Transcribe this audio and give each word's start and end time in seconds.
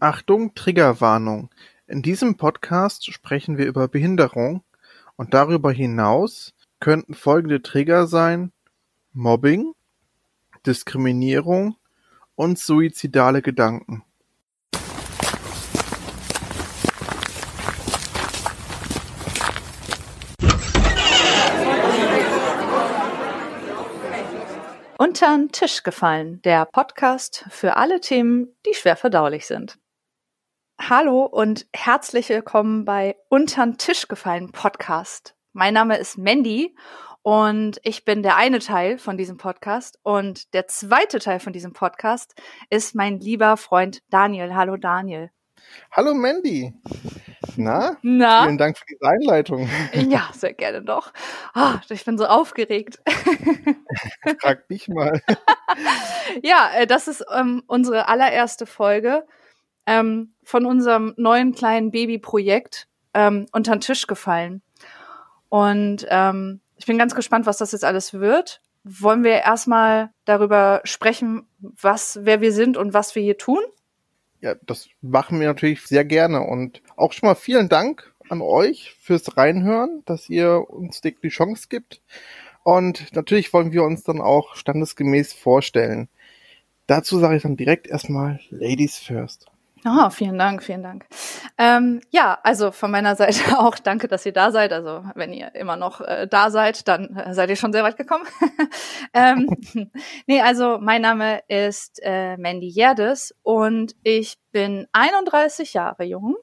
Achtung, 0.00 0.54
Triggerwarnung! 0.54 1.50
In 1.88 2.02
diesem 2.02 2.36
Podcast 2.36 3.12
sprechen 3.12 3.58
wir 3.58 3.66
über 3.66 3.88
Behinderung, 3.88 4.62
und 5.16 5.34
darüber 5.34 5.72
hinaus 5.72 6.54
könnten 6.78 7.14
folgende 7.14 7.62
Trigger 7.62 8.06
sein: 8.06 8.52
Mobbing, 9.12 9.72
Diskriminierung 10.64 11.74
und 12.36 12.60
suizidale 12.60 13.42
Gedanken. 13.42 14.04
Untern 24.96 25.50
Tisch 25.50 25.82
gefallen, 25.82 26.40
der 26.42 26.66
Podcast 26.66 27.46
für 27.50 27.76
alle 27.76 28.00
Themen, 28.00 28.54
die 28.64 28.74
schwer 28.74 28.94
verdaulich 28.94 29.44
sind. 29.44 29.76
Hallo 30.80 31.24
und 31.24 31.66
herzlich 31.74 32.28
willkommen 32.28 32.84
bei 32.84 33.16
Untern 33.28 33.76
Tisch 33.78 34.08
gefallen 34.08 34.52
Podcast. 34.52 35.34
Mein 35.52 35.74
Name 35.74 35.98
ist 35.98 36.16
Mandy 36.16 36.76
und 37.22 37.78
ich 37.82 38.04
bin 38.04 38.22
der 38.22 38.36
eine 38.36 38.60
Teil 38.60 38.96
von 38.96 39.18
diesem 39.18 39.36
Podcast 39.36 39.98
und 40.02 40.54
der 40.54 40.68
zweite 40.68 41.18
Teil 41.18 41.40
von 41.40 41.52
diesem 41.52 41.72
Podcast 41.72 42.34
ist 42.70 42.94
mein 42.94 43.18
lieber 43.18 43.56
Freund 43.56 44.02
Daniel. 44.08 44.54
Hallo 44.54 44.76
Daniel. 44.76 45.30
Hallo 45.90 46.14
Mandy. 46.14 46.72
Na? 47.56 47.96
Na? 48.02 48.44
Vielen 48.44 48.56
Dank 48.56 48.78
für 48.78 48.86
die 48.86 48.98
Einleitung. 49.04 49.68
Ja, 50.08 50.30
sehr 50.32 50.54
gerne 50.54 50.80
doch. 50.82 51.12
Oh, 51.54 51.74
ich 51.90 52.04
bin 52.04 52.16
so 52.16 52.24
aufgeregt. 52.24 53.00
Frag 54.40 54.68
dich 54.68 54.88
mal. 54.88 55.20
ja, 56.42 56.70
äh, 56.76 56.86
das 56.86 57.08
ist 57.08 57.24
ähm, 57.34 57.64
unsere 57.66 58.08
allererste 58.08 58.64
Folge 58.64 59.24
ähm, 59.88 60.34
von 60.44 60.66
unserem 60.66 61.14
neuen 61.16 61.54
kleinen 61.54 61.90
Babyprojekt 61.90 62.86
ähm, 63.14 63.46
unter 63.52 63.74
den 63.74 63.80
Tisch 63.80 64.06
gefallen. 64.06 64.60
Und 65.48 66.06
ähm, 66.10 66.60
ich 66.76 66.84
bin 66.84 66.98
ganz 66.98 67.14
gespannt, 67.14 67.46
was 67.46 67.56
das 67.56 67.72
jetzt 67.72 67.86
alles 67.86 68.12
wird. 68.12 68.60
Wollen 68.84 69.24
wir 69.24 69.40
erstmal 69.40 70.10
darüber 70.26 70.82
sprechen, 70.84 71.48
was, 71.58 72.20
wer 72.22 72.42
wir 72.42 72.52
sind 72.52 72.76
und 72.76 72.92
was 72.92 73.14
wir 73.14 73.22
hier 73.22 73.38
tun? 73.38 73.60
Ja, 74.40 74.54
das 74.66 74.88
machen 75.00 75.40
wir 75.40 75.48
natürlich 75.48 75.82
sehr 75.82 76.04
gerne. 76.04 76.42
Und 76.42 76.82
auch 76.96 77.12
schon 77.12 77.28
mal 77.28 77.34
vielen 77.34 77.70
Dank 77.70 78.12
an 78.28 78.42
euch 78.42 78.94
fürs 79.00 79.38
Reinhören, 79.38 80.02
dass 80.04 80.28
ihr 80.28 80.68
uns 80.68 81.00
die 81.00 81.28
Chance 81.28 81.66
gibt. 81.70 82.02
Und 82.62 83.14
natürlich 83.14 83.54
wollen 83.54 83.72
wir 83.72 83.82
uns 83.84 84.02
dann 84.02 84.20
auch 84.20 84.54
standesgemäß 84.54 85.32
vorstellen. 85.32 86.08
Dazu 86.86 87.18
sage 87.18 87.36
ich 87.36 87.42
dann 87.42 87.56
direkt 87.56 87.86
erstmal 87.86 88.38
Ladies 88.50 88.98
first. 88.98 89.46
Oh, 89.84 90.10
vielen 90.10 90.38
Dank, 90.38 90.62
vielen 90.62 90.82
Dank. 90.82 91.06
Ähm, 91.56 92.00
ja, 92.10 92.38
also 92.42 92.72
von 92.72 92.90
meiner 92.90 93.16
Seite 93.16 93.40
auch 93.58 93.78
danke, 93.78 94.08
dass 94.08 94.26
ihr 94.26 94.32
da 94.32 94.50
seid. 94.50 94.72
Also 94.72 95.04
wenn 95.14 95.32
ihr 95.32 95.54
immer 95.54 95.76
noch 95.76 96.00
äh, 96.00 96.26
da 96.28 96.50
seid, 96.50 96.88
dann 96.88 97.16
äh, 97.16 97.34
seid 97.34 97.50
ihr 97.50 97.56
schon 97.56 97.72
sehr 97.72 97.84
weit 97.84 97.96
gekommen. 97.96 98.24
ähm, 99.14 99.48
nee, 100.26 100.40
also 100.40 100.78
mein 100.80 101.02
Name 101.02 101.40
ist 101.48 102.00
äh, 102.02 102.36
Mandy 102.36 102.68
Jerdes 102.68 103.34
und 103.42 103.94
ich 104.02 104.38
bin 104.52 104.86
31 104.92 105.74
Jahre 105.74 106.04
jung. 106.04 106.36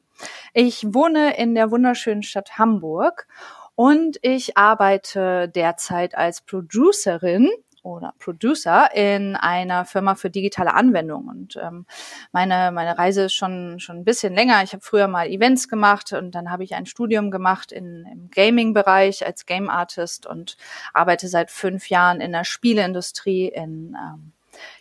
Ich 0.53 0.86
wohne 0.94 1.38
in 1.38 1.56
der 1.56 1.72
wunderschönen 1.72 2.23
Stadt 2.23 2.58
Hamburg 2.58 3.28
und 3.75 4.17
ich 4.22 4.58
arbeite 4.58 5.50
derzeit 5.50 6.16
als 6.16 6.41
Producerin 6.41 7.50
oder 7.86 8.14
Producer 8.19 8.89
in 8.94 9.36
einer 9.36 9.86
Firma 9.86 10.16
für 10.16 10.30
digitale 10.30 10.73
Anwendungen. 10.73 11.30
Und 11.30 11.55
ähm, 11.61 11.86
meine, 12.31 12.72
meine 12.72 12.97
Reise 12.97 13.23
ist 13.23 13.36
schon, 13.36 13.80
schon 13.80 13.97
ein 13.97 14.03
bisschen 14.03 14.33
länger. 14.33 14.64
Ich 14.64 14.73
habe 14.73 14.83
früher 14.83 15.08
mal 15.08 15.28
Events 15.28 15.69
gemacht 15.69 16.11
und 16.13 16.31
dann 16.31 16.50
habe 16.50 16.63
ich 16.63 16.73
ein 16.73 16.88
Studium 16.88 17.30
gemacht 17.30 17.72
in, 17.72 18.06
im 18.11 18.30
Gaming-Bereich 18.31 19.25
als 19.25 19.45
Game 19.45 19.69
Artist 19.69 20.25
und 20.25 20.58
arbeite 20.94 21.28
seit 21.28 21.51
fünf 21.51 21.90
Jahren 21.90 22.22
in 22.22 22.31
der 22.31 22.44
Spieleindustrie 22.44 23.47
in, 23.50 23.95
ähm, 23.95 24.31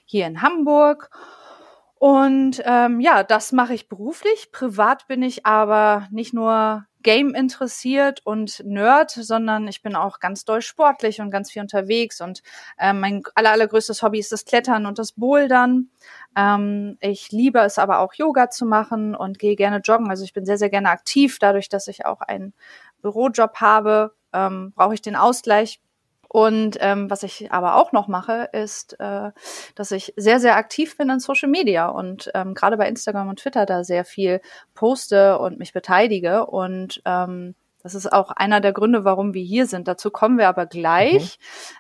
hier 0.07 0.27
in 0.27 0.41
Hamburg. 0.41 1.11
Und 2.05 2.61
ähm, 2.67 3.01
ja, 3.01 3.23
das 3.23 3.53
mache 3.53 3.73
ich 3.73 3.89
beruflich. 3.89 4.53
Privat 4.53 5.07
bin 5.09 5.23
ich 5.23 5.47
aber 5.47 6.07
nicht 6.11 6.35
nur 6.35 6.85
Game 7.03 7.35
interessiert 7.35 8.21
und 8.25 8.63
Nerd, 8.63 9.11
sondern 9.11 9.67
ich 9.69 9.81
bin 9.81 9.97
auch 9.97 10.21
ganz 10.21 10.45
doll 10.45 10.61
sportlich 10.61 11.23
und 11.23 11.31
ganz 11.31 11.51
viel 11.51 11.63
unterwegs. 11.63 12.21
Und 12.21 12.43
ähm, 12.79 13.01
mein 13.01 13.23
aller, 13.35 13.53
allergrößtes 13.53 14.03
Hobby 14.03 14.19
ist 14.19 14.33
das 14.33 14.45
Klettern 14.45 14.85
und 14.85 14.99
das 14.99 15.13
Bouldern. 15.13 15.89
Ähm, 16.37 16.99
ich 17.01 17.33
liebe 17.33 17.61
es 17.61 17.79
aber 17.79 18.01
auch 18.01 18.13
Yoga 18.13 18.51
zu 18.51 18.67
machen 18.67 19.15
und 19.15 19.39
gehe 19.39 19.57
gerne 19.57 19.79
joggen. 19.79 20.11
Also 20.11 20.25
ich 20.25 20.35
bin 20.35 20.45
sehr, 20.45 20.59
sehr 20.59 20.69
gerne 20.69 20.91
aktiv. 20.91 21.39
Dadurch, 21.39 21.71
dass 21.71 21.89
ich 21.89 22.05
auch 22.05 22.21
einen 22.21 22.53
Bürojob 23.01 23.63
habe, 23.63 24.15
ähm, 24.35 24.75
brauche 24.77 24.93
ich 24.93 25.01
den 25.01 25.17
Ausgleich 25.17 25.81
und 26.35 26.79
ähm, 26.81 27.09
was 27.11 27.23
ich 27.23 27.53
aber 27.53 27.77
auch 27.77 27.93
noch 27.93 28.09
mache, 28.09 28.49
ist, 28.53 28.99
äh, 28.99 29.31
dass 29.77 29.93
ich 29.93 30.13
sehr, 30.17 30.41
sehr 30.41 30.57
aktiv 30.57 30.97
bin 30.97 31.09
in 31.09 31.21
Social 31.21 31.49
Media 31.49 31.87
und 31.87 32.29
ähm, 32.35 32.55
gerade 32.55 32.77
bei 32.77 32.89
Instagram 32.89 33.29
und 33.29 33.39
Twitter 33.39 33.67
da 33.67 33.85
sehr 33.85 34.05
viel 34.05 34.41
poste 34.75 35.39
und 35.39 35.61
mich 35.61 35.73
beteilige. 35.73 36.47
Und 36.47 37.01
ähm, 37.05 37.55
das 37.85 37.95
ist 37.95 38.13
auch 38.13 38.33
einer 38.33 38.61
der 38.61 38.73
Gründe, 38.73 39.05
warum 39.05 39.33
wir 39.33 39.45
hier 39.45 39.69
sind. 39.69 39.87
Dazu 39.87 40.11
kommen 40.11 40.37
wir 40.37 40.49
aber 40.49 40.67
gleich. 40.67 41.39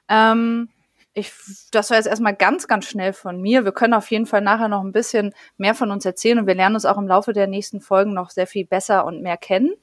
Mhm. 0.09 0.15
Ähm, 0.17 0.69
ich, 1.15 1.33
das 1.73 1.91
war 1.91 1.97
jetzt 1.97 2.07
erstmal 2.07 2.37
ganz, 2.37 2.69
ganz 2.69 2.87
schnell 2.87 3.13
von 3.13 3.41
mir. 3.41 3.65
Wir 3.65 3.73
können 3.73 3.95
auf 3.95 4.09
jeden 4.13 4.27
Fall 4.27 4.41
nachher 4.41 4.69
noch 4.69 4.85
ein 4.85 4.93
bisschen 4.93 5.35
mehr 5.57 5.75
von 5.75 5.91
uns 5.91 6.05
erzählen 6.05 6.39
und 6.39 6.47
wir 6.47 6.55
lernen 6.55 6.77
uns 6.77 6.85
auch 6.85 6.99
im 6.99 7.09
Laufe 7.09 7.33
der 7.33 7.49
nächsten 7.49 7.81
Folgen 7.81 8.15
noch 8.15 8.31
sehr 8.31 8.47
viel 8.47 8.67
besser 8.67 9.05
und 9.05 9.21
mehr 9.21 9.37
kennen. 9.37 9.75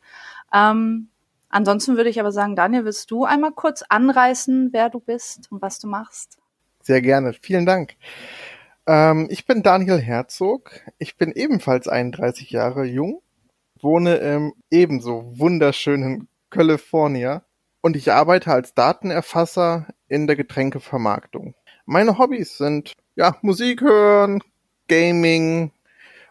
Ähm, 0.54 1.11
Ansonsten 1.52 1.98
würde 1.98 2.10
ich 2.10 2.20
aber 2.20 2.32
sagen, 2.32 2.56
Daniel, 2.56 2.86
willst 2.86 3.12
du 3.12 3.26
einmal 3.26 3.52
kurz 3.52 3.84
anreißen, 3.88 4.70
wer 4.72 4.90
du 4.90 5.00
bist 5.00 5.52
und 5.52 5.62
was 5.62 5.80
du 5.80 5.88
machst? 5.88 6.38
Sehr 6.82 7.02
gerne. 7.02 7.34
Vielen 7.34 7.66
Dank. 7.66 7.96
Ähm, 8.88 9.28
ich 9.30 9.46
bin 9.46 9.62
Daniel 9.62 10.00
Herzog. 10.00 10.72
Ich 10.98 11.18
bin 11.18 11.32
ebenfalls 11.32 11.88
31 11.88 12.52
Jahre 12.52 12.86
jung, 12.86 13.22
wohne 13.82 14.16
im 14.16 14.54
ebenso 14.72 15.38
wunderschönen 15.38 16.30
California 16.50 17.44
und 17.82 17.96
ich 17.96 18.12
arbeite 18.12 18.52
als 18.52 18.74
Datenerfasser 18.74 19.88
in 20.08 20.28
der 20.28 20.36
Getränkevermarktung. 20.36 21.56
Meine 21.86 22.18
Hobbys 22.18 22.58
sind 22.58 22.94
ja 23.16 23.36
Musik 23.42 23.82
hören, 23.82 24.42
Gaming 24.88 25.72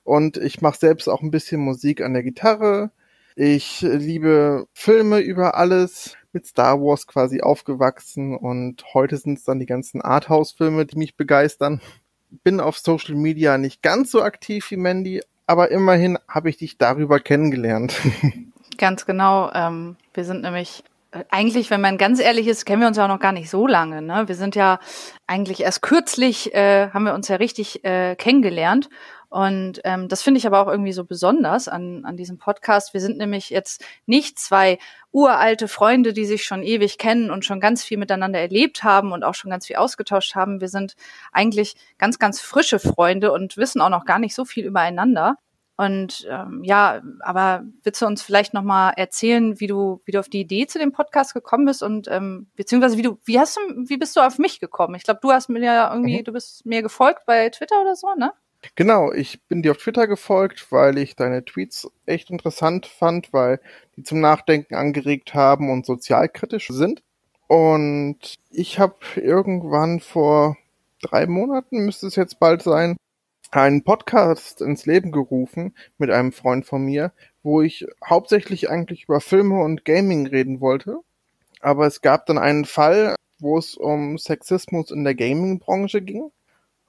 und 0.02 0.36
ich 0.38 0.62
mache 0.62 0.78
selbst 0.78 1.08
auch 1.08 1.22
ein 1.22 1.30
bisschen 1.30 1.60
Musik 1.60 2.00
an 2.00 2.14
der 2.14 2.22
Gitarre 2.22 2.90
ich 3.36 3.80
liebe 3.80 4.66
Filme 4.72 5.20
über 5.20 5.56
alles, 5.56 6.16
mit 6.32 6.46
Star 6.46 6.80
Wars 6.80 7.06
quasi 7.06 7.40
aufgewachsen 7.40 8.36
und 8.36 8.84
heute 8.94 9.16
sind 9.16 9.38
es 9.38 9.44
dann 9.44 9.58
die 9.58 9.66
ganzen 9.66 10.00
Arthouse-Filme, 10.00 10.86
die 10.86 10.96
mich 10.96 11.16
begeistern. 11.16 11.80
Bin 12.44 12.60
auf 12.60 12.78
Social 12.78 13.16
Media 13.16 13.58
nicht 13.58 13.82
ganz 13.82 14.12
so 14.12 14.22
aktiv 14.22 14.70
wie 14.70 14.76
Mandy, 14.76 15.22
aber 15.46 15.70
immerhin 15.70 16.18
habe 16.28 16.48
ich 16.48 16.58
dich 16.58 16.78
darüber 16.78 17.18
kennengelernt. 17.18 17.94
Ganz 18.78 19.04
genau. 19.04 19.50
Ähm, 19.52 19.96
wir 20.14 20.24
sind 20.24 20.42
nämlich 20.42 20.84
äh, 21.10 21.24
eigentlich, 21.28 21.70
wenn 21.70 21.80
man 21.80 21.98
ganz 21.98 22.20
ehrlich 22.20 22.46
ist, 22.46 22.64
kennen 22.64 22.80
wir 22.80 22.88
uns 22.88 22.96
ja 22.96 23.04
auch 23.04 23.08
noch 23.08 23.20
gar 23.20 23.32
nicht 23.32 23.50
so 23.50 23.66
lange. 23.66 24.00
Ne? 24.00 24.26
Wir 24.26 24.36
sind 24.36 24.54
ja 24.54 24.78
eigentlich 25.26 25.60
erst 25.60 25.82
kürzlich, 25.82 26.54
äh, 26.54 26.88
haben 26.90 27.04
wir 27.04 27.14
uns 27.14 27.28
ja 27.28 27.36
richtig 27.36 27.84
äh, 27.84 28.14
kennengelernt. 28.16 28.88
Und 29.30 29.80
ähm, 29.84 30.08
das 30.08 30.22
finde 30.22 30.38
ich 30.38 30.46
aber 30.46 30.60
auch 30.60 30.66
irgendwie 30.66 30.92
so 30.92 31.04
besonders 31.04 31.68
an, 31.68 32.04
an 32.04 32.16
diesem 32.16 32.36
Podcast. 32.36 32.94
Wir 32.94 33.00
sind 33.00 33.16
nämlich 33.16 33.48
jetzt 33.48 33.84
nicht 34.04 34.40
zwei 34.40 34.78
uralte 35.12 35.68
Freunde, 35.68 36.12
die 36.12 36.24
sich 36.24 36.42
schon 36.42 36.64
ewig 36.64 36.98
kennen 36.98 37.30
und 37.30 37.44
schon 37.44 37.60
ganz 37.60 37.84
viel 37.84 37.96
miteinander 37.96 38.40
erlebt 38.40 38.82
haben 38.82 39.12
und 39.12 39.22
auch 39.22 39.34
schon 39.34 39.52
ganz 39.52 39.68
viel 39.68 39.76
ausgetauscht 39.76 40.34
haben. 40.34 40.60
Wir 40.60 40.68
sind 40.68 40.96
eigentlich 41.30 41.76
ganz, 41.96 42.18
ganz 42.18 42.40
frische 42.40 42.80
Freunde 42.80 43.30
und 43.30 43.56
wissen 43.56 43.80
auch 43.80 43.88
noch 43.88 44.04
gar 44.04 44.18
nicht 44.18 44.34
so 44.34 44.44
viel 44.44 44.66
übereinander. 44.66 45.36
Und 45.76 46.26
ähm, 46.28 46.62
ja, 46.64 47.00
aber 47.20 47.64
willst 47.84 48.02
du 48.02 48.06
uns 48.06 48.22
vielleicht 48.22 48.52
noch 48.52 48.64
mal 48.64 48.90
erzählen, 48.90 49.60
wie 49.60 49.68
du, 49.68 50.02
wie 50.04 50.12
du 50.12 50.18
auf 50.18 50.28
die 50.28 50.40
Idee 50.40 50.66
zu 50.66 50.80
dem 50.80 50.90
Podcast 50.90 51.34
gekommen 51.34 51.66
bist 51.66 51.84
und 51.84 52.08
ähm, 52.08 52.48
beziehungsweise 52.56 52.98
wie 52.98 53.02
du, 53.02 53.18
wie 53.24 53.38
hast 53.38 53.56
du, 53.56 53.60
wie 53.88 53.96
bist 53.96 54.16
du 54.16 54.20
auf 54.20 54.38
mich 54.38 54.58
gekommen? 54.58 54.96
Ich 54.96 55.04
glaube, 55.04 55.20
du 55.22 55.30
hast 55.30 55.48
mir 55.48 55.62
ja 55.62 55.90
irgendwie, 55.94 56.18
mhm. 56.18 56.24
du 56.24 56.32
bist 56.32 56.66
mir 56.66 56.82
gefolgt 56.82 57.24
bei 57.26 57.48
Twitter 57.48 57.80
oder 57.80 57.94
so, 57.94 58.08
ne? 58.14 58.32
Genau, 58.74 59.12
ich 59.12 59.42
bin 59.48 59.62
dir 59.62 59.72
auf 59.72 59.78
Twitter 59.78 60.06
gefolgt, 60.06 60.70
weil 60.70 60.98
ich 60.98 61.16
deine 61.16 61.44
Tweets 61.44 61.90
echt 62.06 62.30
interessant 62.30 62.86
fand, 62.86 63.32
weil 63.32 63.60
die 63.96 64.02
zum 64.02 64.20
Nachdenken 64.20 64.74
angeregt 64.74 65.34
haben 65.34 65.70
und 65.70 65.86
sozialkritisch 65.86 66.68
sind. 66.68 67.02
Und 67.48 68.36
ich 68.50 68.78
habe 68.78 68.96
irgendwann 69.16 70.00
vor 70.00 70.56
drei 71.02 71.26
Monaten, 71.26 71.84
müsste 71.84 72.06
es 72.06 72.16
jetzt 72.16 72.38
bald 72.38 72.62
sein, 72.62 72.96
einen 73.50 73.82
Podcast 73.82 74.60
ins 74.60 74.86
Leben 74.86 75.10
gerufen 75.10 75.74
mit 75.98 76.10
einem 76.10 76.32
Freund 76.32 76.66
von 76.66 76.84
mir, 76.84 77.12
wo 77.42 77.62
ich 77.62 77.86
hauptsächlich 78.04 78.70
eigentlich 78.70 79.04
über 79.04 79.20
Filme 79.20 79.60
und 79.62 79.84
Gaming 79.84 80.26
reden 80.26 80.60
wollte. 80.60 81.00
Aber 81.60 81.86
es 81.86 82.00
gab 82.02 82.26
dann 82.26 82.38
einen 82.38 82.64
Fall, 82.64 83.16
wo 83.40 83.58
es 83.58 83.74
um 83.74 84.18
Sexismus 84.18 84.90
in 84.90 85.04
der 85.04 85.14
Gaming-Branche 85.14 86.02
ging. 86.02 86.30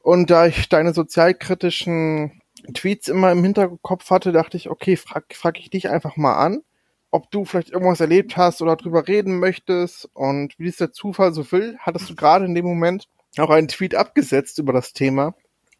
Und 0.03 0.29
da 0.29 0.47
ich 0.47 0.67
deine 0.69 0.93
sozialkritischen 0.93 2.41
Tweets 2.73 3.07
immer 3.07 3.31
im 3.31 3.43
Hinterkopf 3.43 4.09
hatte, 4.09 4.31
dachte 4.31 4.57
ich, 4.57 4.69
okay, 4.69 4.95
frag, 4.97 5.33
frag 5.33 5.59
ich 5.59 5.69
dich 5.69 5.89
einfach 5.89 6.17
mal 6.17 6.35
an, 6.35 6.61
ob 7.11 7.29
du 7.31 7.45
vielleicht 7.45 7.69
irgendwas 7.69 7.99
erlebt 7.99 8.37
hast 8.37 8.61
oder 8.61 8.75
drüber 8.75 9.07
reden 9.07 9.39
möchtest. 9.39 10.09
Und 10.13 10.57
wie 10.57 10.67
es 10.67 10.77
der 10.77 10.91
Zufall 10.91 11.33
so 11.33 11.51
will, 11.51 11.77
hattest 11.79 12.09
du 12.09 12.15
gerade 12.15 12.45
in 12.45 12.55
dem 12.55 12.65
Moment 12.65 13.07
auch 13.37 13.49
einen 13.49 13.67
Tweet 13.67 13.95
abgesetzt 13.95 14.59
über 14.59 14.73
das 14.73 14.93
Thema. 14.93 15.35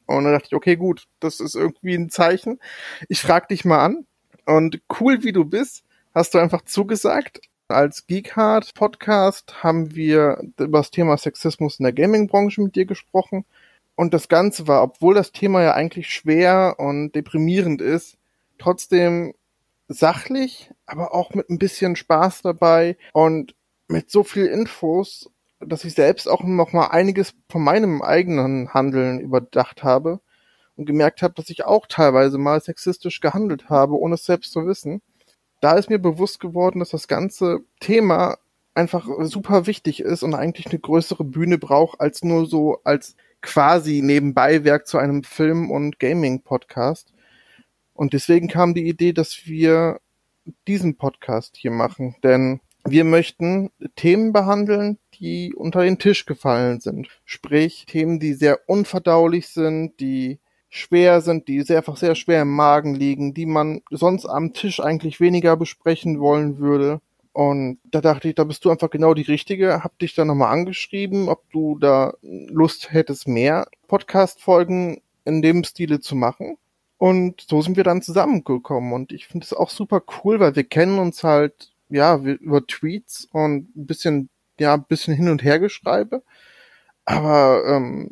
Und 0.06 0.23
dann 0.25 0.33
dachte 0.33 0.47
ich, 0.47 0.56
okay, 0.56 0.75
gut, 0.75 1.07
das 1.19 1.39
ist 1.39 1.56
irgendwie 1.56 1.95
ein 1.95 2.09
Zeichen. 2.09 2.59
Ich 3.07 3.21
frag 3.21 3.47
dich 3.47 3.65
mal 3.65 3.83
an. 3.83 4.06
Und 4.45 4.81
cool 5.00 5.23
wie 5.23 5.31
du 5.31 5.45
bist, 5.45 5.83
hast 6.13 6.33
du 6.33 6.39
einfach 6.39 6.63
zugesagt. 6.63 7.41
Als 7.68 8.06
Geekhard 8.07 8.73
Podcast 8.73 9.63
haben 9.63 9.95
wir 9.95 10.41
über 10.59 10.79
das 10.79 10.91
Thema 10.91 11.18
Sexismus 11.18 11.79
in 11.79 11.83
der 11.83 11.94
Gaming-Branche 11.94 12.62
mit 12.62 12.75
dir 12.75 12.85
gesprochen. 12.85 13.45
Und 13.96 14.14
das 14.14 14.28
Ganze 14.30 14.68
war, 14.68 14.84
obwohl 14.84 15.14
das 15.14 15.32
Thema 15.32 15.62
ja 15.62 15.74
eigentlich 15.74 16.14
schwer 16.14 16.76
und 16.80 17.14
deprimierend 17.14 17.82
ist, 17.82 18.18
trotzdem 18.58 19.34
sachlich, 19.88 20.72
aber 20.86 21.14
auch 21.14 21.34
mit 21.34 21.50
ein 21.50 21.60
bisschen 21.60 21.96
Spaß 21.96 22.42
dabei 22.44 22.98
und 23.14 23.56
mit 23.88 24.10
so 24.10 24.24
viel 24.24 24.46
Infos, 24.46 25.30
dass 25.60 25.84
ich 25.84 25.94
selbst 25.94 26.28
auch 26.28 26.44
noch 26.44 26.74
mal 26.74 26.88
einiges 26.88 27.34
von 27.50 27.64
meinem 27.64 28.02
eigenen 28.02 28.74
Handeln 28.74 29.20
überdacht 29.20 29.84
habe 29.84 30.22
und 30.76 30.86
gemerkt 30.86 31.22
habe, 31.22 31.34
dass 31.36 31.50
ich 31.50 31.66
auch 31.66 31.86
teilweise 31.88 32.38
mal 32.38 32.62
sexistisch 32.62 33.20
gehandelt 33.20 33.70
habe, 33.70 34.00
ohne 34.00 34.16
es 34.16 34.26
selbst 34.26 34.52
zu 34.52 34.66
wissen. 34.66 35.02
Da 35.60 35.74
ist 35.74 35.90
mir 35.90 36.00
bewusst 36.00 36.40
geworden, 36.40 36.80
dass 36.80 36.90
das 36.90 37.08
ganze 37.08 37.60
Thema 37.80 38.38
einfach 38.74 39.08
super 39.22 39.68
wichtig 39.68 40.00
ist 40.00 40.24
und 40.24 40.34
eigentlich 40.34 40.68
eine 40.68 40.80
größere 40.80 41.24
Bühne 41.24 41.58
braucht 41.58 42.00
als 42.00 42.24
nur 42.24 42.46
so 42.46 42.80
als 42.84 43.16
quasi 43.42 44.02
Nebenbeiwerk 44.02 44.88
zu 44.88 44.98
einem 44.98 45.24
Film- 45.24 45.72
und 45.72 46.00
Gaming-Podcast. 46.00 47.14
Und 47.94 48.14
deswegen 48.14 48.48
kam 48.48 48.74
die 48.74 48.88
Idee, 48.88 49.14
dass 49.14 49.46
wir 49.46 50.00
diesen 50.68 50.98
Podcast 50.98 51.58
hier 51.58 51.72
machen, 51.72 52.16
denn 52.24 52.62
wir 52.84 53.04
möchten 53.04 53.70
Themen 53.96 54.34
behandeln, 54.34 54.98
die 55.20 55.54
unter 55.54 55.84
den 55.84 56.00
Tisch 56.00 56.26
gefallen 56.26 56.80
sind. 56.80 57.10
Sprich, 57.26 57.86
Themen, 57.86 58.20
die 58.20 58.34
sehr 58.34 58.68
unverdaulich 58.68 59.50
sind, 59.50 60.00
die 60.00 60.40
schwer 60.70 61.22
sind, 61.22 61.48
die 61.48 61.62
sehr, 61.62 61.78
einfach 61.78 61.98
sehr 61.98 62.16
schwer 62.16 62.42
im 62.42 62.56
Magen 62.56 62.96
liegen, 62.96 63.34
die 63.34 63.46
man 63.46 63.82
sonst 63.92 64.26
am 64.26 64.54
Tisch 64.54 64.80
eigentlich 64.80 65.20
weniger 65.20 65.58
besprechen 65.58 66.20
wollen 66.20 66.58
würde. 66.58 67.02
Und 67.33 67.80
da 67.86 68.01
dachte 68.01 68.28
ich, 68.28 68.36
da 68.36 68.44
bist 68.44 68.66
du 68.66 68.72
einfach 68.72 68.89
genau 68.89 69.13
die 69.13 69.22
Richtige. 69.22 69.83
Hab 69.83 69.98
dich 70.00 70.16
dann 70.16 70.28
nochmal 70.28 70.51
angeschrieben, 70.51 71.30
ob 71.30 71.50
du 71.51 71.78
da 71.80 72.13
Lust 72.22 72.92
hättest, 72.92 73.28
mehr 73.28 73.68
Podcast-Folgen 73.88 75.01
in 75.24 75.42
dem 75.42 75.63
Stile 75.63 76.00
zu 76.01 76.16
machen. 76.16 76.57
Und 76.98 77.42
so 77.50 77.62
sind 77.62 77.78
wir 77.78 77.83
dann 77.83 78.01
zusammengekommen. 78.01 78.94
Und 78.94 79.12
ich 79.12 79.28
finde 79.28 79.45
es 79.45 79.54
auch 79.54 79.69
super 79.69 80.04
cool, 80.24 80.39
weil 80.39 80.56
wir 80.56 80.66
kennen 80.66 81.00
uns 81.00 81.24
halt, 81.24 81.72
ja, 81.89 82.18
über 82.18 82.66
Tweets 82.68 83.28
und 83.31 83.75
ein 83.75 83.86
bisschen, 83.86 84.30
ja, 84.60 84.74
ein 84.75 84.86
bisschen 84.86 85.16
hin 85.16 85.30
und 85.30 85.44
her 85.44 85.60
geschreibe. 85.60 86.24
Aber 87.06 87.63
ähm, 87.66 88.12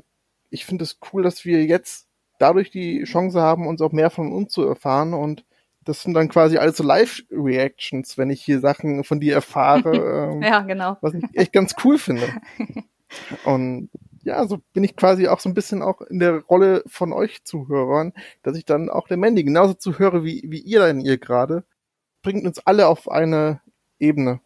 ich 0.50 0.66
finde 0.66 0.83
es 0.83 0.98
cool, 1.12 1.24
dass 1.24 1.45
wir 1.45 1.66
jetzt 1.66 2.07
dadurch 2.39 2.71
die 2.71 3.04
Chance 3.04 3.42
haben, 3.42 3.68
uns 3.68 3.81
auch 3.81 3.92
mehr 3.92 4.10
von 4.10 4.31
uns 4.31 4.51
zu 4.54 4.63
erfahren 4.63 5.13
und 5.13 5.45
das 5.86 6.02
sind 6.04 6.14
dann 6.14 6.30
quasi 6.30 6.58
alles 6.58 6.78
so 6.78 6.84
Live-Reactions, 6.84 8.18
wenn 8.18 8.30
ich 8.30 8.44
hier 8.44 8.60
Sachen 8.60 9.04
von 9.04 9.20
dir 9.20 9.34
erfahre. 9.36 9.90
Ähm, 10.30 10.42
ja, 10.42 10.62
genau. 10.62 10.98
Was 11.02 11.14
ich 11.14 11.24
echt 11.34 11.54
ganz 11.54 11.76
cool 11.84 11.98
finde. 11.98 12.28
Und 13.46 13.90
ja, 14.24 14.46
so 14.48 14.60
bin 14.74 14.84
ich 14.84 14.96
quasi 14.96 15.28
auch 15.28 15.40
so 15.40 15.50
ein 15.50 15.54
bisschen 15.54 15.81
auch 15.81 16.02
in 16.02 16.20
der 16.20 16.42
Rolle 16.44 16.84
von 16.88 17.14
euch 17.14 17.44
Zuhörern, 17.44 18.14
dass 18.44 18.58
ich 18.58 18.66
dann 18.66 18.90
auch 18.90 19.08
der 19.08 19.18
Mandy 19.18 19.44
genauso 19.44 19.74
zuhöre 19.74 20.24
wie, 20.24 20.44
wie 20.46 20.60
ihr 20.60 20.88
in 20.88 21.00
ihr 21.00 21.18
gerade. 21.18 21.64
Bringt 22.22 22.46
uns 22.46 22.60
alle 22.60 22.88
auf 22.88 23.10
eine 23.10 23.62
Ebene. 23.98 24.40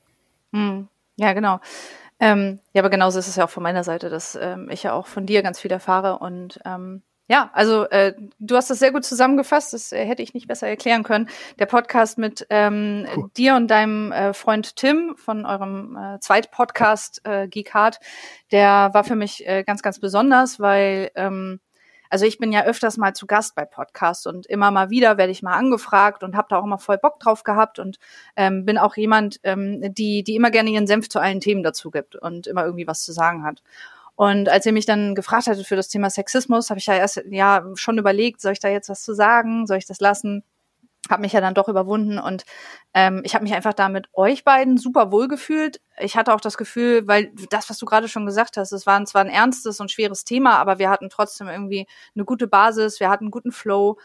Hm. 0.53 0.87
Ja, 1.15 1.33
genau. 1.33 1.59
Ähm, 2.19 2.59
ja, 2.73 2.81
aber 2.81 2.89
genauso 2.89 3.19
ist 3.19 3.27
es 3.27 3.35
ja 3.35 3.45
auch 3.45 3.49
von 3.49 3.63
meiner 3.63 3.83
Seite, 3.83 4.09
dass 4.09 4.37
ähm, 4.39 4.69
ich 4.71 4.83
ja 4.83 4.93
auch 4.93 5.07
von 5.07 5.25
dir 5.25 5.41
ganz 5.43 5.59
viel 5.59 5.71
erfahre 5.71 6.19
und 6.19 6.59
ähm, 6.65 7.01
ja, 7.29 7.49
also 7.53 7.85
äh, 7.85 8.13
du 8.39 8.55
hast 8.55 8.69
das 8.69 8.79
sehr 8.79 8.91
gut 8.91 9.05
zusammengefasst, 9.05 9.73
das 9.73 9.91
äh, 9.91 10.05
hätte 10.05 10.21
ich 10.21 10.33
nicht 10.33 10.47
besser 10.47 10.67
erklären 10.67 11.03
können. 11.03 11.29
Der 11.57 11.65
Podcast 11.65 12.17
mit 12.17 12.45
ähm, 12.49 13.07
cool. 13.15 13.29
dir 13.37 13.55
und 13.55 13.69
deinem 13.69 14.11
äh, 14.11 14.33
Freund 14.33 14.75
Tim 14.75 15.15
von 15.17 15.45
eurem 15.45 15.95
äh, 15.95 16.19
Zweitpodcast 16.19 17.21
äh, 17.23 17.47
Geek 17.47 17.73
Hard, 17.73 17.99
der 18.51 18.89
war 18.93 19.03
für 19.03 19.15
mich 19.15 19.47
äh, 19.47 19.63
ganz, 19.63 19.81
ganz 19.81 19.99
besonders, 19.99 20.59
weil 20.59 21.11
ähm, 21.15 21.59
also 22.13 22.27
ich 22.27 22.37
bin 22.37 22.51
ja 22.51 22.63
öfters 22.65 22.97
mal 22.97 23.15
zu 23.15 23.25
Gast 23.25 23.55
bei 23.55 23.65
Podcasts 23.65 24.27
und 24.27 24.45
immer 24.45 24.69
mal 24.69 24.91
wieder 24.91 25.17
werde 25.17 25.31
ich 25.31 25.41
mal 25.41 25.55
angefragt 25.55 26.23
und 26.23 26.35
habe 26.35 26.47
da 26.47 26.59
auch 26.59 26.63
immer 26.63 26.77
voll 26.77 26.99
Bock 26.99 27.19
drauf 27.19 27.43
gehabt 27.43 27.79
und 27.79 27.97
ähm, 28.35 28.65
bin 28.65 28.77
auch 28.77 28.95
jemand, 28.95 29.39
ähm, 29.41 29.81
die, 29.95 30.23
die 30.23 30.35
immer 30.35 30.51
gerne 30.51 30.69
ihren 30.69 30.85
Senf 30.85 31.09
zu 31.09 31.19
allen 31.19 31.39
Themen 31.39 31.63
dazu 31.63 31.89
gibt 31.89 32.15
und 32.15 32.45
immer 32.45 32.65
irgendwie 32.65 32.85
was 32.85 33.03
zu 33.03 33.13
sagen 33.13 33.43
hat. 33.43 33.63
Und 34.15 34.47
als 34.49 34.65
ihr 34.65 34.73
mich 34.73 34.85
dann 34.85 35.15
gefragt 35.15 35.47
hattet 35.47 35.65
für 35.65 35.75
das 35.75 35.89
Thema 35.89 36.09
Sexismus, 36.09 36.69
habe 36.69 36.79
ich 36.79 36.85
ja 36.85 36.95
erst 36.95 37.23
ja 37.29 37.65
schon 37.75 37.97
überlegt, 37.97 38.41
soll 38.41 38.53
ich 38.53 38.59
da 38.59 38.69
jetzt 38.69 38.89
was 38.89 39.03
zu 39.03 39.13
sagen, 39.15 39.65
soll 39.65 39.77
ich 39.77 39.87
das 39.87 39.99
lassen? 39.99 40.43
Habe 41.09 41.21
mich 41.21 41.33
ja 41.33 41.41
dann 41.41 41.55
doch 41.55 41.67
überwunden 41.67 42.17
und 42.17 42.45
ähm, 42.93 43.21
ich 43.25 43.33
habe 43.35 43.43
mich 43.43 43.53
einfach 43.53 43.73
da 43.73 43.89
mit 43.89 44.07
euch 44.13 44.45
beiden 44.45 44.77
super 44.77 45.11
wohl 45.11 45.27
gefühlt. 45.27 45.81
Ich 45.99 46.15
hatte 46.15 46.33
auch 46.33 46.39
das 46.39 46.57
Gefühl, 46.57 47.07
weil 47.07 47.33
das, 47.49 47.69
was 47.69 47.77
du 47.77 47.85
gerade 47.85 48.07
schon 48.07 48.25
gesagt 48.25 48.55
hast, 48.55 48.71
es 48.71 48.85
war 48.85 49.03
zwar 49.05 49.21
ein 49.21 49.29
ernstes 49.29 49.81
und 49.81 49.91
schweres 49.91 50.23
Thema, 50.23 50.57
aber 50.59 50.79
wir 50.79 50.89
hatten 50.89 51.09
trotzdem 51.09 51.49
irgendwie 51.49 51.87
eine 52.15 52.23
gute 52.23 52.47
Basis, 52.47 53.01
wir 53.01 53.09
hatten 53.09 53.25
einen 53.25 53.31
guten 53.31 53.51
Flow. 53.51 53.97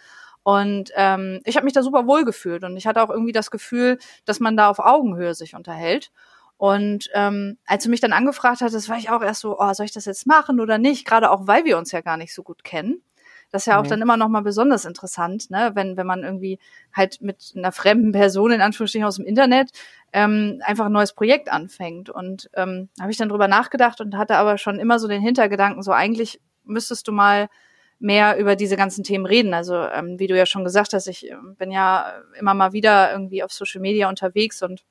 Und 0.43 0.91
ähm, 0.97 1.41
ich 1.45 1.57
habe 1.57 1.65
mich 1.65 1.75
da 1.75 1.83
super 1.83 2.07
wohl 2.07 2.25
gefühlt 2.25 2.65
und 2.65 2.77
ich 2.77 2.87
hatte 2.87 3.03
auch 3.03 3.11
irgendwie 3.11 3.33
das 3.33 3.51
Gefühl, 3.51 3.99
dass 4.25 4.41
man 4.41 4.57
da 4.57 4.71
auf 4.71 4.79
Augenhöhe 4.79 5.35
sich 5.35 5.55
unterhält. 5.55 6.11
Und 6.59 7.09
ähm, 7.15 7.57
als 7.67 7.85
du 7.85 7.89
mich 7.91 8.01
dann 8.01 8.13
angefragt 8.13 8.61
hattest, 8.61 8.89
war 8.89 8.99
ich 8.99 9.11
auch 9.11 9.23
erst 9.23 9.41
so, 9.41 9.59
oh, 9.59 9.73
soll 9.73 9.87
ich 9.87 9.93
das 9.93 10.05
jetzt 10.07 10.27
machen 10.27 10.61
oder 10.61 10.77
nicht? 10.77 11.07
Gerade 11.07 11.31
auch, 11.31 11.47
weil 11.47 11.65
wir 11.65 11.79
uns 11.79 11.93
ja 11.93 12.01
gar 12.01 12.17
nicht 12.17 12.35
so 12.35 12.43
gut 12.43 12.65
kennen. 12.65 13.01
Das 13.51 13.63
ist 13.63 13.67
ja 13.67 13.79
auch 13.79 13.85
mhm. 13.85 13.89
dann 13.89 14.03
immer 14.03 14.17
noch 14.17 14.29
mal 14.29 14.43
besonders 14.43 14.85
interessant, 14.85 15.51
ne? 15.51 15.71
wenn, 15.75 15.97
wenn 15.97 16.07
man 16.07 16.23
irgendwie 16.23 16.59
halt 16.93 17.23
mit 17.23 17.55
einer 17.57 17.73
fremden 17.73 18.13
Person, 18.13 18.51
in 18.51 18.61
Anführungsstrichen 18.61 19.07
aus 19.07 19.17
dem 19.17 19.25
Internet, 19.25 19.71
ähm, 20.13 20.61
einfach 20.65 20.87
ein 20.87 20.93
neues 20.93 21.15
Projekt 21.15 21.51
anfängt. 21.51 22.11
Und 22.11 22.51
ähm, 22.55 22.89
habe 23.01 23.13
ich 23.13 23.17
dann 23.17 23.29
drüber 23.29 23.49
nachgedacht 23.49 24.01
und 24.01 24.17
hatte 24.17 24.37
aber 24.37 24.59
schon 24.59 24.81
immer 24.81 24.99
so 24.99 25.07
den 25.07 25.23
Hintergedanken, 25.23 25.83
so 25.83 25.93
eigentlich 25.93 26.41
müsstest 26.65 27.07
du 27.07 27.13
mal 27.13 27.49
mehr 28.01 28.37
über 28.37 28.57
diese 28.57 28.77
ganzen 28.77 29.05
Themen 29.05 29.27
reden. 29.27 29.55
Also 29.55 29.77
ähm, 29.77 30.19
wie 30.19 30.27
du 30.27 30.37
ja 30.37 30.45
schon 30.45 30.65
gesagt 30.65 30.93
hast, 30.93 31.07
ich 31.07 31.31
ähm, 31.31 31.55
bin 31.57 31.71
ja 31.71 32.15
immer 32.39 32.55
mal 32.55 32.73
wieder 32.73 33.13
irgendwie 33.13 33.43
auf 33.43 33.53
Social 33.53 33.81
Media 33.81 34.09
unterwegs 34.09 34.63
und 34.63 34.85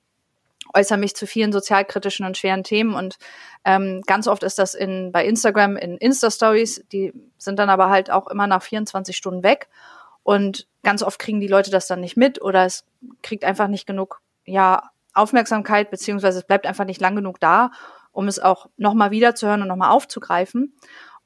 äußere 0.73 0.97
mich 0.97 1.15
zu 1.15 1.27
vielen 1.27 1.51
sozialkritischen 1.51 2.25
und 2.25 2.37
schweren 2.37 2.63
Themen. 2.63 2.93
Und 2.93 3.17
ähm, 3.65 4.01
ganz 4.05 4.27
oft 4.27 4.43
ist 4.43 4.59
das 4.59 4.73
in 4.73 5.11
bei 5.11 5.25
Instagram 5.25 5.77
in 5.77 5.97
Insta-Stories, 5.97 6.85
die 6.91 7.13
sind 7.37 7.59
dann 7.59 7.69
aber 7.69 7.89
halt 7.89 8.11
auch 8.11 8.27
immer 8.27 8.47
nach 8.47 8.61
24 8.61 9.15
Stunden 9.15 9.43
weg. 9.43 9.69
Und 10.23 10.67
ganz 10.83 11.03
oft 11.03 11.19
kriegen 11.19 11.39
die 11.39 11.47
Leute 11.47 11.71
das 11.71 11.87
dann 11.87 12.01
nicht 12.01 12.17
mit 12.17 12.41
oder 12.41 12.65
es 12.65 12.85
kriegt 13.21 13.45
einfach 13.45 13.67
nicht 13.67 13.87
genug 13.87 14.21
ja 14.45 14.89
Aufmerksamkeit 15.13 15.89
beziehungsweise 15.89 16.39
es 16.39 16.45
bleibt 16.45 16.65
einfach 16.65 16.85
nicht 16.85 17.01
lang 17.01 17.15
genug 17.15 17.39
da, 17.39 17.71
um 18.11 18.27
es 18.27 18.39
auch 18.39 18.67
nochmal 18.77 19.11
wieder 19.11 19.35
zu 19.35 19.47
hören 19.47 19.61
und 19.61 19.67
nochmal 19.67 19.91
aufzugreifen. 19.91 20.73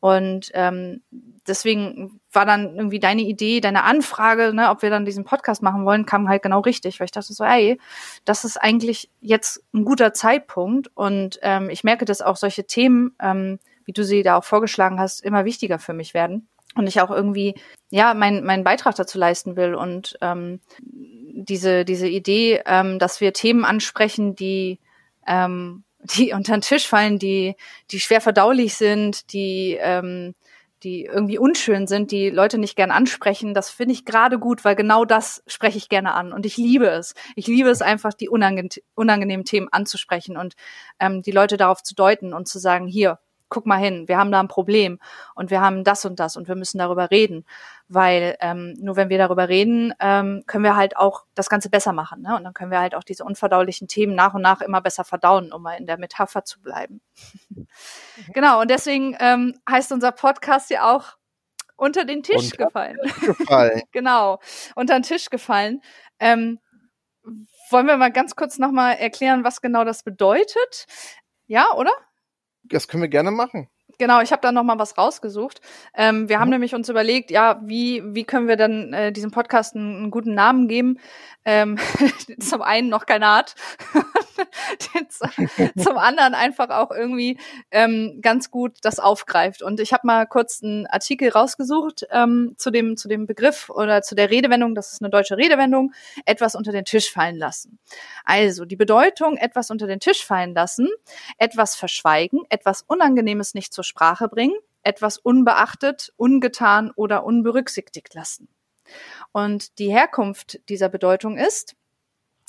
Und 0.01 0.49
ähm, 0.55 1.01
deswegen 1.47 2.19
war 2.31 2.43
dann 2.43 2.75
irgendwie 2.75 2.99
deine 2.99 3.21
Idee, 3.21 3.61
deine 3.61 3.83
Anfrage, 3.83 4.51
ne, 4.51 4.71
ob 4.71 4.81
wir 4.81 4.89
dann 4.89 5.05
diesen 5.05 5.25
Podcast 5.25 5.61
machen 5.61 5.85
wollen, 5.85 6.07
kam 6.07 6.27
halt 6.27 6.41
genau 6.41 6.61
richtig, 6.61 6.99
weil 6.99 7.05
ich 7.05 7.11
dachte 7.11 7.33
so, 7.33 7.43
ey, 7.43 7.79
das 8.25 8.43
ist 8.43 8.57
eigentlich 8.57 9.11
jetzt 9.21 9.63
ein 9.75 9.85
guter 9.85 10.11
Zeitpunkt. 10.11 10.89
Und 10.95 11.39
ähm, 11.43 11.69
ich 11.69 11.83
merke, 11.83 12.05
dass 12.05 12.23
auch 12.23 12.35
solche 12.35 12.65
Themen, 12.65 13.15
ähm, 13.21 13.59
wie 13.85 13.93
du 13.93 14.03
sie 14.03 14.23
da 14.23 14.37
auch 14.37 14.43
vorgeschlagen 14.43 14.99
hast, 14.99 15.23
immer 15.23 15.45
wichtiger 15.45 15.77
für 15.77 15.93
mich 15.93 16.15
werden. 16.15 16.47
Und 16.73 16.87
ich 16.87 16.99
auch 16.99 17.11
irgendwie 17.11 17.53
ja 17.91 18.15
meinen 18.15 18.43
meinen 18.43 18.63
Beitrag 18.63 18.95
dazu 18.95 19.19
leisten 19.19 19.55
will. 19.55 19.75
Und 19.75 20.17
ähm, 20.21 20.61
diese 20.79 21.85
diese 21.85 22.07
Idee, 22.07 22.63
ähm, 22.65 22.97
dass 22.97 23.21
wir 23.21 23.33
Themen 23.33 23.65
ansprechen, 23.65 24.35
die 24.35 24.79
ähm, 25.27 25.83
die 26.03 26.33
unter 26.33 26.53
den 26.53 26.61
Tisch 26.61 26.87
fallen, 26.87 27.19
die, 27.19 27.55
die 27.91 27.99
schwer 27.99 28.21
verdaulich 28.21 28.75
sind, 28.75 29.33
die, 29.33 29.77
ähm, 29.79 30.35
die 30.83 31.05
irgendwie 31.05 31.37
unschön 31.37 31.85
sind, 31.85 32.11
die 32.11 32.29
Leute 32.29 32.57
nicht 32.57 32.75
gern 32.75 32.91
ansprechen, 32.91 33.53
das 33.53 33.69
finde 33.69 33.93
ich 33.93 34.05
gerade 34.05 34.39
gut, 34.39 34.65
weil 34.65 34.75
genau 34.75 35.05
das 35.05 35.43
spreche 35.45 35.77
ich 35.77 35.89
gerne 35.89 36.13
an 36.13 36.33
und 36.33 36.45
ich 36.45 36.57
liebe 36.57 36.87
es. 36.87 37.13
Ich 37.35 37.47
liebe 37.47 37.69
es 37.69 37.81
einfach, 37.81 38.13
die 38.13 38.29
unangenehm, 38.29 38.69
unangenehmen 38.95 39.45
Themen 39.45 39.69
anzusprechen 39.71 40.37
und 40.37 40.55
ähm, 40.99 41.21
die 41.21 41.31
Leute 41.31 41.57
darauf 41.57 41.83
zu 41.83 41.93
deuten 41.93 42.33
und 42.33 42.47
zu 42.47 42.57
sagen, 42.57 42.87
hier, 42.87 43.19
guck 43.51 43.67
mal 43.67 43.77
hin, 43.77 44.07
wir 44.07 44.17
haben 44.17 44.31
da 44.31 44.39
ein 44.39 44.47
Problem 44.47 44.97
und 45.35 45.51
wir 45.51 45.61
haben 45.61 45.83
das 45.83 46.05
und 46.05 46.19
das 46.19 46.37
und 46.37 46.47
wir 46.47 46.55
müssen 46.55 46.79
darüber 46.79 47.11
reden, 47.11 47.45
weil 47.87 48.35
ähm, 48.39 48.73
nur 48.79 48.95
wenn 48.95 49.09
wir 49.09 49.19
darüber 49.19 49.49
reden, 49.49 49.93
ähm, 49.99 50.43
können 50.47 50.63
wir 50.63 50.75
halt 50.75 50.97
auch 50.97 51.25
das 51.35 51.49
Ganze 51.49 51.69
besser 51.69 51.93
machen, 51.93 52.21
ne? 52.23 52.35
Und 52.35 52.45
dann 52.45 52.53
können 52.53 52.71
wir 52.71 52.79
halt 52.79 52.95
auch 52.95 53.03
diese 53.03 53.25
unverdaulichen 53.25 53.87
Themen 53.87 54.15
nach 54.15 54.33
und 54.33 54.41
nach 54.41 54.61
immer 54.61 54.81
besser 54.81 55.03
verdauen, 55.03 55.51
um 55.53 55.61
mal 55.61 55.75
in 55.75 55.85
der 55.85 55.99
Metapher 55.99 56.45
zu 56.45 56.61
bleiben. 56.61 57.01
genau 58.33 58.61
und 58.61 58.71
deswegen 58.71 59.15
ähm, 59.19 59.59
heißt 59.69 59.91
unser 59.91 60.13
Podcast 60.13 60.71
ja 60.71 60.91
auch 60.95 61.17
unter 61.75 62.05
den 62.05 62.23
Tisch 62.23 62.53
unter 62.53 62.65
gefallen. 62.65 62.97
Gefallen. 63.21 63.81
genau, 63.91 64.39
unter 64.75 64.93
den 64.93 65.03
Tisch 65.03 65.29
gefallen. 65.29 65.81
Ähm, 66.19 66.59
wollen 67.69 67.87
wir 67.87 67.97
mal 67.97 68.11
ganz 68.11 68.35
kurz 68.35 68.59
nochmal 68.59 68.95
erklären, 68.95 69.43
was 69.43 69.61
genau 69.61 69.83
das 69.83 70.03
bedeutet? 70.03 70.85
Ja, 71.47 71.73
oder? 71.75 71.91
Das 72.63 72.87
können 72.87 73.03
wir 73.03 73.09
gerne 73.09 73.31
machen. 73.31 73.69
Genau, 73.97 74.21
ich 74.21 74.31
habe 74.31 74.41
da 74.41 74.51
noch 74.51 74.63
mal 74.63 74.79
was 74.79 74.97
rausgesucht. 74.97 75.61
Ähm, 75.95 76.27
wir 76.27 76.39
haben 76.39 76.49
nämlich 76.49 76.73
uns 76.73 76.89
überlegt, 76.89 77.29
ja, 77.29 77.61
wie 77.63 78.01
wie 78.03 78.23
können 78.23 78.47
wir 78.47 78.55
dann 78.55 78.93
äh, 78.93 79.11
diesem 79.11 79.31
Podcast 79.31 79.75
einen, 79.75 79.97
einen 79.97 80.11
guten 80.11 80.33
Namen 80.33 80.67
geben? 80.67 80.97
Ähm, 81.45 81.77
zum 82.39 82.61
einen 82.61 82.89
noch 82.89 83.05
keine 83.05 83.27
Art, 83.27 83.55
zum 85.77 85.97
anderen 85.97 86.33
einfach 86.33 86.69
auch 86.69 86.91
irgendwie 86.91 87.37
ähm, 87.71 88.19
ganz 88.21 88.51
gut 88.51 88.77
das 88.81 88.99
aufgreift. 88.99 89.61
Und 89.61 89.79
ich 89.79 89.93
habe 89.93 90.07
mal 90.07 90.25
kurz 90.25 90.61
einen 90.63 90.87
Artikel 90.87 91.29
rausgesucht 91.29 92.07
ähm, 92.11 92.55
zu 92.57 92.71
dem 92.71 92.97
zu 92.97 93.07
dem 93.07 93.25
Begriff 93.25 93.69
oder 93.69 94.01
zu 94.01 94.15
der 94.15 94.29
Redewendung. 94.29 94.75
Das 94.75 94.93
ist 94.93 95.01
eine 95.01 95.09
deutsche 95.09 95.37
Redewendung. 95.37 95.93
Etwas 96.25 96.55
unter 96.55 96.71
den 96.71 96.85
Tisch 96.85 97.11
fallen 97.11 97.37
lassen. 97.37 97.79
Also 98.25 98.65
die 98.65 98.75
Bedeutung: 98.75 99.37
etwas 99.37 99.71
unter 99.71 99.87
den 99.87 99.99
Tisch 99.99 100.25
fallen 100.25 100.53
lassen, 100.53 100.89
etwas 101.37 101.75
verschweigen, 101.75 102.41
etwas 102.49 102.83
Unangenehmes 102.83 103.53
nicht 103.53 103.73
zur 103.73 103.83
Sprache 103.83 104.27
bringen, 104.27 104.55
etwas 104.83 105.17
unbeachtet, 105.17 106.13
ungetan 106.17 106.91
oder 106.95 107.23
unberücksichtigt 107.23 108.13
lassen. 108.13 108.47
Und 109.31 109.79
die 109.79 109.91
Herkunft 109.91 110.59
dieser 110.69 110.89
Bedeutung 110.89 111.37
ist, 111.37 111.75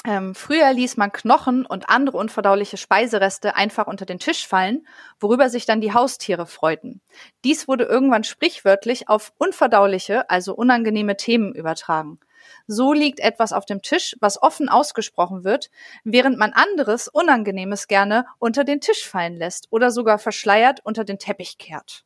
ähm, 0.05 0.35
früher 0.35 0.73
ließ 0.73 0.97
man 0.97 1.13
Knochen 1.13 1.65
und 1.65 1.89
andere 1.89 2.19
unverdauliche 2.19 2.77
Speisereste 2.77 3.55
einfach 3.55 3.87
unter 3.87 4.05
den 4.05 4.19
Tisch 4.19 4.47
fallen, 4.47 4.87
worüber 5.21 5.49
sich 5.49 5.65
dann 5.65 5.81
die 5.81 5.95
Haustiere 5.95 6.47
freuten. 6.47 7.01
Dies 7.45 7.69
wurde 7.69 7.85
irgendwann 7.85 8.25
sprichwörtlich 8.25 9.09
auf 9.09 9.33
unverdauliche, 9.39 10.29
also 10.29 10.55
unangenehme 10.55 11.17
Themen 11.17 11.55
übertragen. 11.55 12.19
So 12.67 12.93
liegt 12.93 13.21
etwas 13.21 13.53
auf 13.53 13.65
dem 13.65 13.83
Tisch, 13.83 14.17
was 14.21 14.43
offen 14.43 14.69
ausgesprochen 14.69 15.45
wird, 15.45 15.71
während 16.03 16.37
man 16.37 16.53
anderes 16.53 17.07
Unangenehmes 17.07 17.87
gerne 17.87 18.27
unter 18.39 18.65
den 18.65 18.81
Tisch 18.81 19.07
fallen 19.07 19.37
lässt 19.37 19.69
oder 19.71 19.93
sogar 19.93 20.19
verschleiert 20.19 20.81
unter 20.85 21.05
den 21.05 21.21
Teppich 21.21 21.59
kehrt. 21.59 22.05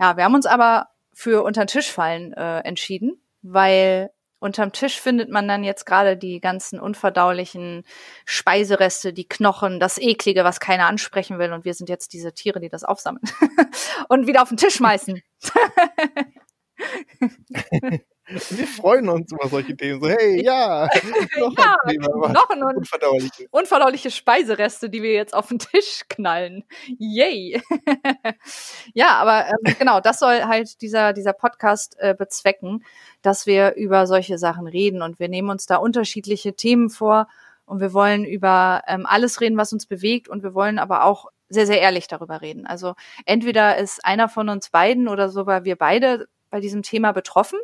Ja, 0.00 0.16
wir 0.16 0.24
haben 0.24 0.34
uns 0.34 0.46
aber 0.46 0.88
für 1.12 1.42
unter 1.42 1.64
den 1.64 1.68
Tisch 1.68 1.90
fallen 1.90 2.32
äh, 2.32 2.60
entschieden, 2.60 3.20
weil 3.42 4.10
unterm 4.42 4.72
Tisch 4.72 5.00
findet 5.00 5.30
man 5.30 5.48
dann 5.48 5.64
jetzt 5.64 5.86
gerade 5.86 6.16
die 6.16 6.40
ganzen 6.40 6.80
unverdaulichen 6.80 7.84
Speisereste, 8.24 9.12
die 9.12 9.28
Knochen, 9.28 9.80
das 9.80 9.98
Eklige, 9.98 10.44
was 10.44 10.60
keiner 10.60 10.86
ansprechen 10.86 11.38
will. 11.38 11.52
Und 11.52 11.64
wir 11.64 11.74
sind 11.74 11.88
jetzt 11.88 12.12
diese 12.12 12.32
Tiere, 12.32 12.60
die 12.60 12.68
das 12.68 12.84
aufsammeln 12.84 13.24
und 14.08 14.26
wieder 14.26 14.42
auf 14.42 14.48
den 14.48 14.58
Tisch 14.58 14.74
schmeißen. 14.74 15.22
Wir 18.50 18.66
freuen 18.66 19.08
uns 19.08 19.30
über 19.32 19.48
solche 19.48 19.76
Themen. 19.76 20.00
So, 20.00 20.08
hey, 20.08 20.42
ja, 20.42 20.88
noch 21.38 21.56
ja, 21.58 21.76
ein 21.84 21.90
Thema. 21.90 22.28
Noch 22.32 22.50
ein 22.50 22.62
unverdauliche. 22.62 23.46
unverdauliche 23.50 24.10
Speisereste, 24.10 24.88
die 24.88 25.02
wir 25.02 25.12
jetzt 25.12 25.34
auf 25.34 25.48
den 25.48 25.58
Tisch 25.58 26.02
knallen. 26.08 26.64
Yay! 26.98 27.62
ja, 28.94 29.10
aber 29.16 29.48
ähm, 29.48 29.74
genau, 29.78 30.00
das 30.00 30.18
soll 30.18 30.42
halt 30.44 30.80
dieser, 30.80 31.12
dieser 31.12 31.32
Podcast 31.32 31.96
äh, 31.98 32.14
bezwecken, 32.14 32.84
dass 33.20 33.46
wir 33.46 33.74
über 33.74 34.06
solche 34.06 34.38
Sachen 34.38 34.66
reden 34.66 35.02
und 35.02 35.18
wir 35.18 35.28
nehmen 35.28 35.50
uns 35.50 35.66
da 35.66 35.76
unterschiedliche 35.76 36.54
Themen 36.54 36.88
vor 36.90 37.28
und 37.66 37.80
wir 37.80 37.92
wollen 37.92 38.24
über 38.24 38.82
ähm, 38.86 39.06
alles 39.06 39.40
reden, 39.40 39.56
was 39.56 39.72
uns 39.72 39.86
bewegt 39.86 40.28
und 40.28 40.42
wir 40.42 40.54
wollen 40.54 40.78
aber 40.78 41.04
auch 41.04 41.26
sehr, 41.48 41.66
sehr 41.66 41.80
ehrlich 41.80 42.06
darüber 42.08 42.40
reden. 42.40 42.66
Also 42.66 42.94
entweder 43.26 43.76
ist 43.76 44.04
einer 44.04 44.28
von 44.28 44.48
uns 44.48 44.70
beiden 44.70 45.06
oder 45.06 45.28
sogar 45.28 45.64
wir 45.64 45.76
beide 45.76 46.28
bei 46.50 46.60
diesem 46.60 46.82
Thema 46.82 47.12
betroffen 47.12 47.58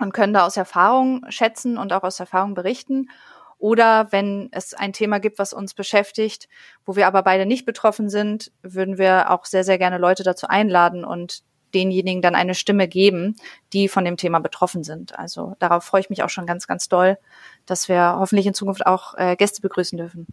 und 0.00 0.12
können 0.12 0.32
da 0.32 0.46
aus 0.46 0.56
Erfahrung 0.56 1.24
schätzen 1.28 1.78
und 1.78 1.92
auch 1.92 2.02
aus 2.02 2.18
Erfahrung 2.18 2.54
berichten. 2.54 3.08
Oder 3.58 4.10
wenn 4.10 4.48
es 4.52 4.72
ein 4.72 4.94
Thema 4.94 5.20
gibt, 5.20 5.38
was 5.38 5.52
uns 5.52 5.74
beschäftigt, 5.74 6.48
wo 6.86 6.96
wir 6.96 7.06
aber 7.06 7.22
beide 7.22 7.44
nicht 7.44 7.66
betroffen 7.66 8.08
sind, 8.08 8.50
würden 8.62 8.96
wir 8.96 9.30
auch 9.30 9.44
sehr, 9.44 9.64
sehr 9.64 9.76
gerne 9.76 9.98
Leute 9.98 10.22
dazu 10.22 10.48
einladen 10.48 11.04
und 11.04 11.42
denjenigen 11.74 12.22
dann 12.22 12.34
eine 12.34 12.54
Stimme 12.54 12.88
geben, 12.88 13.36
die 13.74 13.88
von 13.88 14.04
dem 14.04 14.16
Thema 14.16 14.40
betroffen 14.40 14.82
sind. 14.82 15.18
Also 15.18 15.54
darauf 15.58 15.84
freue 15.84 16.00
ich 16.00 16.10
mich 16.10 16.22
auch 16.22 16.30
schon 16.30 16.46
ganz, 16.46 16.66
ganz 16.66 16.88
doll, 16.88 17.18
dass 17.66 17.88
wir 17.88 18.16
hoffentlich 18.18 18.46
in 18.46 18.54
Zukunft 18.54 18.86
auch 18.86 19.14
äh, 19.16 19.36
Gäste 19.36 19.60
begrüßen 19.60 19.98
dürfen. 19.98 20.26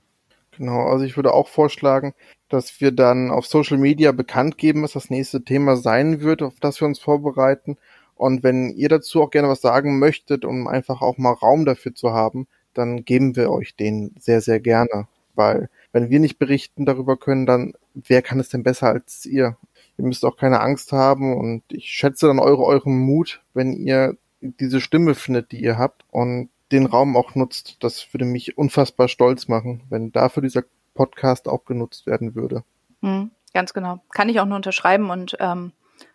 Genau, 0.58 0.88
also 0.88 1.06
ich 1.06 1.18
würde 1.18 1.34
auch 1.34 1.50
vorschlagen, 1.50 2.16
dass 2.50 2.82
wir 2.82 2.92
dann 2.92 3.30
auf 3.30 3.46
Social 3.46 3.78
Media 3.78 4.12
bekannt 4.14 4.58
geben, 4.58 4.82
was 4.82 4.94
das 4.94 5.12
nächste 5.12 5.44
Thema 5.44 5.76
sein 5.76 6.22
wird, 6.22 6.42
auf 6.42 6.56
das 6.60 6.82
wir 6.82 6.88
uns 6.88 6.98
vorbereiten 6.98 7.78
und 8.18 8.44
wenn 8.44 8.70
ihr 8.70 8.90
dazu 8.90 9.22
auch 9.22 9.30
gerne 9.30 9.50
was 9.50 9.62
sagen 9.62 10.00
möchtet, 10.00 10.46
um 10.46 10.68
einfach 10.68 11.02
auch 11.02 11.18
mal 11.18 11.34
Raum 11.34 11.66
dafür 11.66 11.94
zu 11.94 12.12
haben, 12.12 12.48
dann 12.74 13.06
geben 13.06 13.36
wir 13.36 13.52
euch 13.52 13.76
den 13.76 14.16
sehr, 14.20 14.42
sehr 14.42 14.60
gerne. 14.60 15.08
Weil 15.36 15.70
wenn 15.92 16.10
wir 16.10 16.20
nicht 16.20 16.40
berichten 16.40 16.86
darüber 16.86 17.18
können, 17.18 17.46
dann 17.46 17.74
wer 17.94 18.22
kann 18.22 18.40
es 18.40 18.50
denn 18.50 18.64
besser 18.64 18.88
als 18.88 19.26
ihr? 19.26 19.58
Ihr 19.98 20.06
müsst 20.06 20.26
auch 20.26 20.38
keine 20.38 20.62
Angst 20.62 20.92
haben 20.92 21.36
und 21.38 21.64
ich 21.70 21.90
schätze 21.90 22.28
dann 22.28 22.40
eure, 22.40 22.64
euren 22.64 22.98
Mut, 22.98 23.42
wenn 23.54 23.74
ihr 23.74 24.18
diese 24.42 24.82
Stimme 24.82 25.16
findet, 25.16 25.52
die 25.52 25.62
ihr 25.62 25.78
habt 25.78 26.06
und 26.12 26.50
den 26.72 26.86
Raum 26.86 27.16
auch 27.16 27.36
nutzt. 27.36 27.78
Das 27.80 28.14
würde 28.14 28.26
mich 28.26 28.58
unfassbar 28.58 29.08
stolz 29.08 29.48
machen, 29.48 29.84
wenn 29.90 30.12
dafür 30.12 30.42
dieser 30.44 30.64
Podcast 30.94 31.48
auch 31.48 31.66
genutzt 31.66 32.06
werden 32.06 32.36
würde. 32.36 32.64
Mhm, 33.02 33.32
ganz 33.54 33.74
genau. 33.74 34.00
Kann 34.12 34.30
ich 34.30 34.40
auch 34.40 34.46
nur 34.46 34.58
unterschreiben 34.58 35.10
und 35.10 35.38
ähm, 35.40 35.72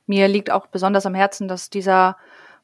mir 0.07 0.29
liegt 0.29 0.51
auch 0.51 0.67
besonders 0.67 1.07
am 1.07 1.15
Herzen, 1.15 1.49
dass 1.49 1.71
dieser 1.71 2.17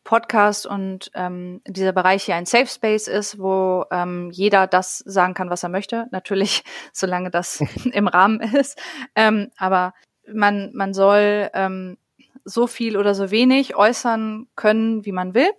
Podcast 0.05 0.67
und 0.67 1.11
ähm, 1.15 1.61
dieser 1.67 1.93
Bereich 1.93 2.25
hier 2.25 2.37
ein 2.37 2.47
Safe 2.47 2.67
Space 2.67 3.09
ist, 3.09 3.39
wo 3.39 3.85
ähm, 3.91 4.31
jeder 4.31 4.67
das 4.67 4.99
sagen 4.99 5.35
kann, 5.35 5.51
was 5.51 5.63
er 5.63 5.69
möchte. 5.69 6.07
Natürlich, 6.13 6.65
solange 6.93 7.31
das 7.31 7.61
im 7.93 8.09
Rahmen 8.09 8.41
ist. 8.41 8.81
Ähm, 9.15 9.51
aber 9.59 9.93
man, 10.33 10.71
man 10.73 10.95
soll 10.95 11.51
ähm, 11.53 11.99
so 12.45 12.67
viel 12.67 12.97
oder 12.97 13.15
so 13.15 13.31
wenig 13.31 13.77
äußern 13.77 14.47
können, 14.57 15.05
wie 15.05 15.13
man 15.13 15.35
will. 15.35 15.51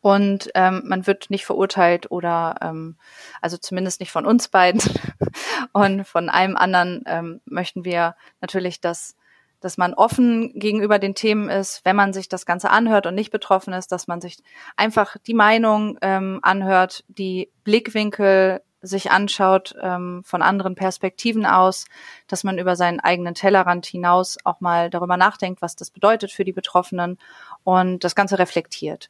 Und 0.00 0.50
ähm, 0.54 0.82
man 0.84 1.06
wird 1.06 1.30
nicht 1.30 1.46
verurteilt 1.46 2.10
oder 2.10 2.56
ähm, 2.60 2.96
also 3.40 3.56
zumindest 3.56 4.00
nicht 4.00 4.10
von 4.10 4.26
uns 4.26 4.48
beiden. 4.48 4.82
und 5.72 6.06
von 6.06 6.28
einem 6.28 6.56
anderen 6.56 7.04
ähm, 7.06 7.40
möchten 7.46 7.84
wir 7.84 8.16
natürlich, 8.40 8.80
dass 8.80 9.16
dass 9.64 9.78
man 9.78 9.94
offen 9.94 10.52
gegenüber 10.58 10.98
den 10.98 11.14
Themen 11.14 11.48
ist, 11.48 11.82
wenn 11.86 11.96
man 11.96 12.12
sich 12.12 12.28
das 12.28 12.44
Ganze 12.44 12.68
anhört 12.68 13.06
und 13.06 13.14
nicht 13.14 13.30
betroffen 13.30 13.72
ist, 13.72 13.92
dass 13.92 14.06
man 14.06 14.20
sich 14.20 14.42
einfach 14.76 15.16
die 15.26 15.32
Meinung 15.32 15.96
ähm, 16.02 16.38
anhört, 16.42 17.02
die 17.08 17.50
Blickwinkel 17.64 18.60
sich 18.82 19.10
anschaut 19.10 19.74
ähm, 19.80 20.20
von 20.22 20.42
anderen 20.42 20.74
Perspektiven 20.74 21.46
aus, 21.46 21.86
dass 22.26 22.44
man 22.44 22.58
über 22.58 22.76
seinen 22.76 23.00
eigenen 23.00 23.34
Tellerrand 23.34 23.86
hinaus 23.86 24.36
auch 24.44 24.60
mal 24.60 24.90
darüber 24.90 25.16
nachdenkt, 25.16 25.62
was 25.62 25.76
das 25.76 25.90
bedeutet 25.90 26.30
für 26.30 26.44
die 26.44 26.52
Betroffenen 26.52 27.16
und 27.62 28.04
das 28.04 28.14
Ganze 28.14 28.38
reflektiert. 28.38 29.08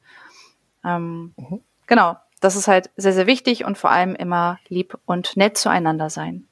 Ähm, 0.84 1.34
mhm. 1.36 1.62
Genau, 1.88 2.16
das 2.40 2.54
ist 2.54 2.68
halt 2.68 2.90
sehr, 2.96 3.12
sehr 3.12 3.26
wichtig 3.26 3.64
und 3.64 3.76
vor 3.76 3.90
allem 3.90 4.14
immer 4.14 4.60
lieb 4.68 4.96
und 5.04 5.36
nett 5.36 5.58
zueinander 5.58 6.10
sein. 6.10 6.46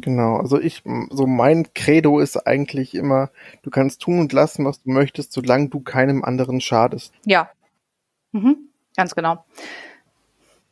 Genau, 0.00 0.36
also 0.36 0.60
ich, 0.60 0.82
so 1.10 1.26
mein 1.26 1.72
Credo 1.74 2.20
ist 2.20 2.36
eigentlich 2.46 2.94
immer, 2.94 3.30
du 3.62 3.70
kannst 3.70 4.02
tun 4.02 4.20
und 4.20 4.32
lassen, 4.32 4.64
was 4.64 4.82
du 4.82 4.90
möchtest, 4.90 5.32
solange 5.32 5.68
du 5.68 5.80
keinem 5.80 6.22
anderen 6.24 6.60
schadest. 6.60 7.12
Ja. 7.24 7.50
Mhm. 8.32 8.68
Ganz 8.96 9.14
genau. 9.14 9.44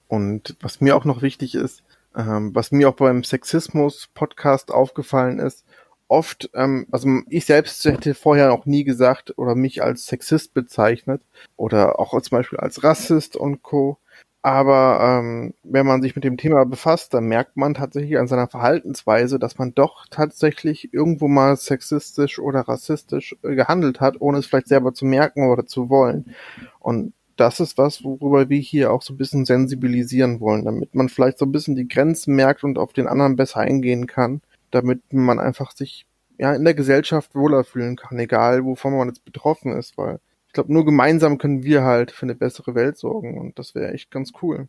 Und 0.08 0.56
was 0.60 0.80
mir 0.80 0.96
auch 0.96 1.04
noch 1.04 1.22
wichtig 1.22 1.54
ist, 1.54 1.82
ähm, 2.16 2.54
was 2.54 2.70
mir 2.70 2.88
auch 2.88 2.94
beim 2.94 3.24
Sexismus-Podcast 3.24 4.70
aufgefallen 4.70 5.38
ist, 5.38 5.64
oft, 6.08 6.50
ähm, 6.54 6.86
also 6.90 7.08
ich 7.28 7.46
selbst 7.46 7.84
hätte 7.84 8.14
vorher 8.14 8.48
noch 8.48 8.66
nie 8.66 8.84
gesagt 8.84 9.36
oder 9.38 9.54
mich 9.54 9.82
als 9.82 10.06
Sexist 10.06 10.54
bezeichnet 10.54 11.22
oder 11.56 11.98
auch 11.98 12.20
zum 12.20 12.38
Beispiel 12.38 12.58
als 12.58 12.84
Rassist 12.84 13.36
und 13.36 13.62
Co. 13.62 13.98
Aber 14.44 15.00
ähm, 15.00 15.54
wenn 15.62 15.86
man 15.86 16.02
sich 16.02 16.14
mit 16.14 16.22
dem 16.22 16.36
Thema 16.36 16.66
befasst, 16.66 17.14
dann 17.14 17.24
merkt 17.24 17.56
man 17.56 17.72
tatsächlich 17.72 18.18
an 18.18 18.28
seiner 18.28 18.46
Verhaltensweise, 18.46 19.38
dass 19.38 19.56
man 19.56 19.74
doch 19.74 20.04
tatsächlich 20.10 20.92
irgendwo 20.92 21.28
mal 21.28 21.56
sexistisch 21.56 22.38
oder 22.38 22.60
rassistisch 22.60 23.34
äh, 23.42 23.54
gehandelt 23.54 24.02
hat, 24.02 24.20
ohne 24.20 24.36
es 24.36 24.44
vielleicht 24.44 24.68
selber 24.68 24.92
zu 24.92 25.06
merken 25.06 25.48
oder 25.48 25.64
zu 25.64 25.88
wollen. 25.88 26.34
Und 26.78 27.14
das 27.36 27.58
ist 27.58 27.78
was, 27.78 28.04
worüber 28.04 28.50
wir 28.50 28.58
hier 28.58 28.92
auch 28.92 29.00
so 29.00 29.14
ein 29.14 29.16
bisschen 29.16 29.46
sensibilisieren 29.46 30.40
wollen, 30.40 30.66
damit 30.66 30.94
man 30.94 31.08
vielleicht 31.08 31.38
so 31.38 31.46
ein 31.46 31.52
bisschen 31.52 31.74
die 31.74 31.88
Grenzen 31.88 32.34
merkt 32.34 32.64
und 32.64 32.76
auf 32.76 32.92
den 32.92 33.06
anderen 33.06 33.36
besser 33.36 33.60
eingehen 33.60 34.06
kann, 34.06 34.42
damit 34.70 35.00
man 35.10 35.38
einfach 35.38 35.72
sich 35.72 36.04
ja 36.36 36.52
in 36.52 36.64
der 36.64 36.74
Gesellschaft 36.74 37.34
wohler 37.34 37.64
fühlen 37.64 37.96
kann, 37.96 38.18
egal 38.18 38.62
wovon 38.66 38.94
man 38.94 39.08
jetzt 39.08 39.24
betroffen 39.24 39.72
ist, 39.72 39.96
weil 39.96 40.20
ich 40.54 40.56
glaube, 40.56 40.72
nur 40.72 40.84
gemeinsam 40.84 41.36
können 41.38 41.64
wir 41.64 41.82
halt 41.82 42.12
für 42.12 42.26
eine 42.26 42.36
bessere 42.36 42.76
Welt 42.76 42.96
sorgen 42.96 43.40
und 43.40 43.58
das 43.58 43.74
wäre 43.74 43.92
echt 43.92 44.12
ganz 44.12 44.30
cool. 44.40 44.68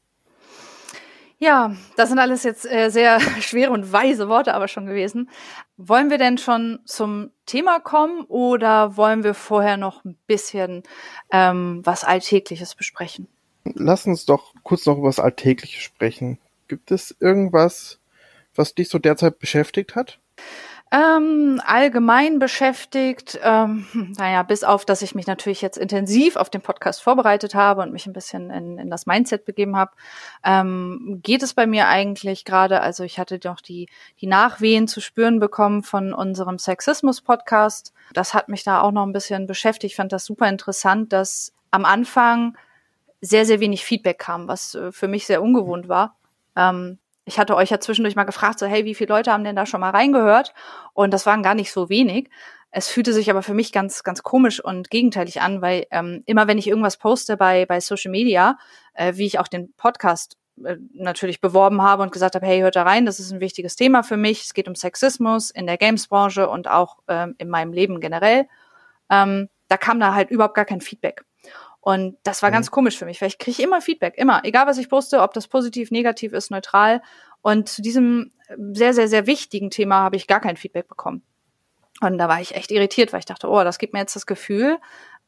Ja, 1.37 1.75
das 1.95 2.09
sind 2.09 2.17
alles 2.17 2.41
jetzt 2.41 2.65
äh, 2.65 2.89
sehr 2.89 3.19
schwere 3.39 3.69
und 3.69 3.93
weise 3.93 4.27
Worte 4.27 4.55
aber 4.55 4.67
schon 4.67 4.87
gewesen. 4.87 5.29
Wollen 5.77 6.09
wir 6.09 6.17
denn 6.17 6.39
schon 6.39 6.79
zum 6.85 7.29
Thema 7.45 7.79
kommen 7.79 8.23
oder 8.23 8.97
wollen 8.97 9.23
wir 9.23 9.35
vorher 9.35 9.77
noch 9.77 10.03
ein 10.05 10.17
bisschen 10.25 10.81
ähm, 11.31 11.81
was 11.83 12.03
Alltägliches 12.03 12.73
besprechen? 12.73 13.27
Lass 13.63 14.07
uns 14.07 14.25
doch 14.25 14.55
kurz 14.63 14.87
noch 14.87 14.97
über 14.97 15.09
das 15.09 15.19
Alltägliche 15.19 15.81
sprechen. 15.81 16.39
Gibt 16.67 16.89
es 16.89 17.15
irgendwas, 17.19 17.99
was 18.55 18.73
dich 18.73 18.89
so 18.89 18.97
derzeit 18.97 19.37
beschäftigt 19.37 19.93
hat? 19.93 20.17
Ähm, 20.91 21.59
allgemein 21.65 22.37
beschäftigt, 22.37 23.39
ähm, 23.41 23.87
naja, 24.17 24.43
bis 24.43 24.63
auf, 24.63 24.85
dass 24.85 25.01
ich 25.01 25.15
mich 25.15 25.25
natürlich 25.25 25.61
jetzt 25.61 25.77
intensiv 25.77 26.35
auf 26.35 26.49
den 26.49 26.61
Podcast 26.61 27.01
vorbereitet 27.01 27.55
habe 27.55 27.81
und 27.81 27.91
mich 27.91 28.05
ein 28.05 28.13
bisschen 28.13 28.51
in, 28.51 28.77
in 28.77 28.89
das 28.91 29.07
Mindset 29.07 29.45
begeben 29.45 29.75
habe, 29.75 29.91
ähm, 30.43 31.21
geht 31.23 31.41
es 31.41 31.55
bei 31.55 31.65
mir 31.65 31.87
eigentlich 31.87 32.45
gerade, 32.45 32.81
also 32.81 33.03
ich 33.03 33.17
hatte 33.17 33.39
doch 33.39 33.61
die, 33.61 33.89
die 34.21 34.27
Nachwehen 34.27 34.87
zu 34.87 35.01
spüren 35.01 35.39
bekommen 35.39 35.81
von 35.81 36.13
unserem 36.13 36.59
Sexismus-Podcast. 36.59 37.91
Das 38.13 38.35
hat 38.35 38.47
mich 38.47 38.63
da 38.63 38.81
auch 38.81 38.91
noch 38.91 39.05
ein 39.05 39.13
bisschen 39.13 39.47
beschäftigt. 39.47 39.93
Ich 39.93 39.97
fand 39.97 40.13
das 40.13 40.25
super 40.25 40.47
interessant, 40.47 41.11
dass 41.11 41.51
am 41.71 41.83
Anfang 41.83 42.55
sehr, 43.21 43.45
sehr 43.45 43.59
wenig 43.59 43.83
Feedback 43.83 44.19
kam, 44.19 44.47
was 44.47 44.75
äh, 44.75 44.91
für 44.91 45.07
mich 45.07 45.25
sehr 45.25 45.41
ungewohnt 45.41 45.89
war. 45.89 46.15
Ähm, 46.55 46.99
ich 47.25 47.39
hatte 47.39 47.55
euch 47.55 47.71
ja 47.71 47.79
zwischendurch 47.79 48.15
mal 48.15 48.23
gefragt, 48.23 48.59
so, 48.59 48.65
hey, 48.67 48.85
wie 48.85 48.95
viele 48.95 49.13
Leute 49.13 49.31
haben 49.31 49.43
denn 49.43 49.55
da 49.55 49.65
schon 49.65 49.81
mal 49.81 49.89
reingehört? 49.89 50.53
Und 50.93 51.11
das 51.11 51.25
waren 51.25 51.43
gar 51.43 51.55
nicht 51.55 51.71
so 51.71 51.89
wenig. 51.89 52.29
Es 52.71 52.87
fühlte 52.87 53.13
sich 53.13 53.29
aber 53.29 53.41
für 53.41 53.53
mich 53.53 53.71
ganz, 53.71 54.03
ganz 54.03 54.21
komisch 54.21 54.63
und 54.63 54.89
gegenteilig 54.89 55.41
an, 55.41 55.61
weil 55.61 55.87
ähm, 55.91 56.23
immer 56.25 56.47
wenn 56.47 56.57
ich 56.57 56.67
irgendwas 56.67 56.97
poste 56.97 57.37
bei, 57.37 57.65
bei 57.65 57.79
Social 57.79 58.11
Media, 58.11 58.57
äh, 58.93 59.13
wie 59.15 59.25
ich 59.25 59.39
auch 59.39 59.47
den 59.47 59.73
Podcast 59.73 60.37
äh, 60.63 60.75
natürlich 60.93 61.41
beworben 61.41 61.81
habe 61.81 62.03
und 62.03 62.11
gesagt 62.11 62.35
habe, 62.35 62.45
hey, 62.45 62.59
hört 62.59 62.75
da 62.75 62.83
rein, 62.83 63.05
das 63.05 63.19
ist 63.19 63.31
ein 63.31 63.39
wichtiges 63.39 63.75
Thema 63.75 64.03
für 64.03 64.17
mich. 64.17 64.43
Es 64.43 64.53
geht 64.53 64.67
um 64.67 64.75
Sexismus 64.75 65.51
in 65.51 65.67
der 65.67 65.77
Gamesbranche 65.77 66.49
und 66.49 66.67
auch 66.67 66.97
ähm, 67.07 67.35
in 67.37 67.49
meinem 67.49 67.73
Leben 67.73 67.99
generell. 67.99 68.47
Ähm, 69.09 69.49
da 69.67 69.77
kam 69.77 69.99
da 69.99 70.13
halt 70.13 70.29
überhaupt 70.29 70.55
gar 70.55 70.65
kein 70.65 70.81
Feedback. 70.81 71.23
Und 71.85 72.17
das 72.23 72.41
war 72.41 72.49
mhm. 72.49 72.55
ganz 72.55 72.71
komisch 72.71 72.97
für 72.97 73.05
mich, 73.05 73.21
weil 73.21 73.27
ich 73.27 73.37
kriege 73.37 73.61
immer 73.61 73.79
Feedback, 73.79 74.15
immer, 74.17 74.43
egal 74.43 74.65
was 74.65 74.79
ich 74.79 74.89
poste, 74.89 75.21
ob 75.21 75.33
das 75.33 75.47
positiv, 75.47 75.91
negativ 75.91 76.33
ist, 76.33 76.49
neutral. 76.49 77.03
Und 77.43 77.69
zu 77.69 77.83
diesem 77.83 78.31
sehr, 78.71 78.95
sehr, 78.95 79.07
sehr 79.07 79.27
wichtigen 79.27 79.69
Thema 79.69 79.99
habe 79.99 80.15
ich 80.15 80.25
gar 80.25 80.39
kein 80.39 80.57
Feedback 80.57 80.87
bekommen. 80.87 81.21
Und 82.01 82.17
da 82.17 82.27
war 82.27 82.41
ich 82.41 82.55
echt 82.55 82.71
irritiert, 82.71 83.13
weil 83.13 83.19
ich 83.19 83.27
dachte, 83.27 83.47
oh, 83.47 83.63
das 83.63 83.77
gibt 83.77 83.93
mir 83.93 83.99
jetzt 83.99 84.15
das 84.15 84.25
Gefühl, 84.25 84.79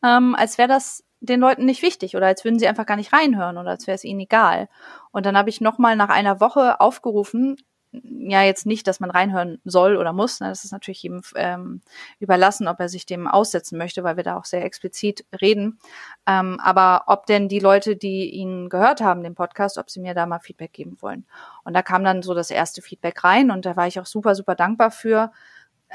ähm, 0.04 0.34
als 0.34 0.58
wäre 0.58 0.68
das 0.68 1.04
den 1.20 1.40
Leuten 1.40 1.64
nicht 1.66 1.84
wichtig 1.84 2.16
oder 2.16 2.26
als 2.26 2.44
würden 2.44 2.58
sie 2.58 2.68
einfach 2.68 2.88
gar 2.88 2.98
nicht 2.98 3.14
reinhören 3.14 3.60
oder 3.60 3.70
als 3.70 3.86
wäre 3.86 3.94
es 3.94 4.04
ihnen 4.04 4.22
egal. 4.22 4.68
Und 5.12 5.28
dann 5.28 5.38
habe 5.38 5.52
ich 5.52 5.62
nochmal 5.62 5.96
nach 5.96 6.10
einer 6.10 6.40
Woche 6.40 6.82
aufgerufen, 6.82 7.58
ja 7.92 8.44
jetzt 8.44 8.66
nicht, 8.66 8.88
dass 8.88 9.00
man 9.00 9.12
reinhören 9.12 9.60
soll 9.64 9.96
oder 9.98 10.14
muss. 10.14 10.40
Ne? 10.40 10.50
Das 10.50 10.64
ist 10.64 10.72
natürlich 10.72 11.04
jedem 11.04 11.22
ähm, 11.36 11.82
überlassen, 12.20 12.68
ob 12.68 12.80
er 12.80 12.90
sich 12.90 13.06
dem 13.06 13.28
aussetzen 13.28 13.78
möchte, 13.78 14.04
weil 14.04 14.18
wir 14.18 14.24
da 14.24 14.38
auch 14.38 14.46
sehr 14.46 14.64
explizit 14.64 15.26
reden. 15.42 15.80
Ähm, 16.26 16.60
aber 16.62 17.04
ob 17.08 17.26
denn 17.26 17.48
die 17.48 17.60
Leute, 17.60 17.96
die 17.96 18.30
ihn 18.30 18.70
gehört 18.70 19.02
haben, 19.02 19.24
den 19.24 19.36
Podcast, 19.36 19.78
ob 19.78 19.90
sie 19.90 20.02
mir 20.02 20.14
da 20.14 20.26
mal 20.26 20.40
Feedback 20.40 20.74
geben 20.74 20.98
wollen. 21.02 21.26
Und 21.64 21.74
da 21.74 21.82
kam 21.82 22.04
dann 22.04 22.22
so 22.22 22.34
das 22.34 22.52
erste 22.52 22.82
Feedback 22.82 23.24
rein 23.24 23.52
und 23.52 23.66
da 23.66 23.76
war 23.76 23.88
ich 23.88 24.00
auch 24.00 24.06
super, 24.06 24.36
super 24.36 24.56
dankbar 24.56 24.92
für. 24.92 25.32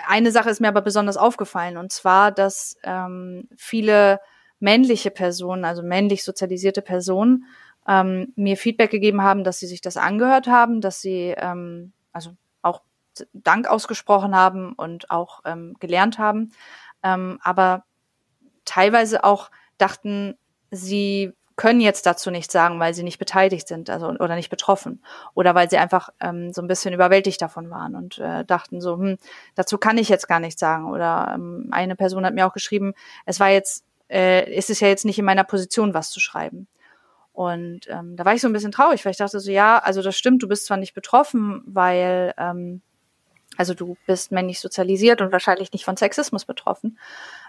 Eine 0.07 0.31
Sache 0.31 0.51
ist 0.51 0.61
mir 0.61 0.69
aber 0.69 0.83
besonders 0.83 1.19
aufgefallen 1.19 1.77
und 1.77 1.93
zwar, 1.93 2.33
dass 2.33 2.79
ähm, 2.83 3.49
viele 3.57 4.21
männliche 4.59 5.11
Personen, 5.11 5.65
also 5.65 5.83
männlich 5.83 6.25
sozialisierte 6.25 6.83
Personen, 6.83 7.47
ähm, 7.87 8.33
mir 8.37 8.57
Feedback 8.57 8.91
gegeben 8.91 9.23
haben, 9.23 9.45
dass 9.45 9.59
sie 9.59 9.67
sich 9.67 9.81
das 9.81 9.97
angehört 9.97 10.47
haben, 10.47 10.81
dass 10.81 11.01
sie 11.01 11.35
ähm, 11.37 11.93
also 12.13 12.37
auch 12.63 12.83
Dank 13.33 13.69
ausgesprochen 13.69 14.35
haben 14.35 14.73
und 14.73 15.11
auch 15.11 15.41
ähm, 15.45 15.77
gelernt 15.81 16.19
haben, 16.19 16.53
ähm, 17.03 17.39
aber 17.43 17.85
teilweise 18.65 19.25
auch 19.25 19.51
dachten, 19.79 20.37
sie 20.71 21.33
können 21.57 21.81
jetzt 21.81 22.07
dazu 22.07 22.31
nichts 22.31 22.53
sagen, 22.53 22.81
weil 22.81 22.95
sie 22.95 23.03
nicht 23.03 23.19
beteiligt 23.19 23.69
sind, 23.69 23.91
also 23.91 24.09
oder 24.09 24.37
nicht 24.37 24.49
betroffen 24.49 25.03
oder 25.35 25.55
weil 25.55 25.69
sie 25.69 25.79
einfach 25.79 26.11
ähm, 26.21 26.53
so 26.53 26.63
ein 26.63 26.69
bisschen 26.69 26.95
überwältigt 26.95 27.43
davon 27.43 27.71
waren 27.71 27.95
und 27.95 28.19
äh, 28.19 28.45
dachten 28.45 28.81
so, 28.81 28.95
hm, 28.97 29.19
dazu 29.55 29.79
kann 29.79 29.99
ich 29.99 30.09
jetzt 30.09 30.29
gar 30.29 30.41
nichts 30.41 30.61
sagen. 30.61 30.91
Oder 30.91 31.33
ähm, 31.35 31.69
eine 31.71 31.95
Person 31.95 32.25
hat 32.25 32.35
mir 32.35 32.47
auch 32.47 32.55
geschrieben, 32.55 32.95
es 33.27 33.39
war 33.39 33.51
jetzt, 33.51 33.85
äh, 34.09 34.51
ist 34.53 34.71
es 34.71 34.81
ja 34.81 34.89
jetzt 34.89 35.05
nicht 35.05 35.19
in 35.19 35.25
meiner 35.25 35.45
Position, 35.45 35.95
was 35.95 36.11
zu 36.11 36.21
schreiben. 36.21 36.69
Und 37.33 37.89
ähm, 37.89 38.17
da 38.17 38.25
war 38.25 38.35
ich 38.35 38.43
so 38.43 38.49
ein 38.49 38.53
bisschen 38.53 38.73
traurig, 38.73 39.05
weil 39.05 39.13
ich 39.13 39.19
dachte 39.19 39.41
so, 39.41 39.51
ja, 39.51 39.79
also 39.79 40.03
das 40.03 40.17
stimmt, 40.17 40.43
du 40.43 40.49
bist 40.49 40.67
zwar 40.67 40.77
nicht 40.77 40.95
betroffen, 40.95 41.63
weil 41.67 42.35
ähm, 42.37 42.83
also 43.57 43.75
du 43.75 43.97
bist 44.07 44.33
männlich 44.33 44.61
sozialisiert 44.61 45.21
und 45.21 45.33
wahrscheinlich 45.33 45.73
nicht 45.73 45.85
von 45.85 45.97
Sexismus 45.97 46.45
betroffen, 46.45 46.99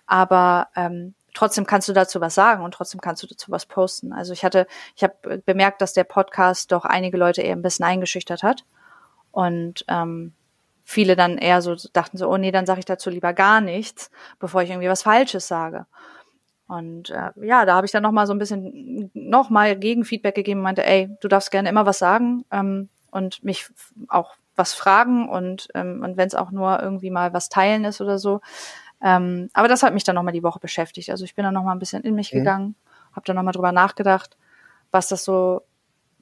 aber 0.05 0.67
ähm, 0.75 1.15
trotzdem 1.33 1.65
kannst 1.65 1.87
du 1.87 1.93
dazu 1.93 2.21
was 2.21 2.35
sagen 2.35 2.63
und 2.63 2.73
trotzdem 2.73 3.01
kannst 3.01 3.23
du 3.23 3.27
dazu 3.27 3.51
was 3.51 3.65
posten. 3.65 4.13
Also 4.13 4.33
ich 4.33 4.43
hatte, 4.43 4.67
ich 4.95 5.03
habe 5.03 5.39
bemerkt, 5.45 5.81
dass 5.81 5.93
der 5.93 6.03
Podcast 6.03 6.71
doch 6.71 6.85
einige 6.85 7.17
Leute 7.17 7.41
eher 7.41 7.55
ein 7.55 7.61
bisschen 7.61 7.85
eingeschüchtert 7.85 8.43
hat 8.43 8.65
und 9.31 9.85
ähm, 9.87 10.33
viele 10.83 11.15
dann 11.15 11.37
eher 11.37 11.61
so 11.61 11.75
dachten 11.93 12.17
so, 12.17 12.29
oh 12.29 12.37
nee, 12.37 12.51
dann 12.51 12.65
sage 12.65 12.79
ich 12.79 12.85
dazu 12.85 13.09
lieber 13.09 13.33
gar 13.33 13.61
nichts, 13.61 14.11
bevor 14.39 14.61
ich 14.61 14.69
irgendwie 14.69 14.89
was 14.89 15.03
Falsches 15.03 15.47
sage. 15.47 15.85
Und 16.67 17.09
äh, 17.09 17.31
ja, 17.41 17.65
da 17.65 17.75
habe 17.75 17.85
ich 17.85 17.91
dann 17.91 18.03
noch 18.03 18.11
mal 18.11 18.25
so 18.25 18.33
ein 18.33 18.39
bisschen 18.39 19.11
noch 19.13 19.49
mal 19.49 19.77
Gegenfeedback 19.77 20.35
gegeben, 20.35 20.61
meinte, 20.61 20.85
ey, 20.85 21.09
du 21.19 21.27
darfst 21.27 21.51
gerne 21.51 21.69
immer 21.69 21.85
was 21.85 21.99
sagen 21.99 22.45
ähm, 22.51 22.89
und 23.11 23.43
mich 23.43 23.67
auch 24.07 24.35
was 24.55 24.73
fragen 24.73 25.29
und 25.29 25.67
ähm, 25.73 26.03
und 26.03 26.15
wenn 26.15 26.27
es 26.27 26.35
auch 26.35 26.51
nur 26.51 26.79
irgendwie 26.81 27.09
mal 27.09 27.33
was 27.33 27.49
teilen 27.49 27.85
ist 27.85 28.01
oder 28.01 28.17
so. 28.17 28.41
Ähm, 29.01 29.49
aber 29.53 29.67
das 29.67 29.83
hat 29.83 29.93
mich 29.93 30.03
dann 30.03 30.15
noch 30.15 30.23
mal 30.23 30.31
die 30.31 30.43
Woche 30.43 30.59
beschäftigt. 30.59 31.09
Also 31.09 31.25
ich 31.25 31.35
bin 31.35 31.43
dann 31.43 31.53
noch 31.53 31.63
mal 31.63 31.73
ein 31.73 31.79
bisschen 31.79 32.03
in 32.03 32.15
mich 32.15 32.31
mhm. 32.33 32.37
gegangen, 32.37 32.75
habe 33.11 33.25
dann 33.25 33.35
noch 33.35 33.43
mal 33.43 33.51
drüber 33.51 33.71
nachgedacht, 33.71 34.37
was 34.91 35.09
das 35.09 35.23
so 35.23 35.63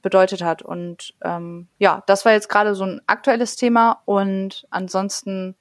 bedeutet 0.02 0.42
hat. 0.42 0.64
Und 0.64 1.14
ähm, 1.22 1.68
ja, 1.78 2.04
das 2.08 2.26
war 2.26 2.32
jetzt 2.32 2.50
gerade 2.50 2.74
so 2.74 2.84
ein 2.86 3.02
aktuelles 3.06 3.56
Thema 3.56 4.02
und 4.06 4.66
ansonsten 4.72 5.56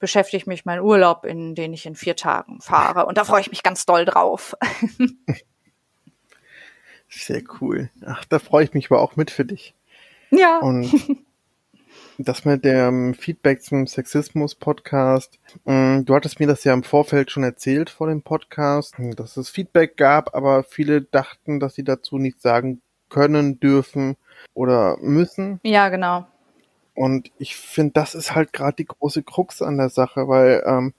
beschäftigt 0.00 0.48
mich 0.48 0.64
mein 0.64 0.80
Urlaub, 0.80 1.24
in 1.24 1.54
den 1.54 1.72
ich 1.72 1.86
in 1.86 1.94
vier 1.94 2.16
Tagen 2.16 2.60
fahre. 2.60 3.06
Und 3.06 3.18
da 3.18 3.24
freue 3.24 3.42
ich 3.42 3.50
mich 3.50 3.62
ganz 3.62 3.86
doll 3.86 4.04
drauf. 4.04 4.56
Sehr 7.08 7.42
cool. 7.60 7.90
Ach, 8.04 8.24
da 8.24 8.38
freue 8.38 8.64
ich 8.64 8.72
mich 8.72 8.90
aber 8.90 9.00
auch 9.00 9.16
mit 9.16 9.30
für 9.30 9.44
dich. 9.44 9.74
Ja. 10.30 10.58
Und 10.58 10.90
das 12.18 12.44
mit 12.44 12.64
dem 12.64 13.14
Feedback 13.14 13.62
zum 13.62 13.86
Sexismus-Podcast. 13.86 15.38
Mm, 15.64 16.04
du 16.04 16.14
hattest 16.14 16.40
mir 16.40 16.46
das 16.46 16.64
ja 16.64 16.72
im 16.72 16.82
Vorfeld 16.82 17.30
schon 17.30 17.42
erzählt 17.42 17.90
vor 17.90 18.08
dem 18.08 18.22
Podcast, 18.22 18.94
dass 19.16 19.36
es 19.36 19.50
Feedback 19.50 19.96
gab, 19.96 20.34
aber 20.34 20.62
viele 20.64 21.02
dachten, 21.02 21.60
dass 21.60 21.74
sie 21.74 21.84
dazu 21.84 22.18
nichts 22.18 22.42
sagen 22.42 22.80
können, 23.08 23.58
dürfen 23.60 24.16
oder 24.54 24.96
müssen. 25.00 25.60
Ja, 25.64 25.88
genau. 25.88 26.26
Und 26.94 27.30
ich 27.38 27.56
finde, 27.56 27.92
das 27.94 28.14
ist 28.14 28.34
halt 28.34 28.52
gerade 28.52 28.76
die 28.76 28.86
große 28.86 29.22
Krux 29.22 29.62
an 29.62 29.78
der 29.78 29.88
Sache, 29.88 30.28
weil 30.28 30.62
ähm, 30.66 30.92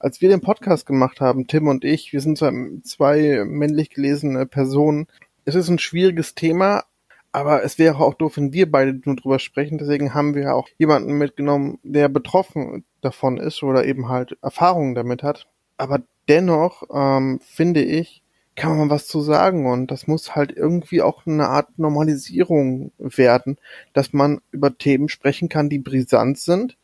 als 0.00 0.20
wir 0.20 0.28
den 0.28 0.40
Podcast 0.40 0.86
gemacht 0.86 1.20
haben, 1.20 1.46
Tim 1.46 1.68
und 1.68 1.84
ich, 1.84 2.12
wir 2.12 2.20
sind 2.20 2.38
zwei 2.38 3.44
männlich 3.44 3.90
gelesene 3.90 4.46
Personen. 4.46 5.06
Es 5.44 5.54
ist 5.54 5.68
ein 5.68 5.78
schwieriges 5.78 6.34
Thema, 6.34 6.84
aber 7.30 7.64
es 7.64 7.78
wäre 7.78 7.98
auch 7.98 8.14
doof, 8.14 8.36
wenn 8.36 8.52
wir 8.52 8.70
beide 8.70 9.00
nur 9.04 9.16
drüber 9.16 9.38
sprechen. 9.38 9.78
Deswegen 9.78 10.12
haben 10.12 10.34
wir 10.34 10.54
auch 10.54 10.68
jemanden 10.76 11.12
mitgenommen, 11.14 11.78
der 11.82 12.08
betroffen 12.08 12.84
davon 13.00 13.38
ist 13.38 13.62
oder 13.62 13.84
eben 13.84 14.08
halt 14.08 14.36
Erfahrungen 14.42 14.94
damit 14.94 15.22
hat. 15.22 15.48
Aber 15.76 16.02
dennoch 16.28 16.82
ähm, 16.92 17.40
finde 17.42 17.82
ich, 17.82 18.22
kann 18.54 18.76
man 18.76 18.90
was 18.90 19.06
zu 19.06 19.20
sagen 19.20 19.66
und 19.66 19.90
das 19.90 20.06
muss 20.06 20.34
halt 20.34 20.52
irgendwie 20.52 21.02
auch 21.02 21.26
eine 21.26 21.48
Art 21.48 21.78
Normalisierung 21.78 22.92
werden, 22.98 23.58
dass 23.92 24.12
man 24.12 24.40
über 24.50 24.76
Themen 24.76 25.08
sprechen 25.08 25.48
kann, 25.48 25.70
die 25.70 25.78
brisant 25.78 26.38
sind, 26.38 26.76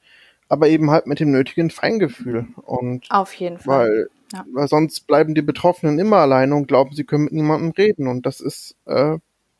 aber 0.48 0.68
eben 0.68 0.90
halt 0.90 1.06
mit 1.06 1.20
dem 1.20 1.30
nötigen 1.30 1.70
Feingefühl 1.70 2.48
und 2.64 3.06
auf 3.10 3.34
jeden 3.34 3.58
Fall, 3.58 3.88
weil, 3.88 4.08
ja. 4.32 4.46
weil 4.52 4.68
sonst 4.68 5.06
bleiben 5.06 5.34
die 5.34 5.42
Betroffenen 5.42 5.98
immer 5.98 6.18
alleine 6.18 6.54
und 6.54 6.68
glauben, 6.68 6.94
sie 6.94 7.04
können 7.04 7.24
mit 7.24 7.34
niemandem 7.34 7.72
reden 7.72 8.08
und 8.08 8.24
das 8.24 8.40
ist 8.40 8.74
äh, 8.86 9.18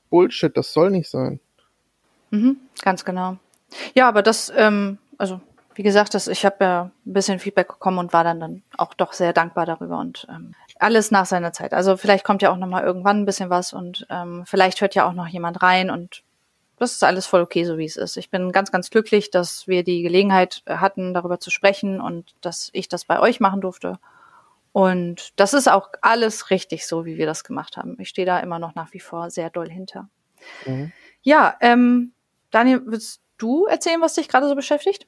Bullshit, 0.09 0.57
das 0.57 0.73
soll 0.73 0.91
nicht 0.91 1.11
sein. 1.11 1.41
Mhm, 2.31 2.57
ganz 2.83 3.05
genau. 3.05 3.37
Ja, 3.95 4.09
aber 4.09 4.23
das, 4.23 4.51
ähm, 4.57 4.97
also 5.19 5.41
wie 5.79 5.85
gesagt, 5.85 6.15
das, 6.15 6.27
ich 6.27 6.45
habe 6.45 6.65
ja 6.65 6.91
ein 7.07 7.13
bisschen 7.13 7.39
Feedback 7.39 7.69
bekommen 7.69 7.99
und 7.99 8.13
war 8.13 8.25
dann, 8.25 8.41
dann 8.41 8.63
auch 8.77 8.95
doch 8.95 9.13
sehr 9.13 9.33
dankbar 9.33 9.65
darüber 9.65 9.99
und 9.99 10.27
ähm, 10.29 10.57
alles 10.81 11.13
nach 11.13 11.25
seiner 11.25 11.53
Zeit. 11.53 11.73
Also 11.73 11.97
vielleicht 11.97 12.25
kommt 12.25 12.43
ja 12.43 12.51
auch 12.51 12.57
noch 12.57 12.67
mal 12.67 12.83
irgendwann 12.83 13.21
ein 13.21 13.25
bisschen 13.27 13.49
was 13.49 13.73
und 13.73 14.05
ähm, 14.11 14.43
vielleicht 14.45 14.81
hört 14.81 14.97
ja 14.97 15.09
auch 15.09 15.13
noch 15.13 15.29
jemand 15.29 15.63
rein 15.63 15.89
und 15.89 16.25
das 16.79 16.91
ist 16.91 17.05
alles 17.05 17.27
voll 17.27 17.43
okay, 17.43 17.63
so 17.65 17.79
wie 17.79 17.85
es 17.85 17.97
ist. 17.97 18.17
Ich 18.17 18.29
bin 18.29 18.51
ganz, 18.51 18.73
ganz 18.73 18.91
glücklich, 18.91 19.31
dass 19.31 19.69
wir 19.69 19.85
die 19.85 20.03
Gelegenheit 20.03 20.65
hatten, 20.67 21.15
darüber 21.15 21.39
zu 21.39 21.51
sprechen 21.51 22.01
und 22.01 22.35
dass 22.41 22.71
ich 22.73 22.89
das 22.89 23.05
bei 23.05 23.21
euch 23.21 23.39
machen 23.39 23.61
durfte. 23.61 24.01
Und 24.73 25.39
das 25.39 25.55
ist 25.55 25.71
auch 25.71 25.91
alles 26.01 26.51
richtig 26.51 26.89
so, 26.89 27.05
wie 27.05 27.19
wir 27.19 27.27
das 27.27 27.45
gemacht 27.45 27.77
haben. 27.77 27.97
Ich 28.01 28.09
stehe 28.09 28.27
da 28.27 28.41
immer 28.41 28.59
noch 28.59 28.75
nach 28.75 28.93
wie 28.95 29.01
vor 29.01 29.31
sehr 29.31 29.49
doll 29.49 29.71
hinter. 29.71 30.09
Mhm. 30.67 30.91
Ja, 31.23 31.57
ähm, 31.61 32.15
Daniel, 32.51 32.83
willst 32.85 33.21
du 33.37 33.67
erzählen, 33.67 34.01
was 34.01 34.15
dich 34.15 34.29
gerade 34.29 34.49
so 34.49 34.57
beschäftigt? 34.57 35.07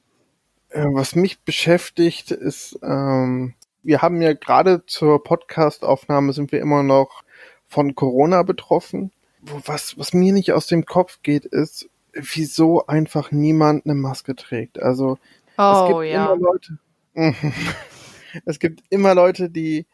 Äh, 0.71 0.85
was 0.85 1.15
mich 1.15 1.41
beschäftigt, 1.41 2.31
ist, 2.31 2.79
ähm, 2.81 3.53
wir 3.83 4.01
haben 4.01 4.21
ja 4.21 4.33
gerade 4.33 4.85
zur 4.85 5.23
Podcast-Aufnahme 5.23 6.33
sind 6.33 6.51
wir 6.51 6.61
immer 6.61 6.83
noch 6.83 7.23
von 7.67 7.95
Corona 7.95 8.43
betroffen. 8.43 9.11
Was, 9.41 9.97
was 9.97 10.13
mir 10.13 10.33
nicht 10.33 10.53
aus 10.53 10.67
dem 10.67 10.85
Kopf 10.85 11.19
geht, 11.23 11.45
ist, 11.45 11.89
wieso 12.13 12.85
einfach 12.87 13.31
niemand 13.31 13.85
eine 13.85 13.95
Maske 13.95 14.35
trägt. 14.35 14.81
Also 14.81 15.17
Oh 15.57 15.73
es 15.73 15.87
gibt 15.87 16.13
ja. 16.13 16.25
immer 16.25 16.37
Leute, 16.37 16.77
es 18.45 18.59
gibt 18.59 18.83
immer 18.89 19.13
Leute, 19.13 19.49
die 19.49 19.85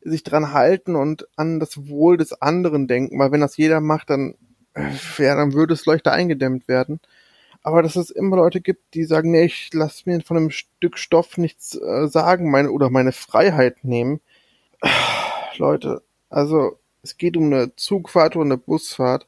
sich 0.00 0.22
dran 0.22 0.52
halten 0.52 0.96
und 0.96 1.26
an 1.36 1.60
das 1.60 1.88
Wohl 1.88 2.16
des 2.16 2.40
anderen 2.40 2.86
denken, 2.86 3.18
weil 3.18 3.32
wenn 3.32 3.40
das 3.40 3.56
jeder 3.56 3.80
macht, 3.80 4.10
dann, 4.10 4.34
äh, 4.74 4.90
ja, 5.18 5.34
dann 5.34 5.54
würde 5.54 5.74
es 5.74 5.86
leichter 5.86 6.12
eingedämmt 6.12 6.68
werden. 6.68 7.00
Aber 7.62 7.82
dass 7.82 7.96
es 7.96 8.10
immer 8.10 8.36
Leute 8.36 8.60
gibt, 8.60 8.94
die 8.94 9.04
sagen, 9.04 9.30
nee, 9.32 9.44
ich 9.44 9.70
lass 9.72 10.06
mir 10.06 10.20
von 10.20 10.36
einem 10.36 10.50
Stück 10.50 10.98
Stoff 10.98 11.38
nichts 11.38 11.74
äh, 11.74 12.08
sagen, 12.08 12.50
meine 12.50 12.70
oder 12.70 12.90
meine 12.90 13.12
Freiheit 13.12 13.84
nehmen. 13.84 14.20
Leute, 15.56 16.02
also 16.30 16.78
es 17.02 17.16
geht 17.16 17.36
um 17.36 17.44
eine 17.44 17.74
Zugfahrt 17.76 18.36
oder 18.36 18.44
eine 18.44 18.58
Busfahrt 18.58 19.26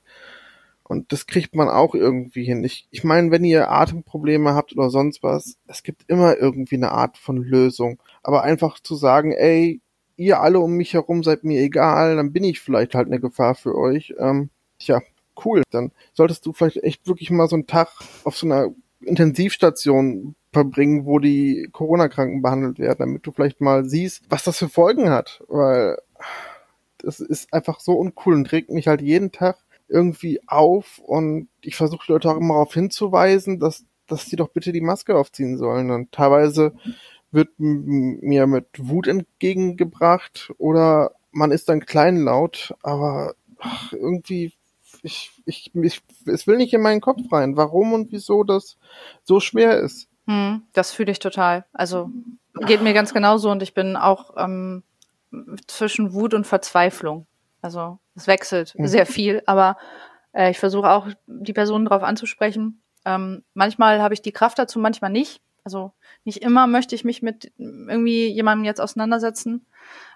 und 0.91 1.13
das 1.13 1.29
kriegt 1.29 1.55
man 1.55 1.69
auch 1.69 1.95
irgendwie 1.95 2.43
hin. 2.43 2.65
Ich, 2.65 2.89
ich 2.91 3.05
meine, 3.05 3.31
wenn 3.31 3.45
ihr 3.45 3.71
Atemprobleme 3.71 4.55
habt 4.55 4.77
oder 4.77 4.91
sonst 4.91 5.23
was, 5.23 5.57
es 5.69 5.85
gibt 5.85 6.03
immer 6.09 6.37
irgendwie 6.37 6.75
eine 6.75 6.91
Art 6.91 7.17
von 7.17 7.37
Lösung. 7.37 8.03
Aber 8.25 8.43
einfach 8.43 8.81
zu 8.81 8.97
sagen, 8.97 9.31
ey, 9.31 9.81
ihr 10.17 10.41
alle 10.41 10.59
um 10.59 10.73
mich 10.73 10.95
herum 10.95 11.23
seid 11.23 11.45
mir 11.45 11.61
egal, 11.63 12.17
dann 12.17 12.33
bin 12.33 12.43
ich 12.43 12.59
vielleicht 12.61 12.97
halt 12.97 13.07
eine 13.07 13.21
Gefahr 13.21 13.55
für 13.55 13.77
euch. 13.77 14.15
Ähm, 14.19 14.51
tja, 14.81 15.01
cool. 15.45 15.63
Dann 15.71 15.93
solltest 16.13 16.45
du 16.47 16.53
vielleicht 16.53 16.83
echt 16.83 17.07
wirklich 17.07 17.31
mal 17.31 17.49
so 17.49 17.57
einen 17.57 17.67
Tag 17.67 17.89
auf 18.25 18.37
so 18.37 18.47
einer 18.47 18.69
Intensivstation 19.01 20.35
verbringen, 20.53 21.07
wo 21.07 21.19
die 21.19 21.69
Corona-Kranken 21.73 22.43
behandelt 22.43 22.79
werden, 22.79 22.99
damit 22.99 23.27
du 23.27 23.33
vielleicht 23.33 23.61
mal 23.61 23.85
siehst, 23.85 24.25
was 24.29 24.45
das 24.45 24.59
für 24.59 24.69
Folgen 24.69 25.11
hat. 25.11 25.43
Weil 25.49 25.99
das 26.99 27.21
ist 27.21 27.53
einfach 27.53 27.81
so 27.81 27.93
uncool 27.93 28.35
und 28.35 28.53
regt 28.53 28.71
mich 28.71 28.89
halt 28.89 29.01
jeden 29.01 29.33
Tag 29.33 29.59
irgendwie 29.89 30.41
auf 30.47 30.99
und 30.99 31.49
ich 31.63 31.77
versuche 31.77 32.13
Leute 32.13 32.31
auch 32.31 32.37
immer 32.37 32.55
darauf 32.55 32.75
hinzuweisen, 32.75 33.59
dass, 33.59 33.85
dass 34.07 34.27
sie 34.27 34.37
doch 34.37 34.49
bitte 34.49 34.73
die 34.73 34.81
Maske 34.81 35.17
aufziehen 35.17 35.59
sollen. 35.59 35.91
Und 35.91 36.13
teilweise 36.13 36.75
wird 37.33 37.49
mir 37.59 38.47
mit 38.47 38.67
Wut 38.79 39.07
entgegengebracht 39.07 40.53
oder 40.59 41.13
man 41.33 41.53
ist 41.53 41.69
dann 41.69 41.87
kleinlaut, 41.87 42.75
aber 42.83 43.35
ach, 43.59 43.93
irgendwie, 43.93 44.53
ich, 45.03 45.31
ich, 45.45 45.71
ich, 45.75 46.03
es 46.27 46.47
will 46.47 46.57
nicht 46.57 46.73
in 46.73 46.83
meinen 46.83 47.01
Kopf 47.01 47.21
rein, 47.33 47.57
warum 47.57 47.93
und 47.93 48.13
wieso 48.13 48.45
das 48.45 48.77
so 49.23 49.41
schwer 49.41 49.79
ist. 49.79 50.09
Hm, 50.27 50.63
das 50.73 50.93
fühle 50.93 51.13
ich 51.13 51.19
total. 51.19 51.65
Also 51.73 52.11
geht 52.67 52.83
mir 52.83 52.93
ganz 52.93 53.13
genauso 53.15 53.51
und 53.51 53.63
ich 53.63 53.75
bin 53.75 53.97
auch 53.97 54.35
ähm, 54.37 54.83
zwischen 55.67 56.13
Wut 56.13 56.35
und 56.35 56.47
Verzweiflung. 56.47 57.27
Also 57.63 57.99
es 58.15 58.27
wechselt 58.27 58.75
Mhm. 58.77 58.87
sehr 58.87 59.07
viel, 59.07 59.43
aber 59.47 59.77
äh, 60.33 60.51
ich 60.51 60.59
versuche 60.59 60.91
auch 60.91 61.09
die 61.27 61.53
Personen 61.53 61.85
darauf 61.85 62.03
anzusprechen. 62.03 62.83
Ähm, 63.05 63.45
manchmal 63.55 64.03
habe 64.03 64.15
ich 64.15 64.23
die 64.23 64.33
Kraft 64.33 64.59
dazu, 64.59 64.79
manchmal 64.79 65.11
nicht. 65.11 65.41
Also 65.65 65.93
nicht 66.25 66.43
immer 66.43 66.67
möchte 66.67 66.95
ich 66.95 67.05
mich 67.05 67.23
mit 67.23 67.53
irgendwie 67.59 68.29
jemandem 68.29 68.65
jetzt 68.65 68.81
auseinandersetzen. 68.81 69.67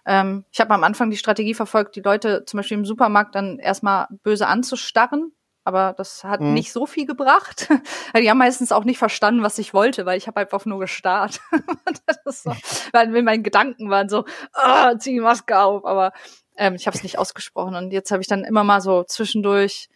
Ähm, 0.06 0.44
ich 0.50 0.60
habe 0.60 0.74
am 0.74 0.84
Anfang 0.84 1.10
die 1.10 1.16
Strategie 1.16 1.54
verfolgt, 1.54 1.96
die 1.96 2.00
Leute 2.00 2.44
zum 2.44 2.58
Beispiel 2.58 2.78
im 2.78 2.84
Supermarkt 2.84 3.34
dann 3.34 3.58
erstmal 3.58 4.06
böse 4.22 4.46
anzustarren. 4.46 5.32
Aber 5.66 5.94
das 5.96 6.24
hat 6.24 6.42
Mhm. 6.42 6.52
nicht 6.52 6.72
so 6.72 6.84
viel 6.84 7.06
gebracht. 7.06 7.68
Die 8.14 8.28
haben 8.28 8.36
meistens 8.36 8.70
auch 8.70 8.84
nicht 8.84 8.98
verstanden, 8.98 9.42
was 9.42 9.56
ich 9.58 9.72
wollte, 9.72 10.04
weil 10.04 10.18
ich 10.18 10.26
habe 10.26 10.40
einfach 10.40 10.66
nur 10.66 10.78
gestarrt. 10.78 11.40
so, 12.26 12.54
weil 12.92 13.08
meine 13.22 13.40
Gedanken 13.40 13.88
waren 13.88 14.10
so, 14.10 14.26
ah, 14.52 14.92
zieh 14.98 15.14
die 15.14 15.20
Maske 15.20 15.58
auf. 15.58 15.86
Aber 15.86 16.12
ähm, 16.58 16.74
ich 16.74 16.86
habe 16.86 16.94
es 16.94 17.02
nicht 17.02 17.18
ausgesprochen. 17.18 17.76
Und 17.76 17.92
jetzt 17.92 18.10
habe 18.10 18.20
ich 18.20 18.28
dann 18.28 18.44
immer 18.44 18.62
mal 18.62 18.82
so 18.82 19.04
zwischendurch, 19.04 19.88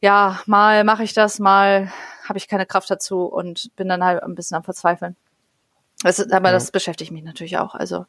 ja, 0.00 0.40
mal 0.46 0.84
mache 0.84 1.02
ich 1.02 1.14
das, 1.14 1.40
mal 1.40 1.92
habe 2.28 2.38
ich 2.38 2.46
keine 2.46 2.64
Kraft 2.64 2.88
dazu 2.92 3.24
und 3.24 3.74
bin 3.74 3.88
dann 3.88 4.04
halt 4.04 4.22
ein 4.22 4.36
bisschen 4.36 4.56
am 4.56 4.62
Verzweifeln. 4.62 5.16
Das 6.02 6.20
aber 6.30 6.48
Ja. 6.48 6.54
das 6.54 6.70
beschäftigt 6.70 7.12
mich 7.12 7.24
natürlich 7.24 7.58
auch. 7.58 7.74
Also 7.74 8.06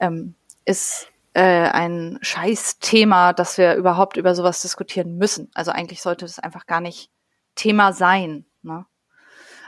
ähm, 0.00 0.34
ist 0.64 1.08
äh, 1.34 1.42
ein 1.42 2.18
Scheiß-Thema, 2.22 3.32
dass 3.32 3.58
wir 3.58 3.74
überhaupt 3.74 4.16
über 4.16 4.34
sowas 4.34 4.62
diskutieren 4.62 5.18
müssen. 5.18 5.50
Also 5.54 5.70
eigentlich 5.70 6.02
sollte 6.02 6.24
das 6.24 6.38
einfach 6.38 6.66
gar 6.66 6.80
nicht 6.80 7.10
Thema 7.54 7.92
sein. 7.92 8.44
Ne? 8.62 8.86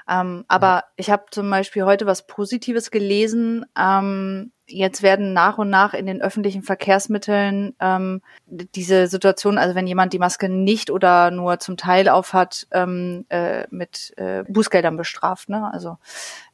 Ähm, 0.08 0.44
aber 0.48 0.84
ich 0.96 1.10
habe 1.10 1.24
zum 1.30 1.48
Beispiel 1.50 1.84
heute 1.84 2.06
was 2.06 2.26
Positives 2.26 2.90
gelesen. 2.90 3.66
Ähm, 3.78 4.52
jetzt 4.66 5.02
werden 5.02 5.32
nach 5.32 5.58
und 5.58 5.70
nach 5.70 5.94
in 5.94 6.06
den 6.06 6.22
öffentlichen 6.22 6.62
Verkehrsmitteln 6.62 7.74
ähm, 7.80 8.22
diese 8.46 9.06
Situation, 9.06 9.58
also 9.58 9.74
wenn 9.74 9.86
jemand 9.86 10.12
die 10.12 10.18
Maske 10.18 10.48
nicht 10.48 10.90
oder 10.90 11.30
nur 11.30 11.58
zum 11.58 11.76
Teil 11.76 12.08
aufhat, 12.08 12.66
ähm, 12.72 13.26
äh, 13.28 13.66
mit 13.70 14.12
äh, 14.16 14.44
Bußgeldern 14.48 14.96
bestraft. 14.96 15.48
Ne? 15.48 15.70
Also 15.72 15.98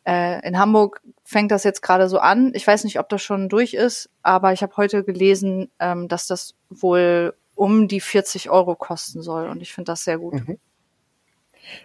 äh, 0.06 0.46
in 0.46 0.58
Hamburg 0.58 1.00
fängt 1.24 1.50
das 1.50 1.64
jetzt 1.64 1.82
gerade 1.82 2.08
so 2.08 2.18
an. 2.18 2.52
Ich 2.54 2.66
weiß 2.66 2.84
nicht, 2.84 2.98
ob 3.00 3.08
das 3.08 3.22
schon 3.22 3.48
durch 3.48 3.74
ist, 3.74 4.08
aber 4.22 4.52
ich 4.52 4.62
habe 4.62 4.76
heute 4.76 5.04
gelesen, 5.04 5.70
ähm, 5.80 6.08
dass 6.08 6.26
das 6.26 6.54
wohl 6.70 7.34
um 7.54 7.88
die 7.88 8.00
40 8.00 8.50
Euro 8.50 8.76
kosten 8.76 9.22
soll. 9.22 9.48
Und 9.48 9.62
ich 9.62 9.72
finde 9.72 9.92
das 9.92 10.04
sehr 10.04 10.18
gut. 10.18 10.34
Mhm. 10.34 10.58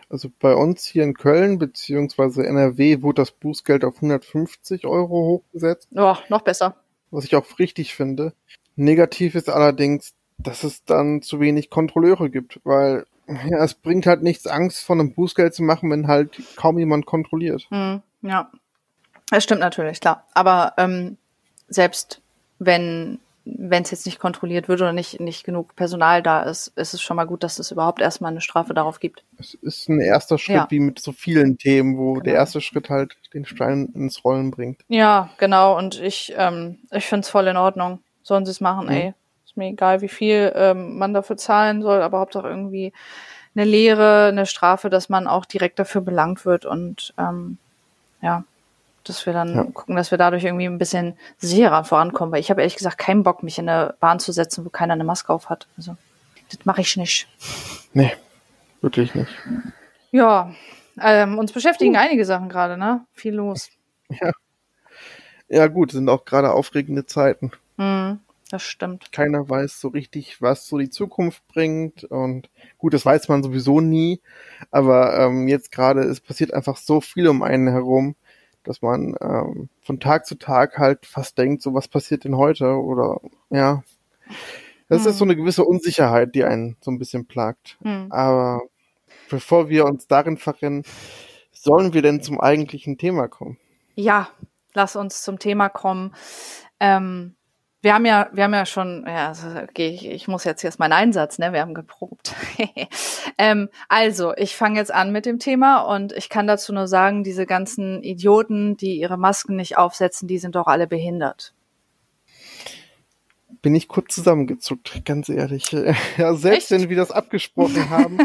Also 0.09 0.29
bei 0.39 0.53
uns 0.53 0.85
hier 0.85 1.03
in 1.03 1.15
Köln 1.15 1.57
beziehungsweise 1.57 2.45
NRW 2.45 3.01
wurde 3.01 3.21
das 3.23 3.31
Bußgeld 3.31 3.83
auf 3.83 3.95
150 3.95 4.85
Euro 4.85 5.09
hochgesetzt, 5.25 5.87
Ja, 5.91 6.19
noch 6.29 6.41
besser. 6.41 6.75
was 7.09 7.25
ich 7.25 7.35
auch 7.35 7.57
richtig 7.57 7.95
finde. 7.95 8.33
Negativ 8.75 9.33
ist 9.33 9.49
allerdings, 9.49 10.13
dass 10.37 10.63
es 10.63 10.83
dann 10.85 11.23
zu 11.23 11.39
wenig 11.39 11.69
Kontrolleure 11.71 12.29
gibt, 12.29 12.59
weil 12.63 13.05
ja, 13.27 13.63
es 13.63 13.73
bringt 13.73 14.05
halt 14.05 14.21
nichts, 14.23 14.45
Angst 14.45 14.83
vor 14.83 14.95
einem 14.95 15.13
Bußgeld 15.13 15.53
zu 15.53 15.63
machen, 15.63 15.89
wenn 15.89 16.07
halt 16.07 16.39
kaum 16.57 16.77
jemand 16.77 17.05
kontrolliert. 17.05 17.67
Hm, 17.69 18.01
ja, 18.21 18.49
das 19.29 19.43
stimmt 19.43 19.61
natürlich, 19.61 19.99
klar. 19.99 20.25
Aber 20.33 20.73
ähm, 20.77 21.17
selbst 21.67 22.21
wenn 22.59 23.19
wenn 23.43 23.81
es 23.81 23.89
jetzt 23.89 24.05
nicht 24.05 24.19
kontrolliert 24.19 24.67
wird 24.69 24.81
oder 24.81 24.93
nicht 24.93 25.19
nicht 25.19 25.43
genug 25.43 25.75
Personal 25.75 26.21
da 26.21 26.43
ist, 26.43 26.67
ist 26.75 26.93
es 26.93 27.01
schon 27.01 27.17
mal 27.17 27.25
gut, 27.25 27.41
dass 27.43 27.57
es 27.57 27.71
überhaupt 27.71 27.99
erstmal 27.99 28.29
eine 28.31 28.39
Strafe 28.41 28.75
darauf 28.75 28.99
gibt. 28.99 29.23
Es 29.39 29.55
ist 29.55 29.89
ein 29.89 29.99
erster 29.99 30.37
Schritt, 30.37 30.55
Ja. 30.55 30.67
wie 30.69 30.79
mit 30.79 30.99
so 30.99 31.11
vielen 31.11 31.57
Themen, 31.57 31.97
wo 31.97 32.15
der 32.15 32.23
Genau. 32.33 32.35
erste 32.35 32.61
Schritt 32.61 32.89
halt 32.91 33.17
den 33.33 33.45
Stein 33.45 33.87
ins 33.95 34.23
Rollen 34.23 34.51
bringt. 34.51 34.81
Ja, 34.89 35.31
genau. 35.39 35.75
Und 35.75 35.99
ich 35.99 36.33
ähm, 36.37 36.77
ich 36.91 37.05
finde 37.07 37.21
es 37.21 37.29
voll 37.29 37.47
in 37.47 37.57
Ordnung. 37.57 37.99
Sollen 38.21 38.45
sie 38.45 38.51
es 38.51 38.61
machen, 38.61 38.85
Mhm. 38.85 38.91
ey. 38.91 39.13
Ist 39.43 39.57
mir 39.57 39.69
egal, 39.69 40.01
wie 40.01 40.07
viel 40.07 40.51
ähm, 40.55 40.99
man 40.99 41.13
dafür 41.15 41.35
zahlen 41.35 41.81
soll, 41.81 42.03
aber 42.03 42.19
Hauptsache 42.19 42.47
irgendwie 42.47 42.93
eine 43.55 43.65
Lehre, 43.65 44.27
eine 44.27 44.45
Strafe, 44.45 44.91
dass 44.91 45.09
man 45.09 45.25
auch 45.27 45.45
direkt 45.45 45.79
dafür 45.79 46.01
belangt 46.01 46.45
wird 46.45 46.65
und 46.67 47.13
ähm, 47.17 47.57
ja, 48.21 48.43
dass 49.03 49.25
wir 49.25 49.33
dann 49.33 49.55
Ja. 49.55 49.63
gucken, 49.65 49.95
dass 49.95 50.11
wir 50.11 50.17
dadurch 50.17 50.43
irgendwie 50.43 50.65
ein 50.65 50.77
bisschen 50.77 51.17
sicherer 51.37 51.83
vorankommen. 51.83 52.31
Weil 52.31 52.39
ich 52.41 52.49
habe 52.49 52.61
ehrlich 52.61 52.75
gesagt 52.77 52.97
keinen 52.97 53.23
Bock, 53.23 53.43
mich 53.43 53.57
in 53.57 53.67
eine 53.67 53.95
Bahn 53.99 54.19
zu 54.19 54.31
setzen, 54.31 54.65
wo 54.65 54.69
keiner 54.69 54.93
eine 54.93 55.03
Maske 55.03 55.33
auf 55.33 55.49
hat. 55.49 55.67
Also 55.77 55.95
das 56.49 56.65
mache 56.65 56.81
ich 56.81 56.97
nicht. 56.97 57.27
Nee, 57.93 58.13
wirklich 58.81 59.15
nicht. 59.15 59.31
Ja, 60.11 60.51
ähm, 61.01 61.39
uns 61.39 61.51
beschäftigen 61.51 61.95
einige 61.97 62.25
Sachen 62.25 62.49
gerade, 62.49 62.77
ne? 62.77 63.05
Viel 63.13 63.33
los. 63.35 63.69
Ja 65.47 65.67
gut, 65.67 65.91
sind 65.91 66.07
auch 66.09 66.25
gerade 66.25 66.51
aufregende 66.51 67.05
Zeiten. 67.05 67.51
Hm, 67.77 68.19
das 68.51 68.63
stimmt. 68.63 69.11
keiner 69.11 69.47
weiß 69.49 69.79
so 69.79 69.87
richtig, 69.89 70.41
was 70.41 70.67
so 70.67 70.77
die 70.77 70.89
Zukunft 70.89 71.45
bringt. 71.47 72.03
Und 72.03 72.49
gut, 72.77 72.93
das 72.93 73.05
weiß 73.05 73.27
man 73.29 73.43
sowieso 73.43 73.81
nie. 73.81 74.21
Aber 74.71 75.17
ähm, 75.19 75.47
jetzt 75.47 75.71
gerade, 75.71 76.01
es 76.01 76.19
passiert 76.19 76.53
einfach 76.53 76.77
so 76.77 77.01
viel 77.01 77.27
um 77.27 77.43
einen 77.43 77.67
herum, 77.69 78.15
dass 78.63 78.81
man 78.81 79.15
ähm, 79.21 79.69
von 79.81 79.99
Tag 79.99 80.25
zu 80.25 80.35
Tag 80.35 80.77
halt 80.77 81.05
fast 81.05 81.37
denkt, 81.37 81.61
so 81.61 81.73
was 81.73 81.87
passiert 81.87 82.23
denn 82.25 82.37
heute? 82.37 82.75
Oder 82.75 83.19
ja. 83.49 83.83
Das 84.89 85.05
Hm. 85.05 85.11
ist 85.11 85.17
so 85.17 85.25
eine 85.25 85.35
gewisse 85.35 85.63
Unsicherheit, 85.63 86.35
die 86.35 86.43
einen 86.43 86.75
so 86.81 86.91
ein 86.91 86.99
bisschen 86.99 87.25
plagt. 87.25 87.77
Hm. 87.81 88.11
Aber 88.11 88.61
bevor 89.29 89.69
wir 89.69 89.85
uns 89.85 90.07
darin 90.07 90.37
verrennen, 90.37 90.83
sollen 91.51 91.93
wir 91.93 92.01
denn 92.01 92.21
zum 92.21 92.39
eigentlichen 92.41 92.97
Thema 92.97 93.27
kommen? 93.27 93.57
Ja, 93.95 94.29
lass 94.73 94.95
uns 94.95 95.21
zum 95.23 95.39
Thema 95.39 95.69
kommen. 95.69 96.13
Ähm, 96.79 97.35
wir 97.81 97.95
haben 97.95 98.05
ja, 98.05 98.29
wir 98.31 98.43
haben 98.43 98.53
ja 98.53 98.65
schon, 98.65 99.05
ja, 99.07 99.29
also, 99.29 99.47
okay, 99.59 99.87
ich, 99.89 100.07
ich 100.07 100.27
muss 100.27 100.43
jetzt 100.43 100.63
erst 100.63 100.77
meinen 100.77 100.93
Einsatz, 100.93 101.39
ne? 101.39 101.51
Wir 101.51 101.61
haben 101.61 101.73
geprobt. 101.73 102.35
ähm, 103.39 103.69
also, 103.89 104.35
ich 104.35 104.55
fange 104.55 104.77
jetzt 104.79 104.93
an 104.93 105.11
mit 105.11 105.25
dem 105.25 105.39
Thema 105.39 105.81
und 105.81 106.13
ich 106.13 106.29
kann 106.29 106.45
dazu 106.45 106.73
nur 106.73 106.87
sagen, 106.87 107.23
diese 107.23 107.47
ganzen 107.47 108.03
Idioten, 108.03 108.77
die 108.77 108.99
ihre 108.99 109.17
Masken 109.17 109.55
nicht 109.55 109.77
aufsetzen, 109.77 110.27
die 110.27 110.37
sind 110.37 110.55
doch 110.55 110.67
alle 110.67 110.85
behindert. 110.85 111.53
bin 113.63 113.73
ich 113.73 113.87
kurz 113.87 114.13
zusammengezuckt, 114.13 115.03
ganz 115.05 115.29
ehrlich. 115.29 115.71
Ja, 116.17 116.35
selbst 116.35 116.71
Echt? 116.71 116.81
wenn 116.83 116.89
wir 116.89 116.97
das 116.97 117.09
abgesprochen 117.11 117.89
haben, 117.89 118.19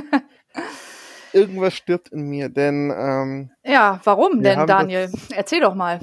irgendwas 1.33 1.75
stirbt 1.75 2.09
in 2.09 2.29
mir, 2.29 2.51
denn 2.51 2.93
ähm, 2.95 3.51
Ja, 3.65 4.01
warum 4.05 4.43
denn, 4.43 4.67
Daniel? 4.67 5.11
Erzähl 5.31 5.61
doch 5.61 5.75
mal. 5.75 5.99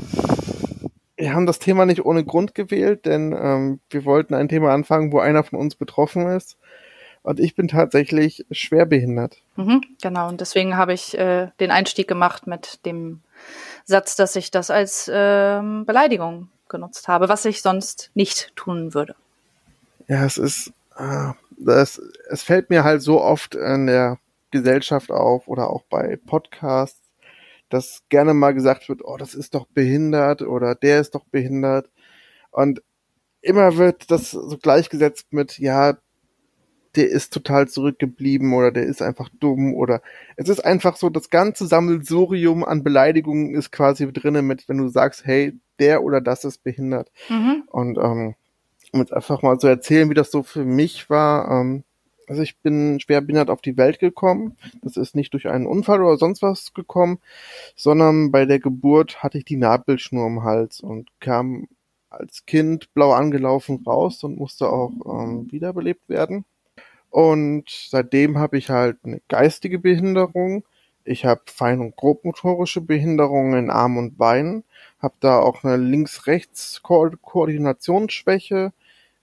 Wir 1.24 1.34
haben 1.34 1.46
das 1.46 1.58
Thema 1.60 1.86
nicht 1.86 2.04
ohne 2.04 2.26
Grund 2.26 2.54
gewählt, 2.54 3.06
denn 3.06 3.32
ähm, 3.32 3.80
wir 3.90 4.04
wollten 4.04 4.34
ein 4.34 4.50
Thema 4.50 4.74
anfangen, 4.74 5.14
wo 5.14 5.20
einer 5.20 5.46
von 5.46 5.58
uns 5.58 5.74
betroffen 5.74 6.28
ist. 6.28 6.58
Und 7.22 7.40
ich 7.40 7.56
bin 7.56 7.70
tatsächlich 7.70 8.46
schwerbehindert. 8.52 9.38
Mhm, 9.56 9.84
genau, 10.02 10.28
und 10.28 10.42
deswegen 10.42 10.76
habe 10.76 10.92
ich 10.92 11.18
äh, 11.18 11.48
den 11.62 11.72
Einstieg 11.72 12.10
gemacht 12.10 12.46
mit 12.46 12.86
dem 12.86 13.22
Satz, 13.86 14.18
dass 14.18 14.36
ich 14.36 14.52
das 14.52 14.70
als 14.70 15.08
äh, 15.08 15.62
Beleidigung 15.86 16.50
genutzt 16.68 17.08
habe, 17.08 17.30
was 17.30 17.46
ich 17.46 17.62
sonst 17.62 18.12
nicht 18.16 18.54
tun 18.58 18.94
würde. 18.94 19.16
Ja, 20.10 20.26
es 20.26 20.38
ist, 20.38 20.74
äh, 20.98 21.32
das, 21.52 22.02
es 22.32 22.44
fällt 22.44 22.70
mir 22.70 22.84
halt 22.84 23.02
so 23.02 23.22
oft 23.22 23.56
in 23.56 23.88
der 23.88 24.18
Gesellschaft 24.52 25.10
auf 25.10 25.48
oder 25.48 25.70
auch 25.70 25.84
bei 25.90 26.20
Podcasts, 26.26 27.03
dass 27.74 28.04
gerne 28.10 28.34
mal 28.34 28.54
gesagt 28.54 28.88
wird, 28.90 29.04
oh, 29.04 29.18
das 29.18 29.34
ist 29.34 29.56
doch 29.56 29.66
behindert 29.68 30.42
oder 30.42 30.76
der 30.76 31.00
ist 31.00 31.16
doch 31.16 31.26
behindert. 31.26 31.90
Und 32.52 32.84
immer 33.42 33.78
wird 33.78 34.12
das 34.12 34.32
so 34.32 34.58
gleichgesetzt 34.58 35.28
mit, 35.32 35.60
ja, 35.60 35.98
der 36.96 37.10
ist 37.10 37.34
total 37.34 37.68
zurückgeblieben 37.68 38.54
oder 38.54 38.72
der 38.72 38.84
ist 38.84 39.02
einfach 39.02 39.30
dumm 39.40 39.74
oder 39.74 40.02
es 40.36 40.48
ist 40.48 40.64
einfach 40.64 40.96
so, 40.96 41.10
das 41.10 41.32
ganze 41.32 41.66
Sammelsurium 41.66 42.64
an 42.64 42.84
Beleidigungen 42.84 43.56
ist 43.56 43.72
quasi 43.72 44.12
drinnen 44.14 44.46
mit, 44.46 44.70
wenn 44.70 44.78
du 44.78 44.88
sagst, 44.90 45.26
hey, 45.26 45.60
der 45.80 46.04
oder 46.04 46.22
das 46.22 46.46
ist 46.46 46.64
behindert. 46.64 47.12
Mhm. 47.30 47.64
Und 47.68 47.98
ähm, 47.98 48.36
um 48.92 49.00
jetzt 49.00 49.12
einfach 49.14 49.42
mal 49.42 49.60
so 49.60 49.68
erzählen, 49.68 50.10
wie 50.12 50.14
das 50.14 50.30
so 50.30 50.44
für 50.44 50.66
mich 50.66 51.10
war. 51.10 51.50
Ähm, 51.50 51.84
also 52.28 52.42
ich 52.42 52.58
bin 52.58 53.00
schwer 53.00 53.22
behindert 53.22 53.50
auf 53.50 53.62
die 53.62 53.78
Welt 53.78 54.00
gekommen. 54.00 54.58
Das 54.82 54.98
ist 54.98 55.16
nicht 55.16 55.34
durch 55.34 55.48
einen 55.48 55.66
Unfall 55.66 56.02
oder 56.02 56.18
sonst 56.18 56.42
was 56.42 56.74
gekommen, 56.74 57.20
sondern 57.76 58.32
bei 58.32 58.46
der 58.46 58.60
Geburt 58.60 59.24
hatte 59.24 59.38
ich 59.38 59.46
die 59.46 59.58
Nabelschnur 59.58 60.28
im 60.28 60.44
Hals 60.44 60.80
und 60.80 61.10
kam 61.20 61.68
als 62.10 62.46
Kind 62.46 62.94
blau 62.94 63.12
angelaufen 63.12 63.84
raus 63.86 64.24
und 64.24 64.38
musste 64.38 64.70
auch 64.70 64.92
ähm, 65.06 65.52
wiederbelebt 65.52 66.08
werden. 66.10 66.46
Und 67.10 67.70
seitdem 67.70 68.38
habe 68.38 68.58
ich 68.58 68.70
halt 68.70 68.98
eine 69.04 69.22
geistige 69.28 69.80
Behinderung. 69.80 70.64
Ich 71.06 71.26
habe 71.26 71.42
fein- 71.46 71.82
und 71.82 71.96
grobmotorische 71.96 72.82
Behinderungen 72.82 73.66
in 73.66 73.70
Arm 73.70 73.98
und 73.98 74.18
Beinen, 74.18 74.64
habe 75.00 75.16
da 75.20 75.40
auch 75.40 75.64
eine 75.64 75.78
Links-Rechts-Koordinationsschwäche. 75.78 78.74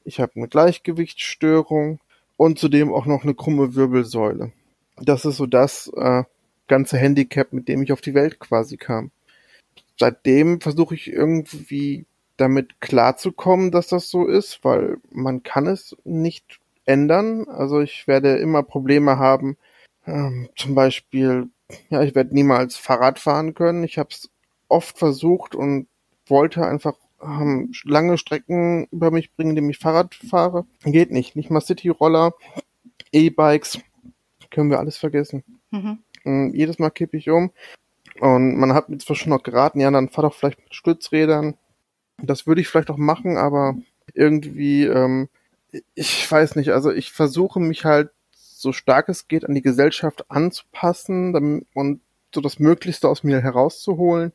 Ich 0.05 0.21
habe 0.21 0.33
eine 0.37 0.49
Gleichgewichtsstörung 0.49 2.01
und 2.41 2.59
zudem 2.59 2.91
auch 2.91 3.05
noch 3.05 3.23
eine 3.23 3.35
krumme 3.35 3.75
Wirbelsäule. 3.75 4.51
Das 4.97 5.27
ist 5.27 5.37
so 5.37 5.45
das 5.45 5.93
äh, 5.95 6.23
ganze 6.69 6.97
Handicap, 6.97 7.53
mit 7.53 7.69
dem 7.69 7.83
ich 7.83 7.93
auf 7.93 8.01
die 8.01 8.15
Welt 8.15 8.41
quasi 8.41 8.79
kam. 8.79 9.11
Seitdem 9.99 10.59
versuche 10.63 10.95
ich 10.95 11.13
irgendwie 11.13 12.07
damit 12.39 12.81
klarzukommen, 12.81 13.71
dass 13.71 13.89
das 13.89 14.09
so 14.09 14.27
ist, 14.27 14.61
weil 14.63 14.97
man 15.11 15.43
kann 15.43 15.67
es 15.67 15.95
nicht 16.05 16.61
ändern. 16.87 17.47
Also 17.47 17.83
ich 17.83 18.09
werde 18.09 18.37
immer 18.37 18.63
Probleme 18.63 19.19
haben. 19.19 19.59
Ähm, 20.07 20.49
zum 20.57 20.75
Beispiel, 20.75 21.51
ja, 21.91 22.03
ich 22.03 22.15
werde 22.15 22.35
niemals 22.35 22.79
Fahrrad 22.79 23.19
fahren 23.19 23.53
können. 23.53 23.85
Ich 23.85 23.99
habe 23.99 24.09
es 24.13 24.31
oft 24.67 24.97
versucht 24.99 25.55
und 25.55 25.89
wollte 26.27 26.65
einfach 26.65 26.95
ähm, 27.23 27.73
lange 27.85 28.19
Strecken 28.19 28.87
über 28.91 29.11
mich 29.11 29.33
bringen, 29.35 29.51
indem 29.51 29.71
ich 29.71 29.79
Fahrrad 29.79 30.15
fahre. 30.15 30.67
Geht 30.85 31.11
nicht. 31.11 31.37
Nicht 31.37 31.51
mal 31.51 31.61
City-Roller, 31.61 32.35
E-Bikes, 33.13 33.81
können 34.51 34.71
wir 34.71 34.79
alles 34.79 34.97
vergessen. 34.97 35.45
Mhm. 35.71 36.53
Jedes 36.55 36.79
Mal 36.79 36.91
kippe 36.91 37.17
ich 37.17 37.31
um. 37.31 37.51
Und 38.21 38.57
man 38.57 38.75
hat 38.75 38.89
mir 38.89 38.99
zwar 38.99 39.17
schon 39.17 39.31
noch 39.31 39.43
geraten, 39.43 39.81
ja, 39.81 39.91
dann 39.91 40.11
fahr 40.11 40.23
doch 40.23 40.35
vielleicht 40.35 40.59
mit 40.59 40.75
Stützrädern. 40.75 41.55
Das 42.19 42.47
würde 42.47 42.61
ich 42.61 42.69
vielleicht 42.69 42.91
auch 42.91 42.99
machen, 42.99 43.39
aber 43.39 43.77
irgendwie 44.15 44.85
ähm, 44.85 45.29
ich 45.95 46.31
weiß 46.31 46.57
nicht, 46.57 46.71
also 46.71 46.91
ich 46.91 47.13
versuche 47.13 47.61
mich 47.61 47.85
halt 47.85 48.11
so 48.33 48.73
stark 48.73 49.09
es 49.09 49.29
geht 49.29 49.45
an 49.45 49.55
die 49.55 49.63
Gesellschaft 49.63 50.31
anzupassen 50.31 51.65
und 51.75 52.01
so 52.35 52.41
das 52.41 52.59
Möglichste 52.59 53.09
aus 53.09 53.25
mir 53.25 53.41
herauszuholen, 53.41 54.33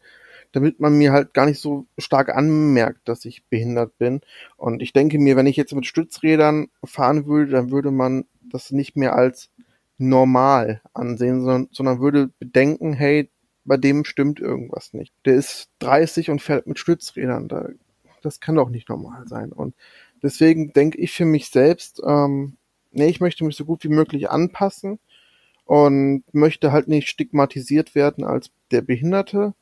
damit 0.55 0.79
man 0.79 0.97
mir 0.97 1.11
halt 1.11 1.33
gar 1.33 1.45
nicht 1.45 1.59
so 1.59 1.85
stark 1.97 2.29
anmerkt, 2.29 3.07
dass 3.07 3.25
ich 3.25 3.45
behindert 3.45 3.97
bin. 3.97 4.21
Und 4.57 4.81
ich 4.81 4.93
denke 4.93 5.19
mir, 5.19 5.35
wenn 5.35 5.47
ich 5.47 5.57
jetzt 5.57 5.73
mit 5.73 5.85
Stützrädern 5.85 6.67
fahren 6.83 7.25
würde, 7.25 7.51
dann 7.51 7.71
würde 7.71 7.91
man 7.91 8.25
das 8.51 8.71
nicht 8.71 8.95
mehr 8.95 9.15
als 9.15 9.49
normal 9.97 10.81
ansehen, 10.93 11.41
sondern, 11.41 11.69
sondern 11.71 11.99
würde 11.99 12.29
bedenken, 12.39 12.93
hey, 12.93 13.29
bei 13.63 13.77
dem 13.77 14.05
stimmt 14.05 14.39
irgendwas 14.39 14.93
nicht. 14.93 15.13
Der 15.25 15.35
ist 15.35 15.69
30 15.79 16.29
und 16.29 16.41
fährt 16.41 16.67
mit 16.67 16.79
Stützrädern. 16.79 17.47
Da, 17.47 17.69
das 18.21 18.39
kann 18.39 18.55
doch 18.55 18.69
nicht 18.69 18.89
normal 18.89 19.27
sein. 19.27 19.51
Und 19.51 19.73
Deswegen 20.25 20.73
denke 20.73 20.97
ich 20.97 21.11
für 21.11 21.23
mich 21.23 21.49
selbst, 21.49 22.01
ähm, 22.03 22.57
nee, 22.91 23.05
ich 23.05 23.19
möchte 23.19 23.43
mich 23.43 23.55
so 23.55 23.63
gut 23.63 23.83
wie 23.83 23.89
möglich 23.89 24.31
anpassen 24.31 24.97
und 25.65 26.23
möchte 26.33 26.71
halt 26.71 26.87
nicht 26.87 27.09
stigmatisiert 27.09 27.93
werden 27.93 28.23
als 28.23 28.49
der 28.71 28.81
Behinderte, 28.81 29.53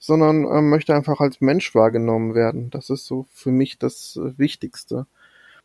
sondern 0.00 0.44
äh, 0.44 0.60
möchte 0.60 0.94
einfach 0.94 1.20
als 1.20 1.40
Mensch 1.40 1.74
wahrgenommen 1.76 2.34
werden. 2.34 2.70
Das 2.70 2.90
ist 2.90 3.06
so 3.06 3.26
für 3.32 3.52
mich 3.52 3.78
das 3.78 4.16
äh, 4.16 4.36
Wichtigste. 4.38 5.06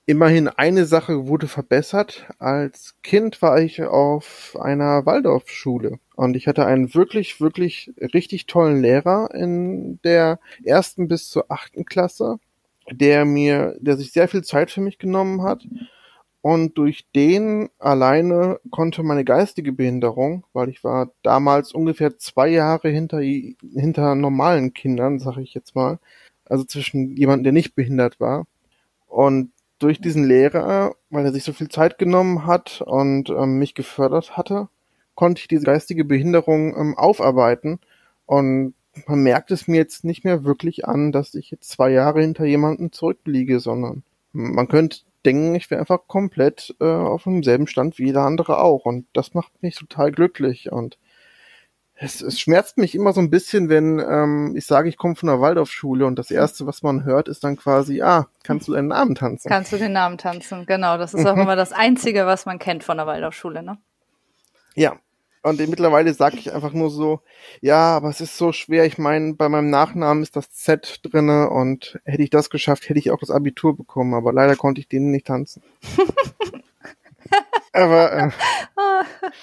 Immerhin 0.05 0.47
eine 0.47 0.85
Sache 0.85 1.27
wurde 1.27 1.47
verbessert. 1.47 2.27
Als 2.37 2.93
Kind 3.01 3.41
war 3.41 3.59
ich 3.59 3.81
auf 3.81 4.55
einer 4.61 5.07
Waldorfschule 5.07 5.97
und 6.15 6.35
ich 6.35 6.47
hatte 6.47 6.67
einen 6.67 6.93
wirklich, 6.93 7.41
wirklich 7.41 7.91
richtig 8.13 8.45
tollen 8.45 8.81
Lehrer 8.83 9.31
in 9.33 9.99
der 10.03 10.39
ersten 10.63 11.07
bis 11.07 11.29
zur 11.31 11.45
achten 11.49 11.85
Klasse 11.85 12.37
der 12.91 13.25
mir, 13.25 13.75
der 13.79 13.97
sich 13.97 14.11
sehr 14.11 14.27
viel 14.27 14.43
Zeit 14.43 14.71
für 14.71 14.81
mich 14.81 14.97
genommen 14.97 15.43
hat. 15.43 15.65
Und 16.45 16.77
durch 16.77 17.07
den 17.15 17.71
alleine 17.79 18.59
konnte 18.69 19.01
meine 19.01 19.25
geistige 19.25 19.71
Behinderung, 19.71 20.43
weil 20.53 20.69
ich 20.69 20.83
war 20.83 21.09
damals 21.23 21.71
ungefähr 21.71 22.19
zwei 22.19 22.49
Jahre 22.49 22.89
hinter, 22.89 23.19
hinter 23.19 24.13
normalen 24.13 24.71
Kindern, 24.71 25.17
sage 25.17 25.41
ich 25.41 25.55
jetzt 25.55 25.73
mal, 25.73 25.97
also 26.45 26.63
zwischen 26.63 27.17
jemandem, 27.17 27.45
der 27.45 27.53
nicht 27.53 27.73
behindert 27.73 28.19
war. 28.19 28.45
Und 29.07 29.53
durch 29.79 29.99
diesen 29.99 30.23
Lehrer, 30.23 30.93
weil 31.09 31.25
er 31.25 31.33
sich 31.33 31.43
so 31.43 31.51
viel 31.51 31.69
Zeit 31.69 31.97
genommen 31.97 32.45
hat 32.45 32.79
und 32.85 33.31
ähm, 33.31 33.57
mich 33.57 33.73
gefördert 33.73 34.37
hatte, 34.37 34.67
konnte 35.15 35.39
ich 35.39 35.47
diese 35.47 35.65
geistige 35.65 36.05
Behinderung 36.05 36.77
ähm, 36.77 36.95
aufarbeiten 36.95 37.79
und 38.27 38.75
man 39.07 39.23
merkt 39.23 39.49
es 39.49 39.67
mir 39.67 39.77
jetzt 39.77 40.03
nicht 40.03 40.23
mehr 40.23 40.43
wirklich 40.43 40.87
an, 40.87 41.11
dass 41.11 41.33
ich 41.33 41.49
jetzt 41.49 41.71
zwei 41.71 41.89
Jahre 41.89 42.21
hinter 42.21 42.45
jemandem 42.45 42.91
zurückliege, 42.91 43.59
sondern 43.59 44.03
man 44.31 44.67
könnte 44.67 44.99
denken, 45.25 45.55
ich 45.55 45.69
wäre 45.69 45.79
einfach 45.81 46.07
komplett 46.07 46.75
äh, 46.79 46.85
auf 46.85 47.23
demselben 47.23 47.67
Stand 47.67 47.97
wie 47.97 48.05
jeder 48.05 48.21
andere 48.21 48.59
auch. 48.59 48.85
Und 48.85 49.07
das 49.13 49.33
macht 49.33 49.61
mich 49.61 49.75
total 49.75 50.11
glücklich. 50.11 50.71
Und 50.71 50.97
es, 51.95 52.21
es 52.21 52.39
schmerzt 52.39 52.77
mich 52.77 52.93
immer 52.93 53.13
so 53.13 53.21
ein 53.21 53.29
bisschen, 53.29 53.69
wenn 53.69 53.99
ähm, 53.99 54.53
ich 54.55 54.65
sage, 54.65 54.89
ich 54.89 54.97
komme 54.97 55.15
von 55.15 55.27
der 55.27 55.39
Waldorfschule 55.39 56.05
und 56.05 56.19
das 56.19 56.29
Erste, 56.29 56.67
was 56.67 56.83
man 56.83 57.05
hört, 57.05 57.29
ist 57.29 57.43
dann 57.43 57.55
quasi, 57.55 58.01
ah, 58.01 58.27
kannst 58.43 58.67
du 58.67 58.73
deinen 58.73 58.89
Namen 58.89 59.15
tanzen? 59.15 59.49
Kannst 59.49 59.71
du 59.71 59.77
den 59.77 59.93
Namen 59.93 60.17
tanzen, 60.17 60.65
genau. 60.65 60.97
Das 60.97 61.13
ist 61.13 61.25
auch 61.25 61.37
immer 61.37 61.55
das 61.55 61.71
Einzige, 61.71 62.25
was 62.25 62.45
man 62.45 62.59
kennt 62.59 62.83
von 62.83 62.97
der 62.97 63.07
Waldorfschule, 63.07 63.63
ne? 63.63 63.77
Ja, 64.75 64.97
und 65.45 65.59
mittlerweile 65.59 66.11
sage 66.11 66.37
ich 66.39 66.51
einfach 66.51 66.73
nur 66.73 66.89
so, 66.89 67.21
ja, 67.61 67.95
aber 67.95 68.09
es 68.09 68.19
ist 68.19 68.35
so 68.35 68.51
schwer. 68.51 68.85
Ich 68.85 68.97
meine, 68.97 69.35
bei 69.35 69.47
meinem 69.47 69.69
Nachnamen 69.69 70.23
ist 70.23 70.35
das 70.35 70.49
Z 70.49 71.01
drinne 71.03 71.51
und 71.51 71.99
hätte 72.03 72.23
ich 72.23 72.31
das 72.31 72.49
geschafft, 72.49 72.89
hätte 72.89 72.97
ich 72.97 73.11
auch 73.11 73.19
das 73.19 73.29
Abitur 73.29 73.77
bekommen. 73.77 74.15
Aber 74.15 74.33
leider 74.33 74.55
konnte 74.55 74.81
ich 74.81 74.87
denen 74.87 75.11
nicht 75.11 75.27
tanzen. 75.27 75.61
aber 77.73 78.11
äh, 78.11 78.29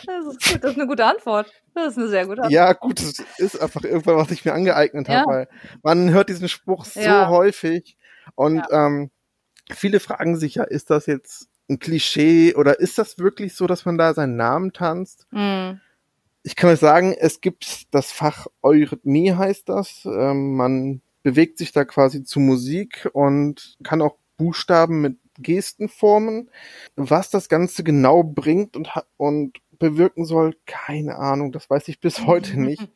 das, 0.07 0.27
ist 0.27 0.51
gut, 0.51 0.65
das 0.65 0.71
ist 0.73 0.77
eine 0.77 0.89
gute 0.89 1.05
Antwort. 1.05 1.53
Das 1.73 1.93
ist 1.93 1.99
eine 1.99 2.09
sehr 2.09 2.27
gute 2.27 2.43
Antwort. 2.43 2.53
Ja, 2.53 2.73
gut, 2.73 2.99
es 2.99 3.21
ist 3.39 3.63
einfach 3.63 3.85
irgendwas, 3.85 4.17
was 4.17 4.31
ich 4.33 4.45
mir 4.45 4.55
angeeignet 4.55 5.07
ja. 5.07 5.21
habe. 5.21 5.29
Weil 5.31 5.49
man 5.85 6.11
hört 6.11 6.31
diesen 6.31 6.49
Spruch 6.49 6.85
so 6.85 6.99
ja. 6.99 7.29
häufig 7.29 7.97
und 8.35 8.57
ja. 8.57 8.87
ähm, 8.87 9.13
viele 9.71 10.01
fragen 10.01 10.35
sich 10.37 10.57
ja, 10.57 10.65
ist 10.65 10.91
das 10.91 11.07
jetzt 11.07 11.47
ein 11.71 11.79
Klischee 11.79 12.57
oder 12.57 12.81
ist 12.81 12.99
das 12.99 13.19
wirklich 13.19 13.55
so, 13.55 13.69
dass 13.69 13.85
man 13.85 13.99
da 13.99 14.15
seinen 14.15 14.35
Namen 14.35 14.73
tanzt? 14.73 15.29
Mhm 15.31 15.81
ich 16.43 16.57
kann 16.57 16.71
euch 16.71 16.81
sagen, 16.81 17.15
es 17.19 17.41
gibt 17.41 17.95
das 17.95 18.11
Fach 18.11 18.47
Eurythmie 18.63 19.33
heißt 19.33 19.69
das. 19.69 20.05
Ähm, 20.05 20.57
man 20.57 21.03
bewegt 21.23 21.59
sich 21.59 21.73
da 21.73 21.85
quasi 21.85 22.25
zu 22.25 22.41
Musik 22.41 23.09
und 23.13 23.77
kann 23.85 24.03
auch 24.03 24.17
Buchstaben 24.37 25.01
mit 25.01 25.19
Gesten 25.39 25.89
formen. 25.89 26.51
Was 26.97 27.31
das 27.31 27.49
Ganze 27.49 27.85
genau 27.85 28.23
bringt 28.25 28.77
und, 28.77 28.91
und 29.17 29.59
bewirken 29.79 30.25
soll, 30.25 30.57
keine 30.67 31.17
Ahnung. 31.17 31.53
Das 31.53 31.71
weiß 31.71 31.89
ich 31.89 32.01
bis 32.01 32.27
heute 32.27 32.59
nicht. 32.61 32.89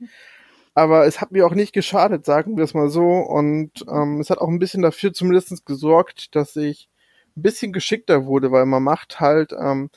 Aber 0.75 1.07
es 1.07 1.21
hat 1.21 1.33
mir 1.33 1.47
auch 1.47 1.55
nicht 1.55 1.73
geschadet, 1.73 2.27
sagen 2.27 2.57
wir 2.57 2.65
es 2.65 2.75
mal 2.75 2.91
so. 2.91 3.09
Und 3.09 3.71
ähm, 3.89 4.21
es 4.21 4.29
hat 4.29 4.39
auch 4.39 4.49
ein 4.49 4.59
bisschen 4.59 4.83
dafür 4.83 5.13
zumindest 5.13 5.65
gesorgt, 5.65 6.35
dass 6.35 6.57
ich 6.57 6.89
ein 7.37 7.43
bisschen 7.43 7.73
geschickter 7.73 8.27
wurde, 8.27 8.51
weil 8.51 8.67
man 8.67 8.83
macht 8.83 9.21
halt, 9.21 9.53
ähm, 9.53 9.91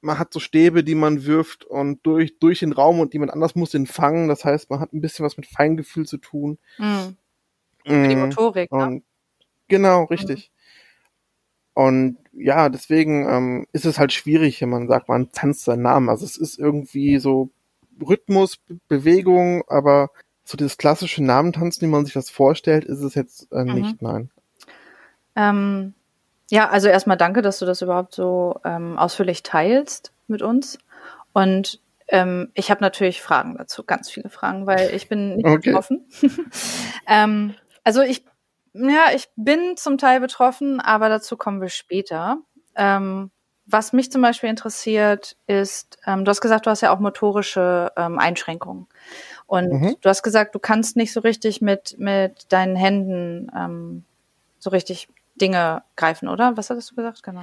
man 0.00 0.18
hat 0.18 0.32
so 0.32 0.40
Stäbe, 0.40 0.84
die 0.84 0.94
man 0.94 1.24
wirft 1.26 1.64
und 1.64 2.04
durch, 2.06 2.38
durch 2.38 2.60
den 2.60 2.72
Raum 2.72 3.00
und 3.00 3.12
jemand 3.14 3.32
anders 3.32 3.54
muss 3.54 3.70
den 3.70 3.86
fangen. 3.86 4.28
Das 4.28 4.44
heißt, 4.44 4.70
man 4.70 4.80
hat 4.80 4.92
ein 4.92 5.00
bisschen 5.00 5.24
was 5.24 5.36
mit 5.36 5.46
Feingefühl 5.46 6.06
zu 6.06 6.18
tun. 6.18 6.58
Mhm. 6.78 7.16
Für 7.84 8.08
die 8.08 8.16
Mm, 8.16 8.20
Motorik, 8.20 8.72
ne? 8.72 8.84
Und 8.84 9.02
genau, 9.68 10.04
richtig. 10.04 10.50
Und 11.74 12.18
ja, 12.32 12.68
deswegen 12.68 13.28
ähm, 13.28 13.66
ist 13.72 13.84
es 13.86 13.98
halt 13.98 14.12
schwierig, 14.12 14.60
wenn 14.60 14.68
man 14.68 14.88
sagt, 14.88 15.08
man 15.08 15.30
tanzt 15.32 15.64
seinen 15.64 15.82
Namen. 15.82 16.08
Also 16.08 16.24
es 16.24 16.36
ist 16.36 16.58
irgendwie 16.58 17.18
so 17.18 17.50
Rhythmus, 18.00 18.56
Be 18.56 18.78
Bewegung, 18.88 19.62
aber 19.68 20.10
so 20.44 20.56
dieses 20.56 20.76
klassische 20.78 21.22
Namentanzen, 21.22 21.86
wie 21.86 21.90
man 21.92 22.04
sich 22.04 22.14
das 22.14 22.30
vorstellt, 22.30 22.84
ist 22.84 23.02
es 23.02 23.14
jetzt 23.14 23.52
äh, 23.52 23.64
Mhm. 23.64 23.74
nicht, 23.74 24.02
nein. 24.02 24.30
Ähm, 25.36 25.94
ja, 26.50 26.68
also 26.68 26.88
erstmal 26.88 27.16
danke, 27.16 27.42
dass 27.42 27.58
du 27.58 27.66
das 27.66 27.82
überhaupt 27.82 28.14
so 28.14 28.60
ähm, 28.64 28.98
ausführlich 28.98 29.42
teilst 29.42 30.12
mit 30.26 30.42
uns. 30.42 30.78
Und 31.32 31.80
ähm, 32.08 32.50
ich 32.54 32.70
habe 32.70 32.80
natürlich 32.80 33.20
Fragen 33.20 33.56
dazu, 33.58 33.84
ganz 33.84 34.10
viele 34.10 34.30
Fragen, 34.30 34.66
weil 34.66 34.94
ich 34.94 35.08
bin 35.08 35.36
nicht 35.36 35.46
Okay. 35.46 35.70
betroffen. 35.70 36.08
ähm, 37.06 37.54
also 37.84 38.02
ich, 38.02 38.24
ja, 38.72 39.06
ich 39.14 39.28
bin 39.36 39.76
zum 39.76 39.98
Teil 39.98 40.20
betroffen, 40.20 40.80
aber 40.80 41.08
dazu 41.08 41.36
kommen 41.36 41.60
wir 41.60 41.68
später. 41.68 42.38
Ähm, 42.76 43.30
was 43.66 43.92
mich 43.92 44.10
zum 44.10 44.22
Beispiel 44.22 44.48
interessiert, 44.48 45.36
ist, 45.46 45.98
ähm, 46.06 46.24
du 46.24 46.30
hast 46.30 46.40
gesagt, 46.40 46.64
du 46.64 46.70
hast 46.70 46.80
ja 46.80 46.90
auch 46.90 47.00
motorische 47.00 47.92
ähm, 47.96 48.18
Einschränkungen. 48.18 48.86
Und 49.46 49.70
Mhm. 49.70 49.96
du 50.00 50.08
hast 50.08 50.22
gesagt, 50.22 50.54
du 50.54 50.58
kannst 50.58 50.96
nicht 50.96 51.12
so 51.12 51.20
richtig 51.20 51.60
mit, 51.60 51.96
mit 51.98 52.50
deinen 52.50 52.76
Händen 52.76 53.50
ähm, 53.54 54.04
so 54.58 54.70
richtig 54.70 55.08
Dinge 55.38 55.82
greifen, 55.96 56.28
oder? 56.28 56.56
Was 56.56 56.70
hattest 56.70 56.90
du 56.90 56.96
gesagt? 56.96 57.22
Genau. 57.22 57.42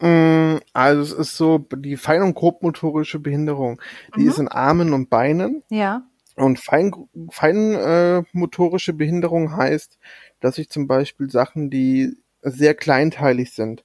Mm, 0.00 0.60
Also 0.72 1.02
es 1.02 1.12
ist 1.12 1.36
so, 1.36 1.58
die 1.58 1.96
fein- 1.96 2.22
und 2.22 2.34
grobmotorische 2.34 3.18
Behinderung, 3.20 3.80
die 4.16 4.22
Mhm. 4.22 4.28
ist 4.28 4.38
in 4.38 4.48
Armen 4.48 4.92
und 4.92 5.10
Beinen. 5.10 5.62
Ja. 5.70 6.02
Und 6.36 6.58
fein, 6.58 6.92
fein 7.30 7.74
äh, 7.74 8.22
motorische 8.32 8.92
Behinderung 8.92 9.56
heißt, 9.56 9.98
dass 10.40 10.58
ich 10.58 10.68
zum 10.68 10.88
Beispiel 10.88 11.30
Sachen, 11.30 11.70
die 11.70 12.16
sehr 12.42 12.74
kleinteilig 12.74 13.54
sind, 13.54 13.84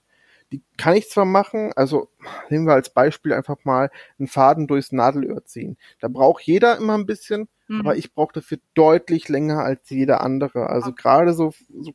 die 0.52 0.63
kann 0.78 0.95
ich 0.95 1.10
zwar 1.12 1.26
machen, 1.26 1.72
also 1.76 2.10
nehmen 2.50 2.65
wir 2.65 2.74
als 2.74 2.89
Beispiel 2.89 3.34
einfach 3.34 3.58
mal 3.65 3.91
einen 4.17 4.28
Faden 4.28 4.65
durchs 4.65 4.91
Nadelöhr 4.91 5.45
ziehen. 5.45 5.78
Da 6.00 6.08
braucht 6.08 6.41
jeder 6.41 6.78
immer 6.78 6.95
ein 6.98 7.06
bisschen, 7.06 7.48
Mhm. 7.67 7.82
aber 7.82 7.95
ich 7.98 8.15
brauche 8.15 8.34
dafür 8.34 8.58
deutlich 8.74 9.30
länger 9.30 9.60
als 9.60 9.88
jeder 9.91 10.22
andere. 10.22 10.72
Also 10.72 10.91
gerade 10.91 11.34
so, 11.34 11.54
so 11.80 11.91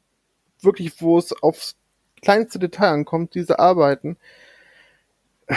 wirklich, 0.65 1.01
wo 1.01 1.19
es 1.19 1.33
aufs 1.43 1.77
kleinste 2.23 2.59
Detail 2.59 2.91
ankommt, 2.91 3.35
diese 3.35 3.59
Arbeiten. 3.59 4.17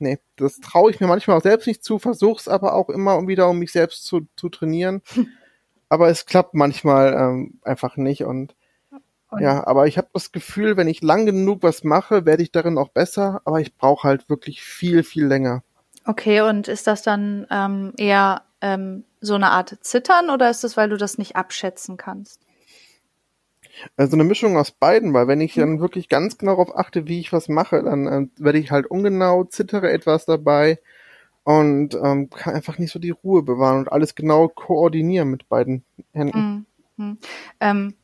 Nee, 0.00 0.18
das 0.34 0.58
traue 0.58 0.90
ich 0.90 0.98
mir 0.98 1.06
manchmal 1.06 1.38
auch 1.38 1.42
selbst 1.42 1.68
nicht 1.68 1.84
zu, 1.84 2.00
versuch's 2.00 2.48
aber 2.48 2.74
auch 2.74 2.90
immer 2.90 3.28
wieder, 3.28 3.48
um 3.48 3.60
mich 3.60 3.70
selbst 3.70 4.04
zu, 4.04 4.26
zu 4.36 4.48
trainieren. 4.48 5.02
aber 5.88 6.08
es 6.08 6.26
klappt 6.26 6.54
manchmal 6.54 7.14
ähm, 7.14 7.60
einfach 7.62 7.96
nicht 7.96 8.24
und 8.24 8.56
ja, 9.40 9.66
aber 9.66 9.86
ich 9.86 9.98
habe 9.98 10.08
das 10.12 10.32
Gefühl, 10.32 10.76
wenn 10.76 10.86
ich 10.86 11.02
lang 11.02 11.26
genug 11.26 11.62
was 11.62 11.82
mache, 11.82 12.24
werde 12.24 12.42
ich 12.42 12.52
darin 12.52 12.78
auch 12.78 12.88
besser, 12.88 13.40
aber 13.44 13.60
ich 13.60 13.76
brauche 13.76 14.06
halt 14.06 14.28
wirklich 14.28 14.62
viel, 14.62 15.02
viel 15.02 15.26
länger. 15.26 15.62
Okay, 16.04 16.40
und 16.42 16.68
ist 16.68 16.86
das 16.86 17.02
dann 17.02 17.46
ähm, 17.50 17.92
eher 17.96 18.42
ähm, 18.60 19.04
so 19.20 19.34
eine 19.34 19.50
Art 19.50 19.76
Zittern 19.80 20.30
oder 20.30 20.50
ist 20.50 20.64
es, 20.64 20.76
weil 20.76 20.88
du 20.88 20.96
das 20.96 21.18
nicht 21.18 21.34
abschätzen 21.36 21.96
kannst? 21.96 22.43
Also 23.96 24.16
eine 24.16 24.24
Mischung 24.24 24.56
aus 24.56 24.70
beiden, 24.70 25.12
weil 25.14 25.28
wenn 25.28 25.40
ich 25.40 25.54
dann 25.54 25.80
wirklich 25.80 26.08
ganz 26.08 26.38
genau 26.38 26.52
darauf 26.52 26.76
achte, 26.76 27.06
wie 27.06 27.20
ich 27.20 27.32
was 27.32 27.48
mache, 27.48 27.82
dann 27.82 28.06
äh, 28.06 28.26
werde 28.36 28.58
ich 28.58 28.70
halt 28.70 28.86
ungenau, 28.86 29.44
zittere 29.44 29.90
etwas 29.90 30.26
dabei 30.26 30.78
und 31.44 31.94
ähm, 31.94 32.30
kann 32.30 32.54
einfach 32.54 32.78
nicht 32.78 32.92
so 32.92 32.98
die 32.98 33.10
Ruhe 33.10 33.42
bewahren 33.42 33.78
und 33.78 33.92
alles 33.92 34.14
genau 34.14 34.48
koordinieren 34.48 35.28
mit 35.30 35.48
beiden 35.48 35.84
Händen. 36.12 36.66
Mhm. 36.96 37.04
Mhm. 37.04 37.18
Ähm, 37.60 37.94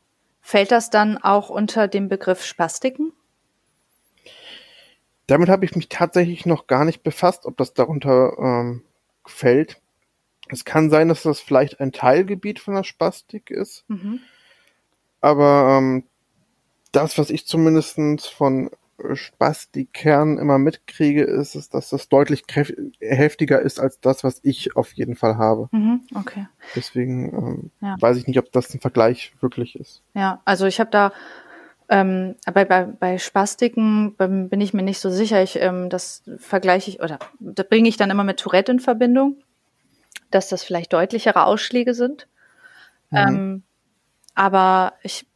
fällt 0.40 0.72
das 0.72 0.90
dann 0.90 1.18
auch 1.18 1.50
unter 1.50 1.88
den 1.88 2.08
Begriff 2.08 2.44
Spastiken? 2.44 3.12
Damit 5.26 5.48
habe 5.48 5.64
ich 5.64 5.76
mich 5.76 5.88
tatsächlich 5.88 6.44
noch 6.44 6.66
gar 6.66 6.84
nicht 6.84 7.02
befasst, 7.02 7.46
ob 7.46 7.56
das 7.56 7.72
darunter 7.72 8.36
ähm, 8.38 8.82
fällt. 9.24 9.80
Es 10.48 10.64
kann 10.64 10.90
sein, 10.90 11.08
dass 11.08 11.22
das 11.22 11.38
vielleicht 11.38 11.78
ein 11.80 11.92
Teilgebiet 11.92 12.58
von 12.58 12.74
der 12.74 12.82
Spastik 12.84 13.50
ist, 13.50 13.84
Mhm. 13.88 14.20
Aber 15.20 15.78
ähm, 15.78 16.04
das, 16.92 17.18
was 17.18 17.30
ich 17.30 17.46
zumindestens 17.46 18.26
von 18.26 18.70
äh, 18.98 19.14
Spastikern 19.14 20.38
immer 20.38 20.58
mitkriege, 20.58 21.22
ist, 21.24 21.54
ist, 21.54 21.74
dass 21.74 21.90
das 21.90 22.08
deutlich 22.08 22.44
heftiger 23.00 23.60
ist 23.60 23.80
als 23.80 24.00
das, 24.00 24.24
was 24.24 24.40
ich 24.42 24.76
auf 24.76 24.92
jeden 24.92 25.16
Fall 25.16 25.36
habe. 25.36 25.68
Mhm. 25.72 26.02
Okay. 26.14 26.46
Deswegen 26.74 27.32
ähm, 27.34 27.70
Ja. 27.80 27.96
weiß 28.00 28.16
ich 28.16 28.26
nicht, 28.26 28.38
ob 28.38 28.50
das 28.52 28.74
ein 28.74 28.80
Vergleich 28.80 29.32
wirklich 29.40 29.78
ist. 29.78 30.02
Ja, 30.14 30.40
also 30.44 30.66
ich 30.66 30.80
habe 30.80 30.90
da 30.90 31.12
ähm, 31.88 32.36
bei, 32.52 32.64
bei, 32.64 32.84
bei 32.84 33.18
Spastiken 33.18 34.14
ähm, 34.20 34.48
bin 34.48 34.60
ich 34.60 34.72
mir 34.72 34.82
nicht 34.82 35.00
so 35.00 35.10
sicher. 35.10 35.42
Ich, 35.42 35.56
ähm, 35.60 35.90
das 35.90 36.22
vergleiche 36.38 36.88
ich 36.90 37.02
oder 37.02 37.18
da 37.40 37.64
bringe 37.64 37.88
ich 37.88 37.96
dann 37.96 38.10
immer 38.10 38.22
mit 38.24 38.38
Tourette 38.38 38.70
in 38.72 38.80
Verbindung, 38.80 39.36
dass 40.30 40.48
das 40.48 40.62
vielleicht 40.62 40.92
deutlichere 40.92 41.44
Ausschläge 41.44 41.94
sind. 41.94 42.28
Mhm. 43.10 43.18
Ähm, 43.18 43.62
aber 44.40 44.94
ich, 45.02 45.26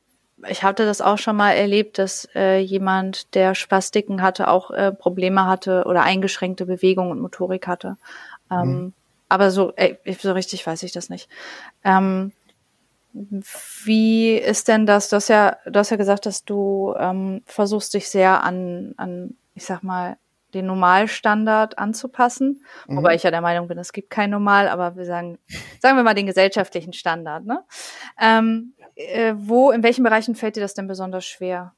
ich 0.49 0.63
hatte 0.63 0.87
das 0.87 1.03
auch 1.03 1.19
schon 1.19 1.37
mal 1.37 1.53
erlebt, 1.53 1.99
dass 1.99 2.27
äh, 2.35 2.59
jemand, 2.59 3.35
der 3.35 3.55
Spastiken 3.55 4.23
hatte, 4.23 4.49
auch 4.49 4.71
äh, 4.71 4.93
Probleme 4.93 5.45
hatte 5.45 5.85
oder 5.85 6.05
eingeschränkte 6.05 6.65
Bewegung 6.65 7.11
und 7.11 7.21
Motorik 7.21 7.67
hatte. 7.67 7.99
Ähm, 8.51 8.95
Aber 9.29 9.51
so, 9.51 9.75
ey, 9.77 9.99
so 10.19 10.33
richtig 10.33 10.67
weiß 10.67 10.83
ich 10.85 10.93
das 10.93 11.11
nicht. 11.11 11.29
Ähm, 11.85 12.33
wie 13.85 14.37
ist 14.37 14.69
denn 14.69 14.87
das? 14.87 15.11
Du 15.11 15.17
hast 15.17 15.29
ja, 15.29 15.59
du 15.67 15.79
hast 15.79 15.91
ja 15.91 15.99
gesagt, 15.99 16.25
dass 16.25 16.47
du 16.47 16.95
ähm, 16.99 17.43
versuchst, 17.45 17.93
dich 17.93 18.09
sehr 18.09 18.43
an, 18.43 18.95
an, 18.97 19.37
ich 19.55 19.67
sag 19.67 19.83
mal, 19.83 20.17
den 20.55 20.67
Normalstandard 20.67 21.79
anzupassen. 21.79 22.63
Mhm. 22.89 22.99
Wobei 22.99 23.15
ich 23.15 23.23
ja 23.23 23.31
der 23.31 23.41
Meinung 23.41 23.69
bin, 23.69 23.79
es 23.79 23.93
gibt 23.93 24.11
kein 24.11 24.31
Normal, 24.31 24.69
aber 24.69 24.97
wir 24.97 25.05
sagen, 25.05 25.39
sagen 25.81 25.97
wir 25.97 26.05
mal 26.05 26.15
den 26.15 26.27
gesellschaftlichen 26.27 26.93
Standard. 26.93 27.45
Ne? 27.45 27.63
Ähm, 28.21 28.75
äh, 28.95 29.35
wo, 29.37 29.71
in 29.71 29.83
welchen 29.83 30.05
Bereichen 30.05 30.35
fällt 30.35 30.57
dir 30.57 30.61
das 30.61 30.75
denn 30.75 30.87
besonders 30.87 31.25
schwer? 31.25 31.75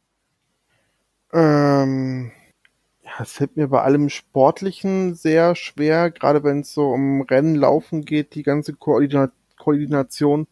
Ähm, 1.33 2.33
ja, 3.03 3.11
es 3.21 3.33
fällt 3.33 3.57
mir 3.57 3.69
bei 3.69 3.83
allem 3.83 4.09
Sportlichen 4.09 5.15
sehr 5.15 5.55
schwer, 5.55 6.11
gerade 6.11 6.45
wenn 6.45 6.61
es 6.61 6.73
so 6.73 6.91
um 6.91 7.23
Rennen, 7.23 7.55
Laufen 7.55 8.05
geht, 8.05 8.35
die 8.35 8.43
ganze 8.43 8.75
Koordina 8.75 9.31
Koordination 9.59 10.47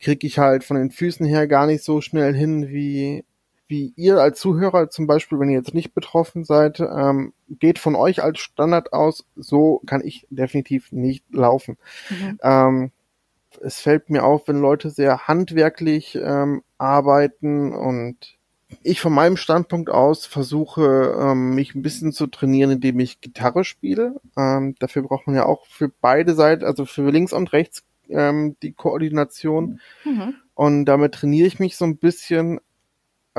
kriege 0.00 0.26
ich 0.26 0.38
halt 0.38 0.62
von 0.64 0.76
den 0.76 0.90
Füßen 0.90 1.24
her 1.24 1.46
gar 1.46 1.66
nicht 1.66 1.82
so 1.82 2.00
schnell 2.00 2.34
hin, 2.34 2.68
wie, 2.68 3.24
wie 3.68 3.92
ihr 3.96 4.18
als 4.18 4.40
Zuhörer 4.40 4.90
zum 4.90 5.06
Beispiel, 5.06 5.38
wenn 5.38 5.50
ihr 5.50 5.58
jetzt 5.58 5.74
nicht 5.74 5.94
betroffen 5.94 6.44
seid, 6.44 6.80
ähm, 6.80 7.32
geht 7.48 7.78
von 7.78 7.94
euch 7.94 8.22
als 8.22 8.40
Standard 8.40 8.92
aus, 8.92 9.26
so 9.36 9.82
kann 9.86 10.02
ich 10.04 10.26
definitiv 10.30 10.90
nicht 10.90 11.24
laufen. 11.32 11.76
Mhm. 12.10 12.38
Ähm, 12.42 12.90
es 13.60 13.80
fällt 13.80 14.10
mir 14.10 14.24
auf, 14.24 14.48
wenn 14.48 14.60
Leute 14.60 14.90
sehr 14.90 15.28
handwerklich 15.28 16.18
ähm, 16.20 16.62
arbeiten 16.78 17.72
und 17.72 18.38
ich 18.82 19.00
von 19.00 19.12
meinem 19.12 19.36
Standpunkt 19.36 19.90
aus 19.90 20.26
versuche, 20.26 21.16
ähm, 21.18 21.54
mich 21.54 21.74
ein 21.74 21.82
bisschen 21.82 22.12
zu 22.12 22.26
trainieren, 22.26 22.70
indem 22.70 23.00
ich 23.00 23.20
Gitarre 23.20 23.64
spiele. 23.64 24.20
Ähm, 24.36 24.74
dafür 24.78 25.02
braucht 25.02 25.26
man 25.26 25.36
ja 25.36 25.46
auch 25.46 25.66
für 25.66 25.88
beide 25.88 26.34
Seiten, 26.34 26.64
also 26.64 26.84
für 26.84 27.10
links 27.10 27.32
und 27.32 27.52
rechts, 27.52 27.82
ähm, 28.08 28.56
die 28.62 28.72
Koordination. 28.72 29.80
Mhm. 30.04 30.34
Und 30.54 30.84
damit 30.84 31.14
trainiere 31.14 31.46
ich 31.46 31.58
mich 31.58 31.76
so 31.76 31.84
ein 31.84 31.96
bisschen. 31.96 32.60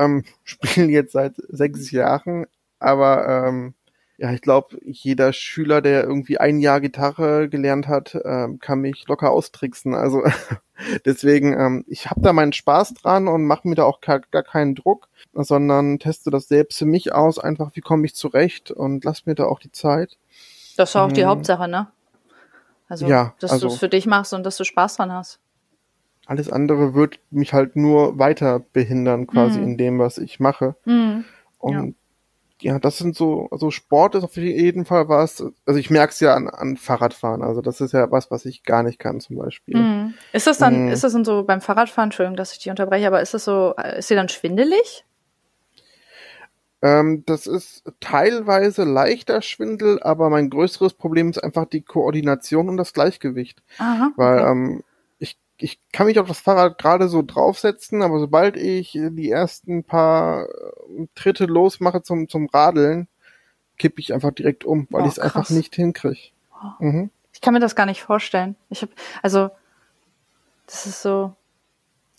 Ähm, 0.00 0.24
spiele 0.44 0.88
jetzt 0.88 1.12
seit 1.12 1.34
sechs 1.48 1.90
Jahren, 1.90 2.46
aber 2.78 3.46
ähm, 3.48 3.74
ja, 4.18 4.32
ich 4.32 4.42
glaube, 4.42 4.76
jeder 4.82 5.32
Schüler, 5.32 5.80
der 5.80 6.04
irgendwie 6.04 6.36
ein 6.38 6.58
Jahr 6.58 6.82
Gitarre 6.82 7.48
gelernt 7.48 7.88
hat, 7.88 8.18
ähm, 8.22 8.58
kann 8.58 8.80
mich 8.80 9.06
locker 9.08 9.30
austricksen. 9.30 9.94
Also 9.94 10.22
deswegen, 11.06 11.54
ähm, 11.58 11.84
ich 11.88 12.10
habe 12.10 12.20
da 12.20 12.34
meinen 12.34 12.52
Spaß 12.52 12.92
dran 12.94 13.28
und 13.28 13.46
mache 13.46 13.66
mir 13.66 13.76
da 13.76 13.84
auch 13.84 14.02
gar, 14.02 14.20
gar 14.20 14.42
keinen 14.42 14.74
Druck, 14.74 15.08
sondern 15.32 15.98
teste 15.98 16.30
das 16.30 16.48
selbst 16.48 16.78
für 16.78 16.84
mich 16.84 17.14
aus, 17.14 17.38
einfach 17.38 17.70
wie 17.74 17.80
komme 17.80 18.04
ich 18.04 18.14
zurecht 18.14 18.70
und 18.70 19.04
lass 19.04 19.24
mir 19.24 19.34
da 19.34 19.44
auch 19.46 19.58
die 19.58 19.72
Zeit. 19.72 20.18
Das 20.76 20.90
ist 20.90 20.96
auch 20.96 21.10
die 21.12 21.22
Mhm. 21.22 21.28
Hauptsache, 21.28 21.66
ne? 21.66 21.88
Also, 22.90 23.06
Ja, 23.06 23.34
dass 23.40 23.52
also- 23.52 23.68
du 23.68 23.72
es 23.74 23.80
für 23.80 23.88
dich 23.88 24.04
machst 24.06 24.34
und 24.34 24.44
dass 24.44 24.58
du 24.58 24.64
Spaß 24.64 24.96
dran 24.96 25.12
hast. 25.12 25.38
Alles 26.26 26.50
andere 26.50 26.94
wird 26.94 27.18
mich 27.30 27.52
halt 27.52 27.76
nur 27.76 28.18
weiter 28.18 28.60
behindern, 28.72 29.26
quasi 29.26 29.58
Mhm. 29.58 29.64
in 29.64 29.76
dem, 29.78 29.98
was 29.98 30.18
ich 30.18 30.38
mache. 30.38 30.76
Mhm. 30.84 31.24
Und 31.58 31.94
ja. 32.60 32.78
das 32.78 32.98
sind 32.98 33.16
so, 33.16 33.48
also 33.50 33.70
Sport 33.70 34.14
ist 34.14 34.22
auf 34.24 34.36
jeden 34.36 34.84
Fall 34.84 35.08
was, 35.08 35.42
also 35.66 35.80
ich 35.80 35.90
merke 35.90 36.12
es 36.12 36.20
ja 36.20 36.34
an, 36.34 36.48
an 36.48 36.76
Fahrradfahren, 36.76 37.42
also 37.42 37.62
das 37.62 37.80
ist 37.80 37.92
ja 37.92 38.10
was, 38.10 38.30
was 38.30 38.44
ich 38.44 38.62
gar 38.64 38.82
nicht 38.82 38.98
kann 38.98 39.20
zum 39.20 39.36
Beispiel. 39.38 39.76
Mhm. 39.76 40.14
Ist 40.32 40.46
das 40.46 40.58
dann, 40.58 40.86
Mhm. 40.86 40.92
ist 40.92 41.02
das 41.02 41.12
dann 41.12 41.24
so 41.24 41.42
beim 41.42 41.60
Fahrradfahren, 41.60 42.08
Entschuldigung, 42.08 42.36
dass 42.36 42.52
ich 42.52 42.58
dich 42.58 42.70
unterbreche, 42.70 43.06
aber 43.06 43.20
ist 43.22 43.34
das 43.34 43.44
so, 43.44 43.74
ist 43.96 44.10
dir 44.10 44.16
dann 44.16 44.28
schwindelig? 44.28 45.04
Ähm, 46.82 47.24
das 47.26 47.46
ist 47.46 47.84
teilweise 48.00 48.84
leichter 48.84 49.42
Schwindel, 49.42 50.02
aber 50.02 50.30
mein 50.30 50.48
größeres 50.48 50.94
Problem 50.94 51.28
ist 51.28 51.42
einfach 51.42 51.66
die 51.66 51.82
Koordination 51.82 52.68
und 52.70 52.78
das 52.78 52.94
Gleichgewicht. 52.94 53.62
Aha, 53.78 54.12
Weil 54.16 54.38
okay. 54.40 54.50
ähm, 54.50 54.82
ich, 55.62 55.78
kann 55.92 56.06
mich 56.06 56.18
auf 56.18 56.28
das 56.28 56.40
Fahrrad 56.40 56.78
gerade 56.78 57.08
so 57.08 57.22
draufsetzen, 57.22 58.02
aber 58.02 58.18
sobald 58.18 58.56
ich 58.56 58.92
die 58.92 59.30
ersten 59.30 59.84
paar 59.84 60.48
äh, 60.48 61.06
Tritte 61.14 61.46
losmache 61.46 62.02
zum, 62.02 62.28
zum 62.28 62.46
Radeln, 62.46 63.08
kippe 63.78 64.00
ich 64.00 64.12
einfach 64.12 64.32
direkt 64.32 64.64
um, 64.64 64.86
weil 64.90 65.02
Oh, 65.02 65.06
ich 65.06 65.12
es 65.12 65.18
einfach 65.18 65.50
nicht 65.50 65.74
hinkriege. 65.74 66.30
Mhm. 66.78 67.10
Ich 67.32 67.40
kann 67.40 67.54
mir 67.54 67.60
das 67.60 67.76
gar 67.76 67.86
nicht 67.86 68.02
vorstellen. 68.02 68.56
Ich 68.68 68.82
habe, 68.82 68.92
also, 69.22 69.50
das 70.66 70.86
ist 70.86 71.02
so, 71.02 71.34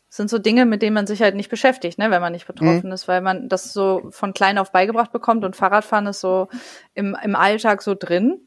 sind 0.09 0.29
so 0.29 0.39
Dinge, 0.39 0.65
mit 0.65 0.81
denen 0.81 0.93
man 0.93 1.07
sich 1.07 1.21
halt 1.21 1.35
nicht 1.35 1.49
beschäftigt, 1.49 1.97
ne, 1.97 2.11
wenn 2.11 2.21
man 2.21 2.33
nicht 2.33 2.47
betroffen 2.47 2.87
Mhm. 2.87 2.91
ist, 2.91 3.07
weil 3.07 3.21
man 3.21 3.47
das 3.47 3.71
so 3.71 4.07
von 4.11 4.33
klein 4.33 4.57
auf 4.57 4.71
beigebracht 4.71 5.11
bekommt 5.11 5.45
und 5.45 5.55
Fahrradfahren 5.55 6.07
ist 6.07 6.19
so 6.19 6.49
im, 6.95 7.15
im 7.23 7.35
Alltag 7.35 7.81
so 7.81 7.95
drin, 7.97 8.41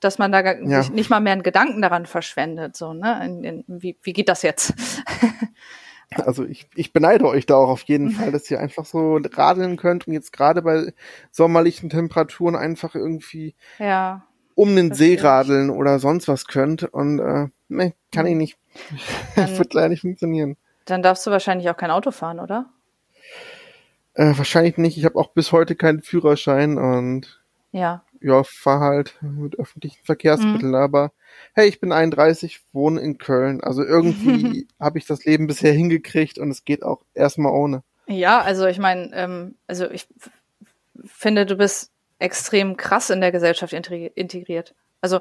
dass 0.00 0.18
man 0.18 0.32
da 0.32 0.40
Ja. 0.40 0.88
nicht 0.90 1.10
mal 1.10 1.20
mehr 1.20 1.32
einen 1.34 1.42
Gedanken 1.42 1.82
daran 1.82 2.06
verschwendet, 2.06 2.76
so, 2.76 2.92
ne, 2.92 3.20
in, 3.24 3.44
in, 3.44 3.64
wie, 3.68 3.96
wie 4.02 4.12
geht 4.12 4.28
das 4.28 4.42
jetzt? 4.42 4.74
Also 6.12 6.44
ich, 6.44 6.68
ich 6.74 6.92
beneide 6.92 7.24
euch 7.26 7.46
da 7.46 7.54
auch 7.54 7.68
auf 7.68 7.82
jeden 7.82 8.10
Fall, 8.10 8.32
dass 8.32 8.50
ihr 8.50 8.58
einfach 8.58 8.84
so 8.84 9.20
radeln 9.32 9.76
könnt 9.76 10.08
und 10.08 10.12
jetzt 10.12 10.32
gerade 10.32 10.60
bei 10.60 10.92
sommerlichen 11.30 11.88
Temperaturen 11.88 12.56
einfach 12.56 12.96
irgendwie 12.96 13.54
ja, 13.78 14.24
um 14.56 14.74
den 14.74 14.92
See 14.92 15.16
radeln 15.20 15.70
oder 15.70 16.00
sonst 16.00 16.26
was 16.26 16.46
könnt 16.48 16.82
und 16.82 17.20
äh, 17.20 17.46
ne, 17.68 17.94
kann 18.10 18.26
ich 18.26 18.34
nicht. 18.34 18.58
Dann- 19.36 19.46
Das 19.50 19.58
wird 19.58 19.72
leider 19.72 19.90
nicht 19.90 20.00
funktionieren. 20.00 20.56
dann 20.84 21.02
darfst 21.04 21.24
du 21.28 21.30
wahrscheinlich 21.30 21.70
auch 21.70 21.76
kein 21.76 21.92
Auto 21.92 22.10
fahren, 22.10 22.40
oder? 22.40 22.66
Äh, 24.14 24.36
wahrscheinlich 24.36 24.76
nicht. 24.78 24.98
Ich 24.98 25.04
habe 25.04 25.16
auch 25.16 25.28
bis 25.28 25.52
heute 25.52 25.76
keinen 25.76 26.02
Führerschein 26.02 26.76
und 26.76 27.40
Ja, 27.70 28.02
ja, 28.20 28.42
fahr 28.44 28.80
halt 28.80 29.16
mit 29.22 29.58
öffentlichen 29.58 30.04
Verkehrsmitteln. 30.04 30.72
Mhm. 30.72 30.76
Aber 30.76 31.12
hey, 31.54 31.68
ich 31.68 31.80
bin 31.80 31.92
31, 31.92 32.60
wohne 32.72 33.00
in 33.00 33.18
Köln. 33.18 33.62
Also 33.62 33.84
irgendwie 33.84 34.68
habe 34.80 34.98
ich 34.98 35.06
das 35.06 35.24
Leben 35.24 35.46
bisher 35.46 35.72
hingekriegt 35.72 36.38
und 36.38 36.50
es 36.50 36.64
geht 36.64 36.82
auch 36.82 37.02
erstmal 37.14 37.52
ohne. 37.52 37.82
Ja, 38.06 38.40
also 38.40 38.66
ich 38.66 38.78
meine, 38.78 39.10
ähm, 39.14 39.54
also 39.66 39.90
ich 39.90 40.06
finde, 41.04 41.46
du 41.46 41.56
bist 41.56 41.92
extrem 42.18 42.76
krass 42.76 43.10
in 43.10 43.20
der 43.20 43.32
Gesellschaft 43.32 43.72
integ- 43.72 44.12
integriert. 44.14 44.74
Also 45.00 45.20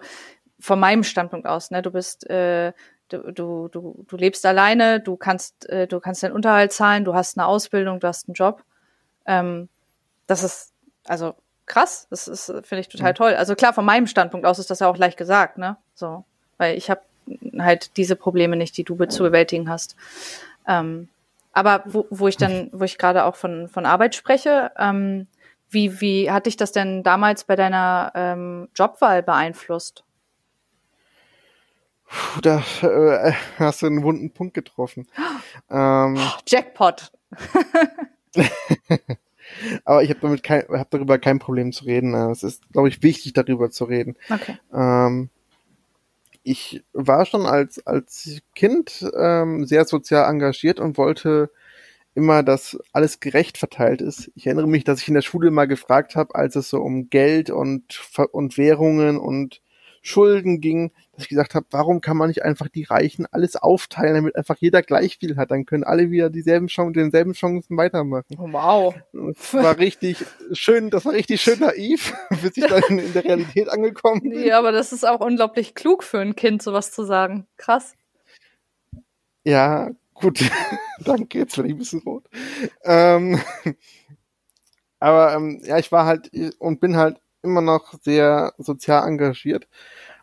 von 0.59 0.79
meinem 0.79 1.03
Standpunkt 1.03 1.47
aus, 1.47 1.71
ne, 1.71 1.81
du 1.81 1.91
bist, 1.91 2.29
äh, 2.29 2.73
du, 3.07 3.31
du, 3.31 3.67
du, 3.69 4.05
du 4.07 4.17
lebst 4.17 4.45
alleine, 4.45 4.99
du 4.99 5.15
kannst, 5.15 5.69
äh, 5.69 5.87
du 5.87 5.99
kannst 6.01 6.23
deinen 6.23 6.33
Unterhalt 6.33 6.73
zahlen, 6.73 7.05
du 7.05 7.13
hast 7.13 7.37
eine 7.37 7.47
Ausbildung, 7.47 7.99
du 8.01 8.07
hast 8.07 8.27
einen 8.27 8.33
Job. 8.33 8.63
Ähm, 9.25 9.69
das 10.27 10.43
ist 10.43 10.73
also 11.05 11.35
krass, 11.69 12.07
das 12.09 12.27
ist 12.27 12.49
äh, 12.49 12.61
finde 12.63 12.81
ich 12.81 12.89
total 12.89 13.13
toll. 13.13 13.33
Also 13.35 13.55
klar, 13.55 13.71
von 13.73 13.85
meinem 13.85 14.07
Standpunkt 14.07 14.45
aus 14.45 14.59
ist 14.59 14.69
das 14.69 14.79
ja 14.79 14.89
auch 14.89 14.97
leicht 14.97 15.17
gesagt, 15.17 15.57
ne, 15.57 15.77
so, 15.95 16.25
weil 16.57 16.77
ich 16.77 16.89
habe 16.89 17.01
halt 17.59 17.95
diese 17.95 18.17
Probleme 18.17 18.57
nicht, 18.57 18.75
die 18.75 18.83
du 18.83 18.95
be- 18.97 19.07
zu 19.07 19.23
bewältigen 19.23 19.69
hast. 19.69 19.95
Ähm, 20.67 21.07
aber 21.53 21.83
wo, 21.85 22.05
wo 22.09 22.27
ich 22.27 22.37
dann, 22.37 22.69
wo 22.73 22.83
ich 22.83 22.97
gerade 22.97 23.23
auch 23.23 23.35
von, 23.35 23.69
von 23.69 23.85
Arbeit 23.85 24.15
spreche, 24.15 24.71
ähm, 24.77 25.27
wie, 25.69 26.01
wie 26.01 26.31
hat 26.31 26.47
dich 26.47 26.57
das 26.57 26.71
denn 26.71 27.03
damals 27.03 27.43
bei 27.43 27.55
deiner 27.55 28.11
ähm, 28.15 28.67
Jobwahl 28.75 29.21
beeinflusst? 29.23 30.03
Puh, 32.07 32.41
da 32.41 32.63
äh, 32.81 33.33
hast 33.57 33.83
du 33.83 33.85
einen 33.85 34.03
wunden 34.03 34.31
Punkt 34.31 34.53
getroffen. 34.53 35.07
Ähm, 35.71 36.17
Jackpot. 36.47 37.11
aber 39.85 40.03
ich 40.03 40.09
habe 40.09 40.19
damit 40.21 40.43
kein, 40.43 40.63
hab 40.69 40.89
darüber 40.91 41.17
kein 41.17 41.39
Problem 41.39 41.71
zu 41.71 41.85
reden. 41.85 42.13
Äh, 42.13 42.31
Es 42.31 42.43
ist, 42.43 42.71
glaube 42.71 42.89
ich, 42.89 43.03
wichtig, 43.03 43.33
darüber 43.33 43.69
zu 43.69 43.85
reden. 43.85 44.15
Okay. 44.29 44.57
Ähm, 44.73 45.29
ich 46.43 46.83
war 46.93 47.25
schon 47.25 47.45
als, 47.45 47.85
als 47.85 48.39
Kind 48.55 49.05
ähm, 49.17 49.65
sehr 49.65 49.85
sozial 49.85 50.29
engagiert 50.29 50.79
und 50.79 50.97
wollte 50.97 51.51
immer, 52.15 52.43
dass 52.43 52.77
alles 52.91 53.19
gerecht 53.19 53.57
verteilt 53.57 54.01
ist. 54.01 54.31
Ich 54.35 54.47
erinnere 54.47 54.67
mich, 54.67 54.83
dass 54.83 55.01
ich 55.01 55.07
in 55.07 55.13
der 55.13 55.21
Schule 55.21 55.51
mal 55.51 55.67
gefragt 55.67 56.15
habe, 56.15 56.35
als 56.35 56.55
es 56.55 56.69
so 56.69 56.81
um 56.81 57.09
Geld 57.09 57.49
und, 57.49 58.01
und 58.31 58.57
Währungen 58.57 59.17
und 59.17 59.61
Schulden 60.01 60.61
ging, 60.61 60.91
dass 61.19 61.25
ich 61.25 61.29
gesagt 61.29 61.53
habe, 61.53 61.65
warum 61.71 61.99
kann 61.99 62.15
man 62.15 62.29
nicht 62.29 62.43
einfach 62.43 62.69
die 62.69 62.83
Reichen 62.83 63.25
alles 63.29 63.57
aufteilen, 63.57 64.15
damit 64.15 64.37
einfach 64.37 64.55
jeder 64.57 64.81
gleich 64.81 65.17
viel 65.17 65.35
hat? 65.35 65.51
Dann 65.51 65.65
können 65.65 65.83
alle 65.83 66.11
wieder 66.11 66.29
dieselben 66.29 66.67
Chancen, 66.67 66.93
denselben 66.93 67.33
Chancen 67.33 67.75
weitermachen. 67.75 68.37
Wow. 68.37 68.95
Das 69.11 69.53
war 69.53 69.77
richtig 69.77 70.25
schön, 70.53 70.89
das 70.89 71.03
war 71.03 71.11
richtig 71.11 71.41
schön 71.41 71.59
naiv, 71.59 72.13
bis 72.41 72.55
ich 72.55 72.65
dann 72.65 72.99
in 72.99 73.11
der 73.11 73.25
Realität 73.25 73.67
angekommen 73.69 74.21
bin. 74.21 74.45
Ja, 74.45 74.59
aber 74.59 74.71
das 74.71 74.93
ist 74.93 75.05
auch 75.05 75.19
unglaublich 75.19 75.75
klug 75.75 76.03
für 76.03 76.19
ein 76.19 76.37
Kind, 76.37 76.61
sowas 76.61 76.93
zu 76.93 77.03
sagen. 77.03 77.47
Krass. 77.57 77.95
Ja, 79.43 79.89
gut. 80.13 80.39
Danke, 81.03 81.39
jetzt 81.39 81.57
werde 81.57 81.67
ich 81.67 81.75
ein 81.75 81.79
bisschen 81.79 82.01
rot. 82.01 82.23
Ähm, 82.85 83.41
aber 85.01 85.33
ähm, 85.33 85.61
ja, 85.65 85.77
ich 85.77 85.91
war 85.91 86.05
halt 86.05 86.31
und 86.59 86.79
bin 86.79 86.95
halt 86.95 87.19
immer 87.41 87.61
noch 87.61 87.93
sehr 88.01 88.53
sozial 88.57 89.07
engagiert. 89.07 89.67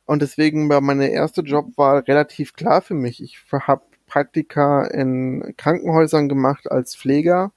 Und 0.07 0.23
deswegen 0.23 0.69
war 0.69 0.81
meine 0.81 1.11
erste 1.11 1.43
Jobwahl 1.43 1.99
relativ 2.01 2.55
klar 2.55 2.81
für 2.81 2.95
mich. 2.95 3.23
Ich 3.23 3.39
habe 3.53 3.83
Praktika 4.07 4.87
in 4.87 5.55
Krankenhäusern 5.57 6.29
gemacht 6.29 6.71
als 6.71 6.95
Pfleger 6.95 7.53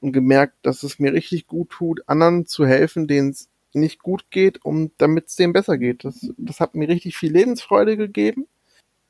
und 0.00 0.12
gemerkt, 0.12 0.54
dass 0.62 0.84
es 0.84 0.98
mir 0.98 1.12
richtig 1.12 1.46
gut 1.46 1.70
tut, 1.70 2.02
anderen 2.06 2.46
zu 2.46 2.66
helfen, 2.66 3.08
denen 3.08 3.30
es 3.30 3.48
nicht 3.74 4.00
gut 4.02 4.26
geht, 4.30 4.64
um 4.64 4.92
damit 4.98 5.26
es 5.28 5.36
denen 5.36 5.52
besser 5.52 5.76
geht. 5.76 6.04
Das, 6.04 6.26
das 6.36 6.60
hat 6.60 6.74
mir 6.74 6.88
richtig 6.88 7.16
viel 7.16 7.32
Lebensfreude 7.32 7.96
gegeben 7.96 8.46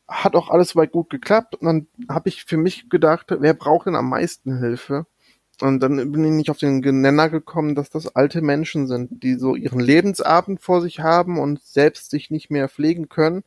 hat 0.09 0.35
auch 0.35 0.49
alles 0.49 0.71
soweit 0.71 0.91
gut 0.91 1.11
geklappt. 1.11 1.55
Und 1.57 1.67
dann 1.67 1.87
habe 2.09 2.31
ich 2.31 2.45
für 2.45 2.57
mich 2.57 2.89
gedacht, 2.89 3.27
wer 3.29 3.55
braucht 3.55 3.87
denn 3.87 3.95
am 3.95 4.09
meisten 4.09 4.59
Hilfe? 4.59 5.07
Und 5.61 5.81
dann 5.81 6.13
bin 6.13 6.25
ich 6.25 6.31
nicht 6.31 6.51
auf 6.51 6.59
den 6.59 6.81
Nenner 6.81 7.29
gekommen, 7.29 7.75
dass 7.75 7.91
das 7.91 8.15
alte 8.15 8.43
Menschen 8.43 8.87
sind, 8.87 9.23
die 9.23 9.35
so 9.35 9.57
ihren 9.57 9.81
Lebensabend 9.81 10.61
vor 10.61 10.81
sich 10.81 11.01
haben 11.01 11.39
und 11.39 11.61
selbst 11.63 12.11
sich 12.11 12.31
nicht 12.31 12.51
mehr 12.51 12.69
pflegen 12.69 13.09
können. 13.09 13.43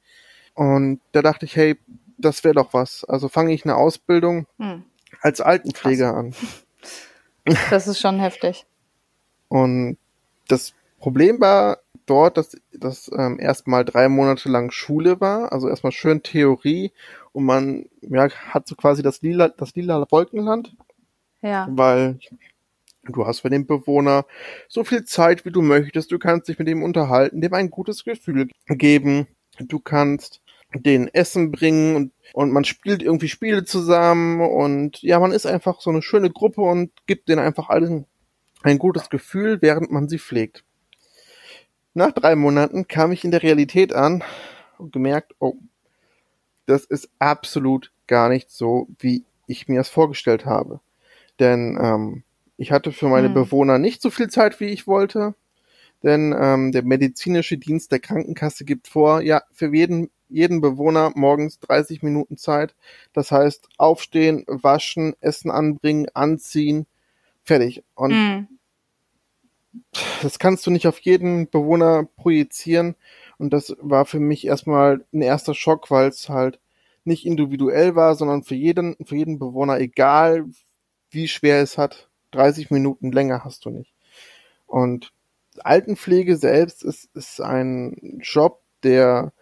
Und 0.53 0.99
da 1.13 1.21
dachte 1.21 1.45
ich, 1.45 1.55
hey, 1.55 1.77
das 2.17 2.43
wäre 2.43 2.55
doch 2.55 2.73
was. 2.73 3.05
Also 3.05 3.29
fange 3.29 3.53
ich 3.53 3.63
eine 3.65 3.75
Ausbildung 3.75 4.45
Hm. 4.59 4.83
als 5.21 5.41
Altenpfleger 5.41 6.15
an. 6.15 6.33
Das 7.71 7.87
ist 7.87 7.99
schon 7.99 8.19
heftig. 8.19 8.67
Und 9.47 9.97
das 10.47 10.73
Problem 10.99 11.41
war 11.41 11.79
dort, 12.05 12.37
dass 12.37 12.55
das 12.71 13.09
ähm, 13.17 13.39
erstmal 13.39 13.83
drei 13.83 14.09
Monate 14.09 14.47
lang 14.47 14.69
Schule 14.69 15.19
war, 15.19 15.51
also 15.51 15.67
erstmal 15.67 15.91
schön 15.91 16.21
Theorie 16.21 16.91
und 17.33 17.45
man 17.45 17.85
ja, 18.01 18.29
hat 18.29 18.67
so 18.67 18.75
quasi 18.75 19.01
das 19.01 19.23
lila, 19.23 19.49
das 19.49 19.73
lila 19.75 20.05
Wolkenland, 20.11 20.75
Ja. 21.41 21.67
weil 21.71 22.19
du 23.03 23.25
hast 23.25 23.39
für 23.39 23.49
den 23.49 23.65
Bewohner 23.65 24.25
so 24.67 24.83
viel 24.83 25.03
Zeit, 25.05 25.45
wie 25.45 25.51
du 25.51 25.61
möchtest, 25.61 26.11
du 26.11 26.19
kannst 26.19 26.47
dich 26.47 26.59
mit 26.59 26.67
ihm 26.67 26.83
unterhalten, 26.83 27.41
dem 27.41 27.53
ein 27.53 27.69
gutes 27.69 28.03
Gefühl 28.03 28.49
geben, 28.67 29.27
du 29.59 29.79
kannst 29.79 30.41
den 30.73 31.07
Essen 31.13 31.51
bringen 31.51 31.95
und, 31.95 32.13
und 32.33 32.51
man 32.51 32.63
spielt 32.63 33.01
irgendwie 33.01 33.27
Spiele 33.27 33.65
zusammen 33.65 34.41
und 34.41 35.01
ja, 35.01 35.19
man 35.19 35.31
ist 35.31 35.45
einfach 35.45 35.81
so 35.81 35.89
eine 35.89 36.01
schöne 36.01 36.29
Gruppe 36.29 36.61
und 36.61 36.91
gibt 37.07 37.27
denen 37.27 37.39
einfach 37.39 37.69
allen 37.69 38.05
ein 38.63 38.77
gutes 38.77 39.09
Gefühl, 39.09 39.61
während 39.61 39.91
man 39.91 40.07
sie 40.07 40.19
pflegt. 40.19 40.63
Nach 41.93 42.11
drei 42.11 42.35
Monaten 42.35 42.87
kam 42.87 43.11
ich 43.11 43.25
in 43.25 43.31
der 43.31 43.43
Realität 43.43 43.93
an 43.93 44.23
und 44.77 44.93
gemerkt, 44.93 45.35
oh, 45.39 45.55
das 46.67 46.85
ist 46.85 47.09
absolut 47.19 47.91
gar 48.07 48.29
nicht 48.29 48.49
so, 48.49 48.87
wie 48.99 49.25
ich 49.47 49.67
mir 49.67 49.79
das 49.79 49.89
vorgestellt 49.89 50.45
habe. 50.45 50.79
Denn 51.41 51.77
ähm, 51.81 52.23
ich 52.57 52.71
hatte 52.71 52.93
für 52.93 53.09
meine 53.09 53.27
Hm. 53.29 53.33
Bewohner 53.33 53.79
nicht 53.79 54.01
so 54.03 54.11
viel 54.11 54.29
Zeit, 54.29 54.59
wie 54.61 54.67
ich 54.67 54.87
wollte. 54.87 55.33
Denn 56.03 56.35
ähm, 56.39 56.71
der 56.71 56.83
medizinische 56.83 57.57
Dienst 57.57 57.91
der 57.91 57.99
Krankenkasse 57.99 58.63
gibt 58.65 58.87
vor, 58.87 59.21
ja, 59.21 59.41
für 59.51 59.73
jeden, 59.73 60.11
jeden 60.29 60.61
Bewohner 60.61 61.11
morgens 61.15 61.59
30 61.59 62.03
Minuten 62.03 62.37
Zeit. 62.37 62.75
Das 63.13 63.31
heißt, 63.31 63.69
aufstehen, 63.77 64.45
waschen, 64.47 65.15
Essen 65.19 65.51
anbringen, 65.51 66.07
anziehen, 66.13 66.85
fertig. 67.43 67.83
Und 67.95 68.13
Hm. 68.13 68.47
das 70.21 70.37
kannst 70.39 70.67
du 70.67 70.71
nicht 70.71 70.87
auf 70.87 70.99
jeden 70.99 71.49
Bewohner 71.49 72.07
projizieren. 72.17 72.95
Und 73.39 73.51
das 73.53 73.75
war 73.81 74.05
für 74.05 74.19
mich 74.19 74.45
erstmal 74.45 75.03
ein 75.11 75.23
erster 75.23 75.55
Schock, 75.55 75.89
weil 75.89 76.09
es 76.09 76.29
halt 76.29 76.59
nicht 77.03 77.25
individuell 77.25 77.95
war, 77.95 78.13
sondern 78.13 78.43
für 78.43 78.53
jeden, 78.55 78.95
für 79.05 79.15
jeden 79.15 79.39
Bewohner, 79.39 79.79
egal 79.79 80.45
wie 81.11 81.27
schwer 81.27 81.61
es 81.61 81.77
hat, 81.77 82.09
30 82.31 82.71
Minuten 82.71 83.11
länger 83.11 83.43
hast 83.43 83.65
du 83.65 83.69
nicht. 83.69 83.93
Und 84.65 85.11
Altenpflege 85.59 86.37
selbst 86.37 86.83
ist, 86.83 87.09
ist 87.13 87.41
ein 87.41 88.19
Job, 88.21 88.61
der 88.83 89.33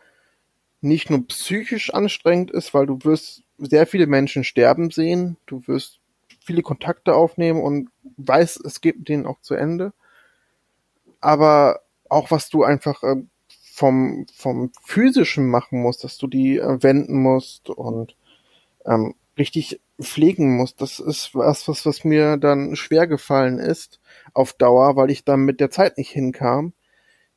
nicht 0.82 1.10
nur 1.10 1.28
psychisch 1.28 1.94
anstrengend 1.94 2.52
ist, 2.52 2.74
weil 2.74 2.86
du 2.86 3.00
wirst 3.04 3.44
sehr 3.58 3.86
viele 3.86 4.08
Menschen 4.08 4.44
sterben 4.44 4.92
sehen, 4.92 5.38
du 5.46 5.62
wirst 5.68 6.00
viele 6.40 6.62
Kontakte 6.62 7.14
aufnehmen 7.14 7.62
und 7.62 7.90
weiß, 8.18 8.62
es 8.66 8.82
geht 8.82 8.98
mit 8.98 9.10
denen 9.10 9.26
auch 9.26 9.42
zu 9.42 9.54
Ende. 9.54 9.94
Aber 11.22 11.82
auch 12.08 12.32
was 12.32 12.50
du 12.50 12.64
einfach 12.64 13.04
äh, 13.04 13.18
vom, 13.74 14.26
vom 14.34 14.72
physischen 14.82 15.48
machen 15.50 15.82
musst, 15.82 16.04
dass 16.04 16.18
du 16.18 16.28
die 16.28 16.58
äh, 16.58 16.82
wenden 16.82 17.22
musst 17.22 17.70
und 17.70 18.16
ähm, 18.86 19.16
richtig 19.40 19.80
pflegen 20.00 20.56
musst, 20.56 20.82
das 20.82 21.00
ist 21.00 21.34
was, 21.34 21.68
was, 21.68 21.86
was 21.86 22.04
mir 22.04 22.38
dann 22.38 22.76
schwer 22.76 23.08
gefallen 23.08 23.60
ist 23.60 24.00
auf 24.34 24.54
Dauer, 24.54 24.96
weil 24.96 25.10
ich 25.10 25.24
dann 25.24 25.42
mit 25.42 25.60
der 25.60 25.72
Zeit 25.72 25.98
nicht 25.98 26.12
hinkam. 26.12 26.74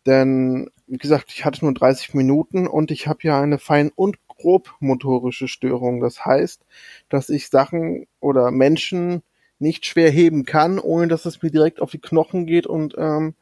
Denn, 0.04 0.70
wie 0.86 0.98
gesagt, 0.98 1.32
ich 1.32 1.44
hatte 1.44 1.64
nur 1.64 1.74
30 1.74 2.14
Minuten 2.14 2.66
und 2.66 2.90
ich 2.90 3.06
habe 3.06 3.20
ja 3.22 3.40
eine 3.40 3.58
fein- 3.58 3.92
und 3.94 4.18
grobmotorische 4.26 5.48
Störung. 5.48 6.00
Das 6.00 6.24
heißt, 6.24 6.66
dass 7.08 7.30
ich 7.30 7.48
Sachen 7.48 8.06
oder 8.20 8.50
Menschen 8.50 9.22
nicht 9.60 9.86
schwer 9.86 10.10
heben 10.10 10.44
kann, 10.44 10.80
ohne 10.80 11.06
dass 11.06 11.24
es 11.24 11.40
mir 11.40 11.50
direkt 11.50 11.80
auf 11.80 11.92
die 11.92 12.00
Knochen 12.00 12.46
geht 12.46 12.66
und 12.66 12.96
ähm, 12.98 13.34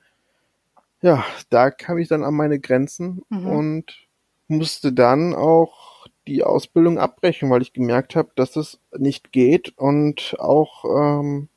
ja, 1.02 1.24
da 1.48 1.70
kam 1.70 1.96
ich 1.96 2.08
dann 2.08 2.24
an 2.24 2.34
meine 2.34 2.60
Grenzen 2.60 3.22
mhm. 3.30 3.46
und 3.46 4.08
musste 4.48 4.92
dann 4.92 5.34
auch 5.34 5.99
die 6.26 6.42
Ausbildung 6.42 6.98
abbrechen, 6.98 7.50
weil 7.50 7.62
ich 7.62 7.72
gemerkt 7.72 8.16
habe, 8.16 8.30
dass 8.34 8.56
es 8.56 8.78
nicht 8.96 9.32
geht 9.32 9.76
und 9.78 10.36
auch 10.38 10.84
ähm, 10.84 11.48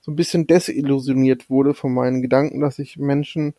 so 0.00 0.12
ein 0.12 0.16
bisschen 0.16 0.46
desillusioniert 0.46 1.50
wurde 1.50 1.74
von 1.74 1.92
meinen 1.92 2.22
Gedanken, 2.22 2.60
dass 2.60 2.78
ich 2.78 2.98
Menschen 2.98 3.54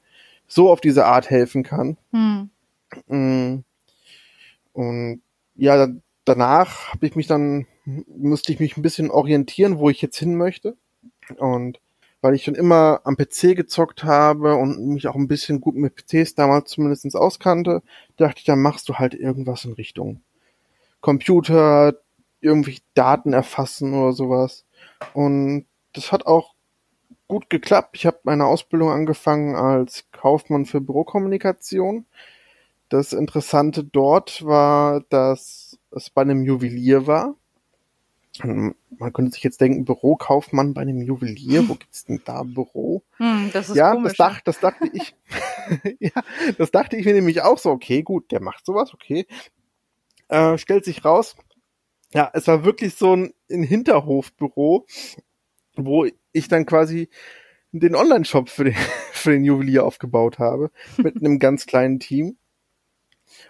so 0.47 0.69
auf 0.69 0.81
diese 0.81 1.05
Art 1.05 1.29
helfen 1.29 1.63
kann. 1.63 1.97
Mhm. 2.11 3.63
Und 4.73 5.21
ja, 5.55 5.87
danach 6.23 6.93
habe 6.93 7.07
ich 7.07 7.15
mich 7.15 7.27
dann, 7.27 7.65
musste 7.85 8.53
ich 8.53 8.59
mich 8.59 8.77
ein 8.77 8.81
bisschen 8.81 9.09
orientieren, 9.09 9.79
wo 9.79 9.89
ich 9.89 10.01
jetzt 10.01 10.17
hin 10.17 10.35
möchte. 10.35 10.77
Und 11.37 11.79
weil 12.21 12.35
ich 12.35 12.43
schon 12.43 12.55
immer 12.55 13.01
am 13.03 13.17
PC 13.17 13.55
gezockt 13.55 14.03
habe 14.03 14.55
und 14.55 14.87
mich 14.87 15.07
auch 15.07 15.15
ein 15.15 15.27
bisschen 15.27 15.61
gut 15.61 15.75
mit 15.75 15.95
PCs 15.95 16.35
damals 16.35 16.71
zumindest 16.71 17.15
auskannte, 17.15 17.83
dachte 18.17 18.39
ich, 18.39 18.45
dann 18.45 18.61
machst 18.61 18.89
du 18.89 18.95
halt 18.95 19.13
irgendwas 19.13 19.65
in 19.65 19.73
Richtung 19.73 20.21
Computer, 21.05 21.93
irgendwie 22.41 22.79
Daten 22.95 23.31
erfassen 23.31 23.93
oder 23.93 24.13
sowas. 24.13 24.65
Und 25.13 25.67
das 25.93 26.11
hat 26.11 26.25
auch 26.25 26.55
gut 27.27 27.51
geklappt. 27.51 27.91
Ich 27.93 28.07
habe 28.07 28.17
meine 28.23 28.47
Ausbildung 28.47 28.89
angefangen 28.89 29.55
als 29.55 30.05
Kaufmann 30.11 30.65
für 30.65 30.81
Bürokommunikation. 30.81 32.07
Das 32.89 33.13
Interessante 33.13 33.83
dort 33.83 34.43
war, 34.43 35.01
dass 35.09 35.77
es 35.91 36.09
bei 36.09 36.23
einem 36.23 36.43
Juwelier 36.43 37.05
war. 37.05 37.35
Man 38.41 39.13
könnte 39.13 39.31
sich 39.31 39.43
jetzt 39.43 39.61
denken, 39.61 39.85
Bürokaufmann 39.85 40.73
bei 40.73 40.81
einem 40.81 41.03
Juwelier, 41.03 41.69
wo 41.69 41.75
gibt's 41.75 42.05
denn 42.05 42.21
da 42.25 42.41
Büro? 42.41 43.03
Hm, 43.17 43.51
das 43.53 43.69
ist 43.69 43.75
ja, 43.75 43.93
komisch. 43.93 44.17
das, 44.17 44.17
dacht, 44.17 44.47
das 44.47 44.59
dachte 44.59 44.89
ich. 44.91 45.15
ja, 45.99 46.11
das 46.57 46.71
dachte 46.71 46.97
ich 46.97 47.05
mir 47.05 47.13
nämlich 47.13 47.43
auch 47.43 47.59
so, 47.59 47.69
okay, 47.69 48.01
gut, 48.01 48.31
der 48.31 48.41
macht 48.41 48.65
sowas, 48.65 48.91
okay. 48.93 49.27
Äh, 50.27 50.57
stellt 50.57 50.85
sich 50.85 51.05
raus, 51.05 51.35
ja, 52.13 52.31
es 52.33 52.47
war 52.47 52.63
wirklich 52.63 52.95
so 52.95 53.15
ein, 53.15 53.33
ein 53.51 53.63
Hinterhofbüro, 53.63 54.85
wo 55.75 56.07
ich 56.31 56.47
dann 56.47 56.65
quasi 56.65 57.09
den 57.71 57.95
Online-Shop 57.95 58.49
für 58.49 58.63
den, 58.63 58.75
für 59.11 59.31
den 59.31 59.43
Juwelier 59.43 59.85
aufgebaut 59.85 60.39
habe, 60.39 60.71
mit 60.97 61.17
einem 61.17 61.39
ganz 61.39 61.65
kleinen 61.65 61.99
Team. 61.99 62.37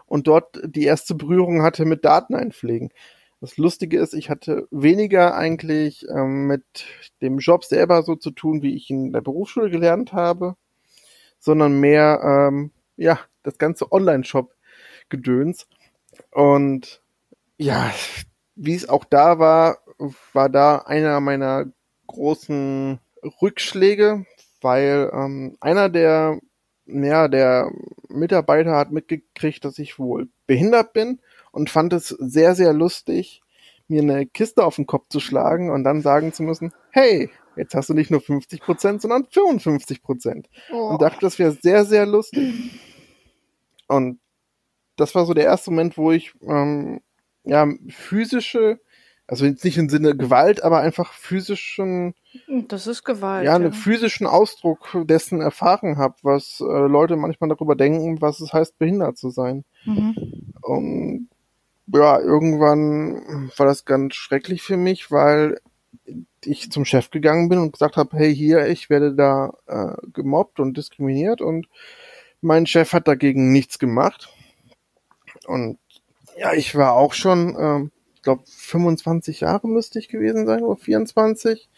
Und 0.06 0.28
dort 0.28 0.60
die 0.64 0.86
erste 0.86 1.16
Berührung 1.16 1.62
hatte 1.62 1.86
mit 1.86 2.06
Dateneinpflegen. 2.06 2.92
Das 3.42 3.58
Lustige 3.58 4.00
ist, 4.00 4.14
ich 4.14 4.30
hatte 4.30 4.68
weniger 4.72 5.36
eigentlich 5.36 6.06
ähm, 6.10 6.48
mit 6.48 6.64
dem 7.22 7.38
Job 7.38 7.66
selber 7.66 8.02
so 8.02 8.16
zu 8.16 8.32
tun, 8.32 8.64
wie 8.64 8.76
ich 8.76 8.90
in 8.90 9.12
der 9.12 9.22
Berufsschule 9.22 9.70
gelernt 9.70 10.14
habe, 10.14 10.56
sondern 11.38 11.80
mehr, 11.80 12.22
ähm, 12.24 12.72
ja, 12.98 13.20
das 13.44 13.60
ganze 13.60 13.92
Online-Shop-Gedöns. 13.92 15.68
Und 16.32 17.02
ja, 17.58 17.94
wie 18.56 18.76
es 18.76 18.90
auch 18.90 19.06
da 19.06 19.40
war, 19.40 19.80
war 20.34 20.50
da 20.50 20.78
einer 20.80 21.20
meiner 21.20 21.66
großen 22.08 23.00
Rückschläge, 23.42 24.26
weil 24.62 25.12
ähm, 25.14 25.58
einer 25.60 25.90
der, 25.90 26.40
ja, 26.86 27.28
der 27.28 27.72
Mitarbeiter 28.10 28.76
hat 28.76 28.92
mitgekriegt, 28.92 29.66
dass 29.66 29.80
ich 29.80 30.00
wohl 30.00 30.30
behindert 30.48 30.94
bin 30.94 31.20
und 31.52 31.70
fand 31.70 31.94
es 31.94 32.10
sehr, 32.10 32.56
sehr 32.56 32.74
lustig, 32.74 33.42
mir 33.88 34.02
eine 34.02 34.26
Kiste 34.26 34.64
auf 34.64 34.76
den 34.76 34.88
Kopf 34.88 35.08
zu 35.10 35.20
schlagen 35.20 35.70
und 35.70 35.84
dann 35.84 36.02
sagen 36.02 36.34
zu 36.34 36.44
müssen, 36.44 36.74
hey, 36.92 37.30
jetzt 37.56 37.76
hast 37.76 37.90
du 37.90 37.94
nicht 37.94 38.12
nur 38.12 38.22
50 38.22 38.62
Prozent, 38.62 39.02
sondern 39.02 39.28
55 39.30 40.02
Prozent. 40.02 40.50
Oh. 40.72 40.90
Und 40.90 41.02
dachte, 41.02 41.20
das 41.22 41.40
wäre 41.40 41.52
sehr, 41.52 41.86
sehr 41.86 42.06
lustig. 42.06 42.54
Und 43.88 44.20
das 44.96 45.16
war 45.16 45.26
so 45.26 45.34
der 45.34 45.46
erste 45.46 45.72
Moment, 45.72 45.98
wo 45.98 46.12
ich 46.12 46.34
ähm, 46.42 47.02
ja 47.44 47.68
physische 47.90 48.80
also 49.28 49.46
jetzt 49.46 49.66
nicht 49.66 49.78
im 49.78 49.90
Sinne 49.90 50.16
Gewalt, 50.16 50.64
aber 50.64 50.82
einfach 50.82 51.14
physischen. 51.14 52.14
Das 52.68 52.86
ist 52.86 53.04
Gewalt. 53.04 53.46
Ja, 53.46 53.56
einen 53.56 53.74
physischen 53.74 54.28
Ausdruck 54.28 54.96
dessen 55.06 55.42
erfahren 55.42 55.98
habe, 55.98 56.16
was 56.22 56.60
äh, 56.62 56.64
Leute 56.64 57.16
manchmal 57.16 57.50
darüber 57.50 57.76
denken, 57.76 58.22
was 58.22 58.40
es 58.40 58.54
heißt, 58.54 58.78
behindert 58.78 59.18
zu 59.18 59.32
sein. 59.32 59.64
Mhm. 59.86 60.54
Und 60.62 61.30
ja, 61.88 62.20
irgendwann 62.20 63.52
war 63.58 63.66
das 63.66 63.86
ganz 63.86 64.16
schrecklich 64.16 64.62
für 64.62 64.78
mich, 64.78 65.10
weil 65.10 65.60
ich 66.44 66.72
zum 66.72 66.86
Chef 66.86 67.10
gegangen 67.10 67.50
bin 67.50 67.58
und 67.58 67.72
gesagt 67.72 67.98
habe, 67.98 68.16
hey, 68.18 68.36
hier, 68.36 68.68
ich 68.68 68.92
werde 68.92 69.16
da 69.16 69.54
äh, 69.66 69.96
gemobbt 70.14 70.60
und 70.60 70.78
diskriminiert 70.78 71.42
und 71.42 71.68
mein 72.42 72.68
Chef 72.68 72.94
hat 72.94 73.08
dagegen 73.08 73.52
nichts 73.52 73.80
gemacht. 73.80 74.30
Und 75.46 75.78
ja, 76.38 76.54
ich 76.54 76.76
war 76.76 76.94
auch 76.94 77.14
schon 77.14 77.56
ähm, 77.60 77.92
glaube 78.26 78.44
25 78.46 79.40
Jahre 79.42 79.68
müsste 79.70 80.00
ich 80.00 80.10
gewesen 80.10 80.46
sein 80.46 80.64
oder 80.64 80.76
24 80.76 81.70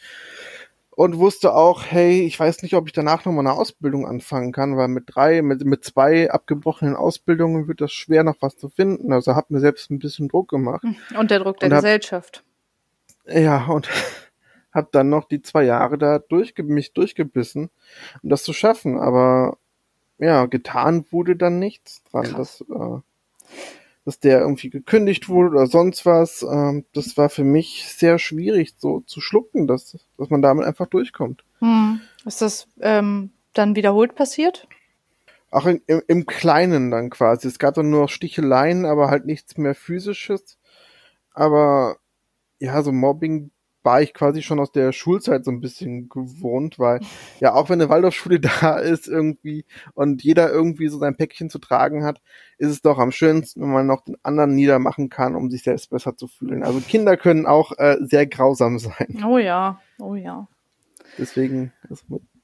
und 0.90 1.20
wusste 1.20 1.54
auch, 1.54 1.84
hey, 1.86 2.22
ich 2.22 2.40
weiß 2.40 2.64
nicht, 2.64 2.74
ob 2.74 2.88
ich 2.88 2.94
danach 2.94 3.24
nochmal 3.24 3.46
eine 3.46 3.56
Ausbildung 3.56 4.08
anfangen 4.08 4.52
kann, 4.52 4.78
weil 4.78 4.88
mit 4.88 5.04
drei, 5.06 5.44
mit, 5.44 5.64
mit 5.64 5.86
zwei 5.86 6.32
abgebrochenen 6.32 6.96
Ausbildungen 6.96 7.68
wird 7.68 7.82
das 7.82 7.92
schwer 7.92 8.24
noch 8.24 8.38
was 8.40 8.58
zu 8.58 8.70
finden. 8.70 9.14
Also 9.14 9.36
habe 9.36 9.54
mir 9.54 9.60
selbst 9.60 9.92
ein 9.92 10.00
bisschen 10.00 10.28
Druck 10.28 10.50
gemacht. 10.50 10.84
Und 11.16 11.30
der 11.30 11.40
Druck 11.40 11.60
der 11.60 11.70
hab, 11.70 11.78
Gesellschaft. 11.78 12.44
Ja, 13.28 13.68
und 13.68 13.90
habe 14.74 14.90
dann 14.92 15.10
noch 15.10 15.26
die 15.26 15.44
zwei 15.44 15.66
Jahre 15.66 16.00
da 16.00 16.18
durchge 16.18 16.64
mich 16.64 16.94
durchgebissen, 16.94 17.70
um 18.24 18.30
das 18.30 18.44
zu 18.44 18.54
schaffen. 18.54 18.98
Aber 18.98 19.60
ja, 20.18 20.48
getan 20.48 21.06
wurde 21.12 21.36
dann 21.36 21.60
nichts 21.60 22.04
dran. 22.06 22.24
Krass. 22.24 22.64
Das 22.68 22.76
äh, 22.76 23.02
dass 24.06 24.20
der 24.20 24.40
irgendwie 24.40 24.70
gekündigt 24.70 25.28
wurde 25.28 25.50
oder 25.50 25.68
sonst 25.68 26.06
was. 26.06 26.42
Ähm, 26.42 26.86
das 26.94 27.18
war 27.18 27.30
für 27.30 27.44
mich 27.44 27.86
sehr 27.90 28.20
schwierig 28.20 28.76
so 28.78 29.02
zu 29.02 29.20
schlucken, 29.20 29.68
dass, 29.68 29.98
dass 30.18 30.30
man 30.30 30.42
damit 30.42 30.66
einfach 30.66 30.88
durchkommt. 30.88 31.44
Hm. 31.60 32.00
Ist 32.26 32.42
das 32.42 32.68
ähm, 32.80 33.32
dann 33.54 33.76
wiederholt 33.76 34.16
passiert? 34.16 34.68
Auch 35.52 35.66
in, 35.66 35.82
im, 35.88 36.02
im 36.08 36.26
Kleinen 36.26 36.90
dann 36.90 37.10
quasi. 37.10 37.48
Es 37.48 37.60
gab 37.60 37.74
dann 37.74 37.90
nur 37.90 38.08
Sticheleien, 38.08 38.86
aber 38.86 39.10
halt 39.10 39.26
nichts 39.26 39.58
mehr 39.58 39.76
physisches. 39.76 40.58
Aber 41.34 41.98
ja, 42.60 42.82
so 42.82 42.92
Mobbing 42.92 43.52
war 43.88 44.02
ich 44.02 44.14
quasi 44.14 44.42
schon 44.42 44.60
aus 44.60 44.74
der 44.74 44.92
Schulzeit 44.92 45.46
so 45.46 45.52
ein 45.52 45.62
bisschen 45.62 46.10
gewohnt, 46.10 46.78
weil 46.78 47.00
ja 47.40 47.54
auch 47.54 47.70
wenn 47.70 47.80
eine 47.80 47.90
Waldorfschule 47.90 48.40
da 48.62 48.78
ist 48.78 49.08
irgendwie 49.08 49.64
und 49.94 50.24
jeder 50.24 50.52
irgendwie 50.52 50.90
so 50.90 50.98
sein 51.00 51.16
Päckchen 51.16 51.50
zu 51.50 51.58
tragen 51.58 52.04
hat, 52.04 52.22
ist 52.58 52.70
es 52.70 52.82
doch 52.82 52.98
am 52.98 53.14
schönsten, 53.14 53.62
wenn 53.62 53.72
man 53.72 53.88
noch 53.88 54.02
den 54.02 54.18
anderen 54.24 54.56
niedermachen 54.56 55.08
kann, 55.08 55.38
um 55.38 55.50
sich 55.50 55.64
selbst 55.64 55.90
besser 55.90 56.18
zu 56.18 56.28
fühlen. 56.28 56.64
Also 56.64 56.82
Kinder 56.82 57.16
können 57.16 57.46
auch 57.46 57.72
äh, 57.78 57.96
sehr 58.02 58.28
grausam 58.28 58.78
sein. 58.78 59.24
Oh 59.26 59.38
ja, 59.38 59.80
oh 60.00 60.16
ja. 60.16 60.50
Deswegen, 61.18 61.72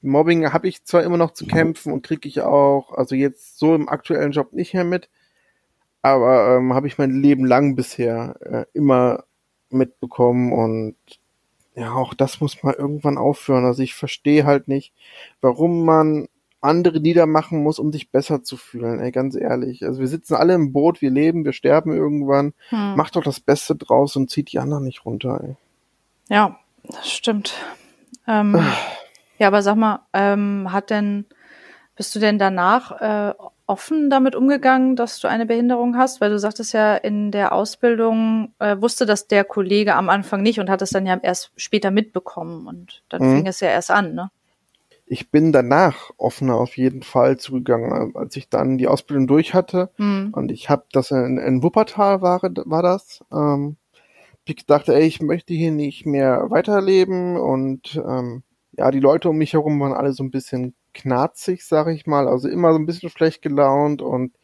Mobbing 0.00 0.50
habe 0.50 0.66
ich 0.66 0.82
zwar 0.84 1.02
immer 1.02 1.18
noch 1.18 1.32
zu 1.32 1.46
kämpfen 1.46 1.92
und 1.92 2.00
kriege 2.02 2.26
ich 2.26 2.40
auch, 2.40 2.90
also 2.92 3.14
jetzt 3.14 3.58
so 3.58 3.74
im 3.74 3.90
aktuellen 3.90 4.32
Job 4.32 4.54
nicht 4.54 4.72
mehr 4.72 4.84
mit, 4.84 5.10
aber 6.00 6.56
ähm, 6.56 6.72
habe 6.72 6.86
ich 6.86 6.96
mein 6.96 7.10
Leben 7.10 7.44
lang 7.44 7.76
bisher 7.76 8.36
äh, 8.40 8.64
immer 8.72 9.24
mitbekommen 9.68 10.52
und 10.52 10.96
ja, 11.74 11.92
auch 11.92 12.14
das 12.14 12.40
muss 12.40 12.62
mal 12.62 12.74
irgendwann 12.74 13.18
aufhören. 13.18 13.64
Also 13.64 13.82
ich 13.82 13.94
verstehe 13.94 14.44
halt 14.44 14.68
nicht, 14.68 14.92
warum 15.40 15.84
man 15.84 16.28
andere 16.60 17.00
niedermachen 17.00 17.62
muss, 17.62 17.78
um 17.78 17.92
sich 17.92 18.10
besser 18.10 18.42
zu 18.42 18.56
fühlen. 18.56 18.98
Ey, 19.00 19.12
ganz 19.12 19.34
ehrlich. 19.34 19.84
Also 19.84 20.00
wir 20.00 20.08
sitzen 20.08 20.34
alle 20.34 20.54
im 20.54 20.72
Boot, 20.72 21.02
wir 21.02 21.10
leben, 21.10 21.44
wir 21.44 21.52
sterben 21.52 21.92
irgendwann. 21.92 22.54
Hm. 22.70 22.96
Macht 22.96 23.16
doch 23.16 23.22
das 23.22 23.40
Beste 23.40 23.76
draus 23.76 24.16
und 24.16 24.30
zieht 24.30 24.52
die 24.52 24.58
anderen 24.58 24.84
nicht 24.84 25.04
runter. 25.04 25.40
Ey. 25.42 25.56
Ja, 26.28 26.58
das 26.84 27.10
stimmt. 27.10 27.54
Ähm, 28.26 28.58
ja, 29.38 29.48
aber 29.48 29.62
sag 29.62 29.76
mal, 29.76 30.06
ähm, 30.14 30.72
hat 30.72 30.90
denn, 30.90 31.26
bist 31.96 32.14
du 32.14 32.18
denn 32.18 32.38
danach 32.38 32.92
äh, 33.00 33.34
offen 33.66 34.10
damit 34.10 34.34
umgegangen, 34.34 34.96
dass 34.96 35.20
du 35.20 35.28
eine 35.28 35.46
Behinderung 35.46 35.96
hast? 35.96 36.20
Weil 36.20 36.30
du 36.30 36.38
sagtest 36.38 36.72
ja, 36.72 36.96
in 36.96 37.30
der 37.30 37.52
Ausbildung 37.52 38.52
äh, 38.58 38.76
wusste 38.80 39.06
das 39.06 39.26
der 39.26 39.44
Kollege 39.44 39.94
am 39.94 40.08
Anfang 40.08 40.42
nicht 40.42 40.60
und 40.60 40.70
hat 40.70 40.82
es 40.82 40.90
dann 40.90 41.06
ja 41.06 41.18
erst 41.22 41.52
später 41.56 41.90
mitbekommen 41.90 42.66
und 42.66 43.02
dann 43.08 43.22
mhm. 43.22 43.36
fing 43.36 43.46
es 43.46 43.60
ja 43.60 43.68
erst 43.68 43.90
an, 43.90 44.14
ne? 44.14 44.30
Ich 45.06 45.30
bin 45.30 45.52
danach 45.52 46.10
offener 46.16 46.54
auf 46.54 46.78
jeden 46.78 47.02
Fall 47.02 47.36
zugegangen, 47.36 48.16
als 48.16 48.36
ich 48.36 48.48
dann 48.48 48.78
die 48.78 48.88
Ausbildung 48.88 49.26
durch 49.26 49.52
hatte 49.52 49.90
mhm. 49.98 50.30
und 50.32 50.50
ich 50.50 50.70
habe 50.70 50.84
das 50.92 51.10
in, 51.10 51.36
in 51.36 51.62
Wuppertal 51.62 52.22
war, 52.22 52.40
war 52.42 52.82
das. 52.82 53.22
Ähm, 53.30 53.76
ich 54.46 54.66
dachte, 54.66 54.94
ey, 54.94 55.02
ich 55.02 55.20
möchte 55.20 55.54
hier 55.54 55.72
nicht 55.72 56.06
mehr 56.06 56.46
weiterleben 56.50 57.36
und 57.36 57.96
ähm, 57.96 58.42
ja, 58.72 58.90
die 58.90 59.00
Leute 59.00 59.30
um 59.30 59.36
mich 59.36 59.52
herum 59.52 59.80
waren 59.80 59.92
alle 59.92 60.12
so 60.12 60.24
ein 60.24 60.30
bisschen 60.30 60.74
knarzig, 60.94 61.64
sag 61.64 61.88
ich 61.88 62.06
mal, 62.06 62.28
also 62.28 62.48
immer 62.48 62.72
so 62.72 62.78
ein 62.78 62.86
bisschen 62.86 63.10
schlecht 63.10 63.42
gelaunt 63.42 64.02
und 64.02 64.34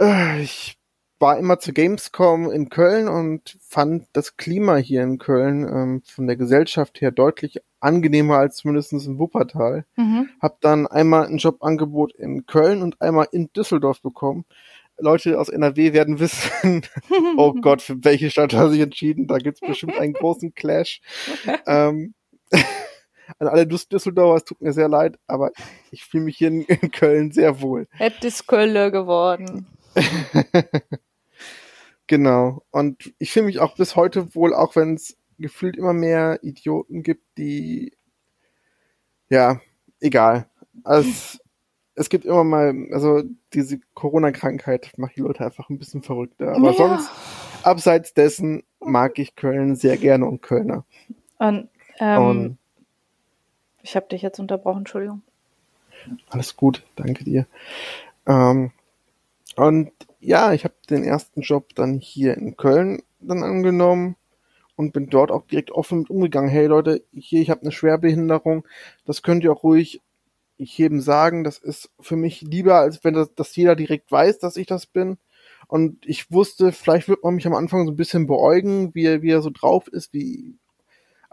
äh, 0.00 0.40
ich 0.42 0.78
war 1.18 1.38
immer 1.38 1.58
zu 1.58 1.72
Gamescom 1.72 2.50
in 2.50 2.68
Köln 2.68 3.08
und 3.08 3.56
fand 3.60 4.06
das 4.12 4.36
Klima 4.36 4.76
hier 4.76 5.02
in 5.02 5.18
Köln 5.18 5.64
ähm, 5.64 6.02
von 6.04 6.26
der 6.26 6.36
Gesellschaft 6.36 7.00
her 7.00 7.10
deutlich 7.10 7.58
angenehmer 7.80 8.36
als 8.36 8.56
zumindest 8.56 8.92
in 8.92 9.18
Wuppertal. 9.18 9.86
Mhm. 9.96 10.28
Hab 10.40 10.60
dann 10.60 10.86
einmal 10.86 11.26
ein 11.26 11.38
Jobangebot 11.38 12.14
in 12.14 12.46
Köln 12.46 12.82
und 12.82 13.00
einmal 13.00 13.28
in 13.32 13.50
Düsseldorf 13.52 14.02
bekommen. 14.02 14.44
Leute 14.98 15.38
aus 15.38 15.48
NRW 15.48 15.92
werden 15.92 16.18
wissen, 16.18 16.82
oh 17.36 17.54
Gott, 17.54 17.82
für 17.82 18.02
welche 18.04 18.30
Stadt 18.30 18.54
hat 18.54 18.70
sich 18.70 18.80
entschieden? 18.80 19.26
Da 19.26 19.38
gibt's 19.38 19.60
bestimmt 19.60 19.98
einen 19.98 20.14
großen 20.14 20.54
Clash. 20.54 21.00
ähm, 21.66 22.14
an 23.38 23.48
alle 23.48 23.66
Düsseldorfer, 23.66 24.36
es 24.36 24.44
tut 24.44 24.60
mir 24.60 24.72
sehr 24.72 24.88
leid, 24.88 25.18
aber 25.26 25.52
ich 25.90 26.04
fühle 26.04 26.24
mich 26.24 26.38
hier 26.38 26.48
in, 26.48 26.62
in, 26.62 26.90
Köln 26.90 27.32
sehr 27.32 27.60
wohl. 27.60 27.86
Hätte 27.90 28.28
es 28.28 28.46
Köln 28.46 28.92
geworden. 28.92 29.66
genau. 32.06 32.62
Und 32.70 33.14
ich 33.18 33.32
fühle 33.32 33.46
mich 33.46 33.60
auch 33.60 33.76
bis 33.76 33.96
heute 33.96 34.34
wohl, 34.34 34.54
auch 34.54 34.76
wenn 34.76 34.94
es 34.94 35.16
gefühlt 35.38 35.76
immer 35.76 35.92
mehr 35.92 36.38
Idioten 36.42 37.02
gibt, 37.02 37.24
die 37.38 37.92
ja, 39.28 39.60
egal. 40.00 40.46
Also, 40.84 41.38
es 41.94 42.08
gibt 42.08 42.24
immer 42.24 42.44
mal, 42.44 42.88
also 42.92 43.22
diese 43.52 43.80
Corona-Krankheit 43.94 44.92
macht 44.98 45.16
die 45.16 45.22
Leute 45.22 45.44
einfach 45.44 45.70
ein 45.70 45.78
bisschen 45.78 46.02
verrückter. 46.02 46.54
Aber 46.54 46.72
ja. 46.72 46.76
sonst, 46.76 47.10
abseits 47.62 48.14
dessen, 48.14 48.62
mag 48.80 49.18
ich 49.18 49.34
Köln 49.34 49.74
sehr 49.74 49.96
gerne 49.96 50.26
und 50.26 50.42
Kölner. 50.42 50.84
Und, 51.38 51.68
ähm, 51.98 52.22
und 52.22 52.58
ich 53.86 53.94
habe 53.94 54.08
dich 54.08 54.20
jetzt 54.20 54.40
unterbrochen, 54.40 54.78
Entschuldigung. 54.78 55.22
Alles 56.28 56.56
gut, 56.56 56.82
danke 56.96 57.22
dir. 57.22 57.46
Ähm, 58.26 58.72
und 59.54 59.92
ja, 60.18 60.52
ich 60.52 60.64
habe 60.64 60.74
den 60.90 61.04
ersten 61.04 61.42
Job 61.42 61.72
dann 61.76 62.00
hier 62.00 62.36
in 62.36 62.56
Köln 62.56 63.02
dann 63.20 63.44
angenommen 63.44 64.16
und 64.74 64.92
bin 64.92 65.08
dort 65.08 65.30
auch 65.30 65.46
direkt 65.46 65.70
offen 65.70 66.00
mit 66.00 66.10
umgegangen. 66.10 66.50
Hey 66.50 66.66
Leute, 66.66 67.04
hier, 67.12 67.40
ich 67.40 67.48
habe 67.48 67.62
eine 67.62 67.70
Schwerbehinderung. 67.70 68.66
Das 69.04 69.22
könnt 69.22 69.44
ihr 69.44 69.52
auch 69.52 69.62
ruhig 69.62 70.02
jedem 70.56 71.00
sagen. 71.00 71.44
Das 71.44 71.58
ist 71.58 71.88
für 72.00 72.16
mich 72.16 72.40
lieber, 72.40 72.80
als 72.80 73.04
wenn 73.04 73.14
das, 73.14 73.34
dass 73.36 73.54
jeder 73.54 73.76
direkt 73.76 74.10
weiß, 74.10 74.40
dass 74.40 74.56
ich 74.56 74.66
das 74.66 74.86
bin. 74.86 75.16
Und 75.68 76.04
ich 76.06 76.32
wusste, 76.32 76.72
vielleicht 76.72 77.08
wird 77.08 77.22
man 77.22 77.36
mich 77.36 77.46
am 77.46 77.54
Anfang 77.54 77.86
so 77.86 77.92
ein 77.92 77.96
bisschen 77.96 78.26
beäugen, 78.26 78.94
wie 78.96 79.04
er, 79.04 79.22
wie 79.22 79.30
er 79.30 79.42
so 79.42 79.50
drauf 79.50 79.86
ist, 79.86 80.12
wie, 80.12 80.58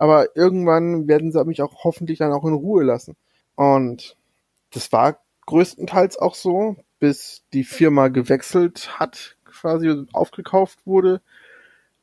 aber 0.03 0.35
irgendwann 0.35 1.07
werden 1.07 1.31
sie 1.31 1.45
mich 1.45 1.61
auch 1.61 1.85
hoffentlich 1.85 2.19
dann 2.19 2.33
auch 2.33 2.43
in 2.43 2.53
Ruhe 2.53 2.83
lassen. 2.83 3.15
Und 3.55 4.17
das 4.73 4.91
war 4.91 5.19
größtenteils 5.45 6.17
auch 6.17 6.35
so, 6.35 6.75
bis 6.99 7.45
die 7.53 7.63
Firma 7.63 8.09
gewechselt 8.09 8.99
hat, 8.99 9.37
quasi 9.45 10.03
aufgekauft 10.11 10.85
wurde 10.85 11.21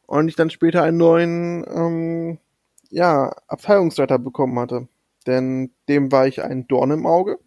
und 0.07 0.29
ich 0.29 0.35
dann 0.35 0.49
später 0.49 0.83
einen 0.83 0.97
neuen 0.97 1.67
ähm, 1.69 2.39
ja, 2.89 3.35
Abteilungsleiter 3.49 4.19
bekommen 4.19 4.59
hatte. 4.59 4.89
Denn 5.27 5.71
dem 5.87 6.11
war 6.11 6.27
ich 6.27 6.43
ein 6.43 6.67
Dorn 6.69 6.93
im 6.93 7.05
Auge. 7.05 7.39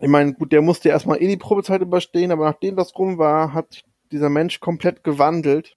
Ich 0.00 0.08
meine, 0.08 0.34
gut, 0.34 0.50
der 0.50 0.60
musste 0.60 0.88
erstmal 0.88 1.22
eh 1.22 1.28
die 1.28 1.36
Probezeit 1.36 1.82
überstehen, 1.82 2.32
aber 2.32 2.46
nachdem 2.46 2.74
das 2.74 2.98
rum 2.98 3.16
war, 3.18 3.54
hat 3.54 3.84
dieser 4.10 4.28
Mensch 4.28 4.58
komplett 4.58 5.04
gewandelt 5.04 5.76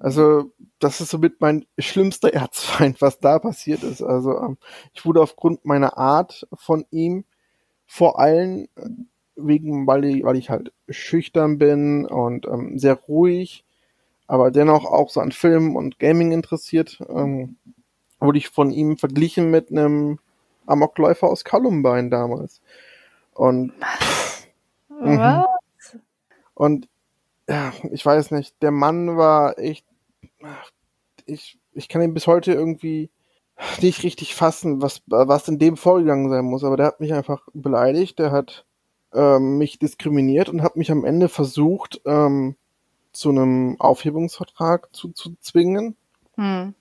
also, 0.00 0.52
das 0.78 1.00
ist 1.00 1.10
somit 1.10 1.40
mein 1.40 1.66
schlimmster 1.78 2.32
Erzfeind, 2.32 3.00
was 3.00 3.18
da 3.18 3.38
passiert 3.38 3.82
ist. 3.82 4.02
Also, 4.02 4.38
ähm, 4.38 4.58
ich 4.94 5.04
wurde 5.04 5.20
aufgrund 5.20 5.64
meiner 5.64 5.98
Art 5.98 6.46
von 6.54 6.84
ihm 6.90 7.24
vor 7.86 8.18
allem 8.20 8.68
wegen, 9.36 9.86
weil 9.86 10.04
ich, 10.04 10.24
weil 10.24 10.36
ich 10.36 10.50
halt 10.50 10.72
schüchtern 10.88 11.58
bin 11.58 12.06
und 12.06 12.46
ähm, 12.46 12.78
sehr 12.78 12.94
ruhig, 12.94 13.64
aber 14.26 14.50
dennoch 14.50 14.84
auch 14.84 15.10
so 15.10 15.20
an 15.20 15.32
Film 15.32 15.76
und 15.76 15.98
Gaming 15.98 16.32
interessiert, 16.32 17.00
ähm, 17.08 17.56
wurde 18.20 18.38
ich 18.38 18.48
von 18.48 18.70
ihm 18.70 18.98
verglichen 18.98 19.50
mit 19.50 19.70
einem 19.70 20.18
Amokläufer 20.66 21.28
aus 21.28 21.44
Columbine 21.44 22.10
damals. 22.10 22.60
Und 23.32 23.72
was? 23.80 25.38
Und 26.54 26.88
ja, 27.48 27.72
ich 27.90 28.04
weiß 28.04 28.30
nicht, 28.32 28.54
der 28.62 28.70
Mann 28.70 29.16
war 29.16 29.58
echt 29.58 29.86
ich, 31.28 31.58
ich 31.72 31.88
kann 31.88 32.02
ihn 32.02 32.14
bis 32.14 32.26
heute 32.26 32.52
irgendwie 32.52 33.10
nicht 33.80 34.02
richtig 34.02 34.34
fassen, 34.34 34.82
was, 34.82 35.02
was 35.06 35.48
in 35.48 35.58
dem 35.58 35.76
vorgegangen 35.76 36.30
sein 36.30 36.44
muss, 36.44 36.64
aber 36.64 36.76
der 36.76 36.86
hat 36.86 37.00
mich 37.00 37.12
einfach 37.12 37.42
beleidigt, 37.52 38.18
der 38.18 38.30
hat 38.30 38.64
ähm, 39.12 39.58
mich 39.58 39.78
diskriminiert 39.78 40.48
und 40.48 40.62
hat 40.62 40.76
mich 40.76 40.90
am 40.90 41.04
Ende 41.04 41.28
versucht, 41.28 42.00
ähm, 42.04 42.56
zu 43.12 43.30
einem 43.30 43.76
Aufhebungsvertrag 43.80 44.94
zu, 44.94 45.10
zu 45.10 45.34
zwingen. 45.40 45.96
Hm. 46.36 46.74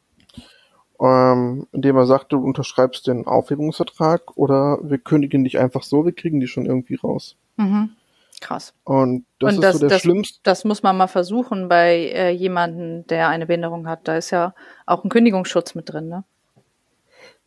Ähm, 1.00 1.68
indem 1.72 1.96
er 1.96 2.06
sagte, 2.06 2.36
du 2.36 2.44
unterschreibst 2.44 3.08
den 3.08 3.28
Aufhebungsvertrag 3.28 4.36
oder 4.36 4.80
wir 4.82 4.98
kündigen 4.98 5.44
dich 5.44 5.60
einfach 5.60 5.84
so, 5.84 6.06
wir 6.06 6.12
kriegen 6.12 6.40
die 6.40 6.48
schon 6.48 6.66
irgendwie 6.66 6.96
raus. 6.96 7.36
Mhm. 7.56 7.92
Krass. 8.40 8.74
Und 8.84 9.26
das 9.40 9.58
Und 9.58 9.64
ist 9.64 9.74
so 9.74 9.80
der 9.80 9.90
das, 9.90 10.02
schlimmste. 10.02 10.40
Das 10.44 10.64
muss 10.64 10.84
man 10.84 10.96
mal 10.96 11.08
versuchen 11.08 11.70
bei 11.70 12.12
äh, 12.14 12.30
jemandem, 12.30 13.08
der 13.08 13.30
eine 13.30 13.48
Behinderung 13.48 13.88
hat. 13.88 14.08
Da 14.08 14.18
ist 14.18 14.32
ja 14.32 14.54
auch 14.86 15.04
ein 15.04 15.10
Kündigungsschutz 15.10 15.74
mit 15.74 15.92
drin, 15.92 16.08
ne? 16.08 16.24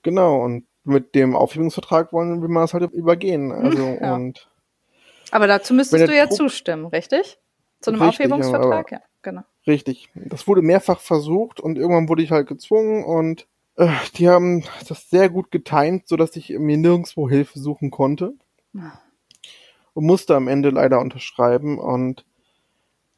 Genau. 0.02 0.42
Und 0.42 0.66
mit 0.82 1.14
dem 1.14 1.36
Aufhebungsvertrag 1.36 2.12
wollen 2.12 2.42
wir 2.42 2.48
mal 2.48 2.62
das 2.62 2.74
halt 2.74 2.90
übergehen. 2.92 3.52
Also 3.52 3.98
ja. 4.00 4.14
und. 4.14 4.48
Aber 5.30 5.46
dazu 5.46 5.74
müsstest 5.74 6.08
du 6.08 6.16
ja 6.16 6.26
Druck 6.26 6.36
zustimmen, 6.36 6.86
richtig? 6.86 7.38
Zu 7.80 7.90
einem 7.92 8.02
richtig, 8.02 8.26
Aufhebungsvertrag, 8.26 8.90
ja, 8.90 9.00
genau. 9.22 9.42
Richtig. 9.66 10.08
Das 10.14 10.48
wurde 10.48 10.60
mehrfach 10.60 10.98
versucht 10.98 11.60
und 11.60 11.78
irgendwann 11.78 12.08
wurde 12.08 12.22
ich 12.22 12.32
halt 12.32 12.48
gezwungen 12.48 13.04
und 13.04 13.46
äh, 13.76 13.88
die 14.16 14.28
haben 14.28 14.64
das 14.88 15.08
sehr 15.08 15.30
gut 15.30 15.50
getimt, 15.52 16.08
sodass 16.08 16.34
ich 16.34 16.50
mir 16.50 16.76
nirgendwo 16.76 17.28
Hilfe 17.28 17.60
suchen 17.60 17.90
konnte. 17.90 18.34
Ja 18.72 18.98
und 19.94 20.04
musste 20.04 20.36
am 20.36 20.48
Ende 20.48 20.70
leider 20.70 21.00
unterschreiben. 21.00 21.78
Und 21.78 22.24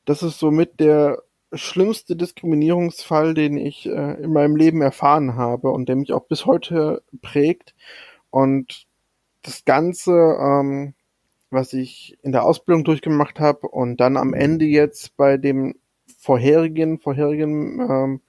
das 0.04 0.22
ist 0.22 0.38
somit 0.38 0.80
der 0.80 1.22
schlimmste 1.52 2.16
Diskriminierungsfall, 2.16 3.34
den 3.34 3.56
ich 3.56 3.86
äh, 3.86 4.22
in 4.22 4.32
meinem 4.32 4.56
Leben 4.56 4.80
erfahren 4.80 5.36
habe 5.36 5.70
und 5.70 5.88
der 5.88 5.96
mich 5.96 6.12
auch 6.12 6.24
bis 6.24 6.46
heute 6.46 7.02
prägt. 7.20 7.74
Und 8.30 8.86
das 9.42 9.64
Ganze, 9.64 10.12
ähm, 10.12 10.94
was 11.50 11.72
ich 11.72 12.16
in 12.22 12.32
der 12.32 12.44
Ausbildung 12.44 12.84
durchgemacht 12.84 13.40
habe 13.40 13.68
und 13.68 13.98
dann 13.98 14.16
am 14.16 14.32
Ende 14.32 14.64
jetzt 14.64 15.16
bei 15.16 15.36
dem 15.36 15.74
vorherigen, 16.18 16.98
vorherigen 16.98 18.20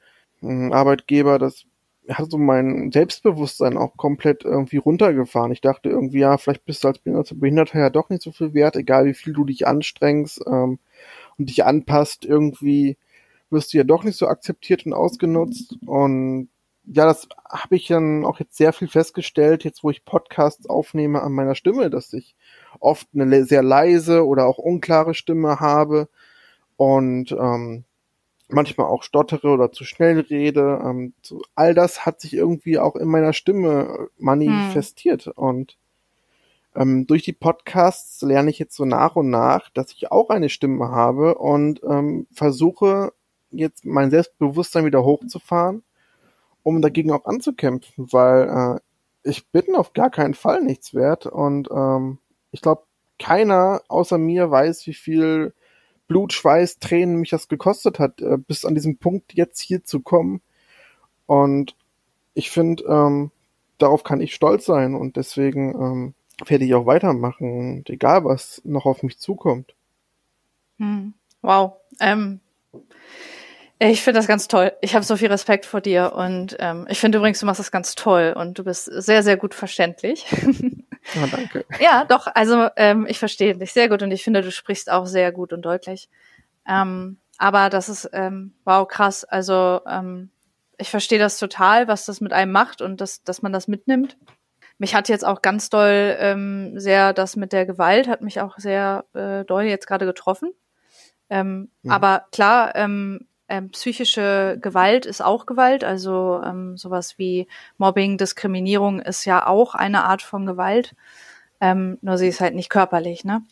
ähm, 0.42 0.74
Arbeitgeber, 0.74 1.40
das 1.40 1.66
hat 2.10 2.30
so 2.30 2.38
mein 2.38 2.92
Selbstbewusstsein 2.92 3.78
auch 3.78 3.96
komplett 3.96 4.44
irgendwie 4.44 4.78
runtergefahren. 4.78 5.52
Ich 5.52 5.62
dachte 5.62 5.90
irgendwie, 5.90 6.20
ja, 6.20 6.38
vielleicht 6.38 6.66
bist 6.66 6.84
du 6.84 6.90
als 6.90 7.00
Behinderter 7.00 7.80
ja 7.80 7.90
doch 7.90 8.10
nicht 8.10 8.22
so 8.22 8.32
viel 8.32 8.54
wert, 8.54 8.76
egal 8.76 9.06
wie 9.06 9.14
viel 9.14 9.34
du 9.34 9.46
dich 9.46 9.68
anstrengst 9.68 10.42
ähm, 10.46 10.80
und 11.38 11.50
dich 11.50 11.64
anpasst, 11.66 12.26
irgendwie 12.26 12.98
wirst 13.50 13.74
du 13.74 13.78
ja 13.78 13.84
doch 13.84 14.04
nicht 14.04 14.18
so 14.18 14.28
akzeptiert 14.28 14.86
und 14.86 14.94
ausgenutzt. 14.94 15.78
Und 15.86 16.50
ja, 16.86 17.06
das 17.06 17.30
habe 17.50 17.76
ich 17.76 17.88
dann 17.88 18.26
auch 18.26 18.40
jetzt 18.40 18.58
sehr 18.58 18.74
viel 18.74 18.90
festgestellt, 18.90 19.64
jetzt 19.64 19.84
wo 19.84 19.90
ich 19.90 20.04
Podcasts 20.04 20.68
aufnehme 20.68 21.22
an 21.22 21.32
meiner 21.32 21.56
Stimme, 21.56 21.90
dass 21.90 22.12
ich 22.12 22.36
oft 22.80 23.08
eine 23.14 23.46
sehr 23.46 23.64
leise 23.64 24.26
oder 24.26 24.46
auch 24.46 24.58
unklare 24.58 25.14
Stimme 25.14 25.62
habe. 25.62 26.10
Und 26.76 27.32
ähm, 27.32 27.86
manchmal 28.48 28.88
auch 28.88 29.04
stottere 29.04 29.50
oder 29.50 29.72
zu 29.72 29.84
schnell 29.86 30.20
rede. 30.20 30.82
Ähm, 30.84 31.14
so, 31.22 31.42
all 31.56 31.74
das 31.74 32.06
hat 32.06 32.22
sich 32.22 32.34
irgendwie 32.34 32.80
auch 32.80 32.96
in 32.96 33.08
meiner 33.08 33.34
Stimme 33.34 34.10
manifestiert. 34.18 35.26
Hm. 35.26 35.34
Und 35.36 35.78
ähm, 36.76 37.06
durch 37.08 37.24
die 37.24 37.34
Podcasts 37.34 38.22
lerne 38.22 38.50
ich 38.50 38.60
jetzt 38.60 38.76
so 38.76 38.86
nach 38.86 39.16
und 39.16 39.30
nach, 39.30 39.70
dass 39.70 39.92
ich 39.92 40.12
auch 40.12 40.30
eine 40.30 40.50
Stimme 40.50 40.90
habe 40.90 41.36
und 41.36 41.82
ähm, 41.84 42.28
versuche 42.32 43.14
jetzt 43.52 43.86
mein 43.86 44.10
Selbstbewusstsein 44.10 44.86
wieder 44.86 45.04
hochzufahren, 45.04 45.84
um 46.64 46.82
dagegen 46.82 47.12
auch 47.12 47.26
anzukämpfen, 47.26 48.08
weil 48.12 48.50
äh, 48.50 48.80
ich 49.30 49.48
bin 49.50 49.76
auf 49.76 49.94
gar 49.94 50.10
keinen 50.10 50.34
Fall 50.34 50.62
nichts 50.62 50.94
wert 50.94 51.28
und 51.28 51.70
ähm, 51.72 52.18
ich 52.52 52.62
glaube, 52.62 52.84
keiner 53.20 53.82
außer 53.88 54.18
mir 54.18 54.50
weiß, 54.50 54.88
wie 54.88 54.94
viel 54.94 55.54
Blut, 56.08 56.34
Schweiß, 56.34 56.80
Tränen 56.80 57.18
mich 57.18 57.30
das 57.30 57.48
gekostet 57.48 58.00
hat, 58.00 58.22
äh, 58.22 58.38
bis 58.38 58.66
an 58.66 58.76
diesem 58.76 58.98
Punkt 58.98 59.34
jetzt 59.34 59.62
hier 59.62 59.84
zu 59.84 60.02
kommen. 60.02 60.42
Und 61.26 61.76
ich 62.34 62.52
finde, 62.52 62.84
ähm, 62.84 63.32
darauf 63.78 64.04
kann 64.04 64.22
ich 64.22 64.36
stolz 64.36 64.66
sein 64.66 64.96
und 64.96 65.18
deswegen 65.18 65.74
ähm, 65.76 66.14
werde 66.46 66.66
ich 66.66 66.74
auch 66.74 66.86
weitermachen, 66.86 67.78
und 67.78 67.90
egal 67.90 68.26
was 68.26 68.62
noch 68.66 68.86
auf 68.86 69.04
mich 69.04 69.20
zukommt. 69.20 69.76
Hm. 70.80 71.14
Wow. 71.42 71.74
Ähm, 72.00 72.40
ich 73.80 74.02
finde 74.02 74.20
das 74.20 74.28
ganz 74.28 74.48
toll. 74.48 74.72
Ich 74.82 74.96
habe 74.96 75.04
so 75.04 75.18
viel 75.18 75.28
Respekt 75.28 75.66
vor 75.66 75.82
dir 75.82 76.14
und 76.16 76.56
ähm, 76.60 76.88
ich 76.90 77.00
finde 77.00 77.18
übrigens, 77.18 77.40
du 77.40 77.46
machst 77.46 77.60
das 77.60 77.72
ganz 77.72 77.96
toll 77.96 78.34
und 78.36 78.58
du 78.58 78.64
bist 78.64 78.86
sehr, 78.86 79.24
sehr 79.24 79.38
gut 79.38 79.54
verständlich. 79.54 80.26
Ja, 81.14 81.28
danke. 81.32 81.66
ja, 81.80 82.06
doch, 82.06 82.28
also 82.34 82.70
ähm, 82.76 83.06
ich 83.08 83.20
verstehe 83.20 83.56
dich 83.56 83.74
sehr 83.74 83.90
gut 83.90 84.04
und 84.04 84.12
ich 84.12 84.24
finde, 84.24 84.42
du 84.42 84.52
sprichst 84.52 84.92
auch 84.92 85.06
sehr 85.06 85.32
gut 85.32 85.54
und 85.54 85.64
deutlich. 85.64 86.10
Ähm, 86.68 87.18
aber 87.38 87.70
das 87.70 87.90
ist, 87.90 88.10
ähm, 88.14 88.54
wow, 88.64 88.88
krass. 88.88 89.24
Also 89.24 89.82
ähm, 89.88 90.30
ich 90.78 90.90
verstehe 90.90 91.20
das 91.20 91.38
total, 91.38 91.88
was 91.88 92.06
das 92.06 92.22
mit 92.22 92.34
einem 92.34 92.52
macht 92.52 92.82
und 92.82 93.02
das, 93.02 93.24
dass 93.24 93.42
man 93.42 93.54
das 93.54 93.68
mitnimmt. 93.68 94.18
Mich 94.78 94.96
hat 94.96 95.08
jetzt 95.10 95.26
auch 95.26 95.42
ganz 95.42 95.70
doll 95.70 96.16
ähm, 96.20 96.80
sehr 96.80 97.14
das 97.14 97.36
mit 97.36 97.54
der 97.54 97.66
Gewalt, 97.66 98.08
hat 98.08 98.22
mich 98.22 98.42
auch 98.42 98.58
sehr 98.58 99.06
äh, 99.14 99.46
doll 99.46 99.64
jetzt 99.64 99.88
gerade 99.88 100.06
getroffen. 100.06 100.52
Ähm, 101.30 101.70
mhm. 101.84 101.92
Aber 101.92 102.26
klar, 102.32 102.76
ähm, 102.76 103.28
ähm, 103.54 103.70
psychische 103.70 104.58
Gewalt 104.60 105.06
ist 105.06 105.22
auch 105.22 105.46
Gewalt, 105.46 105.84
also 105.84 106.42
ähm, 106.44 106.76
sowas 106.76 107.20
wie 107.20 107.48
Mobbing, 107.78 108.18
Diskriminierung 108.18 109.00
ist 109.00 109.26
ja 109.26 109.46
auch 109.46 109.76
eine 109.76 110.06
Art 110.06 110.24
von 110.24 110.48
Gewalt. 110.48 110.96
Ähm, 111.62 112.00
nur 112.02 112.18
sie 112.18 112.28
ist 112.28 112.42
halt 112.42 112.56
nicht 112.56 112.72
körperlich, 112.72 113.24
ne? 113.24 113.44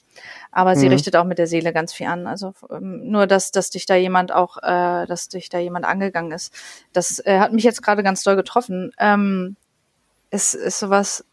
Aber 0.52 0.76
sie 0.76 0.88
mhm. 0.88 0.94
richtet 0.94 1.16
auch 1.16 1.24
mit 1.24 1.38
der 1.38 1.46
Seele 1.46 1.72
ganz 1.72 1.94
viel 1.94 2.08
an. 2.08 2.26
Also 2.26 2.56
ähm, 2.72 3.12
nur, 3.12 3.28
dass, 3.28 3.52
dass 3.52 3.70
dich 3.70 3.86
da 3.86 3.96
jemand 3.96 4.32
auch, 4.32 4.58
äh, 4.58 5.06
dass 5.06 5.30
dich 5.30 5.50
da 5.50 5.60
jemand 5.60 5.86
angegangen 5.86 6.32
ist. 6.32 6.52
Das 6.94 7.20
äh, 7.24 7.38
hat 7.38 7.54
mich 7.54 7.64
jetzt 7.64 7.84
gerade 7.84 8.02
ganz 8.02 8.24
doll 8.24 8.36
getroffen. 8.36 8.92
Ähm, 8.98 9.56
ist, 10.32 10.56
ist 10.56 10.80
sowas 10.80 11.24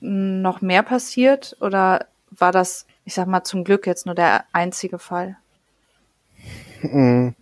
noch 0.00 0.60
mehr 0.60 0.82
passiert 0.82 1.56
oder 1.60 2.06
war 2.30 2.52
das, 2.52 2.86
ich 3.06 3.14
sag 3.14 3.26
mal, 3.28 3.44
zum 3.44 3.64
Glück 3.64 3.86
jetzt 3.86 4.04
nur 4.04 4.14
der 4.14 4.44
einzige 4.52 4.98
Fall? 4.98 5.38
Mhm. 6.82 7.34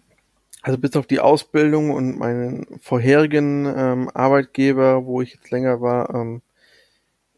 Also 0.63 0.79
bis 0.79 0.97
auf 0.97 1.07
die 1.07 1.21
Ausbildung 1.21 1.91
und 1.91 2.19
meinen 2.19 2.79
vorherigen 2.81 3.67
ähm, 3.67 4.11
Arbeitgeber, 4.13 5.07
wo 5.07 5.23
ich 5.23 5.35
jetzt 5.35 5.51
länger 5.51 5.81
war, 5.81 6.15
ähm, 6.15 6.43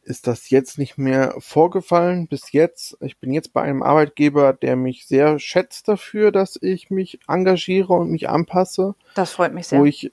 ist 0.02 0.26
das 0.26 0.50
jetzt 0.50 0.78
nicht 0.78 0.98
mehr 0.98 1.34
vorgefallen. 1.38 2.26
Bis 2.26 2.52
jetzt. 2.52 2.96
Ich 3.00 3.18
bin 3.18 3.32
jetzt 3.32 3.52
bei 3.52 3.62
einem 3.62 3.82
Arbeitgeber, 3.82 4.52
der 4.52 4.76
mich 4.76 5.06
sehr 5.06 5.38
schätzt 5.38 5.88
dafür, 5.88 6.32
dass 6.32 6.58
ich 6.60 6.90
mich 6.90 7.20
engagiere 7.28 7.92
und 7.92 8.10
mich 8.10 8.28
anpasse. 8.28 8.94
Das 9.14 9.32
freut 9.32 9.52
mich 9.52 9.68
sehr. 9.68 9.80
Wo 9.80 9.84
ich, 9.84 10.10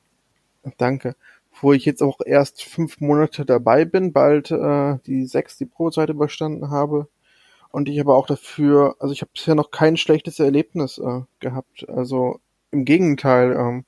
danke. 0.78 1.16
Wo 1.60 1.74
ich 1.74 1.86
jetzt 1.86 2.04
auch 2.04 2.20
erst 2.24 2.64
fünf 2.64 3.00
Monate 3.00 3.46
dabei 3.46 3.86
bin, 3.86 4.14
bald 4.14 4.52
äh, 4.52 4.98
die 5.08 5.26
sechs 5.26 5.58
die 5.58 5.66
Probezeit 5.66 6.10
überstanden 6.10 6.70
habe. 6.70 7.08
Und 7.70 7.90
ich 7.90 8.00
aber 8.00 8.16
auch 8.16 8.28
dafür, 8.28 8.96
also 9.00 9.14
ich 9.14 9.22
habe 9.22 9.32
bisher 9.34 9.56
noch 9.56 9.72
kein 9.72 9.98
schlechtes 9.98 10.40
Erlebnis 10.40 10.98
äh, 11.00 11.22
gehabt. 11.40 11.88
Also 11.90 12.40
im 12.72 12.86
Gegenteil, 12.86 13.54
ähm, 13.54 13.86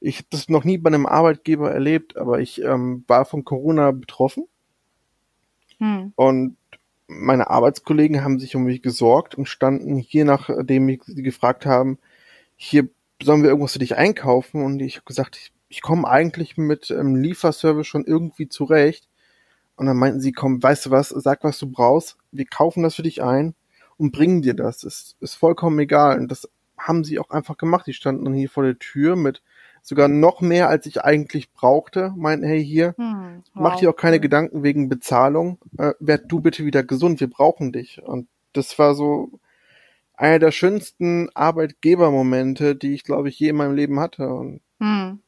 ich 0.00 0.18
habe 0.18 0.28
das 0.30 0.48
noch 0.48 0.64
nie 0.64 0.78
bei 0.78 0.88
einem 0.88 1.06
Arbeitgeber 1.06 1.72
erlebt, 1.72 2.16
aber 2.16 2.40
ich 2.40 2.62
ähm, 2.62 3.04
war 3.08 3.24
von 3.24 3.44
Corona 3.44 3.90
betroffen. 3.90 4.44
Hm. 5.78 6.12
Und 6.14 6.56
meine 7.08 7.50
Arbeitskollegen 7.50 8.22
haben 8.22 8.38
sich 8.38 8.54
um 8.54 8.64
mich 8.64 8.82
gesorgt 8.82 9.34
und 9.34 9.48
standen 9.48 9.96
hier, 9.96 10.24
nachdem 10.24 11.00
sie 11.06 11.22
gefragt 11.22 11.66
haben, 11.66 11.98
hier 12.54 12.88
sollen 13.22 13.42
wir 13.42 13.48
irgendwas 13.48 13.72
für 13.72 13.78
dich 13.78 13.96
einkaufen? 13.96 14.62
Und 14.64 14.80
ich 14.80 14.96
habe 14.96 15.06
gesagt, 15.06 15.36
ich, 15.36 15.52
ich 15.68 15.82
komme 15.82 16.06
eigentlich 16.06 16.56
mit 16.56 16.90
ähm, 16.90 17.16
Lieferservice 17.16 17.86
schon 17.86 18.04
irgendwie 18.04 18.48
zurecht. 18.48 19.08
Und 19.76 19.86
dann 19.86 19.96
meinten 19.96 20.20
sie, 20.20 20.32
komm, 20.32 20.62
weißt 20.62 20.86
du 20.86 20.90
was, 20.90 21.08
sag, 21.10 21.44
was 21.44 21.58
du 21.58 21.70
brauchst, 21.70 22.16
wir 22.32 22.46
kaufen 22.46 22.82
das 22.82 22.96
für 22.96 23.02
dich 23.02 23.22
ein 23.22 23.54
und 23.96 24.12
bringen 24.12 24.42
dir 24.42 24.54
das. 24.54 24.84
Ist, 24.84 25.16
ist 25.20 25.34
vollkommen 25.34 25.78
egal. 25.78 26.18
Und 26.18 26.28
das 26.30 26.48
haben 26.78 27.04
sie 27.04 27.18
auch 27.18 27.30
einfach 27.30 27.56
gemacht. 27.56 27.86
Die 27.86 27.92
standen 27.92 28.24
dann 28.24 28.34
hier 28.34 28.48
vor 28.48 28.64
der 28.64 28.78
Tür 28.78 29.16
mit 29.16 29.42
sogar 29.82 30.08
noch 30.08 30.40
mehr, 30.40 30.68
als 30.68 30.86
ich 30.86 31.02
eigentlich 31.02 31.52
brauchte. 31.52 32.12
Meinten, 32.16 32.46
hey, 32.46 32.64
hier, 32.64 32.94
hm, 32.96 33.42
wow. 33.54 33.62
mach 33.62 33.76
dir 33.76 33.90
auch 33.90 33.96
keine 33.96 34.20
Gedanken 34.20 34.62
wegen 34.62 34.88
Bezahlung. 34.88 35.58
Äh, 35.78 35.94
werd 35.98 36.30
du 36.30 36.40
bitte 36.40 36.64
wieder 36.64 36.82
gesund, 36.82 37.20
wir 37.20 37.30
brauchen 37.30 37.72
dich. 37.72 38.02
Und 38.02 38.28
das 38.52 38.78
war 38.78 38.94
so 38.94 39.30
einer 40.14 40.38
der 40.38 40.50
schönsten 40.50 41.30
Arbeitgebermomente, 41.34 42.74
die 42.74 42.94
ich, 42.94 43.04
glaube 43.04 43.28
ich, 43.28 43.38
je 43.38 43.50
in 43.50 43.56
meinem 43.56 43.74
Leben 43.74 44.00
hatte. 44.00 44.28
Und 44.28 44.60
hm. 44.80 45.20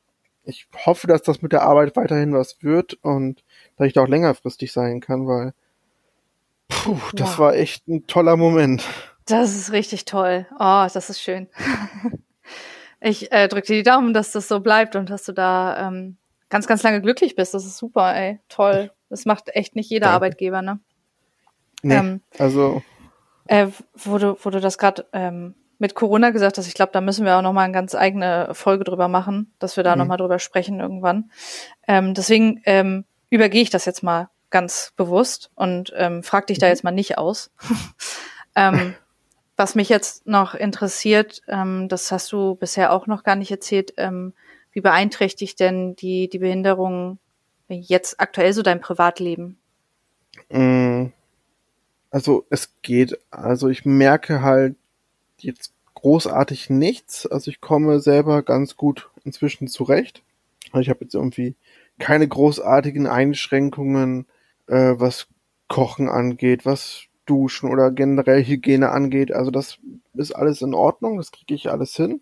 ich 0.44 0.68
hoffe, 0.84 1.07
dass 1.07 1.22
das 1.22 1.42
mit 1.42 1.53
der 1.53 1.62
Arbeit 1.62 1.96
weiterhin 1.96 2.34
was 2.34 2.62
wird 2.62 2.94
und 3.03 3.42
dass 3.76 3.86
ich 3.86 3.92
da 3.92 4.03
auch 4.03 4.09
längerfristig 4.09 4.72
sein 4.72 5.01
kann, 5.01 5.26
weil 5.26 5.55
puh, 6.68 6.98
das 7.14 7.32
wow. 7.32 7.38
war 7.38 7.55
echt 7.55 7.86
ein 7.88 8.07
toller 8.07 8.36
Moment. 8.36 8.84
Das 9.31 9.55
ist 9.55 9.72
richtig 9.72 10.05
toll. 10.05 10.47
Oh, 10.59 10.87
das 10.93 11.09
ist 11.11 11.20
schön. 11.20 11.49
ich 13.01 13.31
äh, 13.33 13.49
drücke 13.49 13.68
dir 13.68 13.76
die 13.76 13.83
Daumen, 13.83 14.12
dass 14.12 14.33
das 14.33 14.49
so 14.49 14.61
bleibt 14.61 14.97
und 14.97 15.09
dass 15.11 15.24
du 15.24 15.33
da 15.33 15.89
ähm, 15.89 16.16
ganz, 16.49 16.66
ganz 16.66 16.83
lange 16.83 17.01
glücklich 17.01 17.37
bist. 17.37 17.55
Das 17.55 17.64
ist 17.64 17.78
super, 17.78 18.14
ey. 18.14 18.41
Toll. 18.49 18.91
Das 19.09 19.24
macht 19.24 19.55
echt 19.55 19.76
nicht 19.76 19.91
jeder 19.91 20.07
Danke. 20.07 20.16
Arbeitgeber, 20.16 20.62
ne? 20.62 20.81
Nee, 21.83 21.97
ähm, 21.97 22.20
also. 22.39 22.83
Äh, 23.47 23.68
wo, 23.95 24.18
du, 24.18 24.37
wo 24.43 24.51
du 24.51 24.61
das 24.61 24.78
gerade 24.78 25.07
ähm, 25.12 25.55
mit 25.78 25.95
Corona 25.95 26.31
gesagt 26.31 26.59
hast, 26.59 26.66
ich 26.66 26.74
glaube, 26.74 26.93
da 26.93 27.01
müssen 27.01 27.24
wir 27.24 27.37
auch 27.37 27.43
noch 27.43 27.53
mal 27.53 27.62
eine 27.62 27.72
ganz 27.72 27.95
eigene 27.95 28.51
Folge 28.53 28.85
drüber 28.85 29.09
machen, 29.09 29.53
dass 29.59 29.76
wir 29.76 29.85
da 29.85 29.95
mhm. 29.95 30.01
noch 30.01 30.07
mal 30.07 30.16
drüber 30.16 30.39
sprechen 30.39 30.78
irgendwann. 30.78 31.31
Ähm, 31.89 32.14
deswegen 32.14 32.61
ähm, 32.64 33.05
übergehe 33.31 33.62
ich 33.62 33.70
das 33.70 33.87
jetzt 33.87 34.03
mal 34.03 34.28
ganz 34.51 34.93
bewusst 34.97 35.51
und 35.55 35.93
ähm, 35.97 36.22
frag 36.22 36.49
dich 36.49 36.59
da 36.59 36.66
mhm. 36.66 36.70
jetzt 36.70 36.85
mal 36.85 36.91
nicht 36.91 37.16
aus. 37.16 37.51
ähm, 38.57 38.95
was 39.61 39.74
mich 39.74 39.90
jetzt 39.90 40.26
noch 40.26 40.54
interessiert, 40.54 41.42
ähm, 41.46 41.86
das 41.88 42.11
hast 42.11 42.32
du 42.32 42.54
bisher 42.54 42.94
auch 42.94 43.06
noch 43.06 43.24
gar 43.24 43.36
nicht 43.36 43.50
erzählt, 43.50 43.92
ähm, 43.98 44.32
wie 44.72 44.80
beeinträchtigt 44.80 45.61
denn 45.61 45.94
die, 45.96 46.30
die 46.30 46.38
Behinderung 46.38 47.18
jetzt 47.68 48.18
aktuell 48.20 48.54
so 48.54 48.62
dein 48.62 48.80
Privatleben? 48.80 49.58
Mm, 50.48 51.08
also 52.11 52.46
es 52.48 52.70
geht, 52.80 53.18
also 53.30 53.68
ich 53.68 53.84
merke 53.84 54.40
halt 54.40 54.76
jetzt 55.36 55.74
großartig 55.92 56.70
nichts. 56.70 57.26
Also 57.26 57.50
ich 57.50 57.61
komme 57.61 58.00
selber 58.00 58.42
ganz 58.42 58.78
gut 58.78 59.11
inzwischen 59.24 59.68
zurecht. 59.68 60.22
Ich 60.72 60.88
habe 60.88 61.04
jetzt 61.04 61.14
irgendwie 61.14 61.54
keine 61.98 62.26
großartigen 62.26 63.06
Einschränkungen, 63.06 64.26
äh, 64.68 64.94
was 64.96 65.26
Kochen 65.68 66.08
angeht, 66.08 66.64
was 66.64 67.09
Duschen 67.31 67.70
oder 67.70 67.93
generell 67.93 68.45
Hygiene 68.45 68.91
angeht. 68.91 69.33
Also 69.33 69.51
das 69.51 69.78
ist 70.14 70.33
alles 70.33 70.62
in 70.62 70.74
Ordnung, 70.74 71.16
das 71.16 71.31
kriege 71.31 71.55
ich 71.55 71.70
alles 71.70 71.95
hin. 71.95 72.20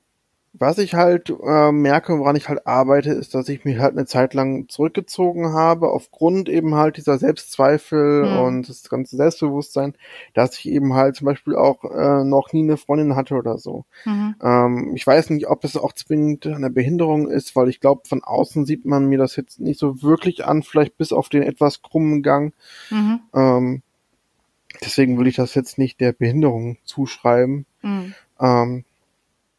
Was 0.55 0.79
ich 0.79 0.95
halt 0.95 1.31
äh, 1.31 1.73
merke, 1.73 2.19
woran 2.19 2.35
ich 2.35 2.49
halt 2.49 2.67
arbeite, 2.67 3.13
ist, 3.13 3.35
dass 3.35 3.49
ich 3.49 3.65
mich 3.65 3.79
halt 3.79 3.93
eine 3.93 4.07
Zeit 4.07 4.35
lang 4.35 4.69
zurückgezogen 4.69 5.53
habe, 5.53 5.91
aufgrund 5.91 6.49
eben 6.49 6.75
halt 6.75 6.97
dieser 6.97 7.19
Selbstzweifel 7.19 8.25
mhm. 8.25 8.39
und 8.39 8.69
das 8.69 8.89
ganze 8.89 9.17
Selbstbewusstsein, 9.17 9.95
dass 10.35 10.59
ich 10.59 10.69
eben 10.69 10.95
halt 10.95 11.17
zum 11.17 11.27
Beispiel 11.27 11.55
auch 11.55 11.85
äh, 11.85 12.25
noch 12.25 12.53
nie 12.53 12.63
eine 12.63 12.79
Freundin 12.79 13.15
hatte 13.15 13.35
oder 13.35 13.59
so. 13.59 13.85
Mhm. 14.05 14.35
Ähm, 14.43 14.93
ich 14.95 15.07
weiß 15.07 15.31
nicht, 15.31 15.49
ob 15.49 15.65
es 15.65 15.77
auch 15.77 15.93
zwingend 15.93 16.47
eine 16.47 16.71
Behinderung 16.71 17.29
ist, 17.29 17.55
weil 17.55 17.69
ich 17.69 17.81
glaube, 17.81 18.09
von 18.09 18.25
außen 18.25 18.65
sieht 18.65 18.85
man 18.85 19.07
mir 19.07 19.19
das 19.19 19.37
jetzt 19.37 19.61
nicht 19.61 19.79
so 19.79 20.03
wirklich 20.03 20.47
an, 20.47 20.63
vielleicht 20.63 20.97
bis 20.97 21.13
auf 21.13 21.29
den 21.29 21.43
etwas 21.43 21.83
krummen 21.83 22.23
Gang. 22.23 22.55
Mhm. 22.91 23.21
Ähm, 23.35 23.83
Deswegen 24.85 25.18
will 25.18 25.26
ich 25.26 25.37
das 25.37 25.55
jetzt 25.55 25.79
nicht 25.79 26.01
der 26.01 26.12
Behinderung 26.12 26.79
zuschreiben, 26.85 27.66
mhm. 27.83 28.14
ähm, 28.41 28.85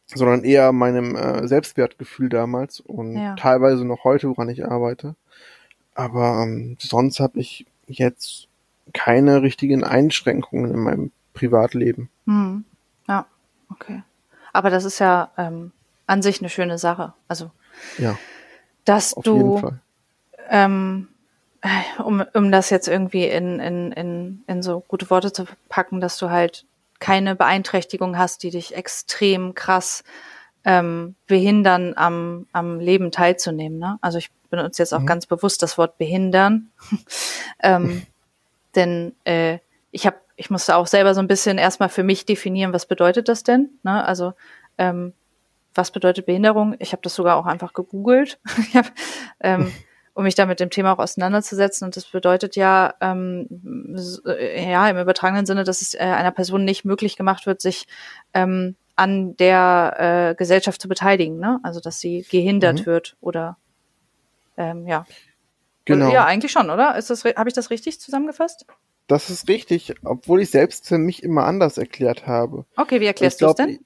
sondern 0.06 0.44
eher 0.44 0.72
meinem 0.72 1.14
äh, 1.14 1.46
Selbstwertgefühl 1.46 2.28
damals 2.28 2.80
und 2.80 3.16
ja. 3.16 3.34
teilweise 3.36 3.84
noch 3.84 4.04
heute, 4.04 4.28
woran 4.28 4.48
ich 4.48 4.66
arbeite. 4.66 5.14
Aber 5.94 6.42
ähm, 6.42 6.76
sonst 6.80 7.20
habe 7.20 7.38
ich 7.38 7.66
jetzt 7.86 8.48
keine 8.92 9.42
richtigen 9.42 9.84
Einschränkungen 9.84 10.72
in 10.72 10.80
meinem 10.80 11.12
Privatleben. 11.34 12.08
Mhm. 12.24 12.64
Ja, 13.08 13.26
okay. 13.70 14.02
Aber 14.52 14.70
das 14.70 14.84
ist 14.84 14.98
ja 14.98 15.30
ähm, 15.36 15.72
an 16.06 16.22
sich 16.22 16.40
eine 16.40 16.48
schöne 16.48 16.78
Sache. 16.78 17.12
Also, 17.28 17.50
ja, 17.98 18.18
dass 18.84 19.14
du 19.14 19.72
ähm, 20.48 21.08
um, 21.98 22.24
um 22.34 22.50
das 22.50 22.70
jetzt 22.70 22.88
irgendwie 22.88 23.26
in, 23.26 23.60
in, 23.60 23.92
in, 23.92 24.44
in 24.46 24.62
so 24.62 24.80
gute 24.80 25.10
Worte 25.10 25.32
zu 25.32 25.46
packen, 25.68 26.00
dass 26.00 26.18
du 26.18 26.30
halt 26.30 26.64
keine 26.98 27.34
Beeinträchtigung 27.34 28.18
hast, 28.18 28.42
die 28.42 28.50
dich 28.50 28.74
extrem 28.74 29.54
krass 29.54 30.04
ähm, 30.64 31.14
behindern, 31.26 31.94
am, 31.96 32.46
am 32.52 32.80
Leben 32.80 33.10
teilzunehmen. 33.10 33.78
Ne? 33.78 33.98
Also 34.02 34.18
ich 34.18 34.30
benutze 34.50 34.82
jetzt 34.82 34.92
auch 34.92 35.00
mhm. 35.00 35.06
ganz 35.06 35.26
bewusst 35.26 35.62
das 35.62 35.78
Wort 35.78 35.96
behindern. 35.98 36.70
ähm, 37.62 38.06
denn 38.74 39.14
äh, 39.24 39.58
ich 39.90 40.06
habe 40.06 40.16
ich 40.36 40.48
musste 40.48 40.76
auch 40.76 40.86
selber 40.86 41.14
so 41.14 41.20
ein 41.20 41.28
bisschen 41.28 41.58
erstmal 41.58 41.90
für 41.90 42.02
mich 42.02 42.24
definieren, 42.24 42.72
was 42.72 42.86
bedeutet 42.86 43.28
das 43.28 43.42
denn? 43.42 43.68
Ne? 43.82 44.02
Also 44.02 44.32
ähm, 44.78 45.12
was 45.74 45.90
bedeutet 45.90 46.24
Behinderung? 46.24 46.74
Ich 46.78 46.92
habe 46.92 47.02
das 47.02 47.14
sogar 47.14 47.36
auch 47.36 47.44
einfach 47.44 47.74
gegoogelt, 47.74 48.40
hab, 48.74 48.90
ähm, 49.40 49.70
um 50.14 50.24
mich 50.24 50.34
da 50.34 50.46
mit 50.46 50.60
dem 50.60 50.70
Thema 50.70 50.92
auch 50.92 50.98
auseinanderzusetzen. 50.98 51.84
Und 51.86 51.96
das 51.96 52.04
bedeutet 52.06 52.56
ja, 52.56 52.94
ähm, 53.00 53.48
ja 54.34 54.88
im 54.88 54.98
übertragenen 54.98 55.46
Sinne, 55.46 55.64
dass 55.64 55.82
es 55.82 55.94
äh, 55.94 55.98
einer 55.98 56.32
Person 56.32 56.64
nicht 56.64 56.84
möglich 56.84 57.16
gemacht 57.16 57.46
wird, 57.46 57.60
sich 57.60 57.86
ähm, 58.34 58.76
an 58.96 59.36
der 59.36 60.30
äh, 60.30 60.34
Gesellschaft 60.34 60.80
zu 60.80 60.88
beteiligen. 60.88 61.38
Ne? 61.38 61.60
Also 61.62 61.80
dass 61.80 62.00
sie 62.00 62.26
gehindert 62.30 62.80
mhm. 62.80 62.86
wird 62.86 63.16
oder 63.20 63.56
ähm, 64.56 64.86
ja. 64.86 65.06
Genau. 65.86 66.12
Ja, 66.12 66.26
eigentlich 66.26 66.52
schon, 66.52 66.70
oder? 66.70 66.96
Ist 66.96 67.10
das, 67.10 67.24
habe 67.24 67.48
ich 67.48 67.54
das 67.54 67.70
richtig 67.70 67.98
zusammengefasst? 68.00 68.66
Das 69.06 69.30
ist 69.30 69.48
richtig, 69.48 69.94
obwohl 70.04 70.42
ich 70.42 70.50
selbst 70.50 70.86
für 70.86 70.98
mich 70.98 71.22
immer 71.22 71.44
anders 71.44 71.78
erklärt 71.78 72.26
habe. 72.26 72.64
Okay, 72.76 73.00
wie 73.00 73.06
erklärst 73.06 73.40
du 73.40 73.46
es 73.46 73.54
denn? 73.54 73.80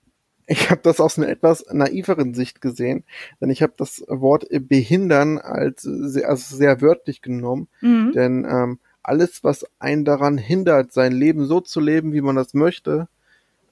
Ich 0.46 0.70
habe 0.70 0.80
das 0.82 1.00
aus 1.00 1.18
einer 1.18 1.28
etwas 1.28 1.64
naiveren 1.72 2.34
Sicht 2.34 2.60
gesehen, 2.60 3.04
denn 3.40 3.50
ich 3.50 3.62
habe 3.62 3.72
das 3.76 4.04
Wort 4.08 4.46
behindern 4.50 5.38
als 5.38 5.82
sehr, 5.82 6.28
also 6.28 6.56
sehr 6.56 6.82
wörtlich 6.82 7.22
genommen, 7.22 7.68
mhm. 7.80 8.12
denn 8.12 8.46
ähm, 8.48 8.78
alles, 9.02 9.44
was 9.44 9.66
einen 9.78 10.04
daran 10.04 10.38
hindert, 10.38 10.92
sein 10.92 11.12
Leben 11.12 11.46
so 11.46 11.60
zu 11.60 11.80
leben, 11.80 12.12
wie 12.12 12.22
man 12.22 12.36
das 12.36 12.54
möchte, 12.54 13.08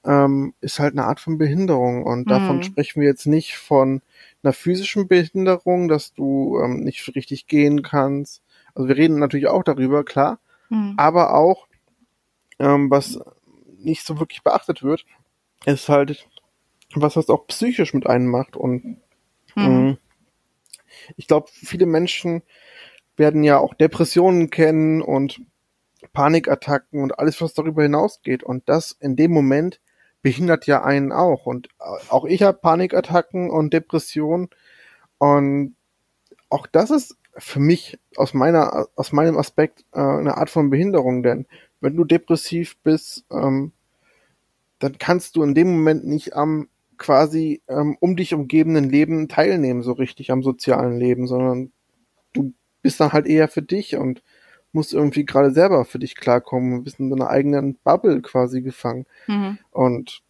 ähm, 0.05 0.53
ist 0.61 0.79
halt 0.79 0.93
eine 0.93 1.05
Art 1.05 1.19
von 1.19 1.37
Behinderung. 1.37 2.03
Und 2.03 2.27
mhm. 2.27 2.29
davon 2.29 2.63
sprechen 2.63 3.01
wir 3.01 3.07
jetzt 3.07 3.25
nicht 3.25 3.57
von 3.57 4.01
einer 4.43 4.53
physischen 4.53 5.07
Behinderung, 5.07 5.87
dass 5.87 6.13
du 6.13 6.59
ähm, 6.59 6.83
nicht 6.83 7.15
richtig 7.15 7.47
gehen 7.47 7.81
kannst. 7.81 8.41
Also 8.75 8.87
wir 8.87 8.97
reden 8.97 9.19
natürlich 9.19 9.47
auch 9.47 9.63
darüber, 9.63 10.03
klar, 10.03 10.39
mhm. 10.69 10.93
aber 10.97 11.35
auch, 11.35 11.67
ähm, 12.59 12.89
was 12.89 13.19
nicht 13.77 14.05
so 14.05 14.19
wirklich 14.19 14.43
beachtet 14.43 14.83
wird, 14.83 15.05
ist 15.65 15.89
halt 15.89 16.27
was 17.01 17.15
das 17.15 17.29
auch 17.29 17.47
psychisch 17.47 17.93
mit 17.93 18.07
einem 18.07 18.27
macht. 18.27 18.55
Und 18.55 18.97
mhm. 19.55 19.97
äh, 19.97 19.97
ich 21.17 21.27
glaube, 21.27 21.47
viele 21.51 21.85
Menschen 21.85 22.43
werden 23.17 23.43
ja 23.43 23.59
auch 23.59 23.73
Depressionen 23.73 24.49
kennen 24.49 25.01
und 25.01 25.41
Panikattacken 26.13 27.01
und 27.01 27.17
alles, 27.19 27.41
was 27.41 27.53
darüber 27.53 27.83
hinausgeht. 27.83 28.43
Und 28.43 28.67
das 28.67 28.91
in 28.99 29.15
dem 29.15 29.31
Moment 29.31 29.79
behindert 30.21 30.67
ja 30.67 30.83
einen 30.83 31.11
auch. 31.11 31.45
Und 31.45 31.69
auch 32.09 32.25
ich 32.25 32.43
habe 32.43 32.57
Panikattacken 32.57 33.49
und 33.49 33.73
Depressionen. 33.73 34.49
Und 35.17 35.75
auch 36.49 36.67
das 36.67 36.91
ist 36.91 37.17
für 37.37 37.59
mich 37.59 37.99
aus 38.15 38.33
meiner, 38.33 38.87
aus 38.95 39.11
meinem 39.11 39.37
Aspekt 39.37 39.85
äh, 39.93 39.99
eine 39.99 40.37
Art 40.37 40.49
von 40.49 40.69
Behinderung, 40.69 41.23
denn 41.23 41.47
wenn 41.81 41.95
du 41.95 42.05
depressiv 42.05 42.77
bist, 42.83 43.25
ähm, 43.31 43.71
dann 44.79 44.97
kannst 44.97 45.35
du 45.35 45.43
in 45.43 45.55
dem 45.55 45.71
Moment 45.71 46.05
nicht 46.05 46.35
am 46.35 46.67
quasi 47.03 47.61
ähm, 47.67 47.97
um 47.99 48.15
dich 48.15 48.33
umgebenden 48.33 48.89
Leben 48.89 49.27
teilnehmen, 49.27 49.83
so 49.83 49.91
richtig 49.91 50.31
am 50.31 50.41
sozialen 50.41 50.97
Leben, 50.97 51.27
sondern 51.27 51.73
du 52.31 52.53
bist 52.81 53.01
dann 53.01 53.11
halt 53.11 53.27
eher 53.27 53.49
für 53.49 53.61
dich 53.61 53.97
und 53.97 54.23
musst 54.71 54.93
irgendwie 54.93 55.25
gerade 55.25 55.51
selber 55.51 55.83
für 55.83 55.99
dich 55.99 56.15
klarkommen 56.15 56.73
und 56.73 56.83
bist 56.85 56.99
in 56.99 57.09
deiner 57.09 57.29
eigenen 57.29 57.75
Bubble 57.83 58.21
quasi 58.21 58.61
gefangen. 58.61 59.05
Mhm. 59.27 59.59
Und 59.71 60.21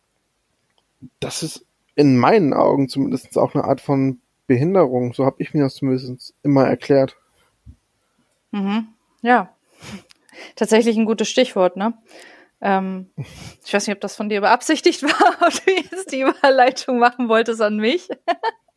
das 1.19 1.43
ist 1.43 1.65
in 1.95 2.17
meinen 2.17 2.53
Augen 2.53 2.89
zumindest 2.89 3.37
auch 3.37 3.53
eine 3.53 3.65
Art 3.65 3.79
von 3.79 4.19
Behinderung. 4.47 5.13
So 5.13 5.25
habe 5.25 5.41
ich 5.43 5.53
mir 5.53 5.61
das 5.61 5.75
zumindest 5.75 6.33
immer 6.41 6.65
erklärt. 6.65 7.17
Mhm. 8.51 8.87
Ja, 9.21 9.55
tatsächlich 10.55 10.97
ein 10.97 11.05
gutes 11.05 11.29
Stichwort, 11.29 11.77
ne? 11.77 11.93
Ähm, 12.63 13.11
ich 13.63 13.73
weiß 13.73 13.85
nicht, 13.85 13.95
ob 13.95 14.01
das 14.01 14.15
von 14.15 14.29
dir 14.29 14.39
beabsichtigt 14.39 15.03
war, 15.03 15.47
ob 15.47 15.65
du 15.65 15.71
jetzt 15.71 16.11
die 16.11 16.21
Überleitung 16.21 16.97
machen 16.97 17.27
wolltest 17.27 17.61
an 17.61 17.77
mich. 17.77 18.07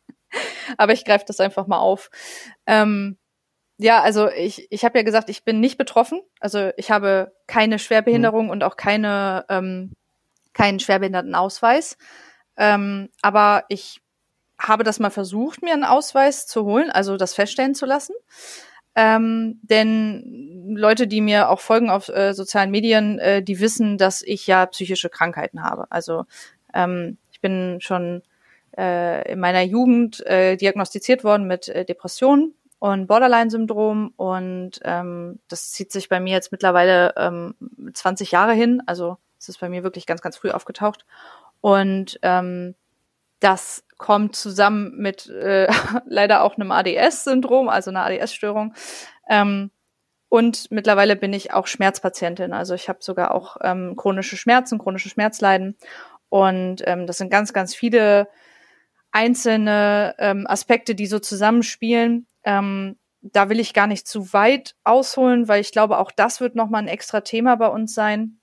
Aber 0.77 0.91
ich 0.91 1.05
greife 1.05 1.23
das 1.25 1.39
einfach 1.39 1.67
mal 1.67 1.79
auf. 1.79 2.11
Ähm, 2.67 3.17
ja, 3.77 4.01
also 4.01 4.29
ich, 4.29 4.67
ich 4.71 4.83
habe 4.83 4.97
ja 4.97 5.03
gesagt, 5.03 5.29
ich 5.29 5.45
bin 5.45 5.61
nicht 5.61 5.77
betroffen. 5.77 6.21
Also 6.41 6.71
ich 6.75 6.91
habe 6.91 7.33
keine 7.47 7.79
Schwerbehinderung 7.79 8.45
mhm. 8.45 8.51
und 8.51 8.63
auch 8.63 8.75
keine, 8.75 9.45
ähm, 9.49 9.93
keinen 10.53 10.79
Schwerbehindertenausweis. 10.79 11.97
Ähm, 12.57 13.09
aber 13.21 13.63
ich 13.69 14.01
habe 14.59 14.83
das 14.83 14.99
mal 14.99 15.11
versucht, 15.11 15.61
mir 15.61 15.73
einen 15.73 15.85
Ausweis 15.85 16.45
zu 16.45 16.65
holen, 16.65 16.89
also 16.89 17.15
das 17.15 17.35
feststellen 17.35 17.75
zu 17.75 17.85
lassen. 17.85 18.15
Ähm, 18.99 19.59
denn 19.61 20.73
Leute, 20.75 21.05
die 21.05 21.21
mir 21.21 21.49
auch 21.49 21.59
folgen 21.59 21.91
auf 21.91 22.09
äh, 22.09 22.33
sozialen 22.33 22.71
Medien, 22.71 23.19
äh, 23.19 23.43
die 23.43 23.59
wissen, 23.59 23.99
dass 23.99 24.23
ich 24.23 24.47
ja 24.47 24.65
psychische 24.65 25.09
Krankheiten 25.09 25.61
habe. 25.61 25.85
Also 25.91 26.25
ähm, 26.73 27.19
ich 27.31 27.39
bin 27.39 27.77
schon 27.79 28.23
äh, 28.75 29.31
in 29.31 29.39
meiner 29.39 29.61
Jugend 29.61 30.25
äh, 30.25 30.57
diagnostiziert 30.57 31.23
worden 31.23 31.45
mit 31.45 31.69
äh, 31.69 31.85
Depressionen 31.85 32.55
und 32.79 33.05
Borderline-Syndrom 33.05 34.13
und 34.17 34.79
ähm, 34.83 35.39
das 35.47 35.71
zieht 35.71 35.91
sich 35.91 36.09
bei 36.09 36.19
mir 36.19 36.33
jetzt 36.33 36.51
mittlerweile 36.51 37.13
ähm, 37.17 37.53
20 37.93 38.31
Jahre 38.31 38.53
hin. 38.53 38.81
Also 38.87 39.17
es 39.37 39.47
ist 39.47 39.59
bei 39.59 39.69
mir 39.69 39.83
wirklich 39.83 40.07
ganz, 40.07 40.21
ganz 40.21 40.37
früh 40.37 40.49
aufgetaucht. 40.49 41.05
Und 41.61 42.17
ähm, 42.23 42.73
das 43.39 43.83
kommt 43.97 44.35
zusammen 44.35 44.95
mit 44.97 45.27
äh, 45.27 45.67
leider 46.05 46.43
auch 46.43 46.55
einem 46.55 46.71
ADS-Syndrom, 46.71 47.69
also 47.69 47.89
einer 47.89 48.05
ADS-Störung. 48.05 48.73
Ähm, 49.29 49.71
und 50.29 50.71
mittlerweile 50.71 51.15
bin 51.15 51.33
ich 51.33 51.53
auch 51.53 51.67
Schmerzpatientin. 51.67 52.53
Also 52.53 52.73
ich 52.73 52.89
habe 52.89 52.99
sogar 53.01 53.31
auch 53.31 53.57
ähm, 53.61 53.95
chronische 53.95 54.37
Schmerzen, 54.37 54.77
chronische 54.77 55.09
Schmerzleiden. 55.09 55.77
Und 56.29 56.83
ähm, 56.85 57.07
das 57.07 57.17
sind 57.17 57.29
ganz, 57.29 57.53
ganz 57.53 57.73
viele 57.73 58.27
einzelne 59.11 60.15
ähm, 60.19 60.45
Aspekte, 60.47 60.95
die 60.95 61.07
so 61.07 61.19
zusammenspielen. 61.19 62.27
Ähm, 62.43 62.97
da 63.21 63.49
will 63.49 63.59
ich 63.59 63.73
gar 63.73 63.87
nicht 63.87 64.07
zu 64.07 64.33
weit 64.33 64.75
ausholen, 64.83 65.47
weil 65.47 65.61
ich 65.61 65.71
glaube, 65.71 65.97
auch 65.97 66.11
das 66.11 66.41
wird 66.41 66.55
nochmal 66.55 66.83
ein 66.83 66.87
extra 66.87 67.21
Thema 67.21 67.55
bei 67.55 67.67
uns 67.67 67.93
sein. 67.93 68.39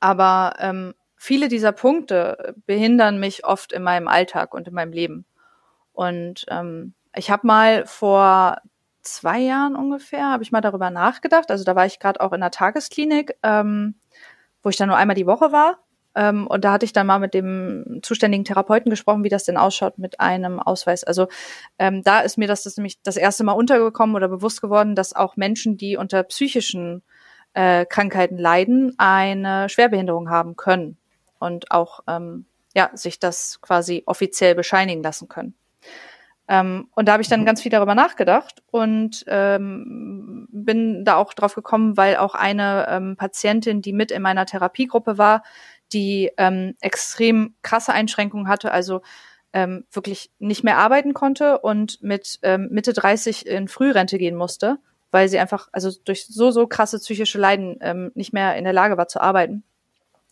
Aber 0.00 0.54
ähm, 0.58 0.94
viele 1.24 1.48
dieser 1.48 1.72
Punkte 1.72 2.54
behindern 2.66 3.18
mich 3.18 3.46
oft 3.46 3.72
in 3.72 3.82
meinem 3.82 4.08
Alltag 4.08 4.52
und 4.52 4.68
in 4.68 4.74
meinem 4.74 4.92
Leben. 4.92 5.24
Und 5.94 6.44
ähm, 6.50 6.92
ich 7.16 7.30
habe 7.30 7.46
mal 7.46 7.86
vor 7.86 8.58
zwei 9.00 9.38
Jahren 9.38 9.74
ungefähr, 9.74 10.26
habe 10.30 10.42
ich 10.42 10.52
mal 10.52 10.60
darüber 10.60 10.90
nachgedacht. 10.90 11.50
Also 11.50 11.64
da 11.64 11.74
war 11.74 11.86
ich 11.86 11.98
gerade 11.98 12.20
auch 12.20 12.34
in 12.34 12.42
der 12.42 12.50
Tagesklinik, 12.50 13.36
ähm, 13.42 13.94
wo 14.62 14.68
ich 14.68 14.76
dann 14.76 14.88
nur 14.88 14.98
einmal 14.98 15.16
die 15.16 15.26
Woche 15.26 15.50
war. 15.50 15.78
Ähm, 16.14 16.46
und 16.46 16.62
da 16.62 16.72
hatte 16.72 16.84
ich 16.84 16.92
dann 16.92 17.06
mal 17.06 17.20
mit 17.20 17.32
dem 17.32 18.00
zuständigen 18.02 18.44
Therapeuten 18.44 18.90
gesprochen, 18.90 19.24
wie 19.24 19.30
das 19.30 19.44
denn 19.44 19.56
ausschaut 19.56 19.96
mit 19.96 20.20
einem 20.20 20.60
Ausweis. 20.60 21.04
Also 21.04 21.28
ähm, 21.78 22.02
da 22.02 22.20
ist 22.20 22.36
mir 22.36 22.48
das, 22.48 22.64
das 22.64 22.76
nämlich 22.76 23.00
das 23.02 23.16
erste 23.16 23.44
Mal 23.44 23.52
untergekommen 23.52 24.14
oder 24.14 24.28
bewusst 24.28 24.60
geworden, 24.60 24.94
dass 24.94 25.16
auch 25.16 25.36
Menschen, 25.36 25.78
die 25.78 25.96
unter 25.96 26.22
psychischen 26.24 27.02
äh, 27.54 27.86
Krankheiten 27.86 28.36
leiden, 28.36 28.94
eine 28.98 29.70
Schwerbehinderung 29.70 30.28
haben 30.28 30.56
können 30.56 30.98
und 31.44 31.70
auch 31.70 32.00
ähm, 32.08 32.46
ja, 32.74 32.90
sich 32.94 33.20
das 33.20 33.60
quasi 33.60 34.02
offiziell 34.06 34.54
bescheinigen 34.54 35.02
lassen 35.02 35.28
können. 35.28 35.54
Ähm, 36.46 36.88
und 36.94 37.08
da 37.08 37.12
habe 37.12 37.22
ich 37.22 37.28
dann 37.28 37.40
mhm. 37.40 37.46
ganz 37.46 37.62
viel 37.62 37.70
darüber 37.70 37.94
nachgedacht 37.94 38.62
und 38.70 39.24
ähm, 39.28 40.46
bin 40.50 41.04
da 41.04 41.16
auch 41.16 41.32
drauf 41.32 41.54
gekommen, 41.54 41.96
weil 41.96 42.16
auch 42.16 42.34
eine 42.34 42.86
ähm, 42.90 43.16
Patientin, 43.16 43.80
die 43.80 43.92
mit 43.94 44.10
in 44.10 44.20
meiner 44.20 44.44
Therapiegruppe 44.44 45.16
war, 45.16 45.42
die 45.92 46.30
ähm, 46.36 46.74
extrem 46.80 47.54
krasse 47.62 47.92
Einschränkungen 47.92 48.48
hatte, 48.48 48.72
also 48.72 49.00
ähm, 49.54 49.84
wirklich 49.90 50.30
nicht 50.38 50.64
mehr 50.64 50.78
arbeiten 50.78 51.14
konnte 51.14 51.60
und 51.60 52.02
mit 52.02 52.40
ähm, 52.42 52.68
Mitte 52.70 52.92
30 52.92 53.46
in 53.46 53.68
Frührente 53.68 54.18
gehen 54.18 54.34
musste, 54.34 54.78
weil 55.12 55.28
sie 55.28 55.38
einfach 55.38 55.68
also 55.72 55.90
durch 56.04 56.26
so 56.26 56.50
so 56.50 56.66
krasse 56.66 56.98
psychische 56.98 57.38
Leiden 57.38 57.78
ähm, 57.80 58.10
nicht 58.14 58.32
mehr 58.32 58.56
in 58.56 58.64
der 58.64 58.72
Lage 58.72 58.98
war 58.98 59.08
zu 59.08 59.20
arbeiten 59.20 59.62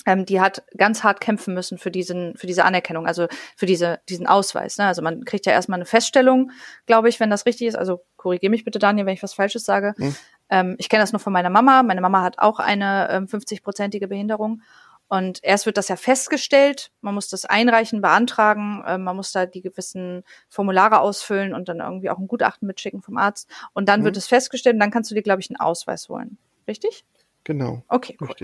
ähm, 0.07 0.27
die 0.27 0.41
hat 0.41 0.65
ganz 0.77 1.05
hart 1.05 1.21
kämpfen 1.21 1.55
müssen 1.55 1.79
für 1.79 1.91
diesen, 1.91 2.37
für 2.37 2.47
diese 2.47 2.65
Anerkennung, 2.65 3.07
also 3.07 3.29
für 3.57 3.67
diese, 3.67 4.01
diesen 4.09 4.27
Ausweis. 4.27 4.79
Ne? 4.79 4.87
Also 4.87 5.03
man 5.03 5.25
kriegt 5.25 5.47
ja 5.47 5.53
erstmal 5.53 5.79
eine 5.79 5.87
Feststellung, 5.87 6.51
glaube 6.87 7.09
ich, 7.09 7.21
wenn 7.21 7.31
das 7.31 7.47
richtig 7.47 7.69
ist. 7.69 7.77
Also 7.77 8.03
korrigiere 8.17 8.51
mich 8.51 8.65
bitte, 8.65 8.79
Daniel, 8.79 9.07
wenn 9.07 9.15
ich 9.15 9.23
was 9.23 9.35
Falsches 9.35 9.65
sage. 9.65 9.95
Mhm. 9.97 10.17
Ähm, 10.51 10.77
ich 10.79 10.89
kenne 10.89 11.03
das 11.03 11.13
nur 11.13 11.21
von 11.21 11.33
meiner 11.33 11.51
Mama. 11.51 11.83
Meine 11.83 12.01
Mama 12.01 12.23
hat 12.23 12.39
auch 12.39 12.59
eine 12.59 13.09
ähm, 13.11 13.27
50-prozentige 13.27 14.07
Behinderung. 14.09 14.63
Und 15.09 15.41
erst 15.43 15.67
wird 15.67 15.77
das 15.77 15.89
ja 15.89 15.97
festgestellt, 15.97 16.91
man 17.03 17.15
muss 17.15 17.29
das 17.29 17.45
einreichen, 17.45 18.01
beantragen, 18.01 18.83
äh, 18.87 18.97
man 18.97 19.15
muss 19.15 19.31
da 19.31 19.45
die 19.45 19.61
gewissen 19.61 20.25
Formulare 20.49 21.01
ausfüllen 21.01 21.53
und 21.53 21.69
dann 21.69 21.81
irgendwie 21.81 22.09
auch 22.09 22.19
ein 22.19 22.29
Gutachten 22.29 22.67
mitschicken 22.67 23.03
vom 23.03 23.19
Arzt. 23.19 23.47
Und 23.75 23.91
dann 23.91 24.01
mhm. 24.01 24.05
wird 24.05 24.17
es 24.17 24.27
festgestellt 24.27 24.75
und 24.75 24.81
dann 24.81 24.91
kannst 24.91 25.11
du 25.11 25.15
dir, 25.15 25.23
glaube 25.23 25.43
ich, 25.43 25.51
einen 25.51 25.61
Ausweis 25.61 26.09
holen. 26.09 26.39
Richtig? 26.67 27.05
Genau. 27.45 27.83
Okay, 27.89 28.17
cool. 28.21 28.35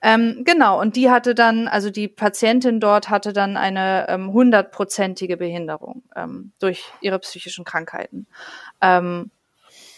Ähm, 0.00 0.42
genau, 0.44 0.80
und 0.80 0.96
die 0.96 1.10
hatte 1.10 1.34
dann, 1.34 1.68
also 1.68 1.90
die 1.90 2.08
Patientin 2.08 2.80
dort 2.80 3.10
hatte 3.10 3.32
dann 3.32 3.56
eine 3.56 4.06
ähm, 4.08 4.32
hundertprozentige 4.32 5.34
ähm, 5.34 5.38
Behinderung 5.38 6.02
ähm, 6.14 6.52
durch 6.58 6.84
ihre 7.02 7.18
psychischen 7.18 7.64
Krankheiten. 7.64 8.26
Ähm, 8.80 9.30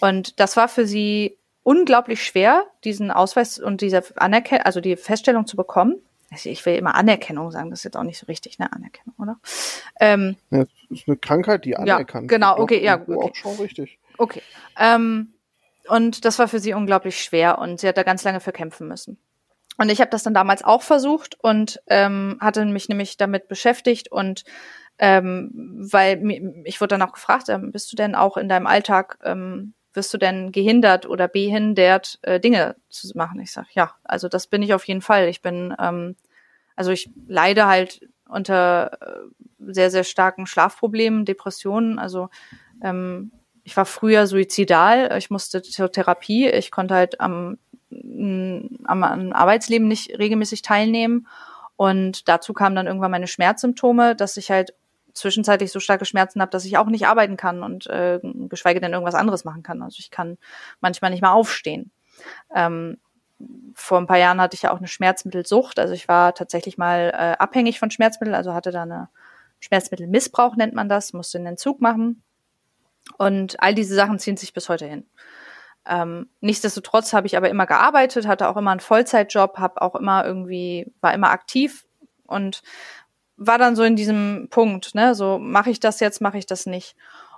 und 0.00 0.40
das 0.40 0.56
war 0.56 0.68
für 0.68 0.86
sie 0.86 1.36
unglaublich 1.62 2.24
schwer, 2.24 2.64
diesen 2.84 3.10
Ausweis 3.10 3.58
und 3.58 3.80
diese 3.80 4.02
Anerkennung, 4.16 4.64
also 4.64 4.80
die 4.80 4.96
Feststellung 4.96 5.46
zu 5.46 5.56
bekommen. 5.56 5.96
Ich 6.30 6.66
will 6.66 6.74
immer 6.74 6.94
Anerkennung 6.94 7.50
sagen, 7.50 7.70
das 7.70 7.80
ist 7.80 7.84
jetzt 7.84 7.96
auch 7.96 8.02
nicht 8.02 8.18
so 8.18 8.26
richtig, 8.26 8.58
ne? 8.58 8.70
Anerkennung, 8.72 9.14
oder? 9.18 9.38
Ähm, 9.98 10.36
ja, 10.50 10.58
das 10.60 10.68
ist 10.90 11.08
eine 11.08 11.16
Krankheit, 11.16 11.64
die 11.64 11.76
anerkannt 11.76 12.30
ja, 12.30 12.36
genau, 12.36 12.58
okay, 12.58 12.82
ja, 12.82 13.00
okay. 13.00 13.14
auch 13.14 13.34
schon 13.34 13.56
richtig. 13.56 13.98
Okay. 14.18 14.42
Ähm, 14.78 15.32
und 15.88 16.24
das 16.24 16.38
war 16.38 16.48
für 16.48 16.60
sie 16.60 16.74
unglaublich 16.74 17.22
schwer 17.22 17.58
und 17.58 17.80
sie 17.80 17.88
hat 17.88 17.96
da 17.96 18.02
ganz 18.02 18.24
lange 18.24 18.40
für 18.40 18.52
kämpfen 18.52 18.88
müssen. 18.88 19.18
Und 19.78 19.90
ich 19.90 20.00
habe 20.00 20.10
das 20.10 20.24
dann 20.24 20.34
damals 20.34 20.64
auch 20.64 20.82
versucht 20.82 21.36
und 21.40 21.80
ähm, 21.86 22.38
hatte 22.40 22.64
mich 22.64 22.88
nämlich 22.88 23.16
damit 23.16 23.48
beschäftigt 23.48 24.10
und 24.10 24.44
ähm, 24.98 25.50
weil 25.90 26.20
ich 26.64 26.80
wurde 26.80 26.96
dann 26.98 27.02
auch 27.02 27.12
gefragt, 27.12 27.48
ähm, 27.48 27.70
bist 27.70 27.92
du 27.92 27.96
denn 27.96 28.16
auch 28.16 28.36
in 28.36 28.48
deinem 28.48 28.66
Alltag, 28.66 29.18
ähm, 29.22 29.74
wirst 29.92 30.12
du 30.12 30.18
denn 30.18 30.50
gehindert 30.50 31.06
oder 31.06 31.28
behindert, 31.28 32.18
äh, 32.22 32.40
Dinge 32.40 32.76
zu 32.88 33.08
machen? 33.16 33.40
Ich 33.40 33.52
sage, 33.52 33.68
ja, 33.72 33.94
also 34.02 34.28
das 34.28 34.48
bin 34.48 34.62
ich 34.62 34.74
auf 34.74 34.86
jeden 34.86 35.02
Fall. 35.02 35.28
Ich 35.28 35.42
bin, 35.42 35.74
ähm, 35.78 36.16
also 36.74 36.90
ich 36.90 37.10
leide 37.26 37.66
halt 37.66 38.00
unter 38.28 38.98
äh, 39.00 39.72
sehr, 39.72 39.90
sehr 39.90 40.04
starken 40.04 40.46
Schlafproblemen, 40.46 41.24
Depressionen. 41.24 41.98
Also 41.98 42.28
ähm, 42.82 43.32
ich 43.68 43.76
war 43.76 43.84
früher 43.84 44.26
suizidal, 44.26 45.14
ich 45.18 45.28
musste 45.28 45.60
zur 45.60 45.92
Therapie, 45.92 46.48
ich 46.48 46.70
konnte 46.70 46.94
halt 46.94 47.20
am, 47.20 47.58
am, 47.90 49.04
am 49.04 49.32
Arbeitsleben 49.34 49.86
nicht 49.86 50.18
regelmäßig 50.18 50.62
teilnehmen. 50.62 51.26
Und 51.76 52.30
dazu 52.30 52.54
kamen 52.54 52.74
dann 52.74 52.86
irgendwann 52.86 53.10
meine 53.10 53.26
Schmerzsymptome, 53.26 54.16
dass 54.16 54.38
ich 54.38 54.50
halt 54.50 54.72
zwischenzeitlich 55.12 55.70
so 55.70 55.80
starke 55.80 56.06
Schmerzen 56.06 56.40
habe, 56.40 56.50
dass 56.50 56.64
ich 56.64 56.78
auch 56.78 56.86
nicht 56.86 57.08
arbeiten 57.08 57.36
kann 57.36 57.62
und 57.62 57.86
äh, 57.88 58.20
geschweige 58.48 58.80
denn 58.80 58.94
irgendwas 58.94 59.14
anderes 59.14 59.44
machen 59.44 59.62
kann. 59.62 59.82
Also 59.82 59.98
ich 59.98 60.10
kann 60.10 60.38
manchmal 60.80 61.10
nicht 61.10 61.20
mal 61.20 61.32
aufstehen. 61.32 61.90
Ähm, 62.54 62.96
vor 63.74 63.98
ein 63.98 64.06
paar 64.06 64.16
Jahren 64.16 64.40
hatte 64.40 64.54
ich 64.54 64.62
ja 64.62 64.72
auch 64.72 64.78
eine 64.78 64.88
Schmerzmittelsucht. 64.88 65.78
Also 65.78 65.92
ich 65.92 66.08
war 66.08 66.34
tatsächlich 66.34 66.78
mal 66.78 67.12
äh, 67.12 67.36
abhängig 67.38 67.78
von 67.78 67.90
Schmerzmitteln, 67.90 68.34
also 68.34 68.54
hatte 68.54 68.70
da 68.70 68.84
eine 68.84 69.10
Schmerzmittelmissbrauch 69.60 70.56
nennt 70.56 70.72
man 70.72 70.88
das, 70.88 71.12
musste 71.12 71.36
einen 71.36 71.48
Entzug 71.48 71.82
machen. 71.82 72.22
Und 73.16 73.60
all 73.62 73.74
diese 73.74 73.94
Sachen 73.94 74.18
ziehen 74.18 74.36
sich 74.36 74.52
bis 74.52 74.68
heute 74.68 74.86
hin. 74.86 75.06
Ähm, 75.86 76.28
nichtsdestotrotz 76.40 77.12
habe 77.12 77.26
ich 77.26 77.36
aber 77.36 77.48
immer 77.48 77.66
gearbeitet, 77.66 78.26
hatte 78.26 78.48
auch 78.48 78.56
immer 78.56 78.72
einen 78.72 78.80
Vollzeitjob, 78.80 79.58
habe 79.58 79.80
auch 79.80 79.94
immer 79.94 80.24
irgendwie, 80.24 80.92
war 81.00 81.14
immer 81.14 81.30
aktiv 81.30 81.86
und 82.26 82.62
war 83.36 83.56
dann 83.56 83.76
so 83.76 83.84
in 83.84 83.96
diesem 83.96 84.48
Punkt, 84.50 84.94
ne, 84.94 85.14
so 85.14 85.38
mache 85.38 85.70
ich 85.70 85.80
das 85.80 86.00
jetzt, 86.00 86.20
mache 86.20 86.38
ich 86.38 86.46
das 86.46 86.66
nicht. 86.66 86.94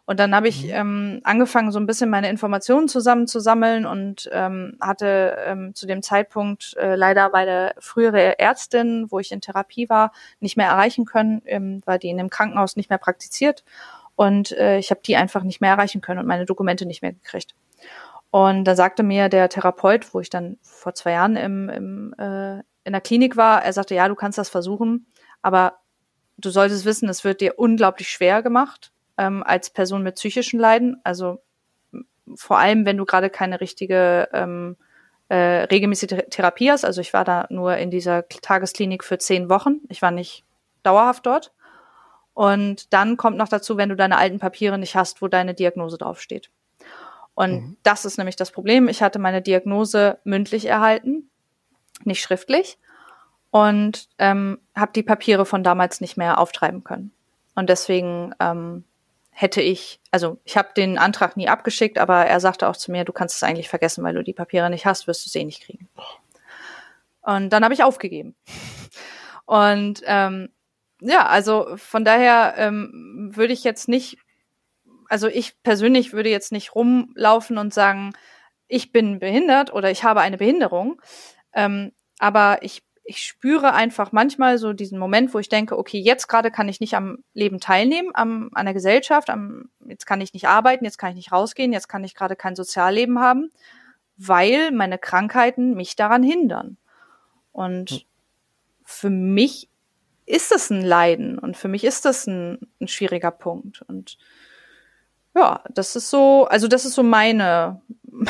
Und 0.06 0.18
dann 0.18 0.34
habe 0.34 0.48
ich 0.48 0.64
mhm. 0.64 0.70
ähm, 0.72 1.20
angefangen, 1.22 1.70
so 1.70 1.78
ein 1.78 1.86
bisschen 1.86 2.10
meine 2.10 2.30
Informationen 2.30 2.88
zusammenzusammeln 2.88 3.86
und 3.86 4.28
ähm, 4.32 4.76
hatte 4.80 5.36
ähm, 5.46 5.72
zu 5.76 5.86
dem 5.86 6.02
Zeitpunkt 6.02 6.76
äh, 6.78 6.96
leider 6.96 7.30
bei 7.30 7.44
der 7.44 7.74
frühere 7.78 8.38
Ärztin, 8.40 9.06
wo 9.10 9.20
ich 9.20 9.30
in 9.30 9.40
Therapie 9.40 9.88
war, 9.88 10.10
nicht 10.40 10.56
mehr 10.56 10.66
erreichen 10.66 11.04
können, 11.04 11.42
ähm, 11.44 11.82
weil 11.84 12.00
die 12.00 12.08
in 12.08 12.16
dem 12.16 12.28
Krankenhaus 12.28 12.74
nicht 12.74 12.90
mehr 12.90 12.98
praktiziert. 12.98 13.62
Und 14.20 14.52
äh, 14.52 14.76
ich 14.76 14.90
habe 14.90 15.00
die 15.02 15.16
einfach 15.16 15.44
nicht 15.44 15.62
mehr 15.62 15.70
erreichen 15.70 16.02
können 16.02 16.20
und 16.20 16.26
meine 16.26 16.44
Dokumente 16.44 16.84
nicht 16.84 17.00
mehr 17.00 17.14
gekriegt. 17.14 17.54
Und 18.30 18.64
da 18.64 18.76
sagte 18.76 19.02
mir 19.02 19.30
der 19.30 19.48
Therapeut, 19.48 20.12
wo 20.12 20.20
ich 20.20 20.28
dann 20.28 20.58
vor 20.60 20.94
zwei 20.94 21.12
Jahren 21.12 21.36
im, 21.36 21.70
im, 21.70 22.14
äh, 22.18 22.58
in 22.84 22.92
der 22.92 23.00
Klinik 23.00 23.38
war, 23.38 23.64
er 23.64 23.72
sagte, 23.72 23.94
ja, 23.94 24.08
du 24.08 24.14
kannst 24.14 24.36
das 24.36 24.50
versuchen, 24.50 25.06
aber 25.40 25.78
du 26.36 26.50
solltest 26.50 26.84
wissen, 26.84 27.08
es 27.08 27.24
wird 27.24 27.40
dir 27.40 27.58
unglaublich 27.58 28.10
schwer 28.10 28.42
gemacht 28.42 28.92
ähm, 29.16 29.42
als 29.42 29.70
Person 29.70 30.02
mit 30.02 30.16
psychischen 30.16 30.60
Leiden. 30.60 31.00
Also 31.02 31.40
vor 32.34 32.58
allem, 32.58 32.84
wenn 32.84 32.98
du 32.98 33.06
gerade 33.06 33.30
keine 33.30 33.62
richtige 33.62 34.28
ähm, 34.34 34.76
äh, 35.28 35.64
regelmäßige 35.64 36.24
Therapie 36.28 36.70
hast. 36.70 36.84
Also 36.84 37.00
ich 37.00 37.14
war 37.14 37.24
da 37.24 37.46
nur 37.48 37.78
in 37.78 37.90
dieser 37.90 38.28
Tagesklinik 38.28 39.02
für 39.02 39.16
zehn 39.16 39.48
Wochen. 39.48 39.80
Ich 39.88 40.02
war 40.02 40.10
nicht 40.10 40.44
dauerhaft 40.82 41.24
dort. 41.24 41.52
Und 42.40 42.94
dann 42.94 43.18
kommt 43.18 43.36
noch 43.36 43.50
dazu, 43.50 43.76
wenn 43.76 43.90
du 43.90 43.96
deine 43.96 44.16
alten 44.16 44.38
Papiere 44.38 44.78
nicht 44.78 44.96
hast, 44.96 45.20
wo 45.20 45.28
deine 45.28 45.52
Diagnose 45.52 45.98
draufsteht. 45.98 46.48
Und 47.34 47.52
mhm. 47.52 47.76
das 47.82 48.06
ist 48.06 48.16
nämlich 48.16 48.36
das 48.36 48.50
Problem. 48.50 48.88
Ich 48.88 49.02
hatte 49.02 49.18
meine 49.18 49.42
Diagnose 49.42 50.16
mündlich 50.24 50.64
erhalten, 50.64 51.28
nicht 52.02 52.22
schriftlich 52.22 52.78
und 53.50 54.08
ähm, 54.16 54.58
habe 54.74 54.92
die 54.94 55.02
Papiere 55.02 55.44
von 55.44 55.62
damals 55.62 56.00
nicht 56.00 56.16
mehr 56.16 56.38
auftreiben 56.38 56.82
können. 56.82 57.12
Und 57.56 57.68
deswegen 57.68 58.34
ähm, 58.40 58.84
hätte 59.32 59.60
ich, 59.60 60.00
also 60.10 60.38
ich 60.44 60.56
habe 60.56 60.70
den 60.74 60.96
Antrag 60.96 61.36
nie 61.36 61.48
abgeschickt, 61.48 61.98
aber 61.98 62.24
er 62.24 62.40
sagte 62.40 62.68
auch 62.68 62.76
zu 62.78 62.90
mir, 62.90 63.04
du 63.04 63.12
kannst 63.12 63.36
es 63.36 63.42
eigentlich 63.42 63.68
vergessen, 63.68 64.02
weil 64.02 64.14
du 64.14 64.24
die 64.24 64.32
Papiere 64.32 64.70
nicht 64.70 64.86
hast, 64.86 65.06
wirst 65.06 65.26
du 65.26 65.28
es 65.28 65.34
eh 65.34 65.44
nicht 65.44 65.62
kriegen. 65.62 65.90
Und 67.20 67.50
dann 67.50 67.64
habe 67.64 67.74
ich 67.74 67.84
aufgegeben. 67.84 68.34
Und 69.44 70.00
ähm, 70.06 70.48
ja, 71.00 71.26
also 71.26 71.76
von 71.76 72.04
daher 72.04 72.54
ähm, 72.56 73.30
würde 73.34 73.52
ich 73.52 73.64
jetzt 73.64 73.88
nicht, 73.88 74.18
also 75.08 75.28
ich 75.28 75.62
persönlich 75.62 76.12
würde 76.12 76.28
jetzt 76.28 76.52
nicht 76.52 76.74
rumlaufen 76.74 77.58
und 77.58 77.74
sagen, 77.74 78.12
ich 78.68 78.92
bin 78.92 79.18
behindert 79.18 79.72
oder 79.72 79.90
ich 79.90 80.04
habe 80.04 80.20
eine 80.20 80.36
Behinderung. 80.36 81.00
Ähm, 81.52 81.92
aber 82.18 82.58
ich 82.62 82.82
ich 83.10 83.24
spüre 83.24 83.72
einfach 83.72 84.12
manchmal 84.12 84.56
so 84.56 84.72
diesen 84.72 84.96
Moment, 84.96 85.34
wo 85.34 85.40
ich 85.40 85.48
denke, 85.48 85.76
okay, 85.76 85.98
jetzt 85.98 86.28
gerade 86.28 86.52
kann 86.52 86.68
ich 86.68 86.78
nicht 86.78 86.94
am 86.94 87.24
Leben 87.34 87.58
teilnehmen, 87.58 88.10
am, 88.14 88.50
an 88.54 88.66
der 88.66 88.74
Gesellschaft, 88.74 89.30
am, 89.30 89.68
jetzt 89.84 90.06
kann 90.06 90.20
ich 90.20 90.32
nicht 90.32 90.46
arbeiten, 90.46 90.84
jetzt 90.84 90.96
kann 90.96 91.10
ich 91.10 91.16
nicht 91.16 91.32
rausgehen, 91.32 91.72
jetzt 91.72 91.88
kann 91.88 92.04
ich 92.04 92.14
gerade 92.14 92.36
kein 92.36 92.54
Sozialleben 92.54 93.18
haben, 93.18 93.50
weil 94.16 94.70
meine 94.70 94.96
Krankheiten 94.96 95.74
mich 95.74 95.96
daran 95.96 96.22
hindern. 96.22 96.76
Und 97.50 97.90
hm. 97.90 98.00
für 98.84 99.10
mich 99.10 99.69
ist 100.30 100.50
das 100.50 100.70
ein 100.70 100.82
Leiden 100.82 101.38
und 101.38 101.56
für 101.56 101.68
mich 101.68 101.84
ist 101.84 102.04
das 102.04 102.26
ein, 102.26 102.58
ein 102.80 102.88
schwieriger 102.88 103.30
Punkt. 103.30 103.82
Und 103.88 104.18
ja, 105.34 105.62
das 105.70 105.96
ist 105.96 106.10
so, 106.10 106.46
also 106.46 106.68
das 106.68 106.84
ist 106.84 106.94
so 106.94 107.02
meine 107.02 107.80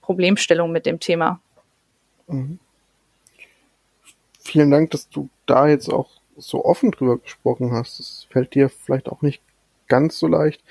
Problemstellung 0.00 0.72
mit 0.72 0.86
dem 0.86 1.00
Thema. 1.00 1.40
Mhm 2.26 2.58
vielen 4.46 4.70
Dank, 4.70 4.90
dass 4.92 5.08
du 5.08 5.28
da 5.44 5.68
jetzt 5.68 5.92
auch 5.92 6.08
so 6.36 6.64
offen 6.64 6.90
drüber 6.90 7.18
gesprochen 7.18 7.72
hast. 7.72 7.98
Das 7.98 8.26
fällt 8.30 8.54
dir 8.54 8.68
vielleicht 8.68 9.08
auch 9.08 9.22
nicht 9.22 9.42
ganz 9.88 10.18
so 10.18 10.26
leicht, 10.26 10.62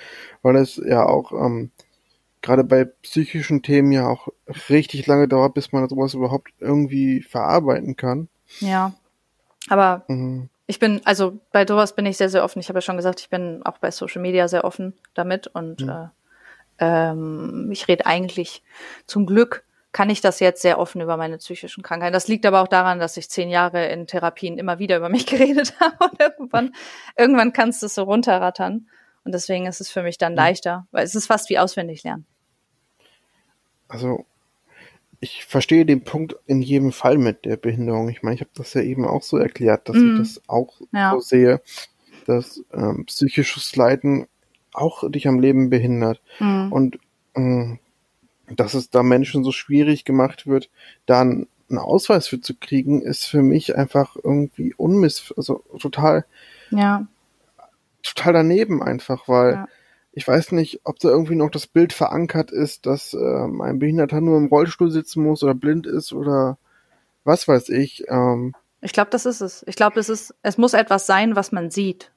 weil 0.42 0.56
es 0.56 0.78
ja 0.78 1.06
auch 1.06 1.32
ähm, 1.32 1.72
gerade 2.42 2.64
bei 2.64 2.86
psychischen 2.86 3.62
Themen 3.62 3.92
ja 3.92 4.08
auch 4.08 4.28
richtig 4.70 5.08
lange 5.08 5.28
dauert, 5.28 5.54
bis 5.54 5.72
man 5.72 5.88
sowas 5.88 6.14
überhaupt 6.14 6.52
irgendwie 6.60 7.22
verarbeiten 7.22 7.96
kann. 7.96 8.28
Ja, 8.60 8.94
aber 9.70 10.04
mhm. 10.08 10.50
ich 10.68 10.80
bin, 10.80 11.02
also 11.06 11.40
bei 11.52 11.66
sowas 11.66 11.96
bin 11.96 12.06
ich 12.06 12.18
sehr, 12.18 12.30
sehr 12.30 12.44
offen. 12.44 12.60
Ich 12.60 12.70
habe 12.70 12.78
ja 12.78 12.82
schon 12.82 12.98
gesagt, 12.98 13.20
ich 13.22 13.30
bin 13.30 13.62
auch 13.64 13.78
bei 13.78 13.92
Social 13.92 14.22
Media 14.22 14.48
sehr 14.48 14.64
offen 14.64 14.94
damit 15.14 15.48
und 15.48 15.82
mhm. 15.82 15.90
äh, 15.90 16.08
ähm, 16.80 17.70
ich 17.72 17.88
rede 17.88 18.06
eigentlich 18.06 18.64
zum 19.08 19.26
Glück 19.26 19.66
kann 19.96 20.10
ich 20.10 20.20
das 20.20 20.42
jetzt 20.42 20.62
sehr 20.62 20.78
offen 20.78 21.00
über 21.00 21.16
meine 21.16 21.38
psychischen 21.38 21.82
Krankheiten. 21.82 22.12
Das 22.12 22.28
liegt 22.28 22.46
aber 22.46 22.62
auch 22.62 22.68
daran, 22.68 23.00
dass 23.00 23.16
ich 23.16 23.30
zehn 23.30 23.50
Jahre 23.50 23.86
in 23.86 24.08
Therapien 24.08 24.58
immer 24.58 24.78
wieder 24.78 24.98
über 24.98 25.08
mich 25.08 25.26
geredet 25.26 25.74
habe 25.80 25.96
und 26.04 26.20
irgendwann, 26.20 26.76
irgendwann 27.16 27.54
kannst 27.54 27.82
du 27.82 27.86
es 27.86 27.96
so 27.96 28.04
runterrattern. 28.04 28.90
Und 29.24 29.32
deswegen 29.34 29.68
ist 29.68 29.80
es 29.80 29.90
für 29.90 30.04
mich 30.04 30.18
dann 30.18 30.34
mhm. 30.34 30.38
leichter, 30.40 30.86
weil 30.92 31.06
es 31.06 31.16
ist 31.16 31.28
fast 31.28 31.50
wie 31.50 31.60
auswendig 31.60 32.04
lernen. 32.04 32.26
Also, 33.88 34.26
ich 35.20 35.46
verstehe 35.46 35.86
den 35.86 36.04
Punkt 36.04 36.36
in 36.46 36.62
jedem 36.62 36.92
Fall 36.92 37.18
mit 37.18 37.46
der 37.46 37.58
Behinderung. 37.58 38.10
Ich 38.10 38.24
meine, 38.24 38.36
ich 38.36 38.42
habe 38.42 38.52
das 38.56 38.74
ja 38.74 38.82
eben 38.82 39.06
auch 39.06 39.24
so 39.24 39.38
erklärt, 39.38 39.90
dass 39.90 39.98
mm. 39.98 40.12
ich 40.12 40.18
das 40.20 40.42
auch 40.48 40.82
ja. 40.92 41.12
so 41.12 41.20
sehe, 41.20 41.62
dass 42.26 42.64
ähm, 42.74 43.06
psychisches 43.06 43.76
Leiden 43.76 44.28
auch 44.74 45.10
dich 45.10 45.28
am 45.28 45.40
Leben 45.40 45.70
behindert. 45.70 46.22
Mm. 46.40 46.72
Und 46.72 47.00
ähm, 47.36 47.80
dass 48.48 48.74
es 48.74 48.90
da 48.90 49.04
Menschen 49.04 49.44
so 49.44 49.52
schwierig 49.52 50.06
gemacht 50.06 50.48
wird, 50.48 50.70
da 51.06 51.22
einen 51.22 51.48
Ausweis 51.78 52.28
für 52.28 52.42
zu 52.42 52.56
kriegen, 52.56 53.02
ist 53.02 53.26
für 53.26 53.42
mich 53.42 53.76
einfach 53.76 54.16
irgendwie 54.22 54.74
unmiss, 54.76 55.34
also 55.36 55.64
total, 55.80 56.26
ja, 56.70 57.08
total 58.04 58.34
daneben 58.34 58.84
einfach, 58.84 59.28
weil 59.28 59.54
ja. 59.54 59.68
Ich 60.16 60.26
weiß 60.26 60.54
nicht, 60.54 60.80
ob 60.86 60.98
da 61.00 61.10
irgendwie 61.10 61.36
noch 61.36 61.52
das 61.52 61.68
Bild 61.68 61.92
verankert 61.92 62.50
ist, 62.50 62.86
dass 62.86 63.14
ähm, 63.14 63.60
ein 63.60 63.80
Behinderter 63.80 64.22
nur 64.22 64.38
im 64.38 64.48
Rollstuhl 64.48 64.90
sitzen 64.90 65.22
muss 65.22 65.44
oder 65.44 65.54
blind 65.54 65.86
ist 65.86 66.14
oder 66.14 66.58
was 67.26 67.50
weiß 67.50 67.68
ich. 67.70 68.06
Ähm, 68.08 68.56
ich 68.80 68.94
glaube, 68.94 69.10
das 69.12 69.26
ist 69.26 69.42
es. 69.42 69.66
Ich 69.68 69.76
glaube, 69.76 70.00
es 70.00 70.08
ist, 70.08 70.34
es 70.42 70.58
muss 70.58 70.74
etwas 70.74 71.06
sein, 71.06 71.36
was 71.36 71.52
man 71.52 71.70
sieht. 71.70 72.14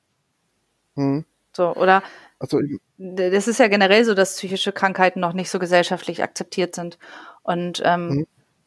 Hm. 0.95 1.25
So, 1.53 1.75
oder 1.75 2.05
also 2.39 2.61
das 2.99 3.49
ist 3.49 3.59
ja 3.59 3.67
generell 3.67 4.05
so, 4.05 4.15
dass 4.15 4.37
psychische 4.37 4.71
Krankheiten 4.71 5.19
noch 5.19 5.33
nicht 5.33 5.51
so 5.51 5.59
gesellschaftlich 5.59 6.23
akzeptiert 6.23 6.77
sind. 6.77 6.99
Und 7.43 7.83
ähm, 7.85 8.09
mhm. 8.09 8.27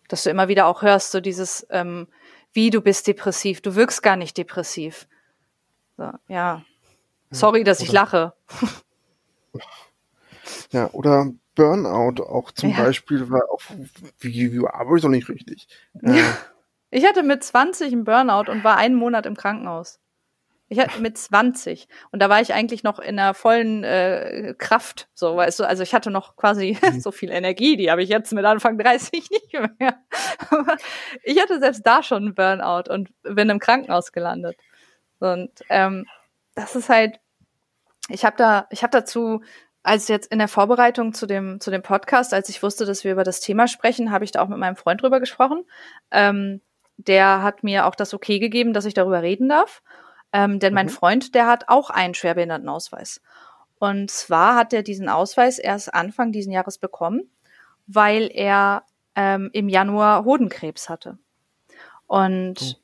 dass 0.09 0.23
du 0.23 0.29
immer 0.29 0.49
wieder 0.49 0.65
auch 0.65 0.81
hörst, 0.81 1.11
so 1.11 1.21
dieses, 1.21 1.65
ähm, 1.69 2.09
wie 2.51 2.69
du 2.69 2.81
bist 2.81 3.07
depressiv, 3.07 3.61
du 3.61 3.75
wirkst 3.75 4.03
gar 4.03 4.17
nicht 4.17 4.37
depressiv. 4.37 5.07
So, 5.95 6.09
ja. 6.27 6.65
Sorry, 7.29 7.63
dass 7.63 7.79
oder, 7.79 7.87
ich 7.87 7.93
lache. 7.93 8.33
Ja, 10.71 10.89
oder 10.91 11.31
Burnout 11.55 12.23
auch 12.23 12.51
zum 12.51 12.71
ja. 12.71 12.83
Beispiel, 12.83 13.29
war 13.29 13.43
auch, 13.51 13.61
wie, 14.19 14.53
wie 14.53 14.65
arbeite 14.65 15.07
ich 15.07 15.11
nicht 15.11 15.29
richtig. 15.29 15.67
Äh, 16.01 16.21
ich 16.91 17.05
hatte 17.05 17.23
mit 17.23 17.43
20 17.43 17.91
einen 17.91 18.03
Burnout 18.03 18.49
und 18.49 18.63
war 18.63 18.77
einen 18.77 18.95
Monat 18.95 19.25
im 19.25 19.35
Krankenhaus. 19.35 19.99
Ich 20.71 20.79
hatte 20.79 21.01
mit 21.01 21.17
20 21.17 21.89
und 22.11 22.21
da 22.21 22.29
war 22.29 22.39
ich 22.39 22.53
eigentlich 22.53 22.81
noch 22.81 22.97
in 22.99 23.17
der 23.17 23.33
vollen 23.33 23.83
äh, 23.83 24.55
Kraft, 24.57 25.09
so 25.13 25.35
weißt 25.35 25.59
du, 25.59 25.63
also 25.65 25.83
ich 25.83 25.93
hatte 25.93 26.11
noch 26.11 26.37
quasi 26.37 26.77
mhm. 26.93 27.01
so 27.01 27.11
viel 27.11 27.29
Energie, 27.29 27.75
die 27.75 27.91
habe 27.91 28.01
ich 28.01 28.07
jetzt 28.07 28.31
mit 28.31 28.45
Anfang 28.45 28.77
30 28.77 29.11
nicht 29.31 29.53
mehr. 29.77 29.97
Aber 30.49 30.77
ich 31.23 31.41
hatte 31.41 31.59
selbst 31.59 31.85
da 31.85 32.01
schon 32.01 32.23
einen 32.23 32.35
Burnout 32.35 32.89
und 32.89 33.09
bin 33.23 33.49
im 33.49 33.59
Krankenhaus 33.59 34.13
gelandet. 34.13 34.55
Und 35.19 35.51
ähm, 35.67 36.05
das 36.55 36.77
ist 36.77 36.87
halt, 36.87 37.19
ich 38.11 38.25
habe 38.25 38.37
da, 38.37 38.67
ich 38.69 38.83
habe 38.83 38.91
dazu, 38.91 39.41
als 39.83 40.07
jetzt 40.07 40.31
in 40.31 40.39
der 40.39 40.47
Vorbereitung 40.47 41.13
zu 41.13 41.25
dem 41.25 41.59
zu 41.59 41.71
dem 41.71 41.81
Podcast, 41.81 42.33
als 42.33 42.49
ich 42.49 42.61
wusste, 42.61 42.85
dass 42.85 43.03
wir 43.03 43.11
über 43.11 43.23
das 43.23 43.39
Thema 43.39 43.67
sprechen, 43.67 44.11
habe 44.11 44.23
ich 44.23 44.31
da 44.31 44.41
auch 44.41 44.47
mit 44.47 44.59
meinem 44.59 44.75
Freund 44.75 45.01
drüber 45.01 45.19
gesprochen. 45.19 45.65
Ähm, 46.11 46.61
der 46.97 47.41
hat 47.41 47.63
mir 47.63 47.85
auch 47.87 47.95
das 47.95 48.13
Okay 48.13 48.39
gegeben, 48.39 48.73
dass 48.73 48.85
ich 48.85 48.93
darüber 48.93 49.21
reden 49.21 49.49
darf. 49.49 49.81
Ähm, 50.33 50.59
denn 50.59 50.73
mhm. 50.73 50.75
mein 50.75 50.89
Freund, 50.89 51.35
der 51.35 51.47
hat 51.47 51.67
auch 51.67 51.89
einen 51.89 52.13
Schwerbehindertenausweis. 52.13 53.21
Und 53.79 54.11
zwar 54.11 54.55
hat 54.55 54.73
er 54.73 54.83
diesen 54.83 55.09
Ausweis 55.09 55.57
erst 55.57 55.93
Anfang 55.93 56.31
diesen 56.31 56.51
Jahres 56.51 56.77
bekommen, 56.77 57.31
weil 57.87 58.29
er 58.31 58.83
ähm, 59.15 59.49
im 59.53 59.67
Januar 59.67 60.23
Hodenkrebs 60.23 60.87
hatte. 60.87 61.17
Und 62.05 62.61
oh. 62.61 62.75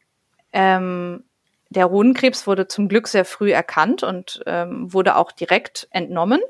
ähm, 0.53 1.23
der 1.69 1.89
Hodenkrebs 1.89 2.47
wurde 2.47 2.67
zum 2.67 2.87
Glück 2.87 3.07
sehr 3.07 3.25
früh 3.25 3.51
erkannt 3.51 4.03
und 4.03 4.41
ähm, 4.45 4.91
wurde 4.93 5.15
auch 5.15 5.31
direkt 5.31 5.87
entnommen. 5.91 6.41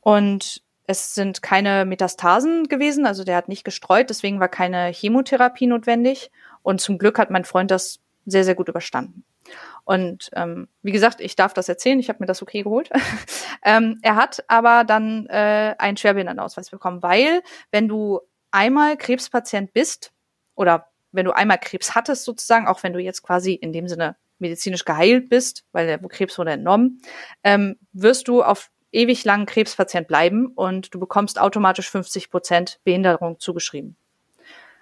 Und 0.00 0.62
es 0.86 1.14
sind 1.14 1.42
keine 1.42 1.84
Metastasen 1.84 2.68
gewesen, 2.68 3.06
also 3.06 3.22
der 3.22 3.36
hat 3.36 3.48
nicht 3.48 3.64
gestreut, 3.64 4.10
deswegen 4.10 4.40
war 4.40 4.48
keine 4.48 4.88
Chemotherapie 4.92 5.66
notwendig. 5.66 6.30
Und 6.62 6.80
zum 6.80 6.98
Glück 6.98 7.18
hat 7.18 7.30
mein 7.30 7.44
Freund 7.44 7.70
das 7.70 8.00
sehr, 8.26 8.44
sehr 8.44 8.54
gut 8.54 8.68
überstanden. 8.68 9.24
Und 9.84 10.30
ähm, 10.34 10.68
wie 10.82 10.92
gesagt, 10.92 11.20
ich 11.20 11.36
darf 11.36 11.54
das 11.54 11.68
erzählen, 11.68 11.98
ich 11.98 12.08
habe 12.08 12.18
mir 12.20 12.26
das 12.26 12.42
okay 12.42 12.62
geholt. 12.62 12.90
ähm, 13.64 13.98
er 14.02 14.16
hat 14.16 14.44
aber 14.48 14.84
dann 14.84 15.26
äh, 15.26 15.74
einen 15.78 15.96
Schwerbehindertenausweis 15.96 16.70
bekommen, 16.70 17.02
weil 17.02 17.42
wenn 17.70 17.88
du 17.88 18.20
einmal 18.50 18.96
Krebspatient 18.96 19.72
bist 19.72 20.12
oder 20.54 20.89
wenn 21.12 21.24
du 21.24 21.32
einmal 21.32 21.58
Krebs 21.58 21.94
hattest 21.94 22.24
sozusagen, 22.24 22.66
auch 22.66 22.82
wenn 22.82 22.92
du 22.92 23.00
jetzt 23.00 23.22
quasi 23.22 23.54
in 23.54 23.72
dem 23.72 23.88
Sinne 23.88 24.16
medizinisch 24.38 24.84
geheilt 24.84 25.28
bist, 25.28 25.64
weil 25.72 25.86
der 25.86 25.98
Krebs 25.98 26.38
wurde 26.38 26.52
entnommen, 26.52 27.02
ähm, 27.44 27.76
wirst 27.92 28.28
du 28.28 28.42
auf 28.42 28.70
ewig 28.92 29.24
lang 29.24 29.46
Krebspatient 29.46 30.08
bleiben 30.08 30.48
und 30.48 30.94
du 30.94 30.98
bekommst 30.98 31.40
automatisch 31.40 31.90
50 31.90 32.30
Prozent 32.30 32.80
Behinderung 32.84 33.38
zugeschrieben. 33.38 33.96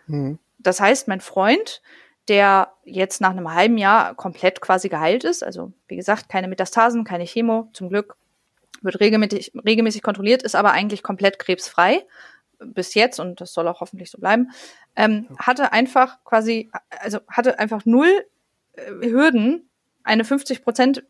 Mhm. 0.06 0.38
Das 0.58 0.80
heißt, 0.80 1.08
mein 1.08 1.20
Freund, 1.20 1.82
der 2.28 2.72
jetzt 2.84 3.20
nach 3.20 3.30
einem 3.30 3.52
halben 3.52 3.78
Jahr 3.78 4.14
komplett 4.14 4.60
quasi 4.60 4.88
geheilt 4.88 5.24
ist, 5.24 5.42
also 5.42 5.72
wie 5.88 5.96
gesagt, 5.96 6.28
keine 6.28 6.48
Metastasen, 6.48 7.04
keine 7.04 7.24
Chemo, 7.24 7.68
zum 7.72 7.88
Glück, 7.88 8.16
wird 8.80 9.00
regelmäßig, 9.00 9.52
regelmäßig 9.64 10.02
kontrolliert, 10.02 10.42
ist 10.42 10.54
aber 10.54 10.72
eigentlich 10.72 11.02
komplett 11.02 11.38
krebsfrei 11.38 12.04
bis 12.58 12.94
jetzt 12.94 13.20
und 13.20 13.40
das 13.40 13.52
soll 13.52 13.68
auch 13.68 13.80
hoffentlich 13.80 14.10
so 14.10 14.18
bleiben, 14.18 14.50
ähm, 14.96 15.28
hatte 15.38 15.72
einfach 15.72 16.22
quasi, 16.24 16.70
also 17.00 17.20
hatte 17.28 17.58
einfach 17.58 17.84
null 17.84 18.24
äh, 18.72 18.90
Hürden, 19.08 19.68
eine 20.02 20.24
50 20.24 20.62
Prozent 20.62 21.04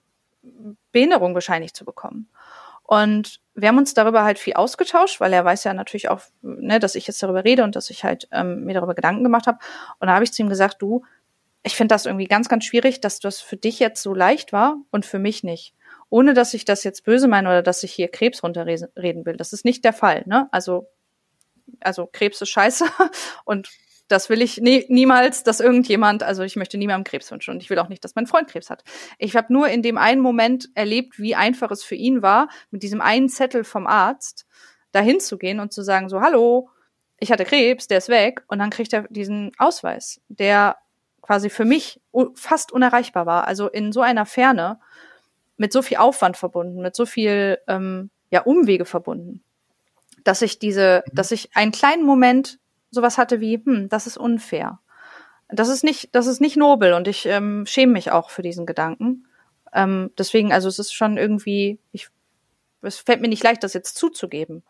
Behinderung 0.93 1.35
wahrscheinlich 1.35 1.75
zu 1.75 1.85
bekommen. 1.85 2.29
Und 2.83 3.41
wir 3.55 3.69
haben 3.69 3.77
uns 3.77 3.93
darüber 3.93 4.25
halt 4.25 4.39
viel 4.39 4.55
ausgetauscht, 4.55 5.21
weil 5.21 5.33
er 5.35 5.45
weiß 5.45 5.65
ja 5.65 5.75
natürlich 5.75 6.09
auch, 6.09 6.23
ne, 6.41 6.79
dass 6.79 6.95
ich 6.95 7.07
jetzt 7.07 7.23
darüber 7.23 7.45
rede 7.45 7.63
und 7.65 7.77
dass 7.77 7.91
ich 7.91 8.03
halt 8.03 8.29
ähm, 8.33 8.65
mir 8.65 8.73
darüber 8.73 8.95
Gedanken 8.95 9.25
gemacht 9.25 9.47
habe. 9.47 9.59
Und 9.99 10.09
da 10.09 10.15
habe 10.15 10.25
ich 10.25 10.33
zu 10.33 10.41
ihm 10.41 10.49
gesagt, 10.49 10.81
du, 10.81 11.05
ich 11.63 11.77
finde 11.77 11.95
das 11.95 12.07
irgendwie 12.07 12.29
ganz, 12.29 12.49
ganz 12.49 12.65
schwierig, 12.65 13.03
dass 13.03 13.21
das 13.21 13.41
für 13.41 13.57
dich 13.59 13.79
jetzt 13.79 14.03
so 14.03 14.15
leicht 14.15 14.55
war 14.55 14.77
und 14.91 15.05
für 15.05 15.19
mich 15.19 15.45
nicht. 15.45 15.75
Ohne 16.09 16.33
dass 16.33 16.55
ich 16.55 16.65
das 16.65 16.83
jetzt 16.83 17.05
böse 17.05 17.29
meine 17.29 17.49
oder 17.49 17.63
dass 17.63 17.83
ich 17.83 17.93
hier 17.93 18.09
Krebs 18.09 18.43
runterreden 18.43 19.27
will. 19.27 19.37
Das 19.37 19.53
ist 19.53 19.67
nicht 19.67 19.85
der 19.85 19.93
Fall. 19.93 20.23
Ne? 20.25 20.49
Also, 20.51 20.89
also 21.81 22.07
Krebs 22.07 22.41
ist 22.41 22.51
scheiße 22.51 22.85
und 23.45 23.69
das 24.09 24.31
will 24.31 24.41
ich 24.41 24.59
nie, 24.59 24.87
niemals, 24.89 25.43
dass 25.43 25.61
irgendjemand, 25.61 26.23
also 26.23 26.43
ich 26.43 26.57
möchte 26.57 26.79
niemandem 26.79 27.05
Krebs 27.05 27.31
wünschen 27.31 27.51
und 27.53 27.63
ich 27.63 27.69
will 27.69 27.79
auch 27.79 27.91
nicht, 27.91 28.03
dass 28.05 28.15
mein 28.15 28.27
Freund 28.27 28.49
Krebs 28.49 28.71
hat. 28.71 28.83
Ich 29.19 29.37
habe 29.37 29.53
nur 29.53 29.69
in 29.69 29.83
dem 29.83 29.99
einen 29.99 30.23
Moment 30.23 30.71
erlebt, 30.75 31.19
wie 31.19 31.35
einfach 31.35 31.71
es 31.71 31.85
für 31.85 31.95
ihn 31.95 32.23
war, 32.23 32.49
mit 32.71 32.83
diesem 32.83 33.03
einen 33.03 33.29
Zettel 33.29 33.65
vom 33.65 33.87
Arzt 33.87 34.47
dahin 34.93 35.21
zu 35.21 35.37
gehen 35.37 35.61
und 35.61 35.73
zu 35.73 35.83
sagen, 35.83 36.09
so, 36.09 36.23
hallo, 36.23 36.71
ich 37.21 37.31
hatte 37.31 37.45
Krebs, 37.45 37.87
der 37.87 37.99
ist 37.99 38.09
weg 38.09 38.43
und 38.49 38.59
dann 38.59 38.71
kriegt 38.71 38.93
er 38.93 39.07
diesen 39.11 39.53
Ausweis, 39.59 40.21
der 40.29 40.77
quasi 41.21 41.51
für 41.51 41.67
mich 41.67 42.01
fast 42.35 42.73
unerreichbar 42.73 43.27
war. 43.27 43.47
Also 43.47 43.69
in 43.69 43.93
so 43.93 44.01
einer 44.01 44.25
Ferne, 44.25 44.81
mit 45.59 45.73
so 45.73 45.83
viel 45.83 45.99
Aufwand 45.99 46.37
verbunden, 46.37 46.81
mit 46.81 46.97
so 46.97 47.05
viel 47.05 47.59
ähm, 47.67 48.11
ja, 48.31 48.43
Umwege 48.43 48.85
verbunden, 48.85 49.43
dass 50.25 50.43
ich 50.43 50.59
diese, 50.59 51.03
mhm. 51.07 51.15
dass 51.15 51.31
ich 51.31 51.51
einen 51.55 51.73
kleinen 51.73 52.05
Moment 52.05 52.59
sowas 52.91 53.19
hatte 53.19 53.41
wie, 53.41 53.63
hm, 53.63 53.89
das 53.89 54.07
ist 54.07 54.17
unfair. 54.17 54.79
Das 55.49 55.69
ist 55.69 55.83
nicht, 55.83 56.15
das 56.15 56.27
ist 56.27 56.41
nicht 56.41 56.57
nobel 56.57 56.93
und 56.93 57.09
ich 57.09 57.25
ähm, 57.27 57.65
schäme 57.67 57.93
mich 57.93 58.11
auch 58.11 58.31
für 58.31 58.43
diesen 58.43 58.67
Gedanken. 58.67 59.27
Ähm, 59.73 60.11
deswegen, 60.19 60.53
also 60.53 60.69
es 60.69 60.79
ist 60.79 60.93
schon 60.93 61.17
irgendwie, 61.17 61.79
ich, 61.93 62.09
es 62.83 62.99
fällt 62.99 63.21
mir 63.21 63.29
nicht 63.29 63.43
leicht, 63.43 63.65
das 63.65 63.73
jetzt 63.73 63.97
zuzugeben. 63.97 64.63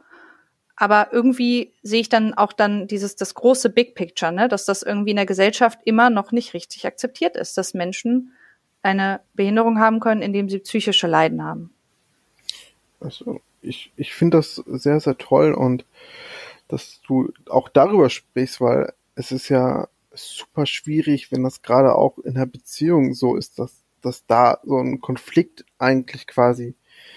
Aber 0.76 1.08
irgendwie 1.12 1.72
sehe 1.82 2.00
ich 2.00 2.08
dann 2.08 2.34
auch 2.34 2.52
dann 2.52 2.86
dieses, 2.86 3.16
das 3.16 3.34
große 3.34 3.70
Big 3.70 3.96
Picture, 3.96 4.30
ne, 4.30 4.48
dass 4.48 4.64
das 4.64 4.84
irgendwie 4.84 5.10
in 5.10 5.16
der 5.16 5.26
Gesellschaft 5.26 5.80
immer 5.84 6.08
noch 6.10 6.30
nicht 6.30 6.54
richtig 6.54 6.86
akzeptiert 6.86 7.36
ist, 7.36 7.58
dass 7.58 7.74
Menschen 7.74 8.32
eine 8.82 9.20
Behinderung 9.34 9.80
haben 9.80 9.98
können, 9.98 10.22
indem 10.22 10.48
sie 10.48 10.60
psychische 10.60 11.08
Leiden 11.08 11.42
haben. 11.42 11.74
Also 13.00 13.40
ich, 13.60 13.92
ich 13.96 14.14
finde 14.14 14.38
das 14.38 14.56
sehr, 14.66 15.00
sehr 15.00 15.18
toll 15.18 15.52
und 15.52 15.84
dass 16.68 17.00
du 17.06 17.32
auch 17.48 17.68
darüber 17.68 18.10
sprichst, 18.10 18.60
weil 18.60 18.92
es 19.14 19.32
ist 19.32 19.48
ja 19.48 19.88
super 20.12 20.66
schwierig, 20.66 21.32
wenn 21.32 21.42
das 21.42 21.62
gerade 21.62 21.94
auch 21.94 22.18
in 22.18 22.34
der 22.34 22.46
Beziehung 22.46 23.14
so 23.14 23.36
ist, 23.36 23.58
dass, 23.58 23.82
dass 24.02 24.26
da 24.26 24.58
so 24.64 24.78
ein 24.78 25.00
Konflikt 25.00 25.64
eigentlich 25.78 26.26
quasi 26.26 26.74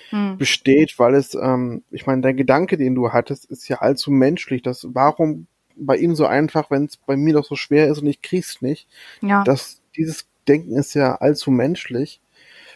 hm. 0.09 0.37
besteht, 0.37 0.97
weil 0.99 1.15
es, 1.15 1.35
ähm, 1.35 1.83
ich 1.91 2.05
meine, 2.05 2.21
der 2.21 2.33
Gedanke, 2.33 2.77
den 2.77 2.95
du 2.95 3.11
hattest, 3.11 3.45
ist 3.45 3.67
ja 3.67 3.77
allzu 3.79 4.11
menschlich. 4.11 4.61
Das, 4.61 4.87
warum 4.89 5.47
bei 5.75 5.97
ihm 5.97 6.15
so 6.15 6.25
einfach, 6.25 6.69
wenn 6.69 6.85
es 6.85 6.97
bei 6.97 7.17
mir 7.17 7.33
doch 7.33 7.45
so 7.45 7.55
schwer 7.55 7.87
ist 7.87 8.01
und 8.01 8.07
ich 8.07 8.21
krieg's 8.21 8.61
nicht? 8.61 8.87
Ja. 9.21 9.43
Das, 9.43 9.81
dieses 9.95 10.27
Denken 10.47 10.77
ist 10.77 10.93
ja 10.93 11.15
allzu 11.15 11.51
menschlich. 11.51 12.21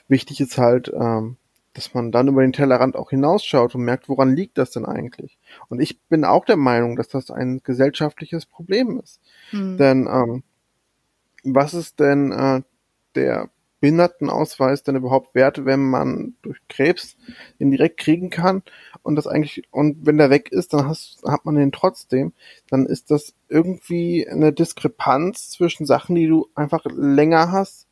Wichtig 0.07 0.41
ist 0.41 0.57
halt, 0.57 0.91
ähm, 0.93 1.37
dass 1.75 1.93
man 1.93 2.11
dann 2.11 2.29
über 2.29 2.41
den 2.41 2.53
Tellerrand 2.53 2.95
auch 2.95 3.09
hinausschaut 3.11 3.75
und 3.75 3.83
merkt, 3.83 4.09
woran 4.09 4.35
liegt 4.35 4.57
das 4.57 4.71
denn 4.71 4.85
eigentlich? 4.85 5.37
Und 5.67 5.81
ich 5.81 6.01
bin 6.03 6.23
auch 6.23 6.45
der 6.45 6.57
Meinung, 6.57 6.95
dass 6.95 7.09
das 7.09 7.29
ein 7.29 7.61
gesellschaftliches 7.63 8.45
Problem 8.45 8.99
ist. 8.99 9.19
Hm. 9.51 9.77
Denn 9.77 10.07
ähm, 10.07 10.43
was 11.43 11.73
ist 11.73 11.99
denn 11.99 12.31
äh, 12.31 12.61
der 13.15 13.49
Behindertenausweis 13.81 14.83
denn 14.83 14.95
überhaupt 14.95 15.35
wert, 15.35 15.65
wenn 15.65 15.81
man 15.81 16.35
durch 16.41 16.59
Krebs 16.69 17.17
den 17.59 17.71
direkt 17.71 17.97
kriegen 17.99 18.29
kann 18.29 18.63
und 19.03 19.15
das 19.15 19.27
eigentlich 19.27 19.63
und 19.69 20.05
wenn 20.05 20.17
der 20.17 20.29
weg 20.29 20.51
ist, 20.51 20.73
dann 20.73 20.87
hast, 20.87 21.21
hat 21.27 21.45
man 21.45 21.55
den 21.55 21.71
trotzdem, 21.71 22.33
dann 22.69 22.85
ist 22.85 23.11
das 23.11 23.35
irgendwie 23.49 24.27
eine 24.27 24.53
Diskrepanz 24.53 25.51
zwischen 25.51 25.85
Sachen, 25.85 26.15
die 26.15 26.27
du 26.27 26.47
einfach 26.55 26.85
länger 26.85 27.51
hast, 27.51 27.87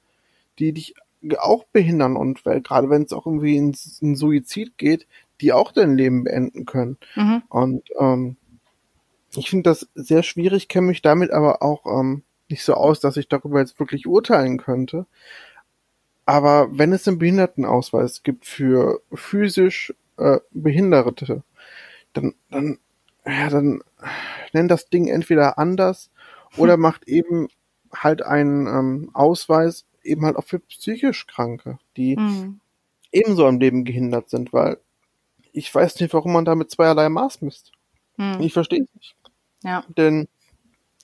die 0.58 0.74
dich 0.74 0.96
auch 1.40 1.66
behindern 1.66 2.16
und 2.16 2.46
weil, 2.46 2.62
gerade 2.62 2.90
wenn 2.90 3.04
es 3.04 3.14
auch 3.14 3.26
irgendwie 3.26 3.58
in, 3.58 3.76
in, 4.02 4.16
Suizid 4.16 4.78
geht, 4.78 5.08
die 5.42 5.54
auch 5.54 5.72
dein 5.72 5.96
Leben 5.96 6.24
beenden 6.24 6.66
können. 6.66 6.98
Mhm. 7.16 7.44
Und 7.50 7.84
ähm, 8.00 8.38
ich 9.36 9.50
finde 9.50 9.70
das 9.70 9.90
sehr 9.96 10.24
schwierig, 10.24 10.68
kenne 10.68 10.88
mich 10.88 11.02
damit 11.02 11.32
aber 11.32 11.62
auch 11.62 11.86
ähm, 11.86 12.24
nicht 12.50 12.64
so 12.64 12.74
aus, 12.76 13.00
dass 13.00 13.18
ich 13.18 13.28
darüber 13.28 13.60
jetzt 13.60 13.80
wirklich 13.80 14.06
urteilen 14.06 14.58
könnte. 14.58 15.06
Aber 16.26 16.68
wenn 16.72 16.94
es 16.94 17.08
einen 17.08 17.20
Behindertenausweis 17.20 18.24
gibt 18.24 18.46
für 18.46 19.02
physisch 19.14 19.94
äh, 20.18 20.40
Behinderte, 20.52 21.44
dann, 22.14 22.34
dann, 22.50 22.78
ja, 23.26 23.50
dann 23.50 23.82
nennt 24.54 24.72
das 24.72 24.90
Ding 24.90 25.08
entweder 25.08 25.58
anders 25.58 26.12
oder 26.58 26.78
macht 26.78 27.08
eben 27.08 27.48
halt 27.94 28.24
einen 28.24 28.68
ähm, 28.68 29.10
Ausweis 29.14 29.86
eben 30.04 30.26
halt 30.26 30.36
auch 30.36 30.44
für 30.44 30.60
psychisch 30.60 31.28
Kranke, 31.28 31.80
die 31.98 32.16
mhm. 32.16 32.60
ebenso 33.12 33.46
am 33.46 33.60
Leben 33.60 33.86
gehindert 33.86 34.30
sind, 34.30 34.54
weil 34.54 34.78
ich 35.52 35.74
weiß 35.74 36.00
nicht, 36.00 36.14
warum 36.14 36.34
man 36.34 36.46
da 36.46 36.56
mit 36.56 36.72
zweierlei 36.72 37.10
Maß 37.10 37.42
misst. 37.42 37.72
Mhm. 38.18 38.42
Ich 38.42 38.54
verstehe 38.54 38.84
es 38.84 38.96
nicht. 38.96 39.16
Ja. 39.64 39.84
Denn 39.98 40.28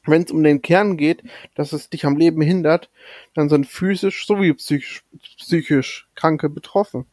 wenn 0.06 0.24
es 0.24 0.32
um 0.32 0.44
den 0.44 0.62
Kern 0.62 0.98
geht, 0.98 1.24
dass 1.56 1.74
es 1.74 1.90
dich 1.90 2.06
am 2.06 2.18
Leben 2.18 2.42
hindert, 2.42 2.90
dann 3.34 3.50
sind 3.50 3.68
physisch 3.68 4.26
sowie 4.26 4.54
psychisch, 4.54 5.04
psychisch 5.38 6.10
Kranke 6.16 6.50
betroffen. 6.50 7.06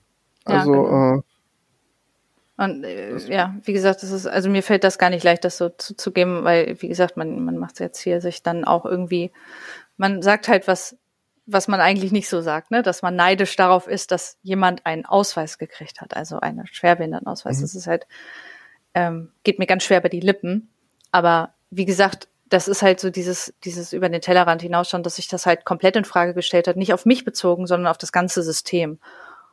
Also, 0.45 0.75
ja, 0.75 0.83
genau. 0.83 1.19
äh, 1.19 1.23
Und 2.57 2.85
äh, 2.85 3.17
ja, 3.29 3.57
wie 3.65 3.73
gesagt, 3.73 4.03
das 4.03 4.11
ist, 4.11 4.27
also 4.27 4.49
mir 4.49 4.63
fällt 4.63 4.85
das 4.85 4.99
gar 4.99 5.11
nicht 5.11 5.25
leicht, 5.25 5.45
das 5.45 5.59
so 5.59 5.69
zuzugeben, 5.69 6.45
weil, 6.45 6.81
wie 6.81 6.89
gesagt, 6.89 7.17
man, 7.17 7.45
man 7.45 7.59
macht 7.59 7.81
jetzt 7.81 8.01
hier 8.01 8.21
sich 8.21 8.43
dann 8.43 8.65
auch 8.65 8.87
irgendwie, 8.87 9.33
man 9.97 10.23
sagt 10.23 10.49
halt 10.49 10.69
was, 10.69 10.97
was 11.47 11.68
man 11.68 11.81
eigentlich 11.81 12.12
nicht 12.12 12.28
so 12.28 12.40
sagt, 12.40 12.70
ne? 12.70 12.82
Dass 12.82 13.02
man 13.02 13.14
neidisch 13.14 13.56
darauf 13.56 13.86
ist, 13.86 14.10
dass 14.10 14.39
jemand 14.43 14.85
einen 14.85 15.06
Ausweis 15.06 15.59
gekriegt 15.59 16.01
hat, 16.01 16.16
also 16.16 16.40
einen 16.40 16.66
Schwerbehindertenausweis. 16.66 17.59
Mhm. 17.59 17.62
Das 17.62 17.74
ist 17.74 17.86
halt, 17.86 18.06
ähm, 18.94 19.32
geht 19.44 19.59
mir 19.59 19.66
ganz 19.66 19.85
schwer 19.85 20.01
bei 20.01 20.09
die 20.09 20.20
Lippen. 20.20 20.70
Aber 21.12 21.55
wie 21.70 21.85
gesagt, 21.85 22.28
das 22.48 22.68
ist 22.68 22.82
halt 22.82 23.01
so 23.01 23.10
dieses, 23.10 23.55
dieses 23.64 23.93
über 23.93 24.09
den 24.09 24.20
Tellerrand 24.20 24.62
hinausschauen, 24.62 25.02
dass 25.02 25.16
sich 25.16 25.28
das 25.28 25.47
halt 25.47 25.64
komplett 25.64 25.97
in 25.97 26.05
Frage 26.05 26.35
gestellt 26.35 26.68
hat, 26.68 26.77
nicht 26.77 26.93
auf 26.93 27.06
mich 27.06 27.24
bezogen, 27.24 27.66
sondern 27.66 27.90
auf 27.90 27.98
das 27.98 28.12
ganze 28.12 28.43
System. 28.43 28.98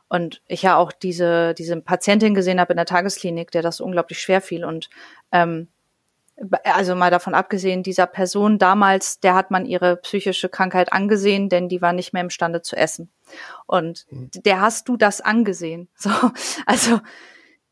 Und 0.08 0.42
ich 0.46 0.62
ja 0.62 0.76
auch 0.76 0.92
diese, 0.92 1.54
diese 1.54 1.80
Patientin 1.80 2.34
gesehen 2.34 2.60
habe 2.60 2.72
in 2.72 2.76
der 2.76 2.86
Tagesklinik, 2.86 3.50
der 3.50 3.62
das 3.62 3.80
unglaublich 3.80 4.20
schwer 4.20 4.40
fiel. 4.40 4.64
Und 4.64 4.90
ähm, 5.32 5.68
also 6.64 6.94
mal 6.94 7.10
davon 7.10 7.34
abgesehen, 7.34 7.82
dieser 7.82 8.06
Person 8.06 8.58
damals, 8.58 9.20
der 9.20 9.34
hat 9.34 9.50
man 9.50 9.66
ihre 9.66 9.96
psychische 9.96 10.48
Krankheit 10.48 10.92
angesehen, 10.92 11.48
denn 11.48 11.68
die 11.68 11.80
war 11.80 11.92
nicht 11.92 12.12
mehr 12.12 12.22
imstande 12.22 12.62
zu 12.62 12.76
essen. 12.76 13.10
Und 13.66 14.06
mhm. 14.10 14.30
der 14.44 14.60
hast 14.60 14.88
du 14.88 14.96
das 14.96 15.20
angesehen. 15.20 15.88
So, 15.98 16.10
also 16.66 17.00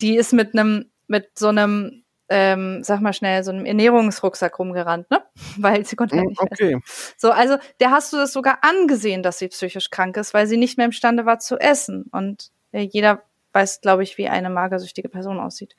die 0.00 0.16
ist 0.16 0.32
mit 0.32 0.54
einem, 0.54 0.90
mit 1.06 1.38
so 1.38 1.48
einem 1.48 2.02
ähm, 2.28 2.82
sag 2.82 3.02
mal 3.02 3.12
schnell, 3.12 3.44
so 3.44 3.50
einem 3.50 3.66
Ernährungsrucksack 3.66 4.58
rumgerannt, 4.58 5.10
ne? 5.10 5.22
Weil 5.58 5.84
sie 5.84 5.96
konnte 5.96 6.16
halt 6.16 6.28
nicht 6.30 6.40
okay. 6.40 6.76
essen. 6.76 6.82
So, 7.18 7.30
also 7.30 7.58
der 7.78 7.90
hast 7.90 8.10
du 8.12 8.16
das 8.16 8.32
sogar 8.32 8.60
angesehen, 8.62 9.22
dass 9.22 9.38
sie 9.38 9.48
psychisch 9.48 9.90
krank 9.90 10.16
ist, 10.16 10.32
weil 10.32 10.46
sie 10.46 10.56
nicht 10.56 10.78
mehr 10.78 10.86
imstande 10.86 11.26
war 11.26 11.40
zu 11.40 11.58
essen. 11.58 12.04
Und 12.10 12.50
äh, 12.72 12.80
jeder 12.90 13.22
weiß, 13.52 13.82
glaube 13.82 14.02
ich, 14.02 14.16
wie 14.16 14.28
eine 14.28 14.48
magersüchtige 14.48 15.10
Person 15.10 15.38
aussieht. 15.38 15.76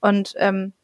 Und 0.00 0.34
ähm, 0.36 0.74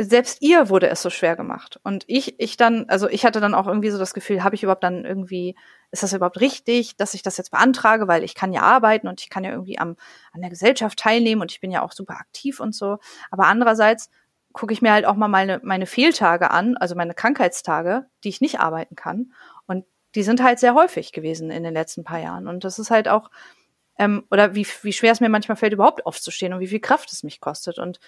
selbst 0.00 0.42
ihr 0.42 0.68
wurde 0.68 0.88
es 0.88 1.02
so 1.02 1.10
schwer 1.10 1.34
gemacht. 1.34 1.80
Und 1.82 2.04
ich, 2.06 2.38
ich 2.38 2.56
dann, 2.56 2.84
also 2.88 3.08
ich 3.08 3.26
hatte 3.26 3.40
dann 3.40 3.52
auch 3.52 3.66
irgendwie 3.66 3.90
so 3.90 3.98
das 3.98 4.14
Gefühl, 4.14 4.44
habe 4.44 4.54
ich 4.54 4.62
überhaupt 4.62 4.84
dann 4.84 5.04
irgendwie, 5.04 5.56
ist 5.90 6.04
das 6.04 6.12
überhaupt 6.12 6.40
richtig, 6.40 6.96
dass 6.96 7.14
ich 7.14 7.22
das 7.22 7.36
jetzt 7.36 7.50
beantrage, 7.50 8.06
weil 8.06 8.22
ich 8.22 8.36
kann 8.36 8.52
ja 8.52 8.62
arbeiten 8.62 9.08
und 9.08 9.20
ich 9.20 9.28
kann 9.28 9.42
ja 9.42 9.50
irgendwie 9.50 9.78
am, 9.78 9.96
an 10.32 10.40
der 10.40 10.50
Gesellschaft 10.50 11.00
teilnehmen 11.00 11.42
und 11.42 11.50
ich 11.50 11.60
bin 11.60 11.72
ja 11.72 11.82
auch 11.82 11.90
super 11.90 12.14
aktiv 12.14 12.60
und 12.60 12.76
so. 12.76 12.98
Aber 13.32 13.46
andererseits 13.46 14.08
gucke 14.52 14.72
ich 14.72 14.82
mir 14.82 14.92
halt 14.92 15.04
auch 15.04 15.16
mal 15.16 15.28
meine, 15.28 15.60
meine 15.64 15.86
Fehltage 15.86 16.52
an, 16.52 16.76
also 16.76 16.94
meine 16.94 17.14
Krankheitstage, 17.14 18.06
die 18.22 18.28
ich 18.28 18.40
nicht 18.40 18.60
arbeiten 18.60 18.94
kann. 18.94 19.32
Und 19.66 19.84
die 20.14 20.22
sind 20.22 20.40
halt 20.40 20.60
sehr 20.60 20.74
häufig 20.74 21.12
gewesen 21.12 21.50
in 21.50 21.64
den 21.64 21.74
letzten 21.74 22.04
paar 22.04 22.20
Jahren. 22.20 22.46
Und 22.46 22.62
das 22.62 22.78
ist 22.78 22.92
halt 22.92 23.08
auch, 23.08 23.30
ähm, 23.98 24.24
oder 24.30 24.54
wie, 24.54 24.66
wie 24.82 24.92
schwer 24.92 25.10
es 25.10 25.20
mir 25.20 25.28
manchmal 25.28 25.56
fällt, 25.56 25.72
überhaupt 25.72 26.06
aufzustehen 26.06 26.52
und 26.52 26.60
wie 26.60 26.68
viel 26.68 26.80
Kraft 26.80 27.12
es 27.12 27.24
mich 27.24 27.40
kostet 27.40 27.78
und 27.78 27.98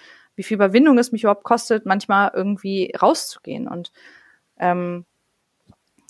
wie 0.40 0.42
viel 0.42 0.54
Überwindung 0.54 0.96
es 0.96 1.12
mich 1.12 1.24
überhaupt 1.24 1.44
kostet, 1.44 1.84
manchmal 1.84 2.30
irgendwie 2.32 2.94
rauszugehen. 2.98 3.68
Und 3.68 3.92
ähm, 4.58 5.04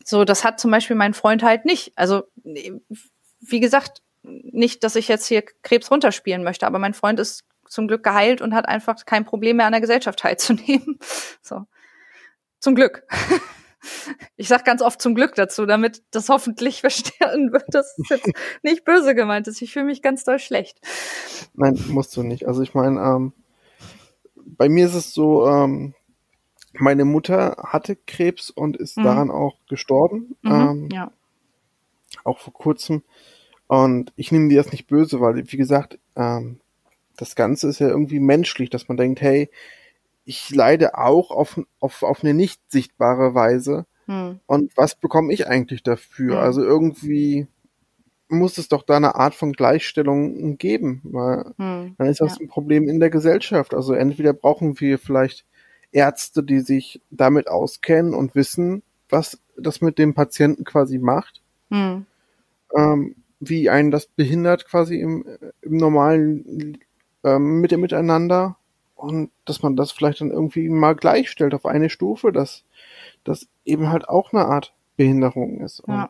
so, 0.05 0.25
das 0.25 0.45
hat 0.45 0.61
zum 0.61 0.71
Beispiel 0.71 0.95
mein 0.95 1.15
Freund 1.15 1.43
halt 1.43 1.65
nicht. 1.65 1.93
Also, 1.97 2.23
wie 2.45 3.59
gesagt, 3.59 4.03
nicht, 4.23 4.85
dass 4.85 4.95
ich 4.95 5.09
jetzt 5.09 5.27
hier 5.27 5.43
Krebs 5.63 5.91
runterspielen 5.91 6.45
möchte, 6.45 6.65
aber 6.65 6.79
mein 6.79 6.95
Freund 6.95 7.19
ist 7.19 7.43
zum 7.67 7.89
Glück 7.89 8.05
geheilt 8.05 8.41
und 8.41 8.55
hat 8.55 8.69
einfach 8.69 9.05
kein 9.05 9.25
Problem 9.25 9.57
mehr 9.57 9.67
an 9.67 9.73
der 9.73 9.81
Gesellschaft 9.81 10.19
teilzunehmen. 10.21 11.01
So. 11.43 11.67
Zum 12.61 12.77
Glück. 12.77 13.03
Ich 14.37 14.49
sag 14.49 14.67
ganz 14.67 14.83
oft 14.83 15.01
zum 15.01 15.15
Glück 15.15 15.35
dazu, 15.37 15.65
damit 15.65 16.03
das 16.11 16.29
hoffentlich 16.29 16.81
verstehen 16.83 17.51
wird, 17.51 17.65
dass 17.69 17.97
es 17.97 18.11
jetzt 18.11 18.31
nicht 18.63 18.85
böse 18.85 19.15
gemeint 19.15 19.49
ist. 19.49 19.63
Ich 19.63 19.73
fühle 19.73 19.87
mich 19.87 20.03
ganz 20.03 20.23
doll 20.23 20.39
schlecht. 20.39 20.79
Nein, 21.55 21.83
musst 21.89 22.15
du 22.15 22.23
nicht. 22.23 22.47
Also 22.47 22.63
ich 22.63 22.75
meine, 22.75 23.01
ähm, 23.01 23.33
bei 24.57 24.69
mir 24.69 24.87
ist 24.87 24.95
es 24.95 25.13
so, 25.13 25.47
ähm, 25.47 25.95
meine 26.73 27.05
Mutter 27.05 27.57
hatte 27.65 27.97
Krebs 27.97 28.51
und 28.51 28.77
ist 28.77 28.97
mhm. 28.97 29.05
daran 29.05 29.31
auch 29.31 29.57
gestorben. 29.69 30.37
Mhm, 30.43 30.51
ähm, 30.51 30.89
ja. 30.93 31.13
Auch 32.25 32.39
vor 32.39 32.53
kurzem. 32.53 33.03
Und 33.67 34.13
ich 34.17 34.33
nehme 34.33 34.49
dir 34.49 34.63
das 34.63 34.73
nicht 34.73 34.87
böse, 34.87 35.21
weil, 35.21 35.37
wie 35.37 35.57
gesagt, 35.57 35.99
ähm, 36.17 36.61
das 37.17 37.37
Ganze 37.37 37.69
ist 37.69 37.79
ja 37.79 37.89
irgendwie 37.89 38.21
menschlich, 38.21 38.71
dass 38.71 38.89
man 38.89 38.97
denkt, 38.97 39.21
hey, 39.21 39.51
ich 40.25 40.51
leide 40.55 40.99
auch 40.99 41.31
auf, 41.31 41.61
auf, 41.81 42.03
auf 42.03 42.23
eine 42.23 42.35
nicht 42.35 42.61
sichtbare 42.69 43.35
Weise. 43.35 43.87
Hm. 44.07 44.41
Und 44.47 44.77
was 44.77 44.95
bekomme 44.95 45.33
ich 45.33 45.47
eigentlich 45.47 45.83
dafür? 45.83 46.37
Hm. 46.37 46.43
Also 46.43 46.63
irgendwie 46.63 47.47
muss 48.31 48.59
es 48.59 48.69
doch 48.69 48.83
da 48.83 48.97
eine 48.97 49.17
Art 49.17 49.35
von 49.35 49.53
Gleichstellung 49.53 50.57
geben, 50.57 51.01
weil 51.05 51.53
hm. 51.59 51.95
dann 51.99 52.07
ist 52.07 52.21
das 52.21 52.39
ja. 52.39 52.45
ein 52.45 52.49
Problem 52.49 52.89
in 52.89 53.01
der 53.01 53.11
Gesellschaft. 53.11 53.75
Also 53.75 53.93
entweder 53.93 54.33
brauchen 54.33 54.81
wir 54.81 54.99
vielleicht 54.99 55.45
Ärzte, 55.93 56.43
die 56.43 56.61
sich 56.61 57.01
damit 57.11 57.49
auskennen 57.49 58.15
und 58.15 58.35
wissen, 58.35 58.83
was 59.09 59.41
das 59.57 59.81
mit 59.81 59.99
dem 59.99 60.15
Patienten 60.15 60.65
quasi 60.65 60.99
macht, 60.99 61.43
hm. 61.71 62.07
ähm, 62.77 63.17
wie 63.41 63.69
einen 63.69 63.91
das 63.91 64.07
behindert 64.07 64.67
quasi 64.67 65.01
im, 65.01 65.25
im 65.63 65.77
normalen 65.77 66.79
ähm, 67.25 67.61
mit 67.61 67.73
dem 67.73 67.81
Miteinander 67.81 68.57
und 68.95 69.31
dass 69.45 69.63
man 69.63 69.77
das 69.77 69.93
vielleicht 69.93 70.21
dann 70.21 70.31
irgendwie 70.31 70.69
mal 70.69 70.95
gleichstellt 70.95 71.55
auf 71.55 71.67
eine 71.67 71.91
Stufe, 71.91 72.33
dass 72.33 72.65
das 73.25 73.49
eben 73.65 73.91
halt 73.91 74.09
auch 74.09 74.33
eine 74.33 74.45
Art 74.45 74.75
Behinderung 74.97 75.61
ist. 75.61 75.81
Und 75.81 76.09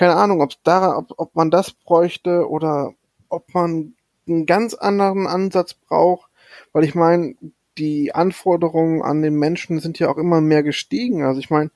keine 0.00 0.16
Ahnung, 0.16 0.40
ob 0.40 0.52
da, 0.64 0.96
ob, 0.96 1.12
ob 1.18 1.36
man 1.36 1.50
das 1.50 1.72
bräuchte 1.72 2.48
oder 2.48 2.94
ob 3.28 3.52
man 3.52 3.92
einen 4.26 4.46
ganz 4.46 4.72
anderen 4.72 5.26
Ansatz 5.26 5.74
braucht, 5.74 6.30
weil 6.72 6.84
ich 6.84 6.94
meine, 6.94 7.34
die 7.76 8.14
Anforderungen 8.14 9.02
an 9.02 9.20
den 9.20 9.34
Menschen 9.34 9.78
sind 9.78 9.98
ja 9.98 10.08
auch 10.08 10.16
immer 10.16 10.40
mehr 10.40 10.62
gestiegen. 10.62 11.22
Also 11.22 11.38
ich 11.38 11.50
meine, 11.50 11.70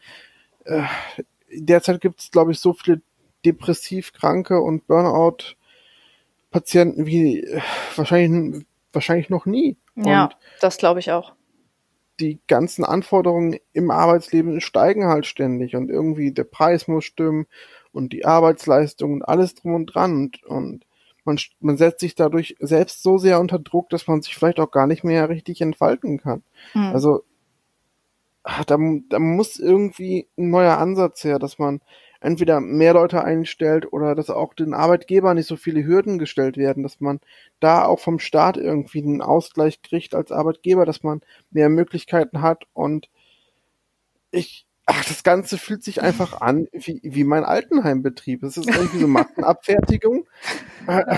äh, 0.65 0.85
derzeit 1.53 2.01
gibt 2.01 2.21
es, 2.21 2.31
glaube 2.31 2.53
ich, 2.53 2.61
so 2.61 2.73
viele 2.73 3.03
depressiv 3.45 4.15
Kranke 4.15 4.59
und 4.59 4.87
Burnout 4.87 5.57
Patienten 6.51 7.05
wie 7.05 7.41
äh, 7.41 7.61
wahrscheinlich, 7.95 8.65
wahrscheinlich 8.95 9.29
noch 9.29 9.45
nie. 9.45 9.77
Ja, 9.97 10.25
und 10.25 10.37
das 10.63 10.79
glaube 10.79 11.01
ich 11.01 11.13
auch. 11.13 11.35
Die 12.21 12.39
ganzen 12.47 12.87
Anforderungen 12.87 13.59
im 13.75 13.91
Arbeitsleben 13.91 14.63
steigen 14.63 15.09
halt 15.09 15.27
ständig 15.27 15.77
und 15.77 15.91
irgendwie 15.91 16.33
der 16.33 16.45
Preis 16.45 16.89
muss 16.89 17.05
stimmen 17.05 17.47
und 17.95 18.13
die 18.13 18.25
Arbeitsleistung 18.25 19.13
und 19.15 19.23
alles 19.23 19.55
drum 19.55 19.75
und 19.75 19.87
dran 19.87 20.15
und, 20.15 20.43
und 20.45 20.87
man, 21.25 21.39
man 21.61 21.77
setzt 21.77 22.01
sich 22.01 22.15
dadurch 22.15 22.57
selbst 22.61 23.03
so 23.03 23.19
sehr 23.19 23.41
unter 23.41 23.59
Druck, 23.59 23.89
dass 23.89 24.07
man 24.07 24.21
sich 24.21 24.35
vielleicht 24.35 24.61
auch 24.61 24.71
gar 24.71 24.87
nicht 24.87 25.05
mehr 25.05 25.29
richtig 25.29 25.61
entfalten 25.61 26.19
kann. 26.19 26.43
Mhm. 26.75 26.93
Also 26.93 27.25
da, 28.45 28.77
da 29.09 29.19
muss 29.19 29.59
irgendwie 29.59 30.29
ein 30.37 30.51
neuer 30.51 30.77
Ansatz 30.77 31.25
her, 31.25 31.39
dass 31.39 31.59
man 31.59 31.81
entweder 32.21 32.61
mehr 32.61 32.95
Leute 32.95 33.23
einstellt 33.23 33.93
oder 33.93 34.15
dass 34.15 34.31
auch 34.31 34.55
den 34.55 34.75
Arbeitgebern 34.75 35.37
nicht 35.37 35.47
so 35.47 35.57
viele 35.57 35.85
Hürden 35.85 36.19
gestellt 36.19 36.57
werden, 36.57 36.83
dass 36.83 37.01
man 37.01 37.21
da 37.61 37.85
auch 37.85 38.01
vom 38.01 38.19
Staat 38.19 38.57
irgendwie 38.57 39.03
einen 39.03 39.21
Ausgleich 39.21 39.83
kriegt 39.83 40.15
als 40.15 40.33
Arbeitgeber, 40.33 40.87
dass 40.87 41.03
man 41.03 41.21
mehr 41.51 41.69
Möglichkeiten 41.69 42.41
hat 42.41 42.65
und 42.73 43.09
ich, 44.31 44.67
ach, 44.87 45.05
das 45.05 45.23
Ganze 45.23 45.59
fühlt 45.59 45.83
sich 45.83 46.03
einfach 46.03 46.41
an 46.41 46.69
wie, 46.73 47.01
wie 47.03 47.25
mein 47.25 47.45
Altenheimbetrieb. 47.45 48.43
Es 48.43 48.57
ist 48.57 48.69
irgendwie 48.69 48.99
so 48.99 49.09
Massenabfertigung. 49.09 50.27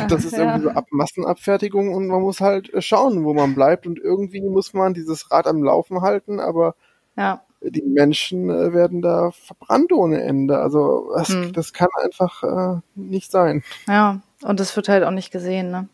Das 0.08 0.24
ist 0.24 0.38
irgendwie 0.38 0.62
so 0.62 0.70
Ab 0.70 0.86
Massenabfertigung 0.92 1.92
und 1.92 2.06
man 2.06 2.22
muss 2.22 2.40
halt 2.40 2.70
schauen, 2.78 3.24
wo 3.24 3.34
man 3.34 3.56
bleibt 3.56 3.84
und 3.84 3.98
irgendwie 3.98 4.40
muss 4.40 4.74
man 4.74 4.94
dieses 4.94 5.32
Rad 5.32 5.48
am 5.48 5.60
Laufen 5.60 6.02
halten, 6.02 6.38
aber 6.38 6.76
ja 7.16 7.42
die 7.60 7.82
Menschen 7.82 8.50
äh, 8.50 8.72
werden 8.72 9.02
da 9.02 9.30
verbrannt 9.30 9.92
ohne 9.92 10.22
Ende. 10.22 10.58
Also 10.58 11.12
das, 11.16 11.28
hm. 11.28 11.52
das 11.52 11.72
kann 11.72 11.88
einfach 12.02 12.42
äh, 12.42 12.80
nicht 12.94 13.30
sein. 13.30 13.62
Ja, 13.88 14.20
und 14.42 14.60
das 14.60 14.74
wird 14.76 14.88
halt 14.88 15.04
auch 15.04 15.10
nicht 15.10 15.30
gesehen, 15.30 15.70
ne? 15.70 15.88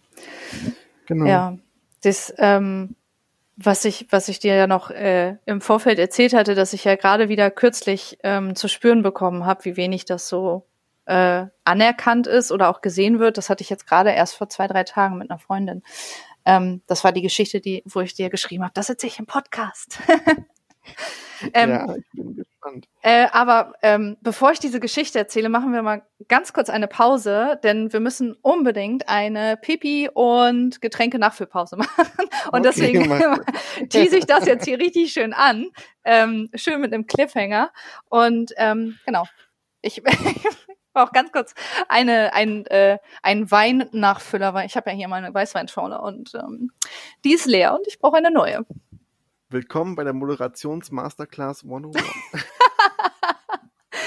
Genau. 1.07 1.27
Ja, 1.27 1.59
das, 2.03 2.33
ähm, 2.39 2.97
was 3.57 3.85
ich, 3.85 4.07
was 4.11 4.29
ich 4.29 4.39
dir 4.39 4.55
ja 4.55 4.67
noch 4.67 4.91
äh, 4.91 5.37
im 5.45 5.61
Vorfeld 5.61 5.99
erzählt 5.99 6.33
hatte, 6.33 6.55
dass 6.55 6.73
ich 6.73 6.85
ja 6.85 6.97
gerade 6.97 7.29
wieder 7.29 7.51
kürzlich 7.51 8.19
ähm, 8.23 8.55
zu 8.55 8.69
spüren 8.69 9.03
bekommen 9.03 9.45
habe, 9.45 9.65
wie 9.65 9.77
wenig 9.77 10.05
das 10.05 10.29
so 10.29 10.67
äh, 11.07 11.47
anerkannt 11.65 12.27
ist 12.27 12.53
oder 12.53 12.69
auch 12.69 12.81
gesehen 12.81 13.19
wird. 13.19 13.39
Das 13.39 13.51
hatte 13.51 13.63
ich 13.63 13.71
jetzt 13.71 13.87
gerade 13.87 14.11
erst 14.11 14.37
vor 14.37 14.49
zwei, 14.49 14.67
drei 14.67 14.85
Tagen 14.85 15.19
mit 15.19 15.31
einer 15.31 15.39
Freundin. 15.39 15.83
Ähm, 16.45 16.83
das 16.87 17.05
war 17.05 17.13
die 17.13 17.23
Geschichte, 17.23 17.61
die, 17.61 17.83
wo 17.87 18.01
ich 18.01 18.15
dir 18.15 18.31
geschrieben 18.31 18.65
habe. 18.65 18.75
Das 18.75 18.89
erzähle 18.89 19.13
ich 19.13 19.19
im 19.19 19.27
Podcast. 19.27 19.99
Ähm, 21.55 21.71
ja, 21.71 21.97
ich 21.97 22.05
bin 22.13 22.37
gespannt. 22.37 22.52
Äh, 23.03 23.27
aber 23.33 23.73
ähm, 23.83 24.17
bevor 24.21 24.53
ich 24.53 24.61
diese 24.61 24.79
Geschichte 24.79 25.19
erzähle, 25.19 25.49
machen 25.49 25.73
wir 25.73 25.83
mal 25.83 26.03
ganz 26.29 26.53
kurz 26.53 26.71
eine 26.71 26.87
Pause, 26.87 27.59
denn 27.63 27.93
wir 27.93 28.01
müssen 28.01 28.37
unbedingt 28.43 29.09
eine 29.09 29.57
Pipi- 29.57 30.09
und 30.09 30.81
Getränke-Nachfüllpause 30.81 31.77
machen. 31.79 32.07
Und 32.53 32.61
okay, 32.61 32.63
deswegen 32.63 33.21
tease 33.89 34.17
ich 34.17 34.27
das 34.27 34.47
jetzt 34.47 34.65
hier 34.65 34.79
richtig 34.79 35.13
schön 35.13 35.33
an. 35.33 35.67
Ähm, 36.05 36.51
schön 36.55 36.81
mit 36.81 36.93
einem 36.93 37.07
Cliffhanger. 37.07 37.73
Und 38.09 38.53
ähm, 38.57 38.99
genau. 39.07 39.25
Ich, 39.81 40.01
auch 40.95 41.13
ganz 41.13 41.33
kurz 41.33 41.55
eine, 41.89 42.33
ein, 42.33 42.67
äh, 42.67 42.99
ein 43.23 43.51
Weinnachfüller, 43.51 44.55
weil 44.55 44.67
ich 44.67 44.77
habe 44.77 44.91
ja 44.91 44.97
hier 44.97 45.09
meine 45.09 45.33
Weißweinschorle 45.35 46.01
und 46.01 46.35
ähm, 46.35 46.71
die 47.25 47.35
ist 47.35 47.47
leer 47.47 47.75
und 47.75 47.87
ich 47.87 47.99
brauche 47.99 48.17
eine 48.17 48.31
neue. 48.31 48.65
Willkommen 49.53 49.97
bei 49.97 50.05
der 50.05 50.15
Moderations-Masterclass 50.15 51.65
101. 51.65 52.03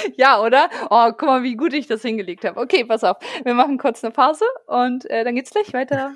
ja, 0.18 0.41
oder? 0.41 0.69
Oh, 0.90 1.11
guck 1.11 1.23
mal, 1.23 1.44
wie 1.44 1.56
gut 1.56 1.73
ich 1.73 1.88
das 1.88 2.02
hingelegt 2.02 2.45
habe. 2.45 2.60
Okay, 2.60 2.86
pass 2.86 3.03
auf. 3.03 3.18
Wir 3.44 3.53
machen 3.53 3.77
kurz 3.77 4.03
eine 4.03 4.11
Pause 4.11 4.45
und 4.68 5.10
äh, 5.10 5.23
dann 5.23 5.36
geht's 5.36 5.52
gleich 5.52 5.73
weiter. 5.73 6.15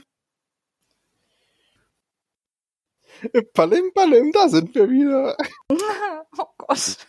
Palim, 3.54 3.92
palim, 3.94 4.32
da 4.32 4.48
sind 4.48 4.74
wir 4.76 4.90
wieder. 4.90 5.36
oh 6.38 6.48
Gott. 6.58 6.70
das, 6.70 7.06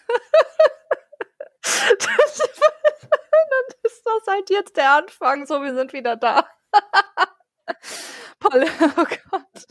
dann 2.00 3.66
ist 3.84 4.02
das 4.04 4.26
halt 4.26 4.50
jetzt 4.50 4.76
der 4.76 4.92
Anfang. 4.92 5.46
So, 5.46 5.62
wir 5.62 5.74
sind 5.74 5.92
wieder 5.92 6.16
da. 6.16 6.48
Oh 8.96 9.04
Gott. 9.04 9.66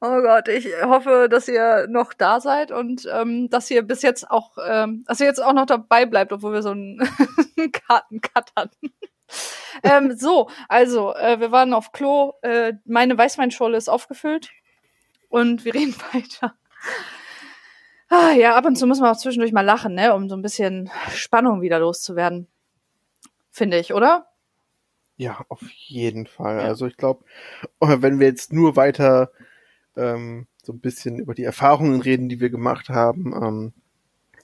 Oh 0.00 0.22
Gott, 0.22 0.48
ich 0.48 0.68
hoffe, 0.82 1.28
dass 1.30 1.48
ihr 1.48 1.86
noch 1.88 2.12
da 2.12 2.40
seid 2.40 2.70
und 2.70 3.08
ähm, 3.12 3.50
dass 3.50 3.70
ihr 3.70 3.82
bis 3.82 4.02
jetzt 4.02 4.30
auch, 4.30 4.56
ähm, 4.64 5.04
dass 5.06 5.20
ihr 5.20 5.26
jetzt 5.26 5.42
auch 5.42 5.52
noch 5.52 5.66
dabei 5.66 6.06
bleibt, 6.06 6.32
obwohl 6.32 6.52
wir 6.52 6.62
so 6.62 6.70
einen 6.70 6.98
Kartencut 7.88 8.52
hatten. 8.56 8.92
ähm, 9.82 10.16
so, 10.16 10.48
also, 10.68 11.14
äh, 11.14 11.40
wir 11.40 11.52
waren 11.52 11.74
auf 11.74 11.92
Klo, 11.92 12.34
äh, 12.42 12.74
meine 12.84 13.16
Weißweinschorle 13.16 13.76
ist 13.76 13.88
aufgefüllt 13.88 14.50
und 15.28 15.64
wir 15.64 15.74
reden 15.74 15.94
weiter. 16.12 16.54
Ah, 18.08 18.32
ja, 18.32 18.54
ab 18.54 18.66
und 18.66 18.76
zu 18.76 18.86
muss 18.86 19.00
man 19.00 19.10
auch 19.10 19.16
zwischendurch 19.16 19.52
mal 19.52 19.64
lachen, 19.64 19.94
ne, 19.94 20.14
um 20.14 20.28
so 20.28 20.36
ein 20.36 20.42
bisschen 20.42 20.90
Spannung 21.14 21.62
wieder 21.62 21.78
loszuwerden. 21.78 22.46
Finde 23.50 23.78
ich, 23.78 23.94
oder? 23.94 24.31
Ja, 25.16 25.44
auf 25.48 25.62
jeden 25.70 26.26
Fall. 26.26 26.58
Ja. 26.58 26.64
Also 26.64 26.86
ich 26.86 26.96
glaube, 26.96 27.24
wenn 27.80 28.18
wir 28.18 28.26
jetzt 28.26 28.52
nur 28.52 28.76
weiter 28.76 29.30
ähm, 29.96 30.46
so 30.62 30.72
ein 30.72 30.80
bisschen 30.80 31.18
über 31.18 31.34
die 31.34 31.44
Erfahrungen 31.44 32.00
reden, 32.00 32.28
die 32.28 32.40
wir 32.40 32.50
gemacht 32.50 32.88
haben, 32.88 33.32
ähm, 33.34 33.72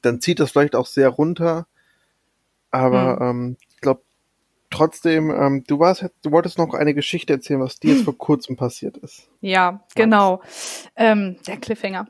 dann 0.03 0.20
zieht 0.20 0.40
das 0.40 0.53
vielleicht 0.53 0.77
auch 0.77 0.86
sehr 0.86 1.09
runter. 1.09 1.66
Aber 2.70 3.16
mhm. 3.16 3.23
ähm, 3.23 3.57
ich 3.70 3.81
glaube 3.81 4.03
trotzdem, 4.70 5.31
ähm, 5.31 5.65
du 5.66 5.78
warst, 5.78 6.05
du 6.23 6.31
wolltest 6.31 6.59
noch 6.59 6.74
eine 6.74 6.95
Geschichte 6.95 7.32
erzählen, 7.32 7.61
was 7.61 7.81
dir 7.81 7.95
jetzt 7.95 8.05
vor 8.05 8.19
kurzem 8.19 8.57
passiert 8.57 8.99
ist. 8.99 9.28
Ja, 9.40 9.85
genau. 9.95 10.43
Ähm, 10.97 11.39
der 11.47 11.57
Cliffhanger. 11.57 12.09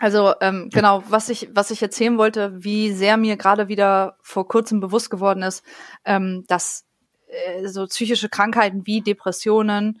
Also 0.00 0.34
ähm, 0.40 0.70
genau, 0.72 1.04
was 1.08 1.28
ich 1.28 1.48
was 1.52 1.70
ich 1.70 1.80
erzählen 1.80 2.18
wollte, 2.18 2.64
wie 2.64 2.92
sehr 2.92 3.16
mir 3.16 3.36
gerade 3.36 3.68
wieder 3.68 4.16
vor 4.22 4.48
kurzem 4.48 4.80
bewusst 4.80 5.08
geworden 5.08 5.42
ist, 5.42 5.64
ähm, 6.04 6.44
dass 6.48 6.84
äh, 7.46 7.66
so 7.68 7.86
psychische 7.86 8.28
Krankheiten 8.28 8.86
wie 8.86 9.00
Depressionen 9.00 10.00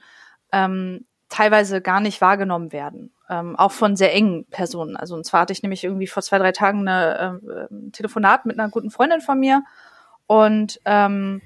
ähm, 0.52 1.04
teilweise 1.28 1.80
gar 1.80 2.00
nicht 2.00 2.20
wahrgenommen 2.20 2.72
werden, 2.72 3.12
ähm, 3.28 3.56
auch 3.56 3.72
von 3.72 3.96
sehr 3.96 4.14
engen 4.14 4.44
Personen. 4.46 4.96
Also 4.96 5.14
und 5.14 5.24
zwar 5.24 5.42
hatte 5.42 5.52
ich 5.52 5.62
nämlich 5.62 5.84
irgendwie 5.84 6.06
vor 6.06 6.22
zwei 6.22 6.38
drei 6.38 6.52
Tagen 6.52 6.86
eine 6.86 7.40
äh, 7.70 7.90
Telefonat 7.90 8.46
mit 8.46 8.58
einer 8.58 8.70
guten 8.70 8.90
Freundin 8.90 9.20
von 9.20 9.40
mir 9.40 9.64
und 10.26 10.80
ähm, 10.84 11.42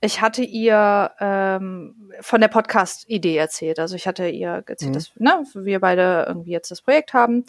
ich 0.00 0.20
hatte 0.20 0.42
ihr 0.42 1.12
ähm, 1.20 2.10
von 2.20 2.40
der 2.40 2.48
Podcast-Idee 2.48 3.36
erzählt. 3.36 3.78
Also 3.78 3.94
ich 3.94 4.08
hatte 4.08 4.28
ihr 4.28 4.64
erzählt, 4.66 4.90
mhm. 4.90 4.94
dass 4.94 5.12
ne, 5.16 5.44
wir 5.54 5.80
beide 5.80 6.24
irgendwie 6.26 6.50
jetzt 6.50 6.70
das 6.72 6.82
Projekt 6.82 7.14
haben 7.14 7.44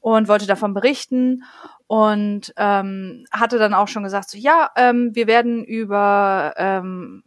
und 0.00 0.28
wollte 0.28 0.46
davon 0.46 0.74
berichten 0.74 1.44
und 1.86 2.54
ähm, 2.56 3.26
hatte 3.30 3.58
dann 3.58 3.74
auch 3.74 3.88
schon 3.88 4.04
gesagt, 4.04 4.30
so 4.30 4.38
ja, 4.38 4.70
ähm, 4.76 5.14
wir 5.14 5.26
werden 5.26 5.64
über 5.64 6.54
ähm, 6.56 7.24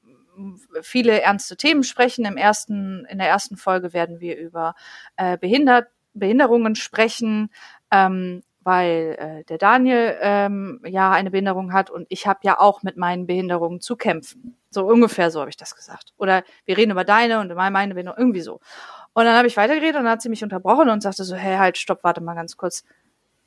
viele 0.82 1.22
ernste 1.22 1.58
Themen 1.58 1.84
sprechen. 1.84 2.26
Im 2.26 2.38
ersten, 2.38 3.06
in 3.06 3.18
der 3.18 3.28
ersten 3.28 3.58
Folge 3.58 3.94
werden 3.94 4.20
wir 4.20 4.38
über 4.38 4.76
äh, 5.18 5.38
Behindert, 5.38 5.88
Behinderungen 6.14 6.76
sprechen, 6.76 7.50
ähm, 7.92 8.44
weil 8.64 9.16
äh, 9.18 9.44
der 9.46 9.58
Daniel 9.58 10.18
ähm, 10.22 10.82
ja 10.86 11.12
eine 11.12 11.32
Behinderung 11.32 11.74
hat 11.74 11.90
und 11.90 12.06
ich 12.10 12.28
habe 12.28 12.40
ja 12.44 12.60
auch 12.60 12.84
mit 12.84 12.98
meinen 12.98 13.26
Behinderungen 13.26 13.82
zu 13.82 13.96
kämpfen. 13.96 14.58
So 14.70 14.86
ungefähr 14.86 15.32
so 15.32 15.40
habe 15.40 15.50
ich 15.50 15.58
das 15.58 15.76
gesagt. 15.76 16.14
Oder 16.18 16.44
wir 16.66 16.78
reden 16.78 16.92
über 16.92 17.04
deine 17.04 17.40
und 17.40 17.54
meine 17.54 17.94
Behinderung, 17.94 18.20
irgendwie 18.20 18.42
so. 18.42 18.60
Und 19.14 19.26
dann 19.26 19.36
habe 19.36 19.48
ich 19.48 19.58
weitergeredet 19.58 19.98
und 19.98 20.04
dann 20.04 20.14
hat 20.14 20.22
sie 20.22 20.30
mich 20.30 20.44
unterbrochen 20.44 20.90
und 20.90 21.02
sagte 21.02 21.24
so, 21.24 21.36
hey, 21.36 21.58
halt, 21.58 21.78
stopp, 21.78 22.04
warte 22.04 22.22
mal 22.22 22.36
ganz 22.36 22.56
kurz. 22.56 22.84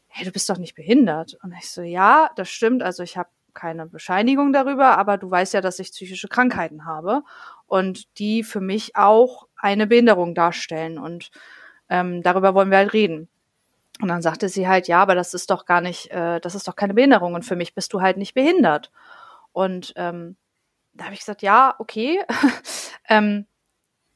Hey, 0.08 0.24
du 0.24 0.32
bist 0.32 0.48
doch 0.50 0.58
nicht 0.58 0.74
behindert. 0.74 1.38
Und 1.42 1.52
ich 1.52 1.70
so, 1.70 1.82
ja, 1.82 2.30
das 2.36 2.50
stimmt. 2.50 2.82
Also 2.82 3.02
ich 3.02 3.16
habe 3.16 3.30
keine 3.54 3.86
Bescheinigung 3.86 4.52
darüber, 4.52 4.98
aber 4.98 5.16
du 5.16 5.30
weißt 5.30 5.54
ja, 5.54 5.60
dass 5.60 5.78
ich 5.78 5.90
psychische 5.90 6.28
Krankheiten 6.28 6.84
habe 6.84 7.22
und 7.66 8.18
die 8.18 8.42
für 8.42 8.60
mich 8.60 8.96
auch 8.96 9.46
eine 9.56 9.86
Behinderung 9.86 10.34
darstellen. 10.34 10.98
Und 10.98 11.30
ähm, 11.88 12.22
darüber 12.22 12.54
wollen 12.54 12.70
wir 12.70 12.78
halt 12.78 12.92
reden. 12.92 13.28
Und 14.00 14.08
dann 14.08 14.22
sagte 14.22 14.48
sie 14.48 14.66
halt, 14.66 14.88
ja, 14.88 15.00
aber 15.00 15.14
das 15.14 15.34
ist 15.34 15.50
doch 15.50 15.66
gar 15.66 15.80
nicht, 15.80 16.10
äh, 16.10 16.40
das 16.40 16.54
ist 16.54 16.66
doch 16.66 16.76
keine 16.76 16.94
Behinderung 16.94 17.34
und 17.34 17.44
für 17.44 17.56
mich 17.56 17.74
bist 17.74 17.92
du 17.92 18.00
halt 18.00 18.16
nicht 18.16 18.34
behindert. 18.34 18.90
Und 19.52 19.92
ähm, 19.96 20.36
da 20.94 21.04
habe 21.04 21.14
ich 21.14 21.20
gesagt, 21.20 21.42
ja, 21.42 21.74
okay. 21.78 22.20
ähm, 23.08 23.46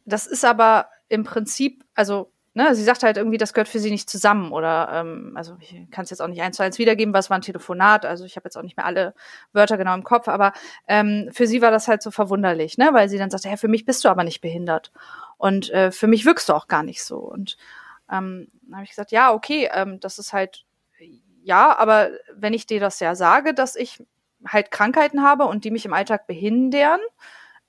das 0.05 0.27
ist 0.27 0.45
aber 0.45 0.89
im 1.09 1.25
Prinzip, 1.25 1.85
also 1.95 2.33
ne, 2.59 2.75
sie 2.75 2.83
sagt 2.83 3.05
halt 3.05 3.17
irgendwie, 3.17 3.39
das 3.39 3.55
gehört 3.55 3.69
für 3.69 3.79
sie 3.79 3.93
nicht 3.93 4.11
zusammen 4.11 4.51
oder 4.51 4.89
ähm, 4.93 5.33
also 5.37 5.57
ich 5.61 5.89
kann 5.93 6.03
es 6.03 6.11
jetzt 6.11 6.21
auch 6.21 6.27
nicht 6.27 6.43
eins 6.43 6.57
zu 6.57 6.65
eins 6.65 6.79
wiedergeben, 6.79 7.15
was 7.15 7.31
war 7.31 7.39
ein 7.39 7.43
Telefonat, 7.43 8.05
also 8.05 8.25
ich 8.25 8.35
habe 8.35 8.47
jetzt 8.47 8.57
auch 8.57 8.63
nicht 8.63 8.77
mehr 8.77 8.85
alle 8.85 9.15
Wörter 9.53 9.79
genau 9.79 9.95
im 9.95 10.03
Kopf, 10.03 10.27
aber 10.27 10.53
ähm, 10.89 11.31
für 11.33 11.47
sie 11.47 11.63
war 11.63 11.71
das 11.71 11.87
halt 11.87 12.03
so 12.03 12.11
verwunderlich, 12.11 12.77
ne, 12.77 12.91
weil 12.93 13.09
sie 13.09 13.17
dann 13.17 13.31
sagte, 13.31 13.49
ja, 13.49 13.57
für 13.57 13.69
mich 13.69 13.85
bist 13.85 14.05
du 14.05 14.09
aber 14.09 14.25
nicht 14.25 14.41
behindert 14.41 14.91
und 15.37 15.71
äh, 15.71 15.93
für 15.93 16.09
mich 16.09 16.27
wirkst 16.27 16.49
du 16.49 16.55
auch 16.55 16.67
gar 16.67 16.83
nicht 16.83 17.05
so 17.05 17.19
und 17.19 17.57
ähm, 18.11 18.49
dann 18.63 18.75
habe 18.75 18.85
ich 18.85 18.91
gesagt, 18.91 19.13
ja, 19.13 19.33
okay, 19.33 19.71
ähm, 19.73 20.01
das 20.01 20.19
ist 20.19 20.33
halt 20.33 20.65
ja, 21.45 21.79
aber 21.79 22.11
wenn 22.35 22.53
ich 22.53 22.67
dir 22.67 22.81
das 22.81 23.01
ja 23.01 23.15
sage, 23.15 23.55
dass 23.55 23.77
ich 23.77 24.05
halt 24.47 24.71
Krankheiten 24.71 25.23
habe 25.23 25.45
und 25.45 25.65
die 25.65 25.71
mich 25.71 25.87
im 25.87 25.95
Alltag 25.95 26.27
behindern, 26.27 27.01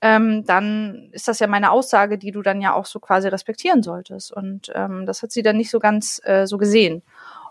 ähm, 0.02 0.44
dann 0.44 1.10
ist 1.12 1.28
das 1.28 1.40
ja 1.40 1.46
meine 1.46 1.70
Aussage, 1.70 2.16
die 2.16 2.30
du 2.30 2.42
dann 2.42 2.60
ja 2.60 2.72
auch 2.74 2.86
so 2.86 3.00
quasi 3.00 3.28
respektieren 3.28 3.82
solltest. 3.82 4.32
Und 4.32 4.70
ähm, 4.74 5.04
das 5.06 5.22
hat 5.22 5.30
sie 5.30 5.42
dann 5.42 5.56
nicht 5.56 5.70
so 5.70 5.78
ganz 5.78 6.20
äh, 6.24 6.46
so 6.46 6.56
gesehen. 6.56 7.02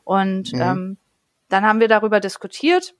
Und 0.03 0.53
mhm. 0.53 0.61
ähm, 0.61 0.97
dann 1.49 1.63
haben 1.63 1.79
wir 1.79 1.87
darüber 1.87 2.19
diskutiert 2.19 2.95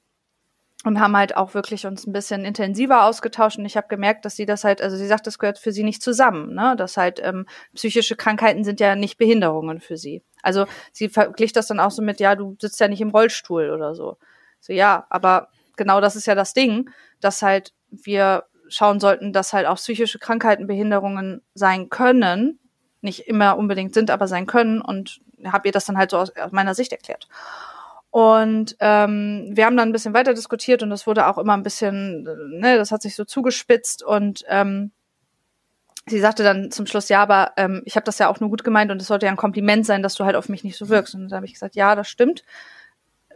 und 0.86 1.00
haben 1.00 1.18
halt 1.18 1.36
auch 1.36 1.56
wirklich 1.56 1.86
uns 1.86 2.06
ein 2.06 2.14
bisschen 2.14 2.46
intensiver 2.46 3.04
ausgetauscht. 3.04 3.58
Und 3.58 3.66
ich 3.66 3.76
habe 3.76 3.88
gemerkt, 3.88 4.24
dass 4.24 4.36
sie 4.36 4.46
das 4.46 4.64
halt, 4.64 4.82
also 4.82 4.96
sie 4.96 5.08
sagt, 5.08 5.26
das 5.26 5.40
gehört 5.40 5.58
für 5.58 5.72
sie 5.72 5.84
nicht 5.84 6.02
zusammen. 6.02 6.54
Ne? 6.54 6.76
Das 6.78 6.96
halt 6.96 7.20
ähm, 7.24 7.48
psychische 7.74 8.16
Krankheiten 8.16 8.64
sind 8.64 8.80
ja 8.80 8.96
nicht 8.96 9.18
Behinderungen 9.18 9.82
für 9.82 9.98
sie. 9.98 10.24
Also 10.44 10.68
sie 10.94 11.10
verglich 11.10 11.54
das 11.54 11.68
dann 11.68 11.80
auch 11.80 11.92
so 11.92 12.02
mit, 12.02 12.20
ja, 12.20 12.36
du 12.36 12.56
sitzt 12.60 12.80
ja 12.80 12.88
nicht 12.88 13.02
im 13.02 13.10
Rollstuhl 13.10 13.72
oder 13.72 13.94
so. 13.96 14.18
So 14.62 14.74
ja, 14.74 15.06
aber 15.10 15.50
genau 15.76 16.02
das 16.02 16.16
ist 16.16 16.28
ja 16.28 16.36
das 16.36 16.54
Ding, 16.54 16.90
dass 17.20 17.42
halt 17.42 17.74
wir 17.90 18.46
schauen 18.70 19.00
sollten, 19.00 19.34
dass 19.34 19.54
halt 19.54 19.68
auch 19.68 19.76
psychische 19.76 20.20
Krankheiten 20.20 20.68
Behinderungen 20.68 21.42
sein 21.54 21.90
können, 21.90 22.60
nicht 23.02 23.28
immer 23.28 23.58
unbedingt 23.58 23.94
sind, 23.94 24.12
aber 24.12 24.28
sein 24.28 24.46
können 24.46 24.82
und 24.82 25.20
habe 25.46 25.68
ihr 25.68 25.72
das 25.72 25.86
dann 25.86 25.98
halt 25.98 26.12
so 26.12 26.18
aus, 26.18 26.36
aus 26.36 26.52
meiner 26.52 26.76
Sicht 26.76 26.92
erklärt. 26.92 27.28
Und 28.12 28.76
ähm, 28.80 29.50
wir 29.52 29.66
haben 29.66 29.78
dann 29.78 29.90
ein 29.90 29.94
bisschen 29.94 30.14
weiter 30.14 30.34
diskutiert 30.34 30.82
und 30.82 30.90
das 30.90 31.06
wurde 31.06 31.28
auch 31.28 31.38
immer 31.38 31.54
ein 31.54 31.64
bisschen, 31.64 32.24
ne, 32.24 32.78
das 32.78 32.92
hat 32.92 33.04
sich 33.04 33.16
so 33.16 33.24
zugespitzt 33.24 34.04
und 34.04 34.44
ähm, 34.48 34.92
sie 36.08 36.20
sagte 36.20 36.44
dann 36.44 36.72
zum 36.72 36.88
Schluss, 36.88 37.10
ja, 37.10 37.22
aber 37.22 37.54
ähm, 37.56 37.84
ich 37.86 37.96
habe 37.96 38.06
das 38.06 38.18
ja 38.18 38.28
auch 38.30 38.40
nur 38.40 38.50
gut 38.50 38.64
gemeint 38.64 38.90
und 38.90 39.00
es 39.00 39.08
sollte 39.08 39.28
ja 39.28 39.32
ein 39.32 39.38
Kompliment 39.38 39.86
sein, 39.86 40.02
dass 40.02 40.16
du 40.16 40.26
halt 40.26 40.36
auf 40.36 40.50
mich 40.50 40.64
nicht 40.64 40.78
so 40.78 40.90
wirkst. 40.90 41.14
Und 41.14 41.30
dann 41.30 41.36
habe 41.38 41.46
ich 41.46 41.54
gesagt, 41.54 41.76
ja, 41.76 41.96
das 41.96 42.10
stimmt, 42.10 42.44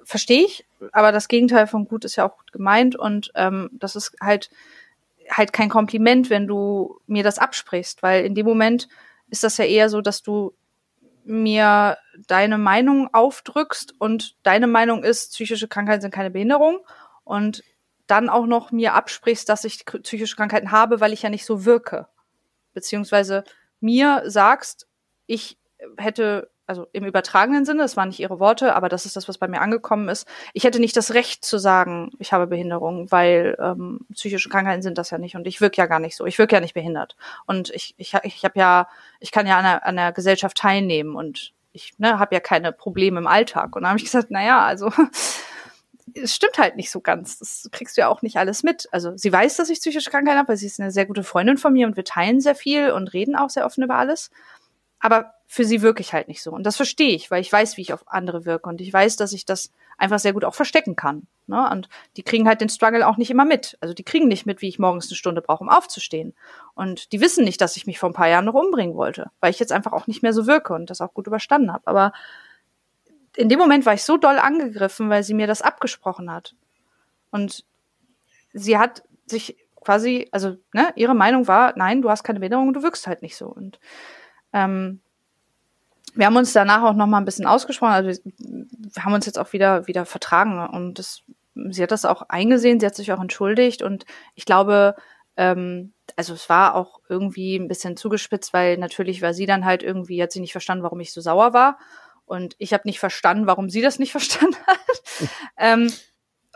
verstehe 0.04 0.44
ich, 0.44 0.66
aber 0.92 1.12
das 1.12 1.28
Gegenteil 1.28 1.68
von 1.68 1.86
gut 1.86 2.04
ist 2.04 2.16
ja 2.16 2.28
auch 2.28 2.38
gut 2.38 2.52
gemeint 2.52 2.96
und 2.96 3.32
ähm, 3.36 3.70
das 3.74 3.96
ist 3.96 4.16
halt 4.20 4.50
halt 5.30 5.54
kein 5.54 5.70
Kompliment, 5.70 6.30
wenn 6.30 6.48
du 6.48 7.00
mir 7.08 7.24
das 7.24 7.40
absprichst, 7.40 8.04
weil 8.04 8.26
in 8.26 8.36
dem 8.36 8.46
Moment 8.46 8.88
ist 9.30 9.44
das 9.44 9.58
ja 9.58 9.66
eher 9.66 9.90
so, 9.90 10.02
dass 10.02 10.22
du 10.22 10.54
mir 11.26 11.98
deine 12.28 12.58
Meinung 12.58 13.14
aufdrückst 13.14 13.96
und 14.00 14.36
deine 14.44 14.68
Meinung 14.68 15.04
ist, 15.04 15.32
psychische 15.32 15.68
Krankheiten 15.68 16.02
sind 16.02 16.14
keine 16.14 16.32
Behinderung 16.32 16.80
und 17.24 17.64
dann 18.08 18.30
auch 18.30 18.46
noch 18.46 18.72
mir 18.72 18.94
absprichst, 18.94 19.48
dass 19.48 19.64
ich 19.64 19.86
psychische 19.86 20.36
Krankheiten 20.36 20.72
habe, 20.72 21.00
weil 21.00 21.14
ich 21.14 21.22
ja 21.22 21.30
nicht 21.30 21.46
so 21.46 21.66
wirke. 21.66 22.08
Beziehungsweise 22.74 23.44
mir 23.80 24.24
sagst, 24.26 24.88
ich 25.26 25.58
hätte 25.98 26.50
also 26.74 26.88
im 26.92 27.06
übertragenen 27.06 27.66
Sinne, 27.66 27.84
das 27.84 27.96
waren 27.96 28.10
nicht 28.10 28.20
ihre 28.20 28.40
Worte, 28.40 28.76
aber 28.76 28.90
das 28.90 29.06
ist 29.06 29.16
das, 29.16 29.28
was 29.28 29.38
bei 29.38 29.48
mir 29.48 29.62
angekommen 29.62 30.10
ist. 30.10 30.28
Ich 30.54 30.64
hätte 30.64 30.80
nicht 30.80 30.98
das 30.98 31.14
Recht 31.14 31.46
zu 31.46 31.60
sagen, 31.60 32.10
ich 32.18 32.34
habe 32.34 32.48
Behinderung, 32.48 33.12
weil 33.12 33.56
ähm, 33.60 34.00
psychische 34.14 34.50
Krankheiten 34.50 34.82
sind 34.82 34.98
das 34.98 35.12
ja 35.12 35.20
nicht 35.20 35.36
und 35.36 35.46
ich 35.46 35.62
wirke 35.62 35.78
ja 35.78 35.86
gar 35.86 36.00
nicht 36.00 36.16
so. 36.16 36.26
Ich 36.26 36.40
wirke 36.40 36.56
ja 36.56 36.62
nicht 36.62 36.74
behindert 36.74 37.16
und 37.46 37.70
ich 37.70 37.94
ich 37.98 38.16
ich 38.24 38.44
habe 38.44 38.58
ja 38.58 38.88
ich 39.20 39.32
kann 39.32 39.46
ja 39.46 39.58
an 39.60 39.64
der, 39.64 39.86
an 39.86 39.96
der 39.96 40.12
Gesellschaft 40.14 40.58
teilnehmen 40.58 41.16
und 41.16 41.54
ich 41.74 41.94
ne, 42.00 42.18
habe 42.18 42.34
ja 42.34 42.42
keine 42.42 42.72
Probleme 42.72 43.20
im 43.20 43.28
Alltag. 43.28 43.76
Und 43.76 43.84
dann 43.84 43.90
habe 43.90 44.00
ich 44.00 44.06
gesagt, 44.06 44.28
na 44.30 44.44
ja, 44.44 44.66
also 44.66 44.92
es 46.16 46.34
stimmt 46.34 46.58
halt 46.58 46.76
nicht 46.76 46.90
so 46.90 47.02
ganz. 47.02 47.38
Das 47.38 47.70
kriegst 47.72 47.98
du 47.98 48.02
ja 48.02 48.08
auch 48.08 48.24
nicht 48.24 48.38
alles 48.38 48.64
mit. 48.64 48.88
Also 48.92 49.16
sie 49.16 49.32
weiß, 49.32 49.58
dass 49.58 49.70
ich 49.70 49.80
psychische 49.80 50.10
Krankheiten 50.10 50.40
habe, 50.40 50.50
weil 50.50 50.58
sie 50.58 50.66
ist 50.66 50.80
eine 50.80 50.92
sehr 50.92 51.06
gute 51.06 51.24
Freundin 51.24 51.60
von 51.60 51.74
mir 51.74 51.86
und 51.86 51.98
wir 51.98 52.04
teilen 52.04 52.42
sehr 52.42 52.56
viel 52.56 52.92
und 52.92 53.14
reden 53.14 53.36
auch 53.36 53.52
sehr 53.52 53.66
offen 53.66 53.84
über 53.84 53.96
alles. 53.96 54.32
Aber 55.00 55.34
für 55.54 55.66
sie 55.66 55.84
wirke 55.84 56.02
ich 56.02 56.14
halt 56.14 56.30
nicht 56.30 56.42
so. 56.42 56.52
Und 56.52 56.64
das 56.64 56.78
verstehe 56.78 57.14
ich, 57.14 57.30
weil 57.30 57.40
ich 57.40 57.54
weiß, 57.54 57.78
wie 57.78 57.82
ich 57.82 57.94
auf 57.94 58.08
andere 58.08 58.44
wirke. 58.44 58.68
Und 58.68 58.82
ich 58.82 58.92
weiß, 58.92 59.18
dass 59.18 59.34
ich 59.34 59.46
das 59.46 59.72
einfach 60.00 60.18
sehr 60.18 60.34
gut 60.34 60.46
auch 60.46 60.56
verstecken 60.56 60.96
kann. 60.96 61.28
Ne? 61.46 61.70
Und 61.70 61.90
die 62.18 62.24
kriegen 62.24 62.48
halt 62.48 62.60
den 62.60 62.70
Struggle 62.70 63.08
auch 63.08 63.18
nicht 63.18 63.30
immer 63.30 63.46
mit. 63.46 63.78
Also 63.80 63.94
die 63.94 64.02
kriegen 64.02 64.28
nicht 64.28 64.48
mit, 64.48 64.64
wie 64.64 64.68
ich 64.68 64.80
morgens 64.80 65.10
eine 65.10 65.16
Stunde 65.16 65.44
brauche, 65.44 65.64
um 65.64 65.70
aufzustehen. 65.70 66.34
Und 66.74 67.12
die 67.12 67.22
wissen 67.22 67.44
nicht, 67.44 67.62
dass 67.62 67.78
ich 67.78 67.86
mich 67.86 68.00
vor 68.00 68.10
ein 68.10 68.16
paar 68.16 68.30
Jahren 68.30 68.46
noch 68.46 68.56
umbringen 68.56 68.96
wollte, 68.96 69.30
weil 69.42 69.52
ich 69.52 69.60
jetzt 69.60 69.72
einfach 69.72 69.94
auch 69.94 70.08
nicht 70.08 70.24
mehr 70.24 70.34
so 70.34 70.48
wirke 70.48 70.74
und 70.74 70.90
das 70.90 71.02
auch 71.02 71.14
gut 71.14 71.28
überstanden 71.28 71.72
habe. 71.72 71.86
Aber 71.86 72.14
in 73.36 73.48
dem 73.48 73.60
Moment 73.60 73.86
war 73.86 73.94
ich 73.94 74.04
so 74.04 74.18
doll 74.18 74.40
angegriffen, 74.40 75.12
weil 75.12 75.22
sie 75.22 75.36
mir 75.36 75.46
das 75.46 75.62
abgesprochen 75.62 76.32
hat. 76.32 76.56
Und 77.30 77.64
sie 78.54 78.80
hat 78.80 79.04
sich 79.28 79.56
quasi, 79.82 80.30
also 80.32 80.58
ne, 80.74 80.94
ihre 80.96 81.14
Meinung 81.14 81.48
war, 81.48 81.74
nein, 81.78 82.02
du 82.02 82.10
hast 82.10 82.24
keine 82.24 82.40
Behinderung, 82.40 82.74
du 82.74 82.82
wirkst 82.82 83.06
halt 83.06 83.22
nicht 83.22 83.38
so. 83.38 83.50
Und 83.50 83.80
ähm, 84.52 85.00
wir 86.16 86.26
haben 86.26 86.38
uns 86.38 86.54
danach 86.54 86.84
auch 86.84 86.94
noch 86.94 87.08
mal 87.08 87.18
ein 87.18 87.26
bisschen 87.26 87.46
ausgesprochen, 87.46 87.94
also 87.94 88.22
wir 88.28 89.04
haben 89.04 89.14
uns 89.14 89.26
jetzt 89.26 89.40
auch 89.40 89.54
wieder 89.54 89.88
wieder 89.88 90.06
vertragen. 90.06 90.60
Und 90.68 91.00
das, 91.00 91.24
sie 91.56 91.84
hat 91.84 91.92
das 91.92 92.06
auch 92.06 92.24
eingesehen, 92.30 92.80
sie 92.80 92.86
hat 92.86 92.96
sich 92.96 93.12
auch 93.12 93.22
entschuldigt. 93.22 93.82
Und 93.82 94.06
ich 94.36 94.46
glaube, 94.46 94.96
ähm, 95.38 95.94
also 96.16 96.34
es 96.34 96.50
war 96.50 96.76
auch 96.76 97.00
irgendwie 97.10 97.56
ein 97.56 97.68
bisschen 97.68 97.98
zugespitzt, 97.98 98.54
weil 98.54 98.78
natürlich 98.78 99.22
war 99.22 99.34
sie 99.34 99.46
dann 99.46 99.66
halt 99.66 99.84
irgendwie, 99.84 100.22
hat 100.22 100.32
sie 100.32 100.42
nicht 100.42 100.52
verstanden, 100.52 100.84
warum 100.84 101.00
ich 101.00 101.12
so 101.12 101.22
sauer 101.22 101.54
war. 101.54 101.78
Und 102.26 102.56
ich 102.58 102.74
habe 102.74 102.84
nicht 102.86 103.00
verstanden, 103.00 103.48
warum 103.48 103.70
sie 103.70 103.82
das 103.82 104.00
nicht 104.00 104.12
verstanden 104.14 104.58
hat. 104.68 105.30
ähm, 105.58 105.92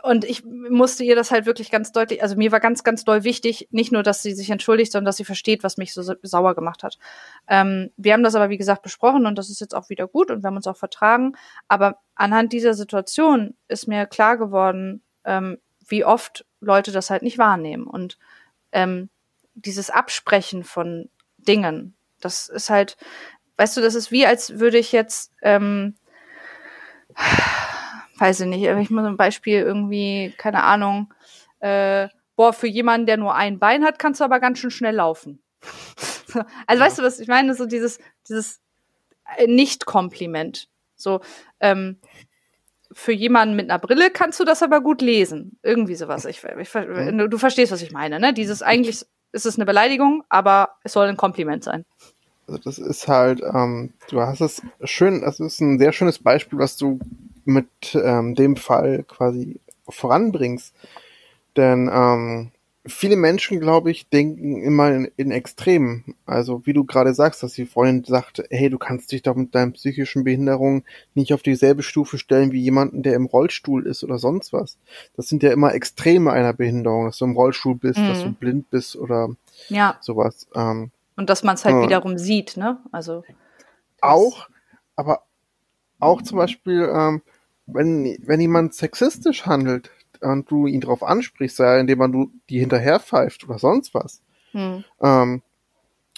und 0.02 0.24
ich 0.24 0.44
musste 0.44 1.02
ihr 1.02 1.16
das 1.16 1.30
halt 1.30 1.44
wirklich 1.46 1.70
ganz 1.70 1.90
deutlich, 1.90 2.22
also 2.22 2.36
mir 2.36 2.52
war 2.52 2.60
ganz, 2.60 2.84
ganz 2.84 3.04
doll 3.04 3.24
wichtig, 3.24 3.68
nicht 3.70 3.90
nur, 3.90 4.02
dass 4.02 4.22
sie 4.22 4.32
sich 4.32 4.48
entschuldigt, 4.50 4.92
sondern 4.92 5.06
dass 5.06 5.16
sie 5.16 5.24
versteht, 5.24 5.64
was 5.64 5.76
mich 5.76 5.92
so 5.92 6.02
sauer 6.22 6.54
gemacht 6.54 6.84
hat. 6.84 6.98
Ähm, 7.48 7.90
wir 7.96 8.12
haben 8.12 8.22
das 8.22 8.36
aber, 8.36 8.48
wie 8.48 8.58
gesagt, 8.58 8.82
besprochen 8.82 9.26
und 9.26 9.36
das 9.36 9.50
ist 9.50 9.60
jetzt 9.60 9.74
auch 9.74 9.88
wieder 9.88 10.06
gut 10.06 10.30
und 10.30 10.42
wir 10.42 10.48
haben 10.48 10.56
uns 10.56 10.68
auch 10.68 10.76
vertragen. 10.76 11.32
Aber 11.66 11.98
anhand 12.14 12.52
dieser 12.52 12.74
Situation 12.74 13.54
ist 13.66 13.88
mir 13.88 14.06
klar 14.06 14.36
geworden, 14.38 15.02
ähm, 15.24 15.58
wie 15.88 16.04
oft 16.04 16.46
Leute 16.60 16.92
das 16.92 17.10
halt 17.10 17.22
nicht 17.22 17.38
wahrnehmen. 17.38 17.86
Und 17.86 18.18
ähm, 18.70 19.10
dieses 19.54 19.90
Absprechen 19.90 20.62
von 20.62 21.08
Dingen, 21.38 21.96
das 22.20 22.48
ist 22.48 22.70
halt, 22.70 22.96
weißt 23.56 23.76
du, 23.76 23.80
das 23.80 23.96
ist 23.96 24.12
wie, 24.12 24.26
als 24.26 24.60
würde 24.60 24.78
ich 24.78 24.92
jetzt, 24.92 25.32
ähm, 25.42 25.96
weiß 28.18 28.40
ich 28.40 28.46
nicht, 28.46 28.64
ich 28.64 28.90
muss 28.90 29.04
ein 29.04 29.16
Beispiel 29.16 29.60
irgendwie, 29.60 30.34
keine 30.36 30.62
Ahnung, 30.64 31.12
äh, 31.60 32.08
boah, 32.36 32.52
für 32.52 32.66
jemanden, 32.66 33.06
der 33.06 33.16
nur 33.16 33.34
ein 33.34 33.58
Bein 33.58 33.84
hat, 33.84 33.98
kannst 33.98 34.20
du 34.20 34.24
aber 34.24 34.40
ganz 34.40 34.58
schön 34.58 34.70
schnell 34.70 34.94
laufen. 34.94 35.40
also 36.66 36.80
ja. 36.82 36.86
weißt 36.86 36.98
du, 36.98 37.02
was 37.02 37.18
ich 37.20 37.28
meine? 37.28 37.54
So 37.54 37.66
dieses, 37.66 37.98
dieses 38.28 38.60
äh, 39.36 39.46
Nicht-Kompliment. 39.46 40.68
So, 40.96 41.20
ähm, 41.60 41.98
für 42.92 43.12
jemanden 43.12 43.56
mit 43.56 43.70
einer 43.70 43.78
Brille 43.78 44.10
kannst 44.10 44.40
du 44.40 44.44
das 44.44 44.62
aber 44.62 44.80
gut 44.80 45.02
lesen. 45.02 45.58
Irgendwie 45.62 45.94
sowas. 45.94 46.24
Ich, 46.24 46.42
ich, 46.44 46.74
mhm. 46.74 47.30
du 47.30 47.38
verstehst, 47.38 47.72
was 47.72 47.82
ich 47.82 47.92
meine, 47.92 48.18
ne? 48.18 48.32
Dieses 48.32 48.62
eigentlich 48.62 49.04
ist 49.32 49.46
es 49.46 49.56
eine 49.56 49.66
Beleidigung, 49.66 50.24
aber 50.28 50.70
es 50.84 50.92
soll 50.92 51.06
ein 51.06 51.16
Kompliment 51.16 51.64
sein. 51.64 51.84
Also 52.46 52.60
das 52.64 52.78
ist 52.78 53.08
halt, 53.08 53.42
ähm, 53.42 53.92
du 54.08 54.20
hast 54.20 54.40
es 54.40 54.62
schön, 54.84 55.20
das 55.20 55.38
ist 55.38 55.60
ein 55.60 55.78
sehr 55.78 55.92
schönes 55.92 56.18
Beispiel, 56.18 56.58
was 56.58 56.76
du 56.76 56.98
mit 57.48 57.68
ähm, 57.94 58.34
dem 58.34 58.56
Fall 58.56 59.04
quasi 59.08 59.58
voranbringst. 59.88 60.74
Denn 61.56 61.90
ähm, 61.92 62.52
viele 62.86 63.16
Menschen, 63.16 63.58
glaube 63.58 63.90
ich, 63.90 64.08
denken 64.08 64.62
immer 64.62 64.90
in, 64.90 65.10
in 65.16 65.30
Extremen. 65.30 66.14
Also 66.26 66.66
wie 66.66 66.74
du 66.74 66.84
gerade 66.84 67.14
sagst, 67.14 67.42
dass 67.42 67.54
die 67.54 67.64
Freundin 67.64 68.04
sagt, 68.04 68.42
hey, 68.50 68.68
du 68.68 68.76
kannst 68.76 69.12
dich 69.12 69.22
doch 69.22 69.34
mit 69.34 69.54
deinen 69.54 69.72
psychischen 69.72 70.24
Behinderungen 70.24 70.84
nicht 71.14 71.32
auf 71.32 71.42
dieselbe 71.42 71.82
Stufe 71.82 72.18
stellen 72.18 72.52
wie 72.52 72.60
jemanden, 72.60 73.02
der 73.02 73.14
im 73.14 73.24
Rollstuhl 73.24 73.86
ist 73.86 74.04
oder 74.04 74.18
sonst 74.18 74.52
was. 74.52 74.76
Das 75.16 75.28
sind 75.28 75.42
ja 75.42 75.50
immer 75.50 75.74
Extreme 75.74 76.30
einer 76.30 76.52
Behinderung, 76.52 77.06
dass 77.06 77.16
du 77.16 77.24
im 77.24 77.36
Rollstuhl 77.36 77.76
bist, 77.76 77.98
mhm. 77.98 78.08
dass 78.08 78.22
du 78.22 78.32
blind 78.32 78.68
bist 78.70 78.94
oder 78.94 79.30
ja. 79.70 79.96
sowas. 80.02 80.46
Ähm, 80.54 80.90
und 81.16 81.30
dass 81.30 81.42
man 81.42 81.54
es 81.54 81.64
halt 81.64 81.76
äh, 81.76 81.82
wiederum 81.82 82.18
sieht, 82.18 82.58
ne? 82.58 82.78
Also 82.92 83.24
auch, 84.00 84.48
aber 84.94 85.22
auch 85.98 86.22
zum 86.22 86.38
Beispiel, 86.38 86.88
ähm, 86.94 87.22
wenn, 87.72 88.18
wenn 88.22 88.40
jemand 88.40 88.74
sexistisch 88.74 89.46
handelt 89.46 89.90
und 90.20 90.50
du 90.50 90.66
ihn 90.66 90.80
darauf 90.80 91.02
ansprichst, 91.02 91.56
sei 91.56 91.80
indem 91.80 91.98
man 91.98 92.12
du 92.12 92.32
die 92.48 92.58
hinterher 92.58 93.00
pfeift 93.00 93.44
oder 93.48 93.58
sonst 93.58 93.94
was, 93.94 94.22
hm. 94.52 94.84
ähm, 95.00 95.42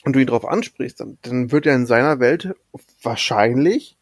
und 0.05 0.17
du 0.17 0.21
ihn 0.21 0.27
darauf 0.27 0.47
ansprichst, 0.47 1.01
dann, 1.01 1.19
dann 1.23 1.53
wird 1.53 1.67
er 1.67 1.75
in 1.75 1.87
seiner 1.87 2.21
Welt 2.21 2.55
wahrscheinlich 3.03 3.99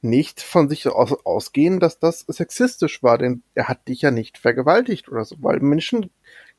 nicht 0.00 0.40
von 0.40 0.68
sich 0.68 0.88
aus, 0.88 1.12
ausgehen, 1.24 1.78
dass 1.78 1.98
das 1.98 2.20
sexistisch 2.26 3.02
war, 3.02 3.18
denn 3.18 3.42
er 3.54 3.68
hat 3.68 3.86
dich 3.86 4.02
ja 4.02 4.10
nicht 4.10 4.38
vergewaltigt 4.38 5.08
oder 5.10 5.24
so, 5.24 5.36
weil 5.40 5.60
Menschen 5.60 6.10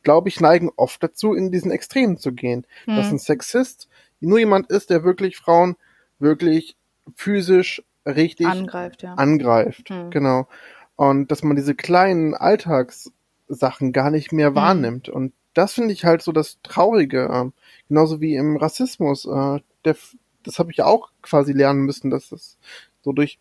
glaube 0.03 0.29
ich, 0.29 0.39
neigen 0.39 0.69
oft 0.75 1.01
dazu, 1.01 1.33
in 1.33 1.51
diesen 1.51 1.71
Extremen 1.71 2.17
zu 2.17 2.33
gehen. 2.33 2.67
Hm. 2.85 2.95
Dass 2.95 3.09
ein 3.09 3.19
Sexist 3.19 3.87
nur 4.19 4.39
jemand 4.39 4.69
ist, 4.69 4.89
der 4.89 5.03
wirklich 5.03 5.37
Frauen 5.37 5.75
wirklich 6.19 6.75
physisch 7.15 7.83
richtig 8.05 8.47
angreift. 8.47 9.03
Ja. 9.03 9.13
angreift. 9.15 9.89
Hm. 9.89 10.11
Genau. 10.11 10.47
Und 10.95 11.31
dass 11.31 11.43
man 11.43 11.55
diese 11.55 11.75
kleinen 11.75 12.33
Alltagssachen 12.33 13.91
gar 13.91 14.11
nicht 14.11 14.31
mehr 14.31 14.49
hm. 14.49 14.55
wahrnimmt. 14.55 15.09
Und 15.09 15.33
das 15.53 15.73
finde 15.73 15.93
ich 15.93 16.05
halt 16.05 16.21
so 16.21 16.31
das 16.31 16.59
Traurige. 16.63 17.25
Äh, 17.25 17.51
genauso 17.87 18.21
wie 18.21 18.35
im 18.35 18.57
Rassismus. 18.57 19.25
Äh, 19.25 19.59
der, 19.85 19.95
das 20.43 20.59
habe 20.59 20.71
ich 20.71 20.81
auch 20.81 21.11
quasi 21.21 21.53
lernen 21.53 21.81
müssen, 21.81 22.09
dass 22.09 22.29
das 22.29 22.57
so 23.01 23.11
durch 23.11 23.39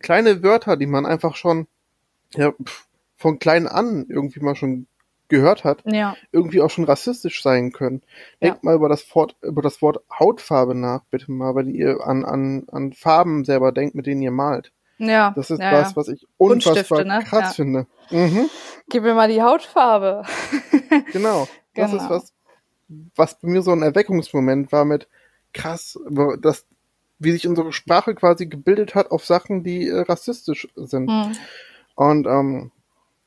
kleine 0.00 0.42
Wörter, 0.42 0.76
die 0.76 0.86
man 0.86 1.06
einfach 1.06 1.36
schon 1.36 1.66
ja, 2.34 2.52
von 3.16 3.38
klein 3.38 3.68
an 3.68 4.06
irgendwie 4.08 4.40
mal 4.40 4.56
schon 4.56 4.86
gehört 5.32 5.64
hat, 5.64 5.82
ja. 5.84 6.14
irgendwie 6.30 6.60
auch 6.60 6.70
schon 6.70 6.84
rassistisch 6.84 7.42
sein 7.42 7.72
können. 7.72 8.02
Denkt 8.40 8.58
ja. 8.58 8.60
mal 8.62 8.76
über 8.76 8.88
das, 8.88 9.04
Wort, 9.14 9.34
über 9.42 9.62
das 9.62 9.82
Wort 9.82 10.04
Hautfarbe 10.16 10.74
nach, 10.74 11.02
bitte 11.10 11.32
mal, 11.32 11.56
wenn 11.56 11.68
ihr 11.68 12.06
an, 12.06 12.24
an, 12.24 12.66
an 12.70 12.92
Farben 12.92 13.44
selber 13.44 13.72
denkt, 13.72 13.94
mit 13.94 14.06
denen 14.06 14.22
ihr 14.22 14.30
malt. 14.30 14.72
Ja. 14.98 15.32
Das 15.34 15.50
ist 15.50 15.60
ja, 15.60 15.72
was, 15.72 15.96
was 15.96 16.08
ich 16.08 16.26
unfassbar 16.36 17.02
ne? 17.04 17.24
krass 17.24 17.56
finde. 17.56 17.86
Mhm. 18.10 18.48
Gib 18.88 19.02
mir 19.02 19.14
mal 19.14 19.28
die 19.28 19.42
Hautfarbe. 19.42 20.22
genau. 21.12 21.48
Das 21.74 21.90
genau. 21.90 22.02
ist 22.02 22.10
was, 22.10 22.32
was 23.16 23.40
bei 23.40 23.48
mir 23.48 23.62
so 23.62 23.72
ein 23.72 23.82
Erweckungsmoment 23.82 24.70
war 24.70 24.84
mit 24.84 25.08
krass, 25.54 25.98
das, 26.40 26.66
wie 27.18 27.32
sich 27.32 27.48
unsere 27.48 27.72
Sprache 27.72 28.14
quasi 28.14 28.46
gebildet 28.46 28.94
hat 28.94 29.10
auf 29.10 29.24
Sachen, 29.24 29.64
die 29.64 29.88
äh, 29.88 30.00
rassistisch 30.00 30.68
sind. 30.76 31.10
Hm. 31.10 31.32
Und 31.94 32.26
ähm, 32.26 32.70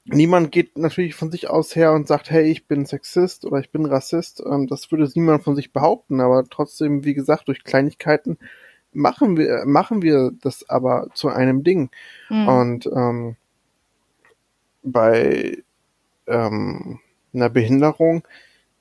niemand 0.06 0.52
geht 0.52 0.78
natürlich 0.78 1.16
von 1.16 1.32
sich 1.32 1.50
aus 1.50 1.76
her 1.76 1.94
und 1.94 2.08
sagt, 2.08 2.30
hey, 2.30 2.44
ich 2.50 2.68
bin 2.68 2.86
Sexist 2.86 3.46
oder 3.46 3.60
ich 3.60 3.72
bin 3.72 3.86
Rassist. 3.86 4.42
Ähm, 4.46 4.68
das 4.68 4.92
würde 4.92 5.10
niemand 5.16 5.44
von 5.44 5.56
sich 5.56 5.74
behaupten, 5.74 6.22
aber 6.22 6.46
trotzdem, 6.50 7.04
wie 7.04 7.14
gesagt, 7.14 7.48
durch 7.48 7.64
Kleinigkeiten 7.64 8.38
machen 8.94 9.38
wir, 9.38 9.64
machen 9.66 10.02
wir 10.02 10.32
das 10.42 10.70
aber 10.70 11.08
zu 11.14 11.30
einem 11.30 11.64
Ding. 11.64 11.90
Mhm. 12.30 12.48
Und 12.48 12.86
ähm, 12.88 13.36
bei 14.84 15.64
ähm, 16.28 17.00
einer 17.34 17.50
Behinderung 17.50 18.24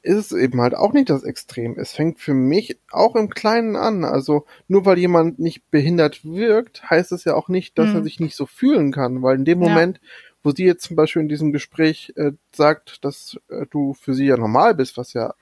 ist 0.02 0.16
es 0.16 0.32
eben 0.32 0.60
halt 0.60 0.74
auch 0.74 0.92
nicht 0.92 1.08
das 1.08 1.24
Extrem. 1.24 1.78
Es 1.78 1.92
fängt 1.92 2.20
für 2.20 2.34
mich 2.34 2.78
auch 2.90 3.16
im 3.16 3.30
Kleinen 3.30 3.74
an. 3.74 4.04
Also 4.04 4.44
nur 4.68 4.84
weil 4.84 4.98
jemand 4.98 5.38
nicht 5.38 5.70
behindert 5.70 6.24
wirkt, 6.24 6.88
heißt 6.90 7.10
es 7.12 7.24
ja 7.24 7.34
auch 7.34 7.48
nicht, 7.48 7.78
dass 7.78 7.88
mhm. 7.88 7.96
er 7.96 8.02
sich 8.04 8.20
nicht 8.20 8.36
so 8.36 8.44
fühlen 8.44 8.92
kann, 8.92 9.22
weil 9.22 9.36
in 9.36 9.46
dem 9.46 9.62
ja. 9.62 9.68
Moment, 9.68 10.00
wo 10.44 10.50
sie 10.50 10.64
jetzt 10.64 10.84
zum 10.84 10.94
Beispiel 10.94 11.22
in 11.22 11.28
diesem 11.28 11.52
Gespräch 11.52 12.12
äh, 12.16 12.32
sagt, 12.52 13.04
dass 13.04 13.36
äh, 13.48 13.66
du 13.70 13.94
für 13.94 14.14
sie 14.14 14.26
ja 14.26 14.36
normal 14.36 14.74
bist, 14.74 14.96
was 14.96 15.12
ja 15.14 15.34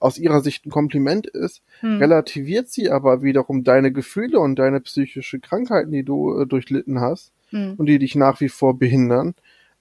aus 0.00 0.18
ihrer 0.18 0.40
Sicht 0.40 0.66
ein 0.66 0.70
Kompliment 0.70 1.26
ist, 1.26 1.62
hm. 1.80 1.98
relativiert 1.98 2.68
sie 2.68 2.90
aber 2.90 3.22
wiederum 3.22 3.62
deine 3.62 3.92
Gefühle 3.92 4.40
und 4.40 4.56
deine 4.58 4.80
psychische 4.80 5.38
Krankheiten, 5.38 5.92
die 5.92 6.02
du 6.02 6.40
äh, 6.40 6.46
durchlitten 6.46 7.00
hast 7.00 7.32
hm. 7.50 7.74
und 7.76 7.86
die 7.86 7.98
dich 7.98 8.16
nach 8.16 8.40
wie 8.40 8.48
vor 8.48 8.78
behindern, 8.78 9.34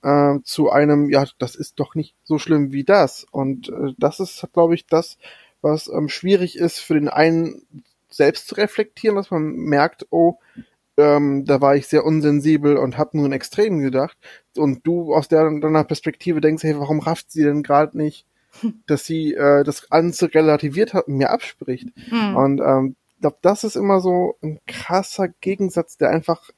äh, 0.04 0.40
zu 0.44 0.70
einem, 0.70 1.10
ja, 1.10 1.26
das 1.40 1.56
ist 1.56 1.80
doch 1.80 1.96
nicht 1.96 2.14
so 2.24 2.38
schlimm 2.38 2.72
wie 2.72 2.84
das. 2.84 3.26
Und 3.32 3.70
äh, 3.70 3.94
das 3.98 4.20
ist, 4.20 4.48
glaube 4.54 4.76
ich, 4.76 4.86
das, 4.86 5.18
was 5.62 5.88
ähm, 5.88 6.10
schwierig 6.10 6.58
ist 6.58 6.80
für 6.80 6.94
den 6.94 7.10
einen 7.10 7.64
selbst 8.10 8.48
zu 8.48 8.56
reflektieren, 8.56 9.16
dass 9.16 9.32
man 9.32 9.56
merkt, 9.56 10.06
oh, 10.12 10.38
ähm, 10.98 11.46
da 11.46 11.62
war 11.62 11.76
ich 11.76 11.88
sehr 11.88 12.06
unsensibel 12.06 12.78
und 12.78 12.98
habe 12.98 13.18
nur 13.18 13.26
in 13.26 13.32
Extremen 13.32 13.82
gedacht. 13.82 14.18
Und 14.58 14.86
du 14.88 15.14
aus 15.14 15.28
der, 15.28 15.44
deiner 15.60 15.84
Perspektive 15.84 16.42
denkst, 16.42 16.64
hey, 16.64 16.80
warum 16.80 17.00
rafft 17.00 17.32
sie 17.32 17.44
denn 17.44 17.64
gerade 17.64 17.98
nicht, 17.98 18.26
dass 18.88 19.06
sie 19.06 19.34
äh, 19.34 19.64
das 19.64 19.90
Ganze 19.90 20.34
relativiert 20.34 20.94
hat 20.94 21.08
und 21.08 21.18
mir 21.18 21.32
abspricht? 21.32 21.90
Mhm. 22.12 22.36
Und 22.36 22.62
ähm, 22.62 22.96
glaube, 23.26 23.38
das 23.42 23.64
ist 23.64 23.76
immer 23.76 24.02
so 24.02 24.38
ein 24.44 24.60
krasser 24.68 25.30
Gegensatz, 25.42 25.98
der 25.98 26.12
einfach 26.12 26.52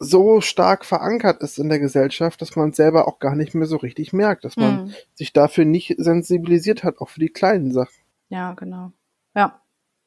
so 0.00 0.40
stark 0.40 0.84
verankert 0.84 1.40
ist 1.40 1.58
in 1.58 1.68
der 1.68 1.78
Gesellschaft, 1.78 2.42
dass 2.42 2.56
man 2.56 2.72
selber 2.72 3.06
auch 3.06 3.20
gar 3.20 3.36
nicht 3.36 3.54
mehr 3.54 3.68
so 3.68 3.76
richtig 3.76 4.12
merkt, 4.12 4.44
dass 4.44 4.56
man 4.56 4.86
mhm. 4.86 4.94
sich 5.14 5.32
dafür 5.32 5.64
nicht 5.64 5.94
sensibilisiert 5.98 6.82
hat, 6.82 6.98
auch 6.98 7.08
für 7.08 7.20
die 7.20 7.28
kleinen 7.28 7.72
Sachen. 7.72 7.94
Ja, 8.28 8.54
genau. 8.54 8.90
Ja. 9.36 9.62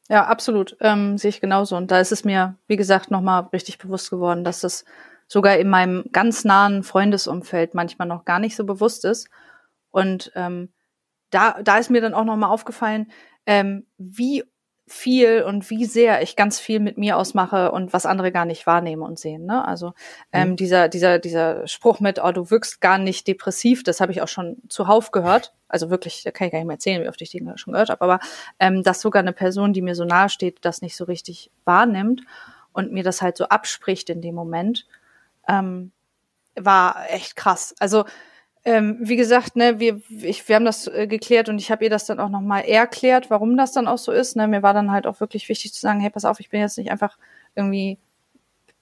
Ja, 0.10 0.26
absolut. 0.26 0.76
Ähm, 0.82 1.18
sehe 1.20 1.30
ich 1.30 1.40
genauso. 1.40 1.78
Und 1.78 1.92
da 1.92 2.00
ist 2.00 2.12
es 2.12 2.24
mir, 2.24 2.56
wie 2.68 2.78
gesagt, 2.78 3.12
nochmal 3.12 3.48
richtig 3.54 3.78
bewusst 3.78 4.10
geworden, 4.10 4.44
dass 4.44 4.62
das 4.62 4.84
sogar 5.28 5.58
in 5.58 5.70
meinem 5.70 6.06
ganz 6.12 6.44
nahen 6.44 6.82
Freundesumfeld 6.84 7.76
manchmal 7.76 8.08
noch 8.08 8.26
gar 8.26 8.40
nicht 8.40 8.56
so 8.56 8.66
bewusst 8.66 9.06
ist. 9.06 9.30
Und 9.92 10.32
ähm, 10.36 10.74
da, 11.32 11.62
da 11.64 11.78
ist 11.78 11.92
mir 11.92 12.02
dann 12.02 12.16
auch 12.16 12.26
nochmal 12.26 12.52
aufgefallen, 12.52 13.12
ähm, 13.46 13.86
wie 13.98 14.44
viel 14.92 15.44
und 15.44 15.70
wie 15.70 15.86
sehr 15.86 16.22
ich 16.22 16.36
ganz 16.36 16.60
viel 16.60 16.80
mit 16.80 16.98
mir 16.98 17.18
ausmache 17.18 17.72
und 17.72 17.94
was 17.94 18.06
andere 18.06 18.32
gar 18.32 18.46
nicht 18.46 18.66
wahrnehmen 18.66 19.04
und 19.04 19.20
sehen. 19.20 19.46
Ne? 19.46 19.66
Also 19.66 19.94
ähm, 20.32 20.50
mhm. 20.50 20.56
dieser, 20.56 20.90
dieser, 20.90 21.20
dieser 21.20 21.68
Spruch 21.68 22.00
mit, 22.00 22.20
oh, 22.24 22.32
du 22.32 22.50
wirkst 22.50 22.82
gar 22.82 22.98
nicht 22.98 23.28
depressiv, 23.28 23.84
das 23.84 24.02
habe 24.02 24.12
ich 24.12 24.22
auch 24.22 24.28
schon 24.28 24.58
zuhauf 24.68 25.12
gehört. 25.12 25.54
Also 25.68 25.90
wirklich, 25.90 26.24
da 26.24 26.32
kann 26.32 26.48
ich 26.48 26.52
gar 26.52 26.60
nicht 26.60 26.68
mehr 26.68 26.76
erzählen, 26.76 27.04
wie 27.04 27.10
oft 27.10 27.22
ich 27.22 27.30
den 27.32 27.58
schon 27.58 27.74
gehört 27.74 27.90
habe, 27.90 28.02
aber 28.02 28.20
ähm, 28.60 28.84
dass 28.84 29.02
sogar 29.02 29.22
eine 29.22 29.34
Person, 29.34 29.74
die 29.74 29.82
mir 29.82 29.96
so 29.96 30.06
nahe 30.06 30.30
steht, 30.30 30.66
das 30.66 30.82
nicht 30.82 30.96
so 30.96 31.06
richtig 31.06 31.52
wahrnimmt 31.66 32.22
und 32.74 32.92
mir 32.92 33.04
das 33.04 33.22
halt 33.22 33.38
so 33.38 33.46
abspricht 33.46 34.10
in 34.10 34.22
dem 34.22 34.36
Moment, 34.36 34.88
ähm, 35.48 35.92
war 36.56 37.10
echt 37.10 37.36
krass. 37.36 37.76
Also 37.80 38.06
ähm, 38.66 38.98
wie 39.00 39.16
gesagt, 39.16 39.56
ne, 39.56 39.80
wir, 39.80 40.02
ich, 40.10 40.48
wir 40.48 40.56
haben 40.56 40.66
das 40.66 40.88
äh, 40.88 41.08
geklärt 41.08 41.48
und 41.50 41.60
ich 41.60 41.72
habe 41.72 41.86
ihr 41.86 41.90
das 41.90 42.06
dann 42.06 42.20
auch 42.20 42.30
nochmal 42.30 42.66
erklärt, 42.66 43.30
warum 43.30 43.56
das 43.56 43.72
dann 43.72 43.88
auch 43.88 43.98
so 43.98 44.12
ist. 44.12 44.36
Ne? 44.36 44.48
Mir 44.48 44.64
war 44.64 44.74
dann 44.74 44.92
halt 44.92 45.08
auch 45.08 45.20
wirklich 45.20 45.48
wichtig 45.48 45.74
zu 45.74 45.80
sagen, 45.80 46.02
hey, 46.02 46.10
pass 46.10 46.26
auf, 46.26 46.40
ich 46.40 46.50
bin 46.50 46.60
jetzt 46.60 46.78
nicht 46.78 46.92
einfach 46.92 47.18
irgendwie 47.56 47.98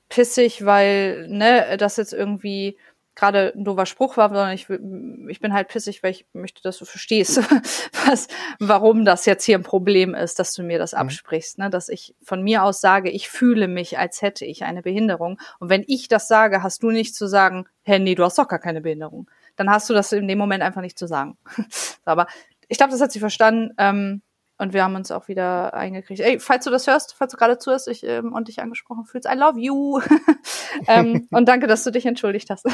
pissig, 0.10 0.66
weil 0.66 1.28
ne, 1.28 1.78
das 1.78 1.98
jetzt 1.98 2.14
irgendwie 2.14 2.78
gerade 3.14 3.52
ein 3.56 3.66
doofer 3.66 3.88
Spruch 3.88 4.16
war, 4.18 4.30
sondern 4.30 4.52
ich, 4.52 4.70
ich 4.70 5.40
bin 5.40 5.54
halt 5.54 5.70
pissig, 5.70 6.04
weil 6.04 6.12
ich 6.12 6.26
möchte, 6.34 6.62
dass 6.62 6.78
du 6.78 6.86
verstehst, 6.86 7.38
was, 8.06 8.28
warum 8.60 9.06
das 9.06 9.26
jetzt 9.26 9.44
hier 9.44 9.58
ein 9.58 9.64
Problem 9.64 10.14
ist, 10.14 10.38
dass 10.38 10.54
du 10.54 10.64
mir 10.64 10.80
das 10.80 10.94
mhm. 10.94 11.00
absprichst, 11.00 11.58
ne? 11.58 11.70
dass 11.70 11.90
ich 11.90 12.16
von 12.22 12.44
mir 12.44 12.64
aus 12.64 12.82
sage, 12.82 13.10
ich 13.10 13.30
fühle 13.30 13.68
mich, 13.68 13.98
als 13.98 14.22
hätte 14.22 14.46
ich 14.46 14.66
eine 14.66 14.82
Behinderung. 14.82 15.40
Und 15.60 15.70
wenn 15.70 15.84
ich 15.88 16.08
das 16.08 16.28
sage, 16.28 16.64
hast 16.64 16.84
du 16.84 16.92
nicht 16.92 17.16
zu 17.16 17.28
sagen, 17.28 17.68
hey, 17.84 18.00
nee, 18.00 18.16
du 18.16 18.24
hast 18.24 18.38
doch 18.38 18.48
gar 18.48 18.60
keine 18.60 18.82
Behinderung 18.82 19.30
dann 19.58 19.70
hast 19.70 19.90
du 19.90 19.94
das 19.94 20.14
in 20.14 20.28
dem 20.28 20.38
Moment 20.38 20.64
einfach 20.64 20.82
nicht 20.82 20.98
zu 20.98 21.08
sagen. 21.08 21.38
aber 22.06 22.28
ich 22.70 22.78
glaube, 22.78 22.92
das 22.92 23.02
hat 23.02 23.12
sie 23.12 23.20
verstanden. 23.20 23.74
Ähm, 23.78 24.22
und 24.60 24.74
wir 24.74 24.84
haben 24.84 24.96
uns 24.96 25.12
auch 25.12 25.28
wieder 25.28 25.74
eingekriegt. 25.76 26.20
Ey, 26.20 26.40
falls 26.40 26.66
du 26.66 26.72
das 26.72 26.88
hörst, 26.88 27.14
falls 27.14 27.32
du 27.32 27.38
gerade 27.38 27.60
zuhörst 27.60 27.88
ich, 27.88 28.04
ähm, 28.04 28.34
und 28.34 28.48
dich 28.48 28.60
angesprochen 28.60 29.06
fühlst, 29.06 29.28
I 29.30 29.36
love 29.36 29.60
you. 29.60 30.00
ähm, 30.88 31.28
und 31.32 31.48
danke, 31.48 31.68
dass 31.68 31.84
du 31.84 31.92
dich 31.92 32.06
entschuldigt 32.06 32.50
hast. 32.50 32.66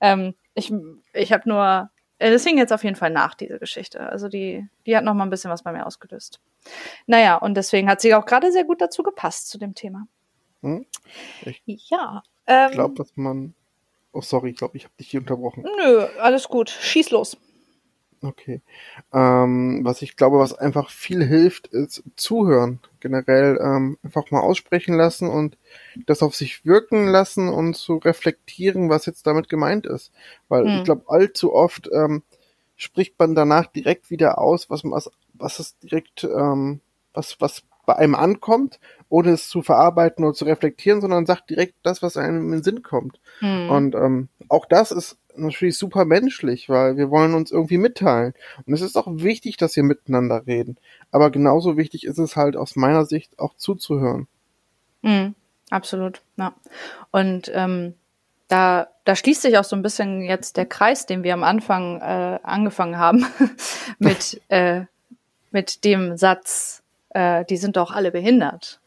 ähm, 0.00 0.34
ich 0.54 0.72
ich 1.12 1.32
habe 1.32 1.46
nur, 1.46 1.90
äh, 2.18 2.30
das 2.30 2.44
hing 2.44 2.56
jetzt 2.56 2.72
auf 2.72 2.84
jeden 2.84 2.96
Fall 2.96 3.10
nach, 3.10 3.34
diese 3.34 3.58
Geschichte. 3.58 4.00
Also 4.00 4.28
die, 4.28 4.66
die 4.86 4.96
hat 4.96 5.04
noch 5.04 5.14
mal 5.14 5.24
ein 5.24 5.30
bisschen 5.30 5.50
was 5.50 5.62
bei 5.62 5.72
mir 5.72 5.86
ausgelöst. 5.86 6.40
Naja, 7.06 7.36
und 7.36 7.54
deswegen 7.54 7.90
hat 7.90 8.00
sie 8.00 8.14
auch 8.14 8.24
gerade 8.24 8.50
sehr 8.50 8.64
gut 8.64 8.80
dazu 8.80 9.02
gepasst, 9.02 9.50
zu 9.50 9.58
dem 9.58 9.74
Thema. 9.74 10.06
Hm? 10.62 10.86
Ich 11.66 11.90
ja. 11.90 12.22
Ähm, 12.46 12.70
glaube, 12.70 12.94
dass 12.94 13.14
man 13.14 13.54
Oh, 14.18 14.20
sorry, 14.20 14.50
ich 14.50 14.56
glaube, 14.56 14.76
ich 14.76 14.82
habe 14.82 14.94
dich 14.98 15.10
hier 15.10 15.20
unterbrochen. 15.20 15.62
Nö, 15.62 16.06
alles 16.18 16.48
gut. 16.48 16.70
Schieß 16.70 17.10
los. 17.12 17.36
Okay. 18.20 18.62
Ähm, 19.12 19.82
was 19.84 20.02
ich 20.02 20.16
glaube, 20.16 20.40
was 20.40 20.54
einfach 20.54 20.90
viel 20.90 21.24
hilft, 21.24 21.68
ist 21.68 22.02
zuhören. 22.16 22.80
Generell 22.98 23.60
ähm, 23.62 23.96
einfach 24.02 24.28
mal 24.32 24.40
aussprechen 24.40 24.96
lassen 24.96 25.28
und 25.28 25.56
das 26.06 26.24
auf 26.24 26.34
sich 26.34 26.66
wirken 26.66 27.06
lassen 27.06 27.48
und 27.48 27.74
zu 27.74 27.98
reflektieren, 27.98 28.90
was 28.90 29.06
jetzt 29.06 29.24
damit 29.24 29.48
gemeint 29.48 29.86
ist. 29.86 30.10
Weil 30.48 30.64
hm. 30.64 30.78
ich 30.78 30.84
glaube, 30.84 31.04
allzu 31.06 31.54
oft 31.54 31.88
ähm, 31.92 32.24
spricht 32.74 33.16
man 33.20 33.36
danach 33.36 33.66
direkt 33.66 34.10
wieder 34.10 34.38
aus, 34.38 34.68
was 34.68 34.82
was, 34.82 35.12
was 35.34 35.60
es 35.60 35.78
direkt, 35.78 36.24
ähm, 36.24 36.80
was, 37.14 37.40
was 37.40 37.62
bei 37.88 37.96
einem 37.96 38.14
ankommt, 38.14 38.80
ohne 39.08 39.30
es 39.30 39.48
zu 39.48 39.62
verarbeiten 39.62 40.22
oder 40.22 40.34
zu 40.34 40.44
reflektieren, 40.44 41.00
sondern 41.00 41.24
sagt 41.24 41.48
direkt 41.48 41.74
das, 41.82 42.02
was 42.02 42.18
einem 42.18 42.42
in 42.44 42.50
den 42.50 42.62
Sinn 42.62 42.82
kommt. 42.82 43.18
Mhm. 43.40 43.70
Und 43.70 43.94
ähm, 43.94 44.28
auch 44.50 44.66
das 44.66 44.92
ist 44.92 45.16
natürlich 45.34 45.78
super 45.78 46.04
menschlich, 46.04 46.68
weil 46.68 46.98
wir 46.98 47.08
wollen 47.10 47.32
uns 47.32 47.50
irgendwie 47.50 47.78
mitteilen. 47.78 48.34
Und 48.66 48.74
es 48.74 48.82
ist 48.82 48.98
auch 48.98 49.06
wichtig, 49.08 49.56
dass 49.56 49.74
wir 49.74 49.84
miteinander 49.84 50.46
reden. 50.46 50.76
Aber 51.12 51.30
genauso 51.30 51.78
wichtig 51.78 52.04
ist 52.04 52.18
es 52.18 52.36
halt 52.36 52.58
aus 52.58 52.76
meiner 52.76 53.06
Sicht 53.06 53.38
auch 53.38 53.54
zuzuhören. 53.56 54.28
Mhm, 55.00 55.34
absolut, 55.70 56.20
ja. 56.36 56.52
Und 57.10 57.50
ähm, 57.54 57.94
da, 58.48 58.88
da 59.04 59.16
schließt 59.16 59.40
sich 59.40 59.56
auch 59.56 59.64
so 59.64 59.76
ein 59.76 59.82
bisschen 59.82 60.20
jetzt 60.20 60.58
der 60.58 60.66
Kreis, 60.66 61.06
den 61.06 61.22
wir 61.22 61.32
am 61.32 61.42
Anfang 61.42 62.02
äh, 62.02 62.38
angefangen 62.42 62.98
haben, 62.98 63.24
mit, 63.98 64.42
äh, 64.48 64.82
mit 65.52 65.84
dem 65.84 66.18
Satz, 66.18 66.82
äh, 67.18 67.44
die 67.44 67.56
sind 67.56 67.76
doch 67.76 67.90
alle 67.90 68.12
behindert. 68.12 68.80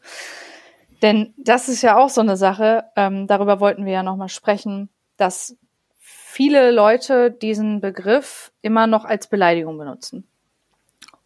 Denn 1.02 1.34
das 1.36 1.68
ist 1.68 1.82
ja 1.82 1.96
auch 1.98 2.08
so 2.08 2.22
eine 2.22 2.38
Sache, 2.38 2.84
ähm, 2.96 3.26
darüber 3.26 3.60
wollten 3.60 3.84
wir 3.84 3.92
ja 3.92 4.02
nochmal 4.02 4.30
sprechen, 4.30 4.88
dass 5.18 5.56
viele 6.00 6.70
Leute 6.70 7.30
diesen 7.30 7.82
Begriff 7.82 8.52
immer 8.62 8.86
noch 8.86 9.04
als 9.04 9.26
Beleidigung 9.26 9.76
benutzen. 9.76 10.26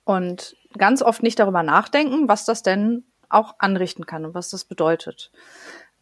Und 0.05 0.57
ganz 0.77 1.01
oft 1.01 1.23
nicht 1.23 1.39
darüber 1.39 1.63
nachdenken, 1.63 2.29
was 2.29 2.45
das 2.45 2.63
denn 2.63 3.05
auch 3.29 3.55
anrichten 3.59 4.07
kann 4.07 4.25
und 4.25 4.35
was 4.35 4.51
das 4.51 4.65
bedeutet. 4.65 5.31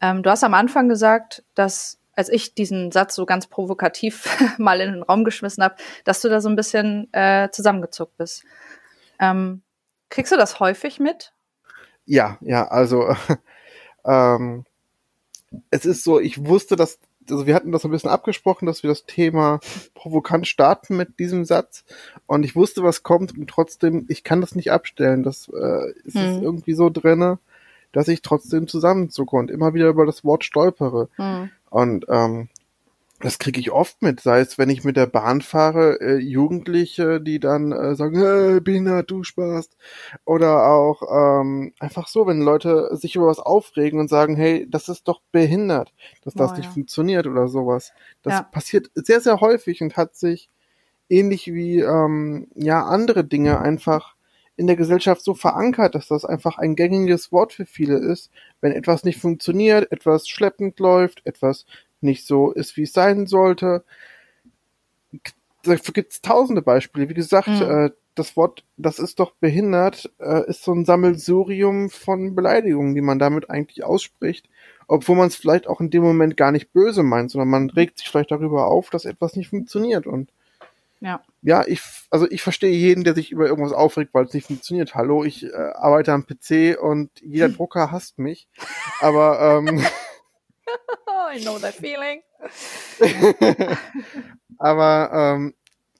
Ähm, 0.01 0.23
du 0.23 0.31
hast 0.31 0.43
am 0.43 0.55
Anfang 0.55 0.89
gesagt, 0.89 1.43
dass 1.53 1.99
als 2.15 2.29
ich 2.29 2.55
diesen 2.55 2.91
Satz 2.91 3.13
so 3.13 3.25
ganz 3.25 3.45
provokativ 3.45 4.25
mal 4.57 4.81
in 4.81 4.93
den 4.93 5.03
Raum 5.03 5.23
geschmissen 5.23 5.63
habe, 5.63 5.75
dass 6.03 6.21
du 6.21 6.29
da 6.29 6.41
so 6.41 6.49
ein 6.49 6.55
bisschen 6.55 7.13
äh, 7.13 7.49
zusammengezuckt 7.51 8.17
bist. 8.17 8.43
Ähm, 9.19 9.61
Kriegst 10.09 10.31
du 10.31 10.37
das 10.37 10.59
häufig 10.59 10.99
mit? 10.99 11.33
Ja, 12.05 12.37
ja, 12.41 12.67
also 12.67 13.15
ähm, 14.05 14.65
es 15.69 15.85
ist 15.85 16.03
so, 16.03 16.19
ich 16.19 16.45
wusste, 16.45 16.75
dass, 16.75 16.99
also 17.29 17.47
wir 17.47 17.55
hatten 17.55 17.71
das 17.71 17.85
ein 17.85 17.91
bisschen 17.91 18.09
abgesprochen, 18.09 18.65
dass 18.65 18.83
wir 18.83 18.89
das 18.89 19.05
Thema 19.05 19.59
provokant 19.93 20.47
starten 20.47 20.97
mit 20.97 21.19
diesem 21.19 21.45
Satz 21.45 21.83
und 22.27 22.43
ich 22.43 22.55
wusste, 22.55 22.83
was 22.83 23.03
kommt 23.03 23.37
und 23.37 23.49
trotzdem, 23.49 24.05
ich 24.09 24.23
kann 24.23 24.41
das 24.41 24.55
nicht 24.55 24.71
abstellen. 24.71 25.23
Das 25.23 25.49
äh, 25.49 25.91
ist 26.03 26.15
hm. 26.15 26.43
irgendwie 26.43 26.73
so 26.73 26.89
drinne, 26.89 27.39
dass 27.91 28.07
ich 28.07 28.21
trotzdem 28.21 28.67
zusammenzucke 28.67 29.35
und 29.35 29.49
immer 29.49 29.73
wieder 29.73 29.87
über 29.87 30.05
das 30.05 30.23
Wort 30.23 30.43
stolpere. 30.43 31.09
Hm. 31.15 31.49
Und 31.69 32.05
ähm, 32.09 32.49
das 33.19 33.39
kriege 33.39 33.59
ich 33.59 33.71
oft 33.71 34.01
mit, 34.01 34.19
sei 34.19 34.41
es, 34.41 34.57
wenn 34.57 34.69
ich 34.69 34.83
mit 34.83 34.97
der 34.97 35.07
Bahn 35.07 35.41
fahre, 35.41 35.99
äh, 36.01 36.17
Jugendliche, 36.17 37.21
die 37.21 37.39
dann 37.39 37.71
äh, 37.71 37.95
sagen, 37.95 38.17
hey, 38.17 38.59
behindert, 38.59 39.09
du 39.09 39.23
Spaß. 39.23 39.69
Oder 40.25 40.67
auch 40.67 41.01
ähm, 41.41 41.73
einfach 41.79 42.07
so, 42.07 42.27
wenn 42.27 42.41
Leute 42.41 42.89
sich 42.95 43.15
über 43.15 43.27
was 43.27 43.39
aufregen 43.39 43.99
und 43.99 44.09
sagen, 44.09 44.35
hey, 44.35 44.67
das 44.69 44.89
ist 44.89 45.07
doch 45.07 45.21
behindert, 45.31 45.93
dass 46.23 46.33
das 46.33 46.51
oh, 46.51 46.55
nicht 46.55 46.65
ja. 46.65 46.71
funktioniert 46.71 47.25
oder 47.25 47.47
sowas. 47.47 47.93
Das 48.21 48.33
ja. 48.33 48.43
passiert 48.43 48.91
sehr, 48.95 49.21
sehr 49.21 49.39
häufig 49.39 49.81
und 49.81 49.95
hat 49.95 50.15
sich 50.15 50.49
ähnlich 51.09 51.47
wie 51.47 51.79
ähm, 51.79 52.47
ja 52.55 52.83
andere 52.85 53.23
Dinge 53.23 53.59
einfach 53.59 54.15
in 54.57 54.67
der 54.67 54.75
Gesellschaft 54.75 55.21
so 55.21 55.33
verankert, 55.33 55.95
dass 55.95 56.07
das 56.07 56.23
einfach 56.23 56.57
ein 56.57 56.75
gängiges 56.75 57.31
Wort 57.31 57.53
für 57.53 57.65
viele 57.65 57.97
ist. 57.97 58.31
Wenn 58.61 58.71
etwas 58.71 59.03
nicht 59.03 59.19
funktioniert, 59.19 59.91
etwas 59.91 60.27
schleppend 60.27 60.79
läuft, 60.79 61.25
etwas 61.25 61.65
nicht 62.01 62.25
so 62.25 62.51
ist, 62.51 62.77
wie 62.77 62.83
es 62.83 62.93
sein 62.93 63.27
sollte. 63.27 63.83
Dafür 65.63 65.93
gibt 65.93 66.11
es 66.11 66.21
tausende 66.21 66.61
Beispiele. 66.61 67.09
Wie 67.09 67.13
gesagt, 67.13 67.47
mhm. 67.47 67.61
äh, 67.61 67.89
das 68.15 68.37
Wort, 68.37 68.63
das 68.77 68.99
ist 68.99 69.19
doch 69.19 69.33
behindert, 69.39 70.09
äh, 70.19 70.47
ist 70.49 70.63
so 70.63 70.71
ein 70.71 70.85
Sammelsurium 70.85 71.89
von 71.89 72.35
Beleidigungen, 72.35 72.95
die 72.95 73.01
man 73.01 73.19
damit 73.19 73.49
eigentlich 73.49 73.83
ausspricht, 73.83 74.47
obwohl 74.87 75.17
man 75.17 75.27
es 75.27 75.35
vielleicht 75.35 75.67
auch 75.67 75.81
in 75.81 75.89
dem 75.89 76.03
Moment 76.03 76.37
gar 76.37 76.51
nicht 76.51 76.71
böse 76.71 77.03
meint, 77.03 77.31
sondern 77.31 77.49
man 77.49 77.69
regt 77.69 77.97
sich 77.97 78.07
vielleicht 78.07 78.31
darüber 78.31 78.67
auf, 78.67 78.89
dass 78.89 79.05
etwas 79.05 79.35
nicht 79.35 79.49
funktioniert 79.49 80.07
und 80.07 80.29
ja. 81.01 81.21
Ja, 81.41 81.63
ich, 81.67 81.81
also 82.09 82.25
ich 82.31 82.41
verstehe 82.41 82.71
jeden, 82.71 83.03
der 83.03 83.13
sich 83.13 83.31
über 83.31 83.45
irgendwas 83.45 83.73
aufregt, 83.73 84.13
weil 84.13 84.25
es 84.25 84.33
nicht 84.33 84.47
funktioniert. 84.47 84.95
Hallo, 84.95 85.23
ich 85.23 85.43
äh, 85.43 85.53
arbeite 85.53 86.13
am 86.13 86.25
PC 86.25 86.81
und 86.81 87.11
jeder 87.21 87.49
Drucker 87.49 87.91
hasst 87.91 88.17
mich. 88.17 88.47
Aber 89.01 89.61
ähm, 89.67 89.83
I 91.33 91.39
know 91.41 91.59
that 91.59 91.75
feeling. 91.75 92.21
Aber 94.57 95.09
ähm, 95.13 95.53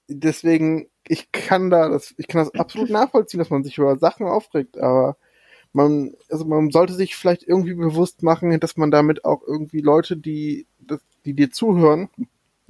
deswegen, 0.07 0.87
ich 1.07 1.31
kann 1.31 1.69
da, 1.69 1.89
das, 1.89 2.13
ich 2.17 2.27
kann 2.27 2.43
das 2.43 2.53
absolut 2.59 2.89
nachvollziehen, 2.89 3.39
dass 3.39 3.49
man 3.49 3.63
sich 3.63 3.77
über 3.77 3.97
Sachen 3.97 4.27
aufregt, 4.27 4.77
aber 4.77 5.17
man, 5.73 6.13
also 6.29 6.45
man 6.45 6.71
sollte 6.71 6.93
sich 6.93 7.15
vielleicht 7.15 7.43
irgendwie 7.43 7.73
bewusst 7.73 8.23
machen, 8.23 8.57
dass 8.59 8.77
man 8.77 8.91
damit 8.91 9.25
auch 9.25 9.43
irgendwie 9.45 9.81
Leute, 9.81 10.15
die, 10.15 10.67
die 11.25 11.33
dir 11.33 11.51
zuhören 11.51 12.09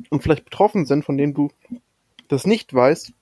und 0.10 0.24
vielleicht 0.24 0.46
betroffen 0.46 0.86
sind, 0.86 1.06
von 1.06 1.18
denen 1.18 1.34
du 1.34 1.50
das 2.28 2.48
nicht 2.48 2.74
weißt, 2.74 3.14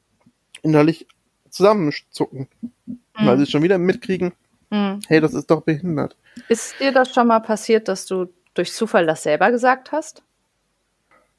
innerlich 0.62 1.06
zusammenzucken. 1.50 2.48
Mhm. 2.86 2.98
Weil 3.14 3.38
sie 3.38 3.46
schon 3.46 3.62
wieder 3.62 3.78
mitkriegen, 3.78 4.32
mhm. 4.70 5.00
hey, 5.08 5.20
das 5.20 5.34
ist 5.34 5.52
doch 5.52 5.62
behindert. 5.62 6.16
Ist 6.48 6.80
dir 6.80 6.92
das 6.92 7.14
schon 7.14 7.28
mal 7.28 7.42
passiert, 7.42 7.88
dass 7.90 8.06
du 8.06 8.28
durch 8.54 8.74
Zufall 8.74 9.06
das 9.06 9.24
selber 9.24 9.52
gesagt 9.52 9.92
hast? 9.92 10.24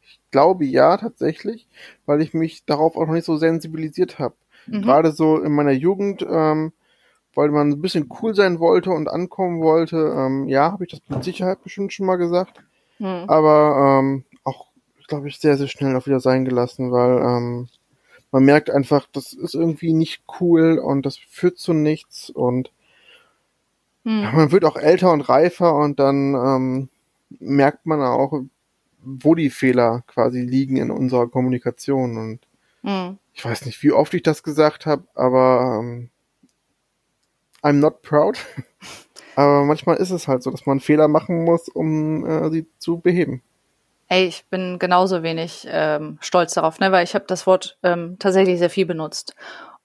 Ich 0.02 0.20
glaube 0.30 0.64
ja, 0.64 0.96
tatsächlich, 0.96 1.66
weil 2.06 2.20
ich 2.20 2.34
mich 2.34 2.64
darauf 2.64 2.96
auch 2.96 3.06
noch 3.06 3.14
nicht 3.14 3.24
so 3.24 3.36
sensibilisiert 3.36 4.18
habe. 4.18 4.34
Mhm. 4.66 4.82
Gerade 4.82 5.12
so 5.12 5.38
in 5.38 5.52
meiner 5.52 5.72
Jugend, 5.72 6.26
ähm, 6.28 6.72
weil 7.34 7.50
man 7.50 7.70
ein 7.70 7.82
bisschen 7.82 8.08
cool 8.20 8.34
sein 8.34 8.58
wollte 8.60 8.90
und 8.90 9.08
ankommen 9.08 9.60
wollte, 9.62 9.96
ähm, 9.96 10.48
ja, 10.48 10.72
habe 10.72 10.84
ich 10.84 10.90
das 10.90 11.00
mit 11.08 11.24
Sicherheit 11.24 11.62
bestimmt 11.62 11.92
schon 11.92 12.06
mal 12.06 12.16
gesagt. 12.16 12.60
Mhm. 12.98 13.24
Aber 13.28 14.00
ähm, 14.00 14.24
auch, 14.44 14.68
glaube 15.08 15.28
ich, 15.28 15.38
sehr, 15.38 15.56
sehr 15.56 15.68
schnell 15.68 15.96
auch 15.96 16.06
wieder 16.06 16.20
sein 16.20 16.44
gelassen, 16.44 16.92
weil 16.92 17.18
ähm, 17.18 17.68
man 18.30 18.44
merkt 18.44 18.70
einfach, 18.70 19.06
das 19.12 19.32
ist 19.32 19.54
irgendwie 19.54 19.92
nicht 19.92 20.24
cool 20.40 20.78
und 20.78 21.06
das 21.06 21.16
führt 21.16 21.58
zu 21.58 21.72
nichts 21.72 22.30
und 22.30 22.72
ja, 24.06 24.32
man 24.32 24.52
wird 24.52 24.66
auch 24.66 24.76
älter 24.76 25.12
und 25.12 25.22
reifer 25.22 25.74
und 25.74 25.98
dann 25.98 26.34
ähm, 26.34 26.88
merkt 27.40 27.86
man 27.86 28.00
auch, 28.00 28.42
wo 28.98 29.34
die 29.34 29.50
Fehler 29.50 30.02
quasi 30.06 30.40
liegen 30.40 30.76
in 30.76 30.90
unserer 30.90 31.28
Kommunikation 31.28 32.16
und 32.16 32.40
mhm. 32.82 33.18
ich 33.32 33.44
weiß 33.44 33.66
nicht, 33.66 33.82
wie 33.82 33.92
oft 33.92 34.14
ich 34.14 34.22
das 34.22 34.42
gesagt 34.42 34.86
habe, 34.86 35.04
aber 35.14 35.80
ähm, 35.80 36.10
I'm 37.62 37.80
not 37.80 38.02
proud. 38.02 38.38
Aber 39.36 39.64
manchmal 39.64 39.96
ist 39.96 40.10
es 40.10 40.28
halt 40.28 40.44
so, 40.44 40.50
dass 40.52 40.64
man 40.64 40.78
Fehler 40.78 41.08
machen 41.08 41.42
muss, 41.44 41.68
um 41.68 42.24
äh, 42.24 42.50
sie 42.50 42.66
zu 42.78 42.98
beheben. 42.98 43.42
Ey, 44.08 44.26
ich 44.26 44.44
bin 44.46 44.78
genauso 44.78 45.22
wenig 45.22 45.66
ähm, 45.68 46.18
stolz 46.20 46.54
darauf, 46.54 46.78
ne, 46.78 46.92
weil 46.92 47.04
ich 47.04 47.14
habe 47.14 47.24
das 47.26 47.46
Wort 47.46 47.78
ähm, 47.82 48.16
tatsächlich 48.18 48.58
sehr 48.58 48.70
viel 48.70 48.86
benutzt. 48.86 49.34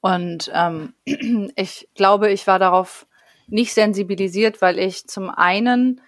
Und 0.02 0.52
ähm, 0.54 0.94
ich 1.56 1.90
glaube, 1.96 2.30
ich 2.30 2.46
war 2.46 2.60
darauf 2.60 3.08
nicht 3.48 3.74
sensibilisiert, 3.74 4.62
weil 4.62 4.78
ich 4.78 5.08
zum 5.08 5.30
einen 5.30 6.02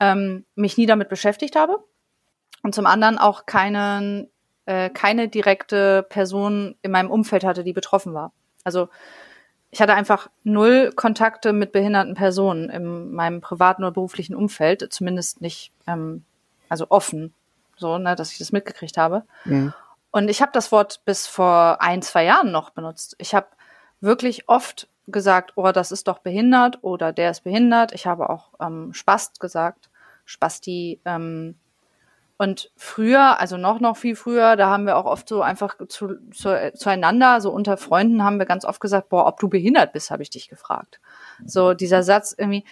ähm, 0.00 0.44
mich 0.54 0.76
nie 0.76 0.86
damit 0.86 1.08
beschäftigt 1.08 1.56
habe 1.56 1.82
und 2.62 2.74
zum 2.74 2.86
anderen 2.86 3.18
auch 3.18 3.46
keinen, 3.46 4.28
äh, 4.66 4.90
keine 4.90 5.28
direkte 5.28 6.02
Person 6.02 6.76
in 6.82 6.90
meinem 6.90 7.10
Umfeld 7.10 7.44
hatte, 7.44 7.64
die 7.64 7.72
betroffen 7.72 8.14
war. 8.14 8.32
Also 8.64 8.88
ich 9.70 9.82
hatte 9.82 9.94
einfach 9.94 10.30
null 10.44 10.92
Kontakte 10.94 11.52
mit 11.52 11.72
behinderten 11.72 12.14
Personen 12.14 12.70
in 12.70 13.12
meinem 13.12 13.40
privaten 13.40 13.82
oder 13.82 13.92
beruflichen 13.92 14.36
Umfeld, 14.36 14.86
zumindest 14.92 15.40
nicht 15.40 15.72
ähm, 15.86 16.24
also 16.68 16.86
offen, 16.90 17.34
so, 17.76 17.98
ne, 17.98 18.14
dass 18.14 18.32
ich 18.32 18.38
das 18.38 18.52
mitgekriegt 18.52 18.96
habe. 18.96 19.24
Mhm. 19.44 19.74
Und 20.10 20.28
ich 20.28 20.40
habe 20.40 20.52
das 20.52 20.70
Wort 20.70 21.04
bis 21.04 21.26
vor 21.26 21.78
ein, 21.80 22.02
zwei 22.02 22.24
Jahren 22.24 22.52
noch 22.52 22.70
benutzt. 22.70 23.16
Ich 23.18 23.34
habe 23.34 23.48
wirklich 24.00 24.48
oft 24.48 24.88
gesagt, 25.06 25.52
oh, 25.56 25.70
das 25.72 25.92
ist 25.92 26.08
doch 26.08 26.18
behindert 26.18 26.78
oder 26.82 27.12
der 27.12 27.30
ist 27.30 27.44
behindert. 27.44 27.92
Ich 27.92 28.06
habe 28.06 28.30
auch 28.30 28.50
ähm, 28.60 28.92
Spast 28.92 29.40
gesagt, 29.40 29.90
Spasti, 30.24 31.00
ähm, 31.04 31.56
und 32.36 32.72
früher, 32.76 33.38
also 33.38 33.56
noch, 33.56 33.78
noch 33.78 33.96
viel 33.96 34.16
früher, 34.16 34.56
da 34.56 34.68
haben 34.68 34.86
wir 34.86 34.96
auch 34.96 35.04
oft 35.04 35.28
so 35.28 35.40
einfach 35.40 35.76
zu, 35.88 36.16
zu, 36.32 36.72
zueinander, 36.74 37.40
so 37.40 37.52
unter 37.52 37.76
Freunden 37.76 38.24
haben 38.24 38.38
wir 38.38 38.46
ganz 38.46 38.64
oft 38.64 38.80
gesagt, 38.80 39.08
boah, 39.08 39.26
ob 39.26 39.38
du 39.38 39.48
behindert 39.48 39.92
bist, 39.92 40.10
habe 40.10 40.22
ich 40.22 40.30
dich 40.30 40.48
gefragt. 40.48 41.00
So 41.46 41.74
dieser 41.74 42.02
Satz 42.02 42.34
irgendwie. 42.36 42.64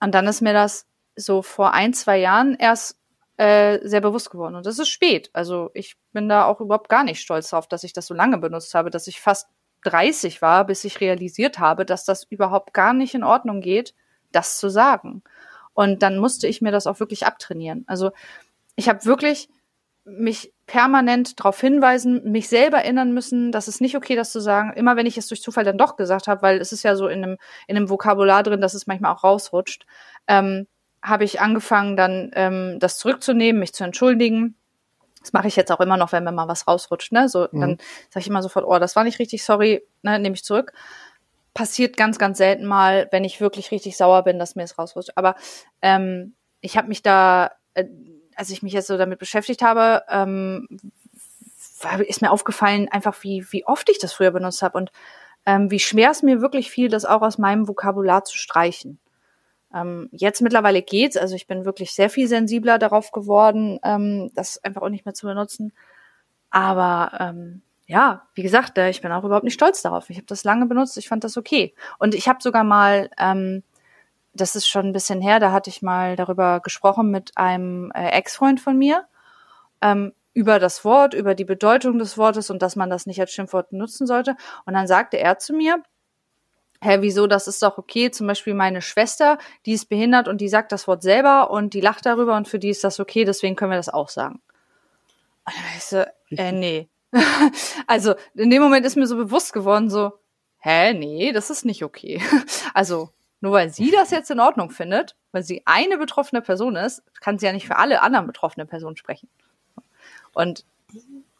Und 0.00 0.14
dann 0.14 0.26
ist 0.26 0.40
mir 0.40 0.54
das 0.54 0.86
so 1.16 1.42
vor 1.42 1.74
ein, 1.74 1.92
zwei 1.92 2.18
Jahren 2.18 2.56
erst 2.58 2.96
äh, 3.36 3.78
sehr 3.86 4.00
bewusst 4.00 4.30
geworden. 4.30 4.54
Und 4.54 4.64
das 4.64 4.78
ist 4.78 4.88
spät. 4.88 5.28
Also 5.34 5.70
ich 5.74 5.96
bin 6.12 6.28
da 6.28 6.46
auch 6.46 6.60
überhaupt 6.60 6.88
gar 6.88 7.04
nicht 7.04 7.20
stolz 7.20 7.50
drauf, 7.50 7.66
dass 7.66 7.84
ich 7.84 7.92
das 7.92 8.06
so 8.06 8.14
lange 8.14 8.38
benutzt 8.38 8.74
habe, 8.74 8.90
dass 8.90 9.06
ich 9.06 9.20
fast 9.20 9.48
30 9.84 10.42
war, 10.42 10.66
bis 10.66 10.84
ich 10.84 11.00
realisiert 11.00 11.58
habe, 11.58 11.84
dass 11.84 12.04
das 12.04 12.24
überhaupt 12.24 12.74
gar 12.74 12.92
nicht 12.92 13.14
in 13.14 13.24
Ordnung 13.24 13.60
geht, 13.60 13.94
das 14.32 14.58
zu 14.58 14.68
sagen. 14.68 15.22
Und 15.72 16.02
dann 16.02 16.18
musste 16.18 16.46
ich 16.46 16.62
mir 16.62 16.72
das 16.72 16.86
auch 16.86 17.00
wirklich 17.00 17.26
abtrainieren. 17.26 17.84
Also 17.86 18.12
ich 18.76 18.88
habe 18.88 19.04
wirklich 19.04 19.48
mich 20.04 20.52
permanent 20.66 21.40
darauf 21.40 21.60
hinweisen, 21.60 22.30
mich 22.30 22.48
selber 22.48 22.78
erinnern 22.78 23.12
müssen, 23.12 23.52
dass 23.52 23.68
es 23.68 23.80
nicht 23.80 23.96
okay, 23.96 24.16
das 24.16 24.32
zu 24.32 24.40
sagen. 24.40 24.72
Immer 24.74 24.96
wenn 24.96 25.06
ich 25.06 25.16
es 25.16 25.28
durch 25.28 25.42
Zufall 25.42 25.64
dann 25.64 25.78
doch 25.78 25.96
gesagt 25.96 26.28
habe, 26.28 26.42
weil 26.42 26.60
es 26.60 26.72
ist 26.72 26.82
ja 26.82 26.94
so 26.94 27.08
in 27.08 27.24
einem, 27.24 27.36
in 27.66 27.76
einem 27.76 27.88
Vokabular 27.88 28.42
drin, 28.42 28.60
dass 28.60 28.74
es 28.74 28.86
manchmal 28.86 29.12
auch 29.12 29.24
rausrutscht, 29.24 29.86
ähm, 30.28 30.66
habe 31.02 31.24
ich 31.24 31.40
angefangen, 31.40 31.96
dann 31.96 32.30
ähm, 32.34 32.78
das 32.80 32.98
zurückzunehmen, 32.98 33.60
mich 33.60 33.74
zu 33.74 33.84
entschuldigen. 33.84 34.56
Das 35.24 35.32
mache 35.32 35.48
ich 35.48 35.56
jetzt 35.56 35.72
auch 35.72 35.80
immer 35.80 35.96
noch, 35.96 36.12
wenn 36.12 36.22
mir 36.22 36.32
mal 36.32 36.46
was 36.48 36.68
rausrutscht. 36.68 37.10
Ne? 37.10 37.28
So, 37.28 37.48
mhm. 37.50 37.60
dann 37.60 37.78
sage 38.10 38.20
ich 38.20 38.28
immer 38.28 38.42
sofort, 38.42 38.64
oh, 38.64 38.78
das 38.78 38.94
war 38.94 39.04
nicht 39.04 39.18
richtig, 39.18 39.44
sorry, 39.44 39.82
ne, 40.02 40.18
nehme 40.18 40.36
ich 40.36 40.44
zurück. 40.44 40.72
Passiert 41.54 41.96
ganz, 41.96 42.18
ganz 42.18 42.38
selten 42.38 42.66
mal, 42.66 43.08
wenn 43.10 43.24
ich 43.24 43.40
wirklich 43.40 43.70
richtig 43.70 43.96
sauer 43.96 44.22
bin, 44.22 44.38
dass 44.38 44.54
mir 44.54 44.62
es 44.64 44.78
rausrutscht. 44.78 45.12
Aber 45.16 45.34
ähm, 45.82 46.34
ich 46.60 46.76
habe 46.76 46.88
mich 46.88 47.02
da 47.02 47.50
äh, 47.74 47.86
als 48.36 48.50
ich 48.50 48.62
mich 48.62 48.72
jetzt 48.72 48.86
so 48.86 48.96
damit 48.96 49.18
beschäftigt 49.18 49.62
habe, 49.62 50.02
ähm, 50.08 50.66
ist 52.06 52.22
mir 52.22 52.30
aufgefallen, 52.30 52.88
einfach 52.90 53.22
wie, 53.22 53.46
wie 53.50 53.66
oft 53.66 53.88
ich 53.90 53.98
das 53.98 54.12
früher 54.12 54.30
benutzt 54.30 54.62
habe 54.62 54.78
und 54.78 54.90
ähm, 55.46 55.70
wie 55.70 55.78
schwer 55.78 56.10
es 56.10 56.22
mir 56.22 56.40
wirklich 56.40 56.70
fiel, 56.70 56.88
das 56.88 57.04
auch 57.04 57.22
aus 57.22 57.38
meinem 57.38 57.68
Vokabular 57.68 58.24
zu 58.24 58.36
streichen. 58.38 58.98
Ähm, 59.74 60.08
jetzt 60.12 60.40
mittlerweile 60.40 60.82
geht's, 60.82 61.16
also 61.16 61.34
ich 61.34 61.46
bin 61.46 61.64
wirklich 61.64 61.92
sehr 61.92 62.10
viel 62.10 62.28
sensibler 62.28 62.78
darauf 62.78 63.10
geworden, 63.10 63.80
ähm, 63.82 64.30
das 64.34 64.62
einfach 64.64 64.82
auch 64.82 64.88
nicht 64.88 65.04
mehr 65.04 65.14
zu 65.14 65.26
benutzen. 65.26 65.72
Aber 66.50 67.12
ähm, 67.18 67.62
ja, 67.86 68.26
wie 68.34 68.42
gesagt, 68.42 68.78
äh, 68.78 68.90
ich 68.90 69.00
bin 69.02 69.12
auch 69.12 69.24
überhaupt 69.24 69.44
nicht 69.44 69.54
stolz 69.54 69.82
darauf. 69.82 70.08
Ich 70.10 70.16
habe 70.16 70.26
das 70.26 70.44
lange 70.44 70.66
benutzt, 70.66 70.96
ich 70.96 71.08
fand 71.08 71.24
das 71.24 71.36
okay. 71.36 71.74
Und 71.98 72.14
ich 72.14 72.28
habe 72.28 72.38
sogar 72.40 72.64
mal 72.64 73.10
ähm, 73.18 73.62
das 74.34 74.56
ist 74.56 74.68
schon 74.68 74.86
ein 74.86 74.92
bisschen 74.92 75.20
her, 75.20 75.40
da 75.40 75.52
hatte 75.52 75.70
ich 75.70 75.82
mal 75.82 76.16
darüber 76.16 76.60
gesprochen 76.60 77.10
mit 77.10 77.32
einem 77.36 77.90
äh, 77.94 78.08
Ex-Freund 78.10 78.60
von 78.60 78.76
mir, 78.76 79.06
ähm, 79.80 80.12
über 80.32 80.58
das 80.58 80.84
Wort, 80.84 81.14
über 81.14 81.34
die 81.34 81.44
Bedeutung 81.44 81.98
des 81.98 82.18
Wortes 82.18 82.50
und 82.50 82.60
dass 82.60 82.74
man 82.74 82.90
das 82.90 83.06
nicht 83.06 83.20
als 83.20 83.32
Schimpfwort 83.32 83.72
nutzen 83.72 84.06
sollte. 84.06 84.36
Und 84.66 84.74
dann 84.74 84.88
sagte 84.88 85.18
er 85.18 85.38
zu 85.38 85.54
mir, 85.54 85.82
hä, 86.84 86.98
wieso, 87.00 87.26
das 87.26 87.48
ist 87.48 87.62
doch 87.62 87.78
okay. 87.78 88.10
Zum 88.10 88.26
Beispiel 88.26 88.54
meine 88.54 88.82
Schwester, 88.82 89.38
die 89.66 89.72
ist 89.72 89.88
behindert 89.88 90.28
und 90.28 90.40
die 90.40 90.48
sagt 90.48 90.72
das 90.72 90.86
Wort 90.86 91.02
selber 91.02 91.50
und 91.50 91.74
die 91.74 91.80
lacht 91.80 92.06
darüber 92.06 92.36
und 92.36 92.48
für 92.48 92.58
die 92.58 92.70
ist 92.70 92.84
das 92.84 93.00
okay, 93.00 93.24
deswegen 93.24 93.56
können 93.56 93.72
wir 93.72 93.76
das 93.76 93.88
auch 93.88 94.08
sagen. 94.08 94.40
Und 95.46 95.54
dann 95.54 95.64
ich 95.76 95.84
so, 95.84 96.04
äh, 96.36 96.52
nee. 96.52 96.88
also 97.86 98.14
in 98.34 98.50
dem 98.50 98.62
Moment 98.62 98.84
ist 98.86 98.96
mir 98.96 99.06
so 99.06 99.16
bewusst 99.16 99.52
geworden, 99.52 99.90
so, 99.90 100.12
hä, 100.58 100.94
nee, 100.94 101.32
das 101.32 101.50
ist 101.50 101.64
nicht 101.64 101.84
okay. 101.84 102.20
also 102.74 103.10
nur 103.40 103.52
weil 103.52 103.70
sie 103.70 103.90
das 103.90 104.10
jetzt 104.10 104.30
in 104.30 104.40
Ordnung 104.40 104.70
findet, 104.70 105.16
weil 105.32 105.42
sie 105.42 105.62
eine 105.66 105.98
betroffene 105.98 106.40
Person 106.40 106.76
ist, 106.76 107.02
kann 107.20 107.38
sie 107.38 107.46
ja 107.46 107.52
nicht 107.52 107.66
für 107.66 107.76
alle 107.76 108.00
anderen 108.00 108.26
betroffenen 108.26 108.66
Personen 108.66 108.96
sprechen. 108.96 109.28
Und 110.32 110.64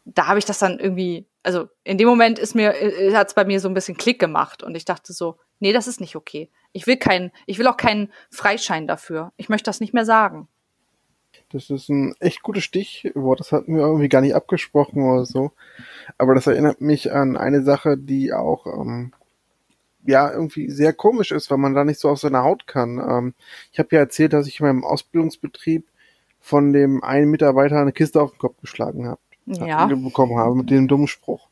da 0.05 0.27
habe 0.27 0.39
ich 0.39 0.45
das 0.45 0.59
dann 0.59 0.79
irgendwie, 0.79 1.25
also 1.43 1.67
in 1.83 1.97
dem 1.97 2.07
Moment 2.07 2.39
ist 2.39 2.55
mir, 2.55 2.73
äh, 2.81 3.13
hat 3.13 3.27
es 3.27 3.33
bei 3.33 3.43
mir 3.43 3.59
so 3.59 3.67
ein 3.67 3.73
bisschen 3.73 3.97
Klick 3.97 4.19
gemacht 4.19 4.63
und 4.63 4.75
ich 4.75 4.85
dachte 4.85 5.13
so, 5.13 5.37
nee, 5.59 5.73
das 5.73 5.87
ist 5.87 5.99
nicht 5.99 6.15
okay. 6.15 6.49
Ich 6.71 6.87
will 6.87 6.97
keinen, 6.97 7.31
ich 7.47 7.57
will 7.57 7.67
auch 7.67 7.77
keinen 7.77 8.11
Freischein 8.29 8.87
dafür. 8.87 9.33
Ich 9.37 9.49
möchte 9.49 9.65
das 9.65 9.79
nicht 9.79 9.93
mehr 9.93 10.05
sagen. 10.05 10.47
Das 11.49 11.69
ist 11.69 11.89
ein 11.89 12.15
echt 12.19 12.43
gutes 12.43 12.63
Stichwort. 12.63 13.39
Das 13.39 13.51
hatten 13.51 13.75
wir 13.75 13.83
irgendwie 13.83 14.09
gar 14.09 14.21
nicht 14.21 14.35
abgesprochen 14.35 15.03
oder 15.03 15.25
so. 15.25 15.51
Aber 16.17 16.35
das 16.35 16.47
erinnert 16.47 16.81
mich 16.81 17.11
an 17.11 17.37
eine 17.37 17.63
Sache, 17.63 17.97
die 17.97 18.33
auch 18.33 18.65
ähm, 18.67 19.13
ja 20.05 20.31
irgendwie 20.31 20.69
sehr 20.69 20.93
komisch 20.93 21.31
ist, 21.31 21.49
weil 21.49 21.57
man 21.57 21.73
da 21.73 21.83
nicht 21.83 21.99
so 21.99 22.09
auf 22.09 22.19
seine 22.19 22.43
Haut 22.43 22.67
kann. 22.67 22.99
Ähm, 22.99 23.33
ich 23.71 23.79
habe 23.79 23.89
ja 23.91 23.99
erzählt, 23.99 24.33
dass 24.33 24.47
ich 24.47 24.59
in 24.59 24.65
meinem 24.65 24.83
Ausbildungsbetrieb 24.83 25.87
von 26.39 26.73
dem 26.73 27.03
einen 27.03 27.31
Mitarbeiter 27.31 27.79
eine 27.79 27.91
Kiste 27.91 28.21
auf 28.21 28.31
den 28.31 28.39
Kopf 28.39 28.59
geschlagen 28.61 29.07
habe. 29.07 29.19
Ja. 29.45 29.85
bekommen 29.85 30.37
habe 30.37 30.55
mit 30.55 30.69
dem 30.69 30.87
dummen 30.87 31.07
Spruch. 31.07 31.49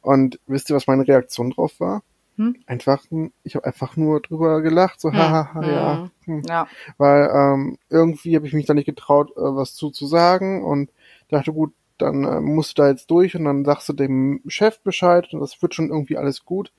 Und 0.00 0.38
wisst 0.46 0.70
ihr, 0.70 0.76
was 0.76 0.86
meine 0.86 1.06
Reaktion 1.06 1.50
drauf 1.50 1.78
war? 1.78 2.02
Hm? 2.36 2.56
Einfach, 2.66 3.04
ich 3.44 3.56
habe 3.56 3.66
einfach 3.66 3.96
nur 3.96 4.20
drüber 4.20 4.62
gelacht, 4.62 5.00
so 5.00 5.12
haha, 5.12 5.54
hm. 5.54 5.62
ja. 5.62 6.10
Hm. 6.24 6.42
ja. 6.48 6.66
Weil 6.96 7.30
ähm, 7.34 7.78
irgendwie 7.90 8.36
habe 8.36 8.46
ich 8.46 8.54
mich 8.54 8.66
da 8.66 8.74
nicht 8.74 8.86
getraut, 8.86 9.32
äh, 9.32 9.40
was 9.40 9.74
zu, 9.74 9.90
zu 9.90 10.06
sagen 10.06 10.64
und 10.64 10.90
dachte, 11.28 11.52
gut, 11.52 11.72
dann 11.98 12.24
äh, 12.24 12.40
musst 12.40 12.78
du 12.78 12.82
da 12.82 12.88
jetzt 12.88 13.10
durch 13.10 13.36
und 13.36 13.44
dann 13.44 13.64
sagst 13.64 13.88
du 13.88 13.92
dem 13.92 14.40
Chef 14.46 14.80
Bescheid 14.80 15.32
und 15.32 15.40
das 15.40 15.60
wird 15.60 15.74
schon 15.74 15.90
irgendwie 15.90 16.16
alles 16.16 16.44
gut. 16.44 16.72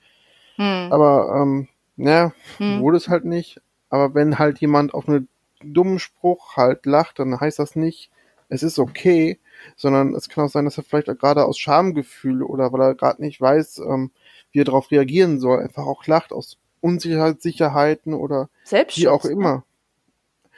Hm. 0.56 0.92
Aber 0.92 1.42
ähm, 1.42 1.68
ja, 1.98 2.34
hm. 2.58 2.82
wurde 2.82 2.98
es 2.98 3.08
halt 3.08 3.26
nicht. 3.26 3.62
Aber 3.90 4.16
wenn 4.16 4.40
halt 4.40 4.60
jemand 4.60 4.94
auf 4.94 5.08
einen 5.08 5.28
dummen 5.64 6.00
Spruch 6.00 6.58
halt 6.58 6.86
lacht, 6.86 7.20
dann 7.20 7.40
heißt 7.40 7.60
das 7.60 7.76
nicht, 7.76 8.10
es 8.50 8.64
ist 8.64 8.80
okay, 8.80 9.40
sondern 9.76 10.14
es 10.14 10.30
kann 10.30 10.46
auch 10.46 10.50
sein, 10.50 10.66
dass 10.66 10.78
er 10.78 10.84
vielleicht 10.84 11.08
gerade 11.20 11.46
aus 11.46 11.58
Schamgefühl 11.58 12.44
oder 12.44 12.72
weil 12.72 12.82
er 12.82 12.96
gerade 12.96 13.22
nicht 13.22 13.40
weiß, 13.40 13.80
ähm, 13.80 14.12
wie 14.52 14.62
er 14.62 14.66
darauf 14.66 14.92
reagieren 14.92 15.40
soll, 15.40 15.60
einfach 15.60 15.86
auch 15.86 16.06
lacht 16.08 16.32
aus 16.32 16.58
Unsicherheiten 16.82 18.14
oder 18.14 18.50
wie 18.98 19.08
auch 19.08 19.24
ne? 19.24 19.32
immer. 19.32 19.64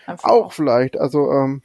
Einfach 0.06 0.30
auch 0.30 0.52
vielleicht. 0.52 0.98
Also 0.98 1.32
ähm, 1.32 1.62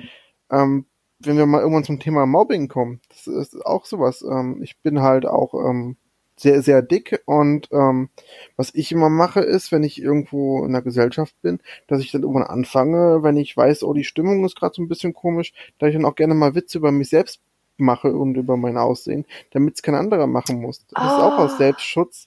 ähm, 0.50 0.86
wenn 1.20 1.36
wir 1.36 1.46
mal 1.46 1.60
irgendwann 1.60 1.84
zum 1.84 2.00
Thema 2.00 2.26
Mobbing 2.26 2.68
kommen, 2.68 3.00
das 3.08 3.26
ist 3.26 3.64
auch 3.64 3.84
sowas. 3.84 4.22
Ähm, 4.22 4.62
ich 4.62 4.78
bin 4.78 5.00
halt 5.00 5.26
auch 5.26 5.54
ähm, 5.54 5.96
sehr, 6.40 6.62
sehr 6.62 6.82
dick. 6.82 7.22
Und 7.26 7.68
ähm, 7.72 8.10
was 8.56 8.74
ich 8.74 8.92
immer 8.92 9.08
mache, 9.08 9.40
ist, 9.40 9.72
wenn 9.72 9.82
ich 9.82 10.00
irgendwo 10.00 10.64
in 10.64 10.72
der 10.72 10.82
Gesellschaft 10.82 11.34
bin, 11.42 11.60
dass 11.86 12.00
ich 12.00 12.10
dann 12.10 12.22
irgendwann 12.22 12.44
anfange, 12.44 13.22
wenn 13.22 13.36
ich 13.36 13.56
weiß, 13.56 13.82
oh, 13.84 13.92
die 13.92 14.04
Stimmung 14.04 14.44
ist 14.44 14.56
gerade 14.56 14.74
so 14.74 14.82
ein 14.82 14.88
bisschen 14.88 15.12
komisch, 15.12 15.52
da 15.78 15.86
ich 15.86 15.94
dann 15.94 16.04
auch 16.04 16.14
gerne 16.14 16.34
mal 16.34 16.54
Witze 16.54 16.78
über 16.78 16.92
mich 16.92 17.10
selbst 17.10 17.40
mache 17.76 18.12
und 18.12 18.36
über 18.36 18.56
mein 18.56 18.76
Aussehen, 18.76 19.26
damit 19.52 19.74
es 19.76 19.82
kein 19.82 19.94
anderer 19.94 20.26
machen 20.26 20.60
muss. 20.60 20.86
Das 20.88 21.04
oh. 21.04 21.06
ist 21.06 21.22
auch 21.22 21.38
aus 21.38 21.52
ah. 21.52 21.56
Selbstschutz. 21.56 22.26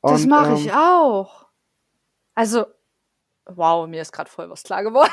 Und, 0.00 0.12
das 0.12 0.26
mache 0.26 0.54
ich 0.54 0.66
ähm, 0.66 0.74
auch. 0.74 1.46
Also, 2.34 2.66
wow, 3.46 3.88
mir 3.88 4.02
ist 4.02 4.12
gerade 4.12 4.30
voll 4.30 4.48
was 4.50 4.62
klar 4.62 4.82
geworden. 4.82 5.10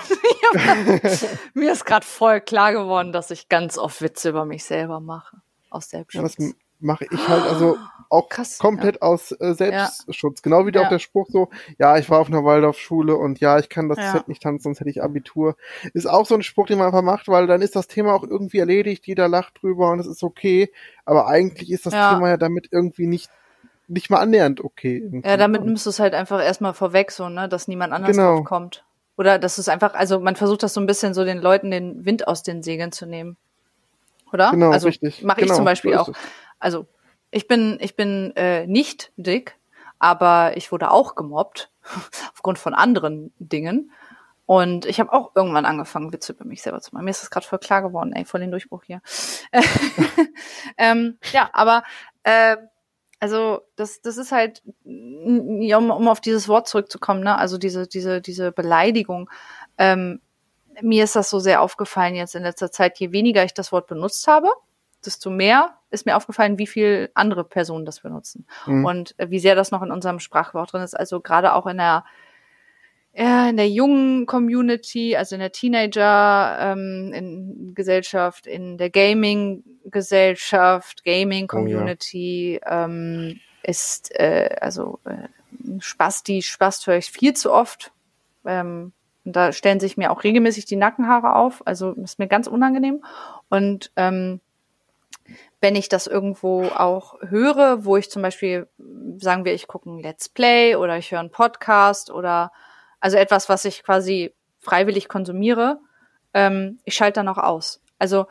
mir 1.53 1.72
ist 1.72 1.86
gerade 1.86 2.06
voll 2.06 2.41
klar 2.41 2.72
geworden, 2.72 3.12
dass 3.12 3.32
ich 3.32 3.49
ganz 3.49 3.78
oft 3.78 4.02
Witze 4.02 4.30
über 4.30 4.45
mich 4.45 4.64
selber 4.64 4.99
mache. 4.99 5.38
Aus 5.70 5.90
Selbstschutz. 5.90 6.36
Ja, 6.38 6.52
mache 6.86 7.06
ich 7.10 7.28
halt 7.28 7.44
also 7.44 7.78
auch 8.10 8.30
Krass, 8.30 8.60
komplett 8.60 8.95
ja. 8.95 9.02
aus 9.02 9.32
äh, 9.32 9.53
Selbstschutz. 9.53 10.40
Ja. 10.40 10.44
Genau 10.44 10.66
wie 10.66 10.72
ja. 10.72 10.84
auch 10.84 10.90
der 10.90 10.99
Spruch 10.99 11.28
so, 11.30 11.49
ja, 11.80 11.98
ich 11.98 12.10
war 12.10 12.20
auf 12.20 12.28
einer 12.28 12.45
Waldorfschule 12.45 13.16
und 13.16 13.40
ja, 13.40 13.60
ich 13.60 13.68
kann 13.68 13.90
das 13.90 13.98
ja. 13.98 14.12
Set 14.12 14.28
nicht 14.28 14.44
tanzen, 14.44 14.64
sonst 14.64 14.80
hätte 14.80 14.90
ich 14.90 15.03
Abitur. 15.03 15.56
Ist 15.94 16.07
auch 16.07 16.26
so 16.26 16.36
ein 16.36 16.44
Spruch, 16.44 16.68
den 16.68 16.78
man 16.78 16.88
einfach 16.88 17.02
macht, 17.02 17.28
weil 17.28 17.48
dann 17.48 17.62
ist 17.62 17.76
das 17.76 17.88
Thema 17.88 18.14
auch 18.14 18.24
irgendwie 18.24 18.60
erledigt, 18.60 19.07
jeder 19.07 19.28
lacht 19.28 19.62
drüber 19.62 19.91
und 19.91 19.99
es 19.99 20.07
ist 20.07 20.24
okay. 20.24 20.72
Aber 21.03 21.28
eigentlich 21.28 21.72
ist 21.72 21.86
das 21.86 21.94
Thema 21.94 22.30
ja 22.30 22.38
damit 22.38 22.70
irgendwie 22.72 23.07
nicht 23.07 23.30
nicht 23.88 24.10
mal 24.10 24.18
annähernd 24.20 24.64
okay. 24.64 24.98
Irgendwie. 24.98 25.28
Ja, 25.28 25.38
damit 25.38 25.64
nimmst 25.64 25.86
du 25.86 25.91
es 25.91 25.99
halt 25.99 26.16
einfach 26.16 26.44
erstmal 26.44 26.74
vorweg, 26.74 27.12
so, 27.12 27.30
ne, 27.30 27.48
dass 27.48 27.68
niemand 27.68 27.94
anders 27.94 28.16
genau. 28.16 28.38
drauf 28.38 28.45
kommt. 28.45 28.84
Oder 29.18 29.40
dass 29.40 29.57
es 29.57 29.70
einfach, 29.70 29.94
also 29.94 30.20
man 30.20 30.36
versucht 30.36 30.64
das 30.64 30.74
so 30.74 30.82
ein 30.82 30.88
bisschen 30.88 31.14
so 31.14 31.24
den 31.24 31.38
Leuten 31.38 31.72
den 31.72 32.03
Wind 32.03 32.28
aus 32.28 32.44
den 32.44 32.64
Segeln 32.64 32.91
zu 32.91 33.06
nehmen. 33.06 33.38
Oder? 34.34 34.52
Genau, 34.52 34.72
also 34.72 34.88
richtig. 34.88 35.24
Mache 35.24 35.41
genau, 35.41 35.53
ich 35.53 35.56
zum 35.56 35.66
Beispiel 35.66 35.94
so 35.94 35.99
auch. 35.99 36.10
Also 36.66 36.88
ich 37.30 37.48
bin, 37.48 37.78
ich 37.80 37.96
bin 37.96 38.36
äh, 38.36 38.66
nicht 38.66 39.12
dick, 39.18 39.56
aber 40.00 40.58
ich 40.58 40.72
wurde 40.72 40.90
auch 40.90 41.14
gemobbt 41.14 41.72
aufgrund 42.34 42.58
von 42.58 42.74
anderen 42.74 43.32
Dingen. 43.38 43.92
Und 44.48 44.88
ich 44.88 45.00
habe 45.00 45.14
auch 45.14 45.36
irgendwann 45.36 45.66
angefangen, 45.66 46.12
Witze 46.12 46.34
über 46.34 46.44
mich 46.44 46.64
selber 46.64 46.82
zu 46.82 46.92
machen. 46.92 47.06
Mir 47.06 47.12
ist 47.12 47.22
das 47.22 47.30
gerade 47.30 47.46
voll 47.46 47.60
klar 47.60 47.84
geworden, 47.84 48.14
ey, 48.14 48.26
voll 48.26 48.40
den 48.40 48.50
Durchbruch 48.50 48.84
hier. 48.84 49.02
ähm, 50.80 51.20
ja, 51.34 51.52
aber 51.54 51.84
äh, 52.24 52.58
also 53.20 53.62
das, 53.76 54.02
das 54.02 54.18
ist 54.18 54.32
halt, 54.32 54.64
ja, 54.84 55.78
um, 55.78 55.92
um 55.92 56.08
auf 56.08 56.22
dieses 56.22 56.48
Wort 56.48 56.68
zurückzukommen, 56.68 57.22
ne? 57.22 57.38
Also 57.38 57.60
diese, 57.60 57.88
diese, 57.88 58.22
diese 58.22 58.52
Beleidigung. 58.52 59.30
Ähm, 59.78 60.20
mir 60.82 61.04
ist 61.04 61.16
das 61.16 61.30
so 61.30 61.38
sehr 61.38 61.62
aufgefallen 61.62 62.16
jetzt 62.16 62.34
in 62.34 62.42
letzter 62.42 62.72
Zeit, 62.72 63.00
je 63.00 63.12
weniger 63.12 63.44
ich 63.44 63.54
das 63.54 63.72
Wort 63.72 63.86
benutzt 63.86 64.28
habe, 64.28 64.50
desto 65.06 65.30
mehr 65.30 65.76
ist 65.90 66.06
mir 66.06 66.15
aufgefallen, 66.15 66.57
wie 66.57 66.68
viel 66.68 67.10
andere 67.14 67.44
Personen 67.44 67.86
das 67.86 68.02
benutzen 68.02 68.45
mhm. 68.65 68.86
und 68.86 69.19
äh, 69.19 69.30
wie 69.30 69.40
sehr 69.40 69.56
das 69.56 69.72
noch 69.72 69.82
in 69.82 69.91
unserem 69.91 70.19
Sprachwort 70.19 70.73
drin 70.73 70.82
ist. 70.82 70.94
Also 70.94 71.19
gerade 71.22 71.53
auch 71.53 71.68
in 71.68 71.77
der 71.77 72.03
in 73.18 73.56
der 73.56 73.69
jungen 73.69 74.26
Community, 74.26 75.15
also 75.15 75.36
in 75.36 75.40
der 75.40 75.53
Teenager 75.53 76.57
ähm, 76.60 77.14
in 77.14 77.73
Gesellschaft, 77.73 78.45
in 78.45 78.77
der 78.77 78.90
Gaming 78.90 79.64
Gesellschaft, 79.86 81.06
Gaming 81.06 81.48
Community 81.48 82.60
oh, 82.61 82.69
ja. 82.69 82.86
ähm, 82.86 83.40
ist 83.64 84.11
äh, 84.19 84.57
also 84.60 84.99
äh, 85.06 85.30
Spasti, 85.80 86.41
Spast 86.41 86.88
höre 86.88 86.98
ich 86.98 87.10
viel 87.10 87.34
zu 87.34 87.53
oft. 87.53 87.94
Ähm, 88.45 88.91
und 89.23 89.36
da 89.36 89.52
stellen 89.52 89.80
sich 89.80 89.98
mir 89.98 90.11
auch 90.11 90.23
regelmäßig 90.23 90.65
die 90.65 90.76
Nackenhaare 90.76 91.36
auf. 91.36 91.65
Also 91.65 91.94
ist 91.94 92.19
mir 92.19 92.27
ganz 92.27 92.48
unangenehm. 92.48 93.03
Und 93.49 93.91
ähm, 93.95 94.40
wenn 95.66 95.76
ich 95.76 95.90
das 95.90 96.06
irgendwo 96.06 96.66
auch 96.66 97.20
höre, 97.22 97.86
wo 97.86 97.98
ich 97.98 98.12
zum 98.12 98.22
Beispiel, 98.22 98.68
sagen 99.18 99.46
wir, 99.46 99.54
ich 99.56 99.66
gucke 99.66 99.90
ein 99.90 99.98
Let's 99.98 100.30
Play 100.30 100.76
oder 100.76 100.96
ich 101.00 101.12
höre 101.12 101.20
einen 101.20 101.32
Podcast 101.32 102.12
oder 102.12 102.52
also 103.00 103.18
etwas, 103.18 103.50
was 103.50 103.66
ich 103.66 103.82
quasi 103.82 104.32
freiwillig 104.60 105.08
konsumiere, 105.08 105.80
ähm, 106.36 106.78
ich 106.84 106.94
schalte 106.94 107.22
dann 107.22 107.30
auch 107.30 107.40
aus. 107.40 107.82
Also 107.98 108.28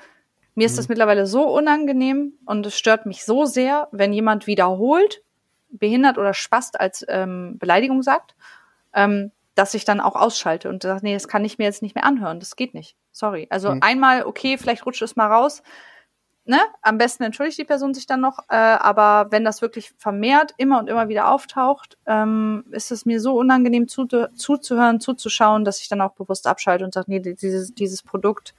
mir 0.55 0.65
ist 0.65 0.79
das 0.79 0.87
mhm. 0.87 0.93
mittlerweile 0.93 1.27
so 1.27 1.43
unangenehm 1.43 2.35
und 2.47 2.67
es 2.67 2.79
stört 2.79 3.05
mich 3.05 3.25
so 3.25 3.47
sehr, 3.47 3.89
wenn 3.91 4.13
jemand 4.13 4.47
wiederholt, 4.47 5.25
behindert 5.71 6.19
oder 6.19 6.35
spast 6.35 6.79
als 6.79 7.05
ähm, 7.09 7.59
Beleidigung 7.59 8.03
sagt, 8.03 8.37
ähm, 8.93 9.33
dass 9.57 9.75
ich 9.75 9.85
dann 9.85 9.99
auch 9.99 10.15
ausschalte 10.15 10.69
und 10.69 10.85
sage, 10.85 11.01
nee, 11.03 11.15
das 11.15 11.27
kann 11.27 11.45
ich 11.45 11.59
mir 11.59 11.65
jetzt 11.65 11.83
nicht 11.83 11.97
mehr 11.97 12.07
anhören, 12.07 12.39
das 12.39 12.55
geht 12.55 12.75
nicht. 12.75 12.95
Sorry. 13.11 13.49
Also 13.51 13.75
mhm. 13.75 13.81
einmal, 13.83 14.23
okay, 14.25 14.57
vielleicht 14.57 14.87
rutscht 14.87 15.03
es 15.03 15.17
mal 15.17 15.27
raus, 15.27 15.65
ne, 16.47 16.61
am 16.83 16.99
besten 16.99 17.23
entschuldigt 17.23 17.59
die 17.59 17.65
Person 17.65 17.95
sich 17.95 18.07
dann 18.07 18.21
noch, 18.21 18.39
äh, 18.49 18.55
aber 18.55 19.31
wenn 19.31 19.45
das 19.45 19.63
wirklich 19.63 19.93
vermehrt 19.99 20.55
immer 20.57 20.79
und 20.79 20.89
immer 20.89 21.09
wieder 21.09 21.29
auftaucht, 21.31 21.97
ähm, 22.07 22.65
ist 22.71 22.91
es 22.91 23.07
mir 23.07 23.21
so 23.21 23.37
unangenehm 23.39 23.89
zu, 23.89 24.07
zuzuhören, 24.07 25.01
zuzuschauen, 25.01 25.65
dass 25.65 25.81
ich 25.81 25.89
dann 25.89 26.01
auch 26.01 26.13
bewusst 26.13 26.47
abschalte 26.47 26.85
und 26.85 26.95
sage, 26.95 27.07
nee, 27.09 27.21
dieses, 27.21 27.75
dieses 27.75 28.03
Produkt, 28.03 28.55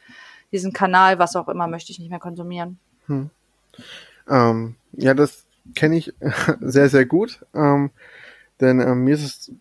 diesen 0.51 0.73
Kanal, 0.73 1.19
was 1.19 1.35
auch 1.35 1.47
immer, 1.47 1.67
möchte 1.67 1.91
ich 1.91 1.99
nicht 1.99 2.09
mehr 2.09 2.19
konsumieren. 2.19 2.79
Hm. 3.07 3.29
Ähm, 4.27 4.75
ja, 4.93 5.13
das 5.13 5.45
kenne 5.75 5.97
ich 5.97 6.13
sehr, 6.59 6.89
sehr 6.89 7.05
gut. 7.05 7.45
Ähm, 7.53 7.91
denn 8.61 8.79
ähm, 8.79 9.03
mir 9.03 9.15
ist 9.15 9.23
es 9.23 9.51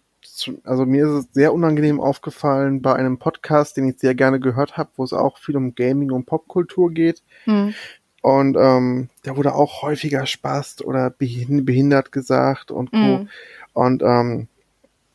also 0.65 0.85
mir 0.85 1.07
ist 1.07 1.13
es 1.13 1.33
sehr 1.33 1.53
unangenehm 1.53 2.01
aufgefallen 2.01 2.83
bei 2.83 2.95
einem 2.95 3.19
Podcast, 3.19 3.77
den 3.77 3.89
ich 3.89 3.99
sehr 3.99 4.15
gerne 4.15 4.41
gehört 4.41 4.77
habe, 4.77 4.91
wo 4.97 5.05
es 5.05 5.13
auch 5.13 5.39
viel 5.39 5.57
um 5.57 5.75
Gaming 5.75 6.11
und 6.11 6.27
Popkultur 6.27 6.91
geht. 6.91 7.23
Hm. 7.45 7.75
Und 8.25 8.57
ähm, 8.59 9.11
der 9.27 9.37
wurde 9.37 9.55
auch 9.55 9.83
häufiger 9.83 10.25
Spast 10.25 10.83
oder 10.83 11.11
behindert 11.11 12.11
gesagt 12.11 12.71
und 12.71 12.91
Co. 12.91 12.97
Mm. 12.97 13.29
Und 13.75 14.03
ähm, 14.03 14.49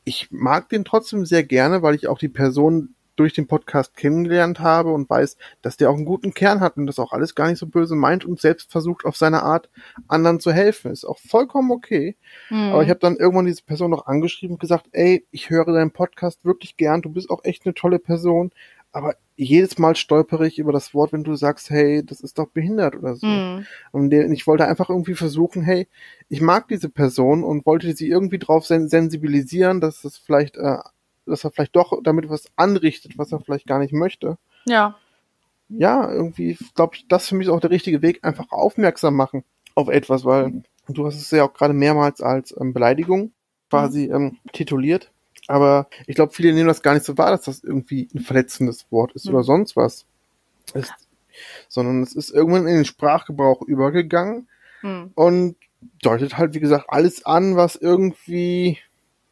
ich 0.04 0.28
mag 0.30 0.70
den 0.70 0.86
trotzdem 0.86 1.26
sehr 1.26 1.44
gerne, 1.44 1.82
weil 1.82 1.96
ich 1.96 2.08
auch 2.08 2.20
die 2.20 2.28
Person 2.28 2.94
durch 3.16 3.34
den 3.34 3.48
Podcast 3.48 3.98
kennengelernt 3.98 4.60
habe 4.60 4.94
und 4.94 5.10
weiß, 5.10 5.38
dass 5.64 5.76
der 5.76 5.90
auch 5.90 5.96
einen 5.96 6.06
guten 6.06 6.36
Kern 6.36 6.60
hat 6.60 6.78
und 6.78 6.86
das 6.86 7.00
auch 7.00 7.12
alles 7.12 7.34
gar 7.34 7.48
nicht 7.48 7.58
so 7.58 7.66
böse 7.66 7.96
meint 7.96 8.26
und 8.26 8.40
selbst 8.40 8.72
versucht 8.72 9.06
auf 9.06 9.18
seine 9.18 9.42
Art 9.42 9.72
anderen 10.08 10.40
zu 10.40 10.52
helfen. 10.52 10.92
Ist 10.92 11.04
auch 11.04 11.18
vollkommen 11.18 11.72
okay. 11.72 12.16
Mhm. 12.52 12.74
Aber 12.74 12.84
ich 12.84 12.92
habe 12.92 13.00
dann 13.00 13.18
irgendwann 13.18 13.48
diese 13.48 13.64
Person 13.64 13.90
noch 13.90 14.06
angeschrieben 14.06 14.54
und 14.54 14.62
gesagt, 14.62 14.86
ey, 14.92 15.26
ich 15.32 15.50
höre 15.50 15.66
deinen 15.66 15.90
Podcast 15.90 16.46
wirklich 16.46 16.78
gern, 16.78 17.02
du 17.02 17.10
bist 17.10 17.32
auch 17.32 17.44
echt 17.44 17.66
eine 17.66 17.74
tolle 17.74 17.98
Person, 17.98 18.52
aber 18.92 19.16
jedes 19.36 19.78
Mal 19.78 19.96
stolpere 19.96 20.48
ich 20.48 20.60
über 20.60 20.72
das 20.72 20.94
Wort, 20.94 21.14
wenn 21.14 21.24
du 21.24 21.36
sagst, 21.36 21.70
hey, 21.70 22.04
das 22.06 22.22
ist 22.22 22.40
doch 22.40 22.48
behindert 22.48 22.96
oder 22.96 23.16
so. 23.16 23.28
Mm. 23.28 23.66
Und 23.92 24.12
ich 24.12 24.48
wollte 24.48 24.68
einfach 24.68 24.90
irgendwie 24.90 25.14
versuchen, 25.16 25.62
hey, 25.62 25.88
ich 26.28 26.42
mag 26.42 26.68
diese 26.68 26.90
Person 26.90 27.44
und 27.44 27.66
wollte 27.66 27.96
sie 27.96 28.10
irgendwie 28.10 28.40
drauf 28.40 28.66
sensibilisieren, 28.66 29.80
dass 29.80 30.04
es 30.04 30.18
vielleicht, 30.18 30.58
äh, 30.58 30.80
dass 31.26 31.44
er 31.44 31.52
vielleicht 31.52 31.76
doch 31.76 32.02
damit 32.04 32.30
was 32.30 32.48
anrichtet, 32.56 33.18
was 33.18 33.32
er 33.32 33.40
vielleicht 33.40 33.68
gar 33.68 33.80
nicht 33.80 33.94
möchte. 33.94 34.38
Ja. 34.66 34.98
Ja, 35.70 36.12
irgendwie 36.12 36.58
glaube 36.74 36.96
ich, 36.96 37.08
das 37.08 37.30
für 37.30 37.36
mich 37.36 37.48
ist 37.48 37.54
auch 37.54 37.60
der 37.60 37.70
richtige 37.70 38.02
Weg, 38.02 38.24
einfach 38.24 38.48
aufmerksam 38.50 39.16
machen 39.16 39.44
auf 39.76 39.88
etwas, 39.88 40.26
weil 40.26 40.64
du 40.88 41.06
hast 41.06 41.16
es 41.16 41.30
ja 41.32 41.44
auch 41.46 41.54
gerade 41.54 41.74
mehrmals 41.74 42.22
als 42.22 42.56
ähm, 42.60 42.74
Beleidigung 42.74 43.32
quasi 43.70 44.08
mhm. 44.08 44.16
ähm, 44.16 44.38
tituliert. 44.52 45.12
Aber 45.50 45.88
ich 46.06 46.14
glaube, 46.14 46.32
viele 46.32 46.54
nehmen 46.54 46.68
das 46.68 46.84
gar 46.84 46.94
nicht 46.94 47.06
so 47.06 47.18
wahr, 47.18 47.32
dass 47.32 47.42
das 47.42 47.64
irgendwie 47.64 48.08
ein 48.14 48.20
verletzendes 48.20 48.86
Wort 48.92 49.14
ist 49.14 49.26
mhm. 49.26 49.34
oder 49.34 49.44
sonst 49.44 49.76
was. 49.76 50.06
Ist, 50.76 50.94
sondern 51.68 52.04
es 52.04 52.14
ist 52.14 52.30
irgendwann 52.30 52.68
in 52.68 52.76
den 52.76 52.86
Sprachgebrauch 52.86 53.64
übergegangen 53.64 54.48
mhm. 54.84 55.10
und 55.16 55.56
deutet 56.04 56.38
halt, 56.38 56.54
wie 56.54 56.60
gesagt, 56.60 56.86
alles 56.90 57.26
an, 57.26 57.56
was 57.56 57.76
irgendwie 57.76 58.78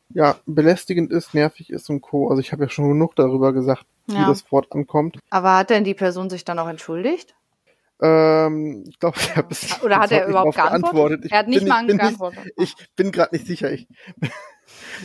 ja 0.09 0.37
belästigend 0.47 1.11
ist, 1.11 1.35
nervig 1.35 1.69
ist 1.69 1.87
und 1.91 2.01
co. 2.01 2.29
Also 2.29 2.39
ich 2.39 2.51
habe 2.51 2.63
ja 2.63 2.69
schon 2.69 2.89
genug 2.89 3.15
darüber 3.15 3.53
gesagt, 3.53 3.85
ja. 4.07 4.21
wie 4.21 4.25
das 4.25 4.51
Wort 4.51 4.71
ankommt. 4.71 5.19
Aber 5.29 5.55
hat 5.55 5.69
denn 5.69 5.83
die 5.83 5.93
Person 5.93 6.31
sich 6.31 6.43
dann 6.43 6.57
auch 6.57 6.67
entschuldigt? 6.67 7.35
Ähm, 8.01 8.85
ich 8.89 8.97
glaube, 8.97 9.17
ich 9.19 9.35
habe 9.35 9.49
es 9.51 9.83
Oder 9.83 9.99
hat 9.99 10.11
er 10.11 10.25
überhaupt 10.25 10.55
geantwortet? 10.55 11.25
Ich 11.25 11.31
er 11.31 11.39
hat 11.39 11.47
nicht 11.47 11.67
mal 11.67 11.85
geantwortet. 11.85 12.39
Ich 12.55 12.73
bin 12.95 13.11
gerade 13.11 13.35
nicht 13.35 13.45
sicher. 13.45 13.71
Ich 13.71 13.87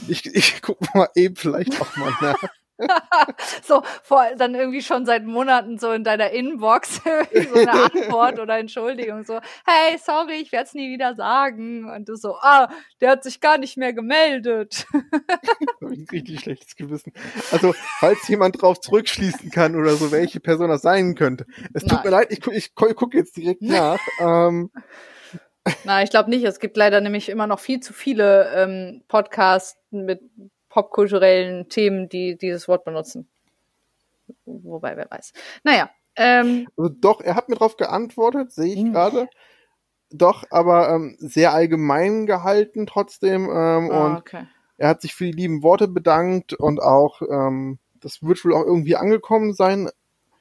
ich, 0.08 0.26
ich 0.26 0.62
guck 0.62 0.78
mal 0.94 1.08
eben 1.14 1.36
vielleicht 1.36 1.80
auch 1.80 1.96
mal 1.96 2.12
nach. 2.20 2.42
so, 3.62 3.82
vor, 4.02 4.26
dann 4.36 4.54
irgendwie 4.54 4.82
schon 4.82 5.06
seit 5.06 5.24
Monaten 5.24 5.78
so 5.78 5.92
in 5.92 6.04
deiner 6.04 6.30
Inbox 6.30 6.96
so 7.04 7.58
eine 7.58 7.72
Antwort 7.72 8.38
oder 8.38 8.58
Entschuldigung, 8.58 9.24
so, 9.24 9.40
hey, 9.66 9.98
sorry, 10.02 10.36
ich 10.36 10.52
werde 10.52 10.66
es 10.66 10.74
nie 10.74 10.92
wieder 10.92 11.14
sagen. 11.14 11.90
Und 11.90 12.08
du 12.08 12.16
so, 12.16 12.36
ah, 12.40 12.68
der 13.00 13.10
hat 13.10 13.24
sich 13.24 13.40
gar 13.40 13.58
nicht 13.58 13.76
mehr 13.76 13.92
gemeldet. 13.92 14.86
habe 14.92 15.94
ich 15.94 16.00
ein 16.00 16.06
richtig 16.10 16.40
schlechtes 16.40 16.76
Gewissen. 16.76 17.12
Also, 17.50 17.74
falls 17.98 18.26
jemand 18.28 18.60
drauf 18.60 18.80
zurückschließen 18.80 19.50
kann 19.50 19.76
oder 19.76 19.94
so, 19.94 20.10
welche 20.10 20.40
Person 20.40 20.68
das 20.68 20.82
sein 20.82 21.14
könnte. 21.14 21.46
Es 21.74 21.82
tut 21.82 21.92
Nein. 21.92 22.00
mir 22.04 22.10
leid, 22.10 22.26
ich, 22.30 22.46
ich, 22.46 22.72
ich 22.74 22.74
gucke 22.74 23.16
jetzt 23.16 23.36
direkt 23.36 23.62
nach. 23.62 24.00
ähm, 24.18 24.70
na, 25.84 26.02
ich 26.02 26.10
glaube 26.10 26.30
nicht. 26.30 26.44
Es 26.44 26.58
gibt 26.58 26.76
leider 26.76 27.00
nämlich 27.00 27.28
immer 27.28 27.46
noch 27.46 27.60
viel 27.60 27.80
zu 27.80 27.92
viele 27.92 28.52
ähm, 28.54 29.02
Podcasts 29.08 29.78
mit 29.90 30.20
popkulturellen 30.68 31.68
Themen, 31.68 32.08
die 32.08 32.36
dieses 32.36 32.66
Wort 32.66 32.84
benutzen. 32.84 33.28
Wobei, 34.44 34.96
wer 34.96 35.10
weiß. 35.10 35.32
Naja. 35.62 35.90
Ähm, 36.16 36.68
also 36.76 36.94
doch, 37.00 37.20
er 37.20 37.34
hat 37.34 37.48
mir 37.48 37.56
darauf 37.56 37.76
geantwortet, 37.76 38.52
sehe 38.52 38.74
ich 38.74 38.80
hm. 38.80 38.92
gerade. 38.92 39.28
doch, 40.10 40.44
aber 40.50 40.90
ähm, 40.90 41.16
sehr 41.18 41.52
allgemein 41.52 42.26
gehalten 42.26 42.86
trotzdem. 42.86 43.44
Ähm, 43.44 43.90
Ah, 43.90 44.06
und 44.06 44.16
okay. 44.16 44.46
er 44.76 44.88
hat 44.88 45.00
sich 45.00 45.14
für 45.14 45.24
die 45.24 45.32
lieben 45.32 45.62
Worte 45.62 45.88
bedankt 45.88 46.52
und 46.52 46.82
auch, 46.82 47.22
ähm, 47.22 47.78
das 48.00 48.22
wird 48.22 48.44
wohl 48.44 48.54
auch 48.54 48.64
irgendwie 48.64 48.96
angekommen 48.96 49.54
sein. 49.54 49.88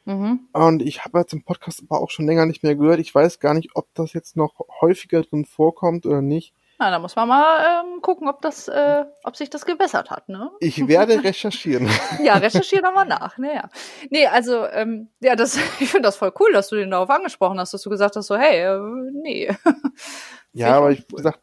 Mhm. 0.06 0.48
Und 0.54 0.82
ich 0.82 1.06
habe 1.06 1.20
jetzt 1.20 1.34
im 1.34 1.44
Podcast 1.44 1.84
aber 1.88 2.02
auch 2.02 2.10
schon 2.10 2.26
länger 2.26 2.46
nicht 2.46 2.64
mehr 2.64 2.76
gehört. 2.76 3.00
Ich 3.00 3.14
weiß 3.14 3.40
gar 3.40 3.54
nicht, 3.54 3.76
ob 3.76 3.88
das 3.94 4.14
jetzt 4.14 4.36
noch 4.36 4.60
häufiger 4.82 5.22
drin 5.22 5.46
vorkommt 5.46 6.06
oder 6.06 6.22
nicht. 6.22 6.54
Na, 6.82 6.90
da 6.90 6.98
muss 6.98 7.16
man 7.16 7.28
mal 7.28 7.84
ähm, 7.84 8.02
gucken, 8.02 8.28
ob 8.28 8.42
das, 8.42 8.68
äh, 8.68 9.06
ob 9.24 9.38
sich 9.38 9.52
das 9.52 9.66
gebessert 9.66 10.10
hat, 10.10 10.30
ne? 10.30 10.50
Ich 10.60 10.88
werde 10.88 11.24
recherchieren. 11.24 11.88
Ja, 12.24 12.38
recherchiere 12.38 12.82
nochmal 12.82 13.06
nach. 13.06 13.38
Naja. 13.38 13.70
Nee, 14.10 14.26
also, 14.26 14.66
ähm, 14.66 15.10
ja, 15.20 15.36
das, 15.36 15.58
ich 15.80 15.92
finde 15.92 16.08
das 16.08 16.16
voll 16.16 16.34
cool, 16.40 16.52
dass 16.54 16.70
du 16.70 16.78
den 16.78 16.90
darauf 16.90 17.12
angesprochen 17.12 17.60
hast, 17.60 17.76
dass 17.76 17.84
du 17.84 17.92
gesagt 17.92 18.16
hast, 18.16 18.26
so, 18.26 18.36
hey, 18.36 18.62
äh, 18.62 19.12
nee. 19.14 19.56
ja, 20.54 20.76
aber 20.76 20.90
ich, 20.90 21.06
wie 21.10 21.18
gesagt, 21.18 21.40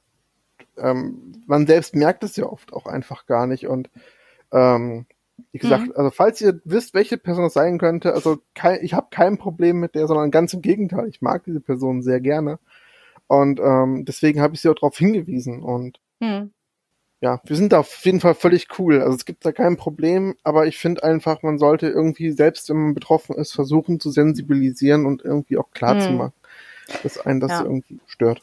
ähm, 0.76 1.44
man 1.46 1.68
selbst 1.68 1.94
merkt 1.94 2.24
es 2.24 2.34
ja 2.34 2.46
oft 2.46 2.72
auch 2.72 2.86
einfach 2.86 3.24
gar 3.26 3.46
nicht. 3.46 3.68
Und 3.68 3.90
ähm, 4.50 5.06
wie 5.52 5.58
gesagt, 5.58 5.86
Mhm. 5.86 5.92
also 5.96 6.10
falls 6.10 6.40
ihr 6.40 6.60
wisst, 6.64 6.94
welche 6.94 7.18
Person 7.18 7.44
das 7.44 7.54
sein 7.54 7.78
könnte, 7.78 8.14
also 8.14 8.38
kein, 8.54 8.82
ich 8.82 8.94
habe 8.94 9.08
kein 9.10 9.38
Problem 9.38 9.80
mit 9.80 9.94
der, 9.94 10.06
sondern 10.06 10.30
ganz 10.30 10.52
im 10.54 10.62
Gegenteil. 10.62 11.08
Ich 11.08 11.22
mag 11.22 11.44
diese 11.44 11.60
Person 11.60 12.02
sehr 12.02 12.20
gerne. 12.20 12.58
Und 13.26 13.60
ähm, 13.60 14.04
deswegen 14.04 14.40
habe 14.40 14.54
ich 14.54 14.60
sie 14.62 14.68
auch 14.68 14.74
darauf 14.74 14.96
hingewiesen. 14.96 15.62
Und 15.62 16.00
Hm. 16.22 16.52
ja, 17.20 17.40
wir 17.44 17.56
sind 17.56 17.72
da 17.72 17.80
auf 17.80 18.04
jeden 18.04 18.20
Fall 18.20 18.34
völlig 18.34 18.68
cool. 18.78 19.00
Also 19.00 19.14
es 19.14 19.24
gibt 19.24 19.44
da 19.44 19.52
kein 19.52 19.76
Problem, 19.76 20.36
aber 20.44 20.66
ich 20.66 20.78
finde 20.78 21.02
einfach, 21.04 21.42
man 21.42 21.58
sollte 21.58 21.88
irgendwie, 21.88 22.30
selbst 22.30 22.68
wenn 22.70 22.76
man 22.76 22.94
betroffen 22.94 23.36
ist, 23.36 23.52
versuchen 23.52 24.00
zu 24.00 24.10
sensibilisieren 24.10 25.06
und 25.06 25.24
irgendwie 25.24 25.58
auch 25.58 25.70
klar 25.72 25.98
zu 25.98 26.12
Mhm. 26.12 26.18
machen, 26.18 26.34
dass 27.02 27.18
einen 27.18 27.40
das 27.40 27.52
Ja. 27.52 27.62
irgendwie 27.64 28.00
stört. 28.06 28.40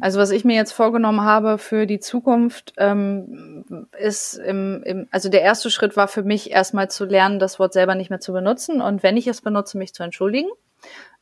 Also 0.00 0.18
was 0.18 0.30
ich 0.30 0.44
mir 0.44 0.56
jetzt 0.56 0.72
vorgenommen 0.72 1.22
habe 1.22 1.58
für 1.58 1.86
die 1.86 2.00
Zukunft, 2.00 2.72
ähm, 2.76 3.86
ist 3.98 4.34
im, 4.34 4.82
im, 4.84 5.08
also 5.10 5.28
der 5.28 5.42
erste 5.42 5.70
Schritt 5.70 5.96
war 5.96 6.08
für 6.08 6.22
mich 6.22 6.50
erstmal 6.50 6.90
zu 6.90 7.04
lernen, 7.04 7.38
das 7.38 7.58
Wort 7.58 7.72
selber 7.72 7.94
nicht 7.94 8.10
mehr 8.10 8.20
zu 8.20 8.32
benutzen 8.32 8.80
und 8.80 9.02
wenn 9.02 9.16
ich 9.16 9.26
es 9.26 9.40
benutze, 9.40 9.78
mich 9.78 9.94
zu 9.94 10.02
entschuldigen. 10.02 10.48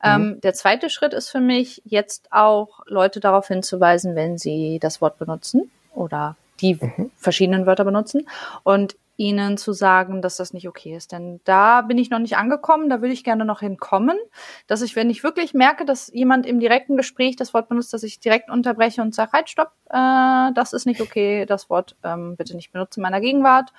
Ähm, 0.04 0.40
der 0.42 0.54
zweite 0.54 0.90
Schritt 0.90 1.12
ist 1.12 1.28
für 1.28 1.40
mich 1.40 1.82
jetzt 1.84 2.28
auch 2.30 2.80
Leute 2.86 3.18
darauf 3.18 3.48
hinzuweisen, 3.48 4.14
wenn 4.14 4.38
sie 4.38 4.78
das 4.80 5.00
Wort 5.00 5.18
benutzen 5.18 5.70
oder 5.94 6.36
die 6.60 6.74
Mhm. 6.80 7.10
verschiedenen 7.16 7.66
Wörter 7.66 7.84
benutzen 7.84 8.28
und 8.62 8.96
ihnen 9.18 9.58
zu 9.58 9.72
sagen, 9.72 10.22
dass 10.22 10.36
das 10.36 10.52
nicht 10.54 10.68
okay 10.68 10.96
ist. 10.96 11.12
Denn 11.12 11.40
da 11.44 11.82
bin 11.82 11.98
ich 11.98 12.08
noch 12.08 12.20
nicht 12.20 12.36
angekommen, 12.36 12.88
da 12.88 13.02
würde 13.02 13.12
ich 13.12 13.24
gerne 13.24 13.44
noch 13.44 13.60
hinkommen, 13.60 14.16
dass 14.68 14.80
ich, 14.80 14.94
wenn 14.96 15.10
ich 15.10 15.24
wirklich 15.24 15.52
merke, 15.52 15.84
dass 15.84 16.10
jemand 16.14 16.46
im 16.46 16.60
direkten 16.60 16.96
Gespräch 16.96 17.34
das 17.34 17.52
Wort 17.52 17.68
benutzt, 17.68 17.92
dass 17.92 18.04
ich 18.04 18.20
direkt 18.20 18.48
unterbreche 18.48 19.02
und 19.02 19.14
sage, 19.14 19.32
halt, 19.32 19.50
stopp, 19.50 19.72
äh, 19.90 20.52
das 20.54 20.72
ist 20.72 20.86
nicht 20.86 21.00
okay, 21.00 21.46
das 21.46 21.68
Wort 21.68 21.96
ähm, 22.04 22.36
bitte 22.36 22.54
nicht 22.54 22.72
benutzen 22.72 23.00
in 23.00 23.02
meiner 23.02 23.20
Gegenwart 23.20 23.72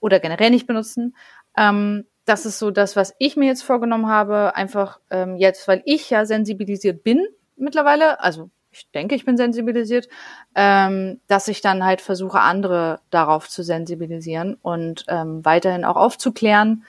oder 0.00 0.18
generell 0.18 0.50
nicht 0.50 0.66
benutzen. 0.66 1.14
Ähm, 1.56 2.04
das 2.24 2.44
ist 2.44 2.58
so 2.58 2.72
das, 2.72 2.96
was 2.96 3.14
ich 3.18 3.36
mir 3.36 3.46
jetzt 3.46 3.62
vorgenommen 3.62 4.08
habe, 4.08 4.56
einfach 4.56 4.98
ähm, 5.10 5.36
jetzt, 5.36 5.68
weil 5.68 5.82
ich 5.84 6.10
ja 6.10 6.26
sensibilisiert 6.26 7.04
bin 7.04 7.24
mittlerweile, 7.56 8.20
also 8.20 8.50
ich 8.74 8.90
denke, 8.90 9.14
ich 9.14 9.24
bin 9.24 9.36
sensibilisiert, 9.36 10.08
ähm, 10.54 11.20
dass 11.28 11.46
ich 11.48 11.60
dann 11.60 11.84
halt 11.84 12.00
versuche, 12.00 12.40
andere 12.40 12.98
darauf 13.10 13.48
zu 13.48 13.62
sensibilisieren 13.62 14.56
und 14.62 15.04
ähm, 15.08 15.44
weiterhin 15.44 15.84
auch 15.84 15.96
aufzuklären, 15.96 16.84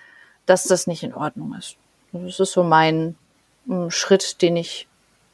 dass 0.48 0.64
das 0.64 0.88
nicht 0.88 1.04
in 1.04 1.14
Ordnung 1.14 1.56
ist. 1.58 1.78
Das 2.12 2.40
ist 2.40 2.52
so 2.52 2.64
mein 2.64 3.16
ähm, 3.70 3.92
Schritt, 3.92 4.42
den 4.42 4.58
ich, 4.58 4.88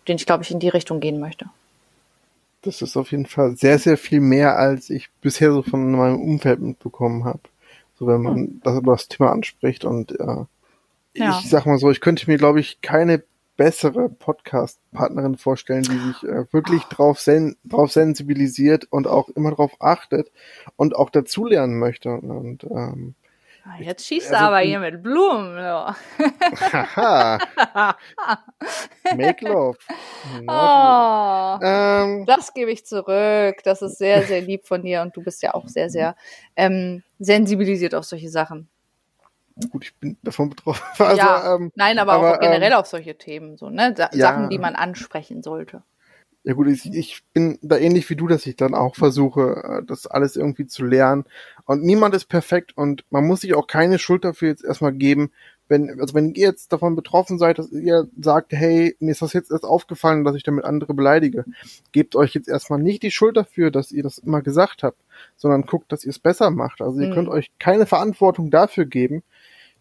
den 0.07 0.17
ich 0.17 0.25
glaube 0.25 0.43
ich 0.43 0.51
in 0.51 0.59
die 0.59 0.69
Richtung 0.69 0.99
gehen 0.99 1.19
möchte. 1.19 1.45
Das 2.63 2.81
ist 2.81 2.97
auf 2.97 3.11
jeden 3.11 3.25
Fall 3.25 3.55
sehr, 3.55 3.79
sehr 3.79 3.97
viel 3.97 4.19
mehr, 4.19 4.57
als 4.57 4.89
ich 4.89 5.09
bisher 5.21 5.51
so 5.51 5.63
von 5.63 5.91
meinem 5.91 6.21
Umfeld 6.21 6.59
mitbekommen 6.59 7.23
habe. 7.23 7.41
So 7.97 8.07
wenn 8.07 8.21
man 8.21 8.61
das, 8.63 8.81
das 8.83 9.07
Thema 9.07 9.31
anspricht 9.31 9.85
und 9.85 10.11
äh, 10.19 10.45
Ja. 11.15 11.29
ich 11.29 11.49
sag 11.49 11.65
mal 11.65 11.77
so, 11.77 11.89
ich 11.89 12.01
könnte 12.01 12.29
mir, 12.29 12.37
glaube 12.37 12.59
ich, 12.59 12.81
keine 12.81 13.23
bessere 13.61 14.09
Podcast-Partnerin 14.09 15.37
vorstellen, 15.37 15.83
die 15.83 15.97
sich 15.99 16.23
äh, 16.23 16.51
wirklich 16.51 16.81
drauf, 16.85 17.19
sen 17.19 17.55
drauf 17.63 17.91
sensibilisiert 17.91 18.85
und 18.89 19.05
auch 19.05 19.29
immer 19.29 19.51
drauf 19.51 19.73
achtet 19.79 20.31
und 20.77 20.95
auch 20.95 21.11
dazulernen 21.11 21.77
möchte. 21.77 22.09
Und 22.09 22.63
ähm, 22.63 23.13
Ah, 23.63 23.79
Jetzt 23.79 24.07
schießt 24.07 24.31
Also, 24.31 24.43
er 24.43 24.47
aber 24.47 24.61
die- 24.63 24.69
hier 24.69 24.79
mit 24.79 25.03
Blumen. 25.03 25.55
Ja. 25.55 25.95
haha, 26.73 27.37
make 29.15 29.45
love. 29.47 29.77
Oh. 30.47 31.59
ähm, 31.63 32.25
Das 32.25 32.55
gebe 32.55 32.71
ich 32.71 32.87
zurück. 32.87 33.57
Das 33.63 33.83
ist 33.83 33.99
sehr, 33.99 34.23
sehr 34.23 34.41
lieb 34.41 34.65
von 34.65 34.81
dir 34.81 35.03
und 35.03 35.15
du 35.15 35.21
bist 35.21 35.43
ja 35.43 35.53
auch 35.53 35.67
sehr, 35.67 35.91
sehr 35.91 36.15
ähm, 36.55 37.03
sensibilisiert 37.19 37.93
auf 37.93 38.05
solche 38.05 38.29
Sachen. 38.29 38.67
Gut, 39.71 39.83
ich 39.85 39.95
bin 39.95 40.17
davon 40.23 40.49
betroffen. 40.49 40.83
Also, 40.99 41.17
Ja. 41.17 41.55
ähm, 41.55 41.71
Nein, 41.75 41.99
aber, 41.99 42.13
Aber, 42.13 42.35
auch 42.37 42.39
generell 42.39 42.71
ähm, 42.71 42.77
auf 42.77 42.87
solche 42.87 43.17
Themen, 43.17 43.57
so, 43.57 43.69
ne? 43.69 43.93
Sa 43.97 44.09
ja. 44.13 44.27
Sachen, 44.27 44.49
die 44.49 44.57
man 44.59 44.75
ansprechen 44.75 45.41
sollte. 45.41 45.83
Ja 46.43 46.53
gut, 46.53 46.67
ich, 46.69 46.91
ich 46.91 47.21
bin 47.33 47.59
da 47.61 47.77
ähnlich 47.77 48.09
wie 48.09 48.15
du, 48.15 48.27
dass 48.27 48.47
ich 48.47 48.55
dann 48.55 48.73
auch 48.73 48.95
versuche, 48.95 49.81
äh, 49.81 49.85
das 49.85 50.07
alles 50.07 50.35
irgendwie 50.35 50.65
zu 50.65 50.83
lernen. 50.83 51.25
Und 51.65 51.83
niemand 51.83 52.15
ist 52.15 52.25
perfekt 52.25 52.75
und 52.75 53.05
man 53.11 53.25
muss 53.27 53.41
sich 53.41 53.53
auch 53.53 53.67
keine 53.67 53.99
Schuld 53.99 54.23
dafür 54.25 54.49
jetzt 54.49 54.63
erstmal 54.63 54.91
geben, 54.93 55.31
wenn, 55.67 56.01
also 56.01 56.15
wenn 56.15 56.33
ihr 56.33 56.47
jetzt 56.47 56.73
davon 56.73 56.95
betroffen 56.95 57.37
seid, 57.37 57.59
dass 57.59 57.71
ihr 57.71 58.07
sagt, 58.19 58.51
hey, 58.53 58.95
mir 58.99 59.11
ist 59.11 59.21
das 59.21 59.33
jetzt 59.33 59.51
erst 59.51 59.63
aufgefallen, 59.63 60.25
dass 60.25 60.35
ich 60.35 60.43
damit 60.43 60.65
andere 60.65 60.93
beleidige, 60.93 61.45
gebt 61.93 62.15
euch 62.15 62.33
jetzt 62.33 62.49
erstmal 62.49 62.79
nicht 62.79 63.03
die 63.03 63.11
Schuld 63.11 63.37
dafür, 63.37 63.71
dass 63.71 63.91
ihr 63.91 64.03
das 64.03 64.17
immer 64.17 64.41
gesagt 64.41 64.83
habt, 64.83 64.97
sondern 65.37 65.61
guckt, 65.61 65.91
dass 65.91 66.03
ihr 66.03 66.09
es 66.09 66.19
besser 66.19 66.49
macht. 66.49 66.81
Also 66.81 66.99
ihr 66.99 67.07
Mhm. 67.07 67.13
könnt 67.13 67.29
euch 67.29 67.51
keine 67.59 67.85
Verantwortung 67.85 68.49
dafür 68.51 68.85
geben, 68.85 69.23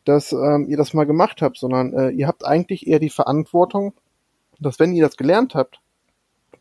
dass 0.04 0.32
ähm, 0.32 0.66
ihr 0.68 0.76
das 0.76 0.94
mal 0.94 1.04
gemacht 1.06 1.42
habt, 1.42 1.58
sondern 1.58 1.92
äh, 1.92 2.10
ihr 2.10 2.26
habt 2.26 2.44
eigentlich 2.44 2.86
eher 2.86 2.98
die 2.98 3.10
Verantwortung, 3.10 3.94
dass 4.58 4.78
wenn 4.78 4.92
ihr 4.94 5.04
das 5.04 5.16
gelernt 5.16 5.54
habt, 5.54 5.80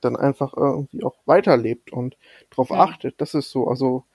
dann 0.02 0.16
einfach 0.16 0.54
irgendwie 0.56 1.04
auch 1.04 1.16
weiterlebt 1.26 1.92
und 1.92 2.18
darauf 2.52 2.70
Ja. 2.70 2.78
achtet. 2.84 3.20
Das 3.20 3.34
ist 3.34 3.50
so. 3.52 3.68
Also 3.68 4.06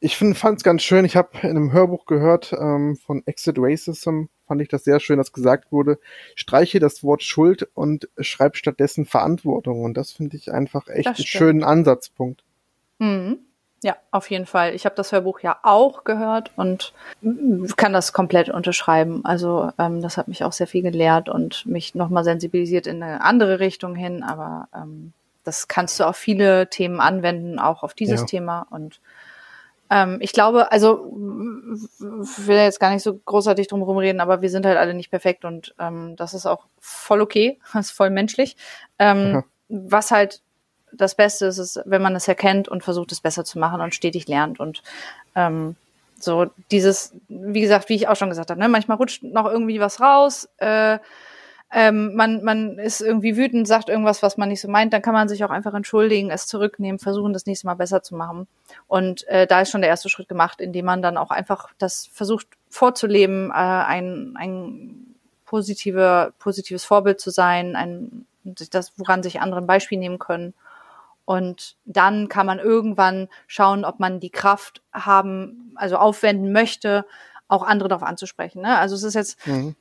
ich 0.00 0.16
fand 0.18 0.36
es 0.58 0.62
ganz 0.62 0.82
schön. 0.82 1.04
Ich 1.04 1.16
habe 1.16 1.30
in 1.42 1.50
einem 1.50 1.72
Hörbuch 1.72 2.04
gehört 2.06 2.52
ähm, 2.52 2.96
von 2.96 3.22
Exit 3.26 3.56
Racism, 3.58 4.24
fand 4.46 4.60
ich 4.60 4.68
das 4.68 4.84
sehr 4.84 5.00
schön, 5.00 5.16
dass 5.16 5.32
gesagt 5.32 5.72
wurde, 5.72 5.98
streiche 6.34 6.78
das 6.80 7.02
Wort 7.02 7.22
Schuld 7.22 7.68
und 7.74 8.08
schreib 8.18 8.56
stattdessen 8.56 9.06
Verantwortung. 9.06 9.82
Und 9.82 9.94
das 9.96 10.12
finde 10.12 10.36
ich 10.36 10.52
einfach 10.52 10.88
echt 10.88 11.06
Das 11.06 11.18
einen 11.18 11.26
stimmt. 11.26 11.28
schönen 11.40 11.64
Ansatzpunkt. 11.64 12.44
Mhm. 12.98 13.38
Ja, 13.84 13.98
auf 14.10 14.30
jeden 14.30 14.46
Fall. 14.46 14.74
Ich 14.74 14.86
habe 14.86 14.94
das 14.94 15.12
Hörbuch 15.12 15.40
ja 15.40 15.58
auch 15.62 16.04
gehört 16.04 16.50
und 16.56 16.94
kann 17.76 17.92
das 17.92 18.14
komplett 18.14 18.48
unterschreiben. 18.48 19.20
Also 19.26 19.72
ähm, 19.78 20.00
das 20.00 20.16
hat 20.16 20.26
mich 20.26 20.42
auch 20.42 20.52
sehr 20.52 20.66
viel 20.66 20.80
gelehrt 20.80 21.28
und 21.28 21.66
mich 21.66 21.94
nochmal 21.94 22.24
sensibilisiert 22.24 22.86
in 22.86 23.02
eine 23.02 23.20
andere 23.20 23.60
Richtung 23.60 23.94
hin. 23.94 24.22
Aber 24.22 24.68
ähm, 24.74 25.12
das 25.44 25.68
kannst 25.68 26.00
du 26.00 26.04
auf 26.04 26.16
viele 26.16 26.70
Themen 26.70 26.98
anwenden, 26.98 27.58
auch 27.58 27.82
auf 27.82 27.92
dieses 27.92 28.20
Ja. 28.22 28.26
Thema. 28.26 28.66
Und 28.70 29.02
ähm, 29.90 30.16
ich 30.22 30.32
glaube, 30.32 30.72
also 30.72 31.12
ich 32.22 32.46
will 32.46 32.56
jetzt 32.56 32.80
gar 32.80 32.88
nicht 32.88 33.02
so 33.02 33.14
großartig 33.18 33.68
drum 33.68 33.82
rumreden, 33.82 34.22
aber 34.22 34.40
wir 34.40 34.48
sind 34.48 34.64
halt 34.64 34.78
alle 34.78 34.94
nicht 34.94 35.10
perfekt 35.10 35.44
und 35.44 35.74
ähm, 35.78 36.16
das 36.16 36.32
ist 36.32 36.46
auch 36.46 36.64
voll 36.80 37.20
okay, 37.20 37.58
das 37.74 37.88
ist 37.88 37.92
voll 37.92 38.08
menschlich. 38.08 38.56
Ähm, 38.98 39.32
Ja. 39.34 39.44
Was 39.68 40.10
halt 40.10 40.40
das 40.96 41.14
Beste 41.14 41.46
ist, 41.46 41.58
ist, 41.58 41.80
wenn 41.84 42.02
man 42.02 42.16
es 42.16 42.28
erkennt 42.28 42.68
und 42.68 42.84
versucht, 42.84 43.12
es 43.12 43.20
besser 43.20 43.44
zu 43.44 43.58
machen 43.58 43.80
und 43.80 43.94
stetig 43.94 44.28
lernt. 44.28 44.60
Und 44.60 44.82
ähm, 45.34 45.76
so 46.18 46.46
dieses, 46.70 47.12
wie 47.28 47.60
gesagt, 47.60 47.88
wie 47.88 47.94
ich 47.94 48.08
auch 48.08 48.16
schon 48.16 48.30
gesagt 48.30 48.50
habe, 48.50 48.60
ne, 48.60 48.68
manchmal 48.68 48.96
rutscht 48.96 49.22
noch 49.22 49.46
irgendwie 49.46 49.80
was 49.80 50.00
raus. 50.00 50.48
Äh, 50.58 50.98
ähm, 51.76 52.14
man, 52.14 52.44
man 52.44 52.78
ist 52.78 53.00
irgendwie 53.00 53.36
wütend, 53.36 53.66
sagt 53.66 53.88
irgendwas, 53.88 54.22
was 54.22 54.36
man 54.36 54.48
nicht 54.48 54.60
so 54.60 54.68
meint, 54.68 54.92
dann 54.92 55.02
kann 55.02 55.12
man 55.14 55.28
sich 55.28 55.44
auch 55.44 55.50
einfach 55.50 55.74
entschuldigen, 55.74 56.30
es 56.30 56.46
zurücknehmen, 56.46 57.00
versuchen, 57.00 57.32
das 57.32 57.46
nächste 57.46 57.66
Mal 57.66 57.74
besser 57.74 58.02
zu 58.02 58.14
machen. 58.14 58.46
Und 58.86 59.26
äh, 59.26 59.48
da 59.48 59.60
ist 59.60 59.70
schon 59.70 59.80
der 59.80 59.90
erste 59.90 60.08
Schritt 60.08 60.28
gemacht, 60.28 60.60
indem 60.60 60.84
man 60.84 61.02
dann 61.02 61.16
auch 61.16 61.30
einfach 61.30 61.70
das 61.78 62.08
versucht 62.12 62.46
vorzuleben, 62.70 63.50
äh, 63.50 63.54
ein, 63.54 64.36
ein 64.36 65.16
positive, 65.46 66.32
positives 66.38 66.84
Vorbild 66.84 67.20
zu 67.20 67.30
sein, 67.30 67.74
ein, 67.74 68.26
das, 68.44 68.92
woran 68.96 69.24
sich 69.24 69.40
andere 69.40 69.60
ein 69.60 69.66
Beispiel 69.66 69.98
nehmen 69.98 70.18
können. 70.18 70.54
Und 71.24 71.76
dann 71.84 72.28
kann 72.28 72.46
man 72.46 72.58
irgendwann 72.58 73.28
schauen, 73.46 73.84
ob 73.84 73.98
man 73.98 74.20
die 74.20 74.30
Kraft 74.30 74.82
haben, 74.92 75.72
also 75.74 75.96
aufwenden 75.96 76.52
möchte, 76.52 77.06
auch 77.48 77.62
andere 77.62 77.88
darauf 77.88 78.02
anzusprechen. 78.02 78.62
Ne? 78.62 78.78
Also 78.78 78.94
es 78.94 79.02
ist 79.02 79.14
jetzt, 79.14 79.46
Mhm. 79.46 79.74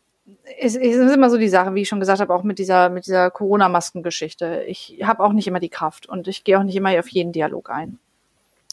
es, 0.60 0.76
es 0.76 0.96
ist 0.96 1.14
immer 1.14 1.30
so 1.30 1.38
die 1.38 1.50
Sache, 1.50 1.76
wie 1.76 1.82
ich 1.82 1.90
schon 1.90 2.00
gesagt 2.00 2.22
habe, 2.22 2.34
auch 2.34 2.44
mit 2.44 2.60
dieser, 2.60 2.90
mit 2.90 3.06
dieser 3.06 3.30
Corona-Maskengeschichte. 3.30 4.64
Ich 4.68 5.00
habe 5.04 5.24
auch 5.24 5.34
nicht 5.34 5.48
immer 5.48 5.60
die 5.60 5.70
Kraft 5.70 6.08
und 6.08 6.28
ich 6.28 6.44
gehe 6.44 6.58
auch 6.58 6.64
nicht 6.64 6.76
immer 6.76 6.98
auf 6.98 7.10
jeden 7.10 7.34
Dialog 7.34 7.70
ein. 7.70 8.00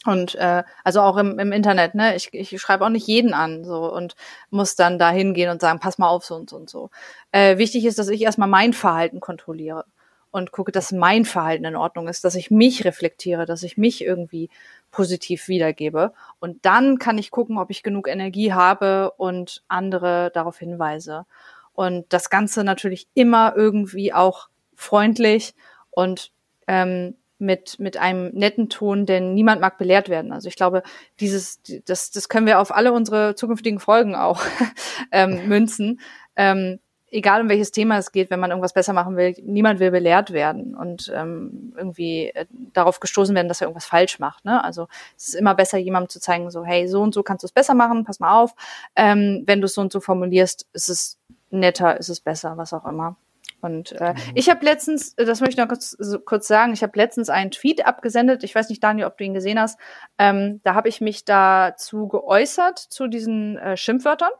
Und 0.05 0.33
äh, 0.35 0.63
also 0.83 1.01
auch 1.01 1.17
im, 1.17 1.37
im 1.37 1.51
Internet, 1.51 1.93
ne? 1.93 2.15
Ich, 2.15 2.33
ich 2.33 2.59
schreibe 2.59 2.85
auch 2.85 2.89
nicht 2.89 3.05
jeden 3.05 3.35
an 3.35 3.63
so 3.63 3.93
und 3.93 4.15
muss 4.49 4.75
dann 4.75 4.97
da 4.97 5.11
hingehen 5.11 5.51
und 5.51 5.61
sagen, 5.61 5.79
pass 5.79 5.99
mal 5.99 6.09
auf 6.09 6.25
so 6.25 6.35
und 6.35 6.49
so 6.49 6.55
und 6.55 6.69
so. 6.69 6.89
Äh, 7.31 7.59
wichtig 7.59 7.85
ist, 7.85 7.99
dass 7.99 8.07
ich 8.09 8.21
erstmal 8.23 8.47
mein 8.47 8.73
Verhalten 8.73 9.19
kontrolliere 9.19 9.85
und 10.31 10.51
gucke, 10.51 10.71
dass 10.71 10.91
mein 10.91 11.25
Verhalten 11.25 11.65
in 11.65 11.75
Ordnung 11.75 12.07
ist, 12.07 12.23
dass 12.23 12.35
ich 12.35 12.49
mich 12.49 12.85
reflektiere, 12.85 13.45
dass 13.45 13.63
ich 13.63 13.77
mich 13.77 14.03
irgendwie 14.03 14.49
positiv 14.89 15.47
wiedergebe. 15.47 16.13
Und 16.39 16.65
dann 16.65 16.97
kann 16.97 17.17
ich 17.17 17.31
gucken, 17.31 17.57
ob 17.57 17.69
ich 17.69 17.83
genug 17.83 18.07
Energie 18.07 18.53
habe 18.53 19.11
und 19.17 19.63
andere 19.67 20.31
darauf 20.33 20.57
hinweise. 20.57 21.25
Und 21.73 22.05
das 22.09 22.29
Ganze 22.29 22.63
natürlich 22.63 23.07
immer 23.13 23.53
irgendwie 23.55 24.13
auch 24.13 24.49
freundlich 24.75 25.53
und 25.91 26.31
ähm, 26.67 27.15
mit, 27.41 27.79
mit 27.79 27.97
einem 27.97 28.29
netten 28.33 28.69
Ton, 28.69 29.05
denn 29.05 29.33
niemand 29.33 29.61
mag 29.61 29.77
belehrt 29.77 30.09
werden. 30.09 30.31
Also 30.31 30.47
ich 30.47 30.55
glaube, 30.55 30.83
dieses, 31.19 31.59
das, 31.85 32.11
das 32.11 32.29
können 32.29 32.45
wir 32.45 32.59
auf 32.59 32.73
alle 32.73 32.93
unsere 32.93 33.35
zukünftigen 33.35 33.79
Folgen 33.79 34.15
auch 34.15 34.43
ähm, 35.11 35.47
münzen. 35.47 35.99
Ähm, 36.35 36.79
egal 37.11 37.41
um 37.41 37.49
welches 37.49 37.71
Thema 37.71 37.97
es 37.97 38.11
geht, 38.11 38.29
wenn 38.29 38.39
man 38.39 38.51
irgendwas 38.51 38.73
besser 38.73 38.93
machen 38.93 39.17
will, 39.17 39.35
niemand 39.43 39.79
will 39.79 39.91
belehrt 39.91 40.31
werden 40.31 40.75
und 40.75 41.11
ähm, 41.13 41.73
irgendwie 41.77 42.27
äh, 42.27 42.45
darauf 42.73 42.99
gestoßen 42.99 43.35
werden, 43.35 43.47
dass 43.47 43.61
er 43.61 43.67
irgendwas 43.67 43.85
falsch 43.85 44.19
macht. 44.19 44.45
Ne? 44.45 44.63
Also 44.63 44.87
es 45.17 45.29
ist 45.29 45.35
immer 45.35 45.53
besser, 45.53 45.77
jemandem 45.77 46.09
zu 46.09 46.19
zeigen, 46.19 46.49
so, 46.49 46.63
hey, 46.63 46.87
so 46.87 47.01
und 47.01 47.13
so 47.13 47.21
kannst 47.21 47.43
du 47.43 47.47
es 47.47 47.51
besser 47.51 47.73
machen, 47.73 48.05
pass 48.05 48.19
mal 48.19 48.41
auf. 48.41 48.53
Ähm, 48.95 49.43
wenn 49.45 49.61
du 49.61 49.65
es 49.65 49.73
so 49.73 49.81
und 49.81 49.91
so 49.91 49.99
formulierst, 49.99 50.67
ist 50.73 50.89
es 50.89 51.19
netter, 51.49 51.99
ist 51.99 52.09
es 52.09 52.21
besser, 52.21 52.57
was 52.57 52.73
auch 52.73 52.85
immer. 52.85 53.17
Und 53.61 53.91
äh, 53.93 53.97
genau. 53.97 54.13
ich 54.33 54.49
habe 54.49 54.65
letztens, 54.65 55.15
das 55.15 55.39
möchte 55.39 55.53
ich 55.53 55.57
noch 55.57 55.67
kurz, 55.67 55.91
so, 55.91 56.19
kurz 56.19 56.47
sagen, 56.47 56.73
ich 56.73 56.81
habe 56.81 56.97
letztens 56.97 57.29
einen 57.29 57.51
Tweet 57.51 57.85
abgesendet. 57.85 58.43
Ich 58.43 58.55
weiß 58.55 58.69
nicht, 58.69 58.83
Daniel, 58.83 59.05
ob 59.05 59.17
du 59.17 59.23
ihn 59.23 59.33
gesehen 59.33 59.59
hast. 59.59 59.79
Ähm, 60.17 60.61
da 60.63 60.73
habe 60.73 60.89
ich 60.89 61.01
mich 61.01 61.25
dazu 61.25 62.07
geäußert, 62.07 62.79
zu 62.79 63.07
diesen 63.07 63.57
äh, 63.57 63.77
Schimpfwörtern. 63.77 64.31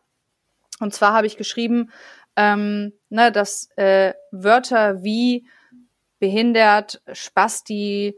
Und 0.80 0.93
zwar 0.95 1.14
habe 1.14 1.27
ich 1.27 1.38
geschrieben, 1.38 1.91
ähm, 2.42 2.94
ne, 3.10 3.32
dass 3.32 3.70
äh, 3.76 4.14
Wörter 4.32 5.04
wie 5.04 5.46
behindert, 6.20 7.02
Spasti, 7.14 8.18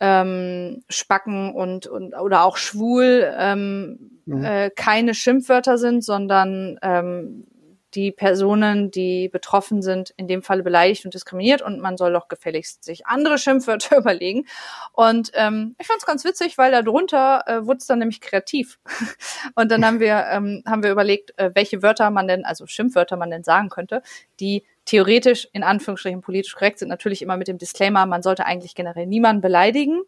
ähm, 0.00 0.82
Spacken 0.90 1.54
und, 1.54 1.86
und 1.86 2.14
oder 2.14 2.44
auch 2.44 2.58
schwul 2.58 3.32
ähm, 3.38 4.20
mhm. 4.26 4.44
äh, 4.44 4.70
keine 4.70 5.14
Schimpfwörter 5.14 5.78
sind, 5.78 6.04
sondern 6.04 6.78
ähm, 6.82 7.46
die 7.94 8.12
Personen, 8.12 8.90
die 8.90 9.28
betroffen 9.28 9.82
sind, 9.82 10.10
in 10.16 10.26
dem 10.26 10.42
Falle 10.42 10.62
beleidigt 10.62 11.04
und 11.04 11.14
diskriminiert 11.14 11.62
und 11.62 11.80
man 11.80 11.96
soll 11.96 12.12
doch 12.12 12.28
gefälligst 12.28 12.84
sich 12.84 13.06
andere 13.06 13.38
Schimpfwörter 13.38 13.96
überlegen. 13.98 14.46
Und 14.92 15.30
ähm, 15.34 15.76
ich 15.78 15.86
fand 15.86 16.00
es 16.00 16.06
ganz 16.06 16.24
witzig, 16.24 16.58
weil 16.58 16.72
darunter 16.72 17.44
äh, 17.46 17.66
wurde 17.66 17.78
es 17.78 17.86
dann 17.86 18.00
nämlich 18.00 18.20
kreativ. 18.20 18.78
und 19.54 19.70
dann 19.70 19.84
haben 19.84 20.00
wir 20.00 20.26
ähm, 20.30 20.62
haben 20.66 20.82
wir 20.82 20.90
überlegt, 20.90 21.38
äh, 21.38 21.50
welche 21.54 21.82
Wörter 21.82 22.10
man 22.10 22.26
denn, 22.26 22.44
also 22.44 22.66
Schimpfwörter 22.66 23.16
man 23.16 23.30
denn 23.30 23.44
sagen 23.44 23.68
könnte, 23.68 24.02
die 24.40 24.64
theoretisch 24.84 25.48
in 25.52 25.62
Anführungsstrichen 25.62 26.20
politisch 26.20 26.54
korrekt 26.54 26.78
sind. 26.78 26.88
Natürlich 26.88 27.22
immer 27.22 27.36
mit 27.36 27.48
dem 27.48 27.58
Disclaimer, 27.58 28.06
man 28.06 28.22
sollte 28.22 28.46
eigentlich 28.46 28.74
generell 28.74 29.06
niemanden 29.06 29.40
beleidigen. 29.40 30.02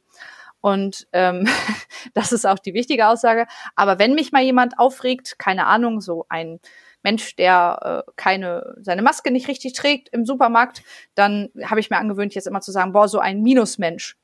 Und 0.61 1.07
ähm, 1.13 1.47
das 2.15 2.33
ist 2.33 2.47
auch 2.47 2.59
die 2.59 2.75
wichtige 2.75 3.07
Aussage. 3.09 3.47
Aber 3.75 3.99
wenn 3.99 4.15
mich 4.15 4.33
mal 4.33 4.43
jemand 4.43 4.79
aufregt, 4.79 5.39
keine 5.39 5.67
Ahnung, 5.67 6.01
so 6.01 6.27
ein 6.29 6.61
Mensch, 7.07 7.37
der 7.37 8.05
äh, 8.09 8.11
keine 8.17 8.75
seine 8.81 9.01
Maske 9.01 9.31
nicht 9.31 9.47
richtig 9.47 9.75
trägt 9.75 10.09
im 10.09 10.27
Supermarkt, 10.27 10.83
dann 11.15 11.51
habe 11.65 11.79
ich 11.79 11.89
mir 11.89 11.99
angewöhnt, 11.99 12.35
jetzt 12.35 12.49
immer 12.49 12.61
zu 12.61 12.73
sagen, 12.73 12.93
boah, 12.93 13.07
so 13.07 13.21
ein 13.21 13.43
Minusmensch. 13.43 14.17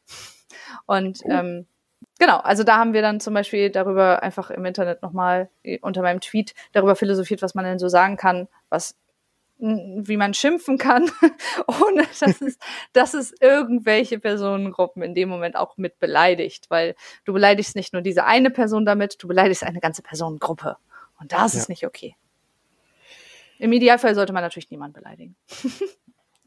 Und 0.87 1.21
oh. 1.23 1.31
ähm, 1.31 1.67
genau, 2.19 2.39
also 2.39 2.65
da 2.65 2.79
haben 2.79 2.93
wir 2.93 3.01
dann 3.01 3.21
zum 3.21 3.35
Beispiel 3.35 3.71
darüber 3.71 4.25
einfach 4.25 4.51
im 4.51 4.65
Internet 4.65 5.01
nochmal 5.01 5.49
äh, 5.63 5.79
unter 5.81 6.03
meinem 6.03 6.21
Tweet 6.21 6.55
darüber 6.73 6.97
philosophiert, 6.97 7.41
was 7.41 7.55
man 7.55 7.65
denn 7.65 7.79
so 7.79 7.87
sagen 7.87 8.17
kann, 8.17 8.49
was 8.69 8.97
wie 9.59 10.17
man 10.17 10.35
schimpfen 10.35 10.77
kann, 10.77 11.09
ohne 11.69 12.03
dass 12.19 12.41
es, 12.41 12.59
dass 12.93 13.15
es 13.15 13.33
irgendwelche 13.41 14.19
Personengruppen 14.19 15.05
in 15.05 15.15
dem 15.15 15.29
Moment 15.29 15.55
auch 15.55 15.77
mit 15.77 16.01
beleidigt, 16.01 16.69
weil 16.69 16.97
du 17.25 17.33
beleidigst 17.33 17.77
nicht 17.77 17.93
nur 17.93 18.03
diese 18.03 18.25
eine 18.25 18.51
Person 18.51 18.85
damit, 18.85 19.23
du 19.23 19.29
beleidigst 19.29 19.63
eine 19.63 19.79
ganze 19.79 20.03
Personengruppe. 20.03 20.79
Und 21.21 21.31
das 21.31 21.55
ja. 21.55 21.61
ist 21.61 21.69
nicht 21.69 21.87
okay. 21.87 22.17
Im 23.63 23.73
Idealfall 23.73 24.17
sollte 24.17 24.33
man 24.33 24.43
natürlich 24.43 24.73
niemanden 24.73 24.95
beleidigen. 24.95 25.37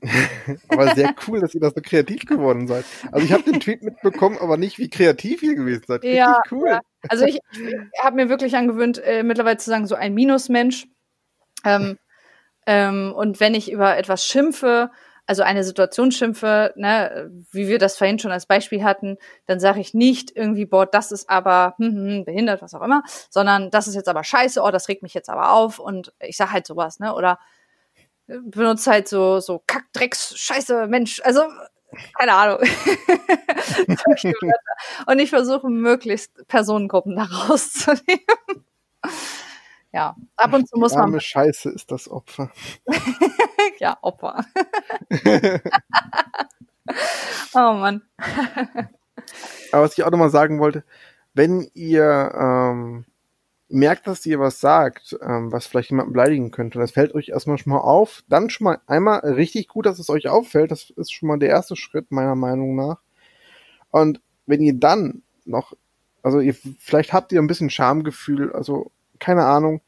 aber 0.68 0.94
sehr 0.96 1.16
cool, 1.26 1.40
dass 1.40 1.56
ihr 1.56 1.62
da 1.62 1.70
so 1.70 1.80
kreativ 1.82 2.26
geworden 2.26 2.68
seid. 2.68 2.84
Also 3.10 3.26
ich 3.26 3.32
habe 3.32 3.44
den 3.44 3.62
Tweet 3.62 3.84
mitbekommen, 3.84 4.38
aber 4.38 4.58
nicht, 4.58 4.80
wie 4.80 4.90
kreativ 4.90 5.42
ihr 5.42 5.56
gewesen 5.56 5.86
seid. 5.88 6.04
Richtig 6.04 6.18
ja, 6.18 6.42
cool. 6.52 6.68
Ja. 6.68 6.82
Also 7.08 7.24
ich, 7.24 7.40
ich 7.54 8.04
habe 8.04 8.18
mir 8.18 8.28
wirklich 8.28 8.58
angewöhnt, 8.58 9.02
äh, 9.02 9.24
mittlerweile 9.24 9.56
zu 9.56 9.70
sagen, 9.70 9.88
so 9.88 9.96
ein 9.96 10.14
Minusmensch. 10.14 10.88
Ähm, 11.64 11.98
ähm, 12.68 13.14
und 13.16 13.40
wenn 13.40 13.54
ich 13.54 13.72
über 13.72 13.96
etwas 13.96 14.26
schimpfe, 14.26 14.92
also 15.28 15.44
eine 15.44 15.64
Situation 15.64 16.12
schimpfe, 16.12 16.74
ne, 16.76 17.32
wie 17.52 17.68
wir 17.68 17.80
das 17.80 17.98
vorhin 17.98 18.20
schon 18.20 18.32
als 18.32 18.46
Beispiel 18.46 18.84
hatten, 18.84 19.18
dann 19.48 19.60
sage 19.60 19.80
ich 19.80 19.94
nicht 19.94 20.36
irgendwie, 20.36 20.66
boah, 20.66 20.86
das 20.86 21.12
ist 21.12 21.30
aber 21.30 21.76
hm, 21.78 21.92
hm, 21.92 22.08
hm, 22.08 22.26
behindert, 22.26 22.62
was 22.62 22.74
auch 22.74 22.82
immer, 22.82 23.04
sondern 23.30 23.72
das 23.72 23.88
ist 23.88 23.96
jetzt 23.96 24.10
aber 24.10 24.24
scheiße, 24.24 24.62
oh, 24.62 24.72
das 24.72 24.88
regt 24.88 25.04
mich 25.04 25.14
jetzt 25.14 25.30
aber 25.30 25.52
auf 25.52 25.80
und 25.80 26.14
ich 26.20 26.38
sag 26.38 26.52
halt 26.52 26.68
sowas, 26.68 27.00
ne? 27.00 27.14
Oder 27.14 27.40
benutze 28.28 28.92
halt 28.92 29.08
so 29.08 29.40
so 29.40 29.64
Kack, 29.66 29.86
Drecks, 29.94 30.38
Scheiße, 30.38 30.88
Mensch, 30.88 31.22
also 31.24 31.44
keine 32.18 32.34
Ahnung. 32.34 32.60
und 35.08 35.20
ich 35.20 35.30
versuche 35.30 35.70
möglichst 35.70 36.48
Personengruppen 36.48 37.16
da 37.16 37.24
rauszunehmen. 37.24 38.66
Ja, 39.96 40.16
ab 40.36 40.54
und 40.54 40.68
zu 40.68 40.78
muss 40.78 40.92
Die 40.92 40.98
arme 40.98 41.14
man. 41.14 41.22
Scheiße 41.22 41.70
ist 41.70 41.90
das 41.90 42.12
Opfer. 42.12 42.52
ja, 43.80 43.98
Opfer. 44.02 44.44
oh 47.54 47.74
Mann. 47.74 48.02
Aber 49.72 49.84
was 49.84 49.98
ich 49.98 50.04
auch 50.04 50.12
nochmal 50.12 50.32
sagen 50.32 50.60
wollte, 50.60 50.84
wenn 51.34 51.70
ihr 51.74 52.34
ähm, 52.38 53.06
merkt, 53.70 54.08
dass 54.08 54.26
ihr 54.26 54.38
was 54.38 54.60
sagt, 54.60 55.18
ähm, 55.22 55.54
was 55.54 55.66
vielleicht 55.66 55.92
jemanden 55.92 56.12
beleidigen 56.12 56.52
könnte, 56.52 56.78
und 56.78 56.82
das 56.82 56.92
fällt 56.92 57.16
euch 57.16 57.30
erstmal 57.30 57.58
schon 57.58 57.72
mal 57.72 57.80
auf, 57.80 58.22
dann 58.28 58.50
schon 58.50 58.66
mal 58.66 58.82
einmal 58.88 59.20
richtig 59.22 59.70
gut, 59.70 59.86
dass 59.86 59.98
es 59.98 60.10
euch 60.10 60.28
auffällt. 60.28 60.72
Das 60.72 60.90
ist 60.90 61.14
schon 61.14 61.28
mal 61.28 61.40
der 61.40 61.50
erste 61.50 61.78
Schritt, 61.78 62.12
meiner 62.12 62.36
Meinung 62.36 62.76
nach. 62.76 63.00
Und 63.92 64.20
wenn 64.46 64.60
ihr 64.60 64.74
dann 64.78 65.24
noch, 65.46 65.72
also 66.22 66.42
ihr, 66.42 66.54
vielleicht 66.80 67.14
habt 67.14 67.32
ihr 67.32 67.42
ein 67.42 67.48
bisschen 67.48 67.70
Schamgefühl, 67.70 68.52
also 68.52 68.92
keine 69.20 69.46
Ahnung. 69.46 69.82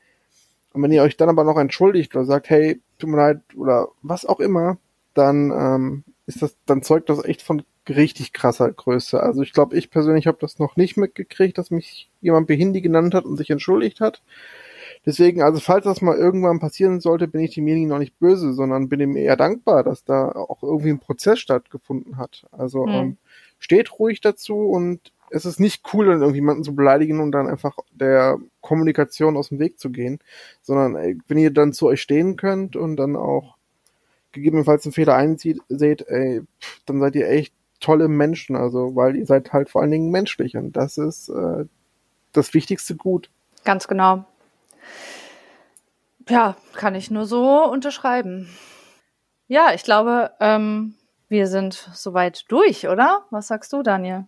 Und 0.78 0.84
wenn 0.84 0.92
ihr 0.92 1.02
euch 1.02 1.18
dann 1.18 1.30
aber 1.30 1.44
noch 1.44 1.58
entschuldigt 1.58 2.16
oder 2.16 2.24
sagt, 2.24 2.52
hey, 2.52 2.80
tut 3.00 3.10
mir 3.10 3.18
leid 3.18 3.42
oder 3.56 3.88
was 4.04 4.26
auch 4.26 4.40
immer, 4.40 4.78
dann 5.16 5.50
ähm, 5.50 6.04
ist 6.28 6.44
das, 6.44 6.56
dann 6.68 6.84
zeugt 6.84 7.10
das 7.10 7.26
echt 7.26 7.42
von 7.42 7.64
richtig 7.90 8.32
krasser 8.32 8.72
Größe. 8.72 9.20
Also 9.20 9.42
ich 9.42 9.54
glaube, 9.54 9.76
ich 9.76 9.90
persönlich 9.90 10.28
habe 10.28 10.38
das 10.40 10.60
noch 10.60 10.76
nicht 10.76 10.96
mitgekriegt, 10.96 11.58
dass 11.58 11.72
mich 11.72 12.12
jemand 12.22 12.46
Behindi 12.46 12.82
genannt 12.82 13.16
hat 13.16 13.26
und 13.26 13.38
sich 13.38 13.50
entschuldigt 13.50 14.02
hat. 14.02 14.22
Deswegen, 15.04 15.42
also 15.42 15.60
falls 15.60 15.86
das 15.86 16.02
mal 16.02 16.16
irgendwann 16.16 16.60
passieren 16.60 17.00
sollte, 17.00 17.28
bin 17.28 17.42
ich 17.42 17.56
demjenigen 17.56 17.90
noch 17.90 17.98
nicht 17.98 18.20
böse, 18.20 18.54
sondern 18.54 18.88
bin 18.88 19.00
ihm 19.00 19.16
eher 19.16 19.36
dankbar, 19.36 19.84
dass 19.84 20.04
da 20.04 20.30
auch 20.30 20.62
irgendwie 20.62 20.90
ein 20.90 21.00
Prozess 21.00 21.40
stattgefunden 21.40 22.18
hat. 22.18 22.46
Also 22.52 22.86
hm. 22.86 22.94
ähm, 22.94 23.18
steht 23.58 23.98
ruhig 23.98 24.22
dazu 24.22 24.58
und 24.58 25.12
es 25.30 25.46
ist 25.46 25.60
nicht 25.60 25.84
cool, 25.94 26.06
dann 26.06 26.20
irgendjemanden 26.20 26.64
zu 26.64 26.76
beleidigen 26.76 27.20
und 27.20 27.32
dann 27.32 27.48
einfach 27.48 27.78
der 27.92 28.38
Kommunikation 28.68 29.38
aus 29.38 29.50
dem 29.50 29.60
Weg 29.60 29.80
zu 29.80 29.92
gehen, 29.92 30.20
sondern 30.62 30.98
ey, 30.98 31.18
wenn 31.30 31.38
ihr 31.38 31.52
dann 31.52 31.72
zu 31.72 31.88
euch 31.88 32.02
stehen 32.02 32.36
könnt 32.36 32.76
und 32.76 32.98
dann 32.98 33.16
auch 33.16 33.56
gegebenenfalls 34.34 34.86
einen 34.86 34.92
Fehler 34.92 35.16
einzieht, 35.16 35.62
seht, 35.70 36.02
ey, 36.10 36.42
dann 36.86 37.00
seid 37.00 37.16
ihr 37.16 37.30
echt 37.30 37.54
tolle 37.80 38.10
Menschen, 38.10 38.58
also 38.58 38.94
weil 38.96 39.16
ihr 39.16 39.26
seid 39.26 39.54
halt 39.54 39.70
vor 39.70 39.82
allen 39.82 39.92
Dingen 39.92 40.12
menschlich 40.12 40.58
und 40.58 40.74
das 40.74 40.98
ist 40.98 41.30
äh, 41.30 41.66
das 42.34 42.54
wichtigste 42.54 42.96
Gut. 42.96 43.30
Ganz 43.64 43.88
genau. 43.88 44.26
Ja, 46.28 46.58
kann 46.76 46.94
ich 46.96 47.10
nur 47.10 47.26
so 47.26 47.64
unterschreiben. 47.64 48.50
Ja, 49.48 49.74
ich 49.74 49.84
glaube, 49.84 50.32
ähm, 50.42 50.96
wir 51.30 51.48
sind 51.48 51.90
soweit 51.94 52.44
durch, 52.50 52.90
oder? 52.90 53.24
Was 53.30 53.48
sagst 53.48 53.72
du, 53.72 53.82
Daniel? 53.82 54.26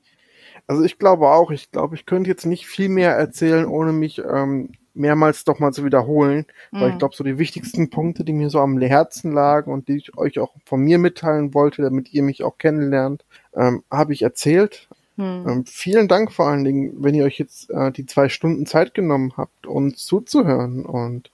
Also 0.70 0.84
ich 0.84 1.00
glaube 1.00 1.30
auch, 1.30 1.50
ich 1.50 1.72
glaube, 1.72 1.96
ich 1.96 2.06
könnte 2.06 2.30
jetzt 2.30 2.46
nicht 2.46 2.68
viel 2.68 2.90
mehr 2.90 3.16
erzählen, 3.16 3.66
ohne 3.66 3.92
mich 3.92 4.20
ähm, 4.20 4.70
mehrmals 4.94 5.44
doch 5.44 5.58
mal 5.58 5.74
zu 5.74 5.84
wiederholen, 5.84 6.46
mhm. 6.70 6.80
weil 6.80 6.88
ich 6.90 6.94
mhm. 6.94 7.00
glaube, 7.00 7.16
so 7.16 7.24
die 7.24 7.40
wichtigsten 7.40 7.90
Punkte, 7.90 8.24
die 8.24 8.34
mir 8.34 8.52
so 8.52 8.60
am 8.60 8.80
Herzen 8.80 9.32
lagen 9.32 9.74
und 9.74 9.88
die 9.88 9.98
ich 9.98 10.16
euch 10.16 10.38
auch 10.38 10.54
von 10.66 10.82
mir 10.82 11.00
mitteilen 11.00 11.56
wollte, 11.56 11.82
damit 11.82 12.14
ihr 12.14 12.22
mich 12.22 12.44
auch 12.44 12.60
kennenlernt, 12.60 13.26
ähm, 13.56 13.82
habe 13.90 14.14
ich 14.14 14.22
erzählt. 14.22 14.88
Mhm. 15.16 15.46
Ähm, 15.48 15.66
vielen 15.66 16.08
Dank 16.08 16.32
vor 16.32 16.46
allen 16.46 16.64
Dingen, 16.64 16.94
wenn 17.00 17.16
ihr 17.16 17.26
euch 17.26 17.40
jetzt 17.40 17.72
äh, 17.72 17.92
die 17.92 18.06
zwei 18.06 18.30
Stunden 18.30 18.68
Zeit 18.68 18.94
genommen 18.94 19.34
habt, 19.38 19.66
uns 19.66 20.06
zuzuhören 20.06 20.86
und 20.86 21.32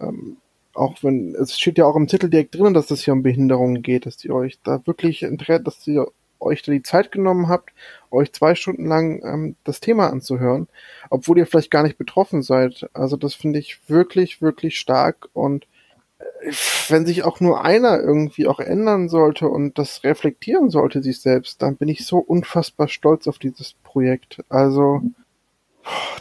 ähm, 0.00 0.38
auch 0.72 0.96
wenn, 1.04 1.36
es 1.36 1.56
steht 1.56 1.78
ja 1.78 1.84
auch 1.84 1.94
im 1.94 2.08
Titel 2.08 2.28
direkt 2.28 2.56
drin, 2.56 2.74
dass 2.74 2.90
es 2.90 3.04
hier 3.04 3.12
um 3.12 3.22
Behinderungen 3.22 3.82
geht, 3.82 4.06
dass 4.06 4.24
ihr 4.24 4.34
euch 4.34 4.58
da 4.64 4.84
wirklich, 4.84 5.24
dass 5.38 5.86
ihr 5.86 6.08
euch 6.40 6.62
da 6.62 6.72
die 6.72 6.82
Zeit 6.82 7.12
genommen 7.12 7.48
habt, 7.48 7.70
euch 8.10 8.32
zwei 8.32 8.54
Stunden 8.54 8.86
lang 8.86 9.22
ähm, 9.24 9.56
das 9.64 9.80
Thema 9.80 10.10
anzuhören, 10.10 10.68
obwohl 11.10 11.38
ihr 11.38 11.46
vielleicht 11.46 11.70
gar 11.70 11.82
nicht 11.82 11.98
betroffen 11.98 12.42
seid. 12.42 12.88
Also 12.92 13.16
das 13.16 13.34
finde 13.34 13.58
ich 13.58 13.88
wirklich, 13.88 14.42
wirklich 14.42 14.78
stark 14.78 15.28
und 15.32 15.66
wenn 16.88 17.06
sich 17.06 17.24
auch 17.24 17.40
nur 17.40 17.64
einer 17.64 18.00
irgendwie 18.00 18.46
auch 18.46 18.60
ändern 18.60 19.08
sollte 19.08 19.48
und 19.48 19.78
das 19.78 20.04
reflektieren 20.04 20.70
sollte 20.70 21.02
sich 21.02 21.20
selbst, 21.20 21.62
dann 21.62 21.76
bin 21.76 21.88
ich 21.88 22.06
so 22.06 22.18
unfassbar 22.18 22.88
stolz 22.88 23.26
auf 23.26 23.38
dieses 23.38 23.74
Projekt. 23.82 24.42
Also 24.48 25.02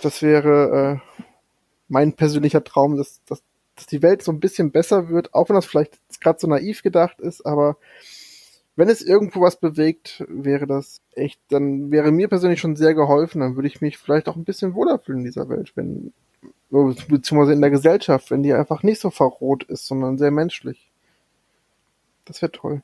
das 0.01 0.21
wäre 0.21 1.01
äh, 1.03 1.21
mein 1.87 2.13
persönlicher 2.13 2.63
Traum, 2.63 2.97
dass, 2.97 3.21
dass, 3.25 3.43
dass 3.75 3.85
die 3.85 4.01
Welt 4.01 4.23
so 4.23 4.31
ein 4.31 4.39
bisschen 4.39 4.71
besser 4.71 5.09
wird, 5.09 5.33
auch 5.33 5.49
wenn 5.49 5.55
das 5.55 5.65
vielleicht 5.65 5.99
gerade 6.21 6.39
so 6.39 6.47
naiv 6.47 6.83
gedacht 6.83 7.19
ist, 7.19 7.45
aber 7.45 7.77
wenn 8.75 8.89
es 8.89 9.01
irgendwo 9.01 9.41
was 9.41 9.57
bewegt, 9.57 10.23
wäre 10.27 10.65
das 10.65 11.01
echt, 11.13 11.39
dann 11.49 11.91
wäre 11.91 12.11
mir 12.11 12.27
persönlich 12.27 12.59
schon 12.59 12.75
sehr 12.75 12.93
geholfen, 12.93 13.41
dann 13.41 13.55
würde 13.55 13.67
ich 13.67 13.81
mich 13.81 13.97
vielleicht 13.97 14.27
auch 14.27 14.35
ein 14.35 14.45
bisschen 14.45 14.73
wohler 14.73 14.99
fühlen 14.99 15.19
in 15.19 15.25
dieser 15.25 15.47
Welt, 15.49 15.73
wenn, 15.75 16.13
beziehungsweise 16.69 17.53
in 17.53 17.61
der 17.61 17.69
Gesellschaft, 17.69 18.31
wenn 18.31 18.43
die 18.43 18.53
einfach 18.53 18.81
nicht 18.83 18.99
so 18.99 19.11
verroht 19.11 19.63
ist, 19.65 19.85
sondern 19.85 20.17
sehr 20.17 20.31
menschlich. 20.31 20.89
Das 22.25 22.41
wäre 22.41 22.51
toll. 22.51 22.81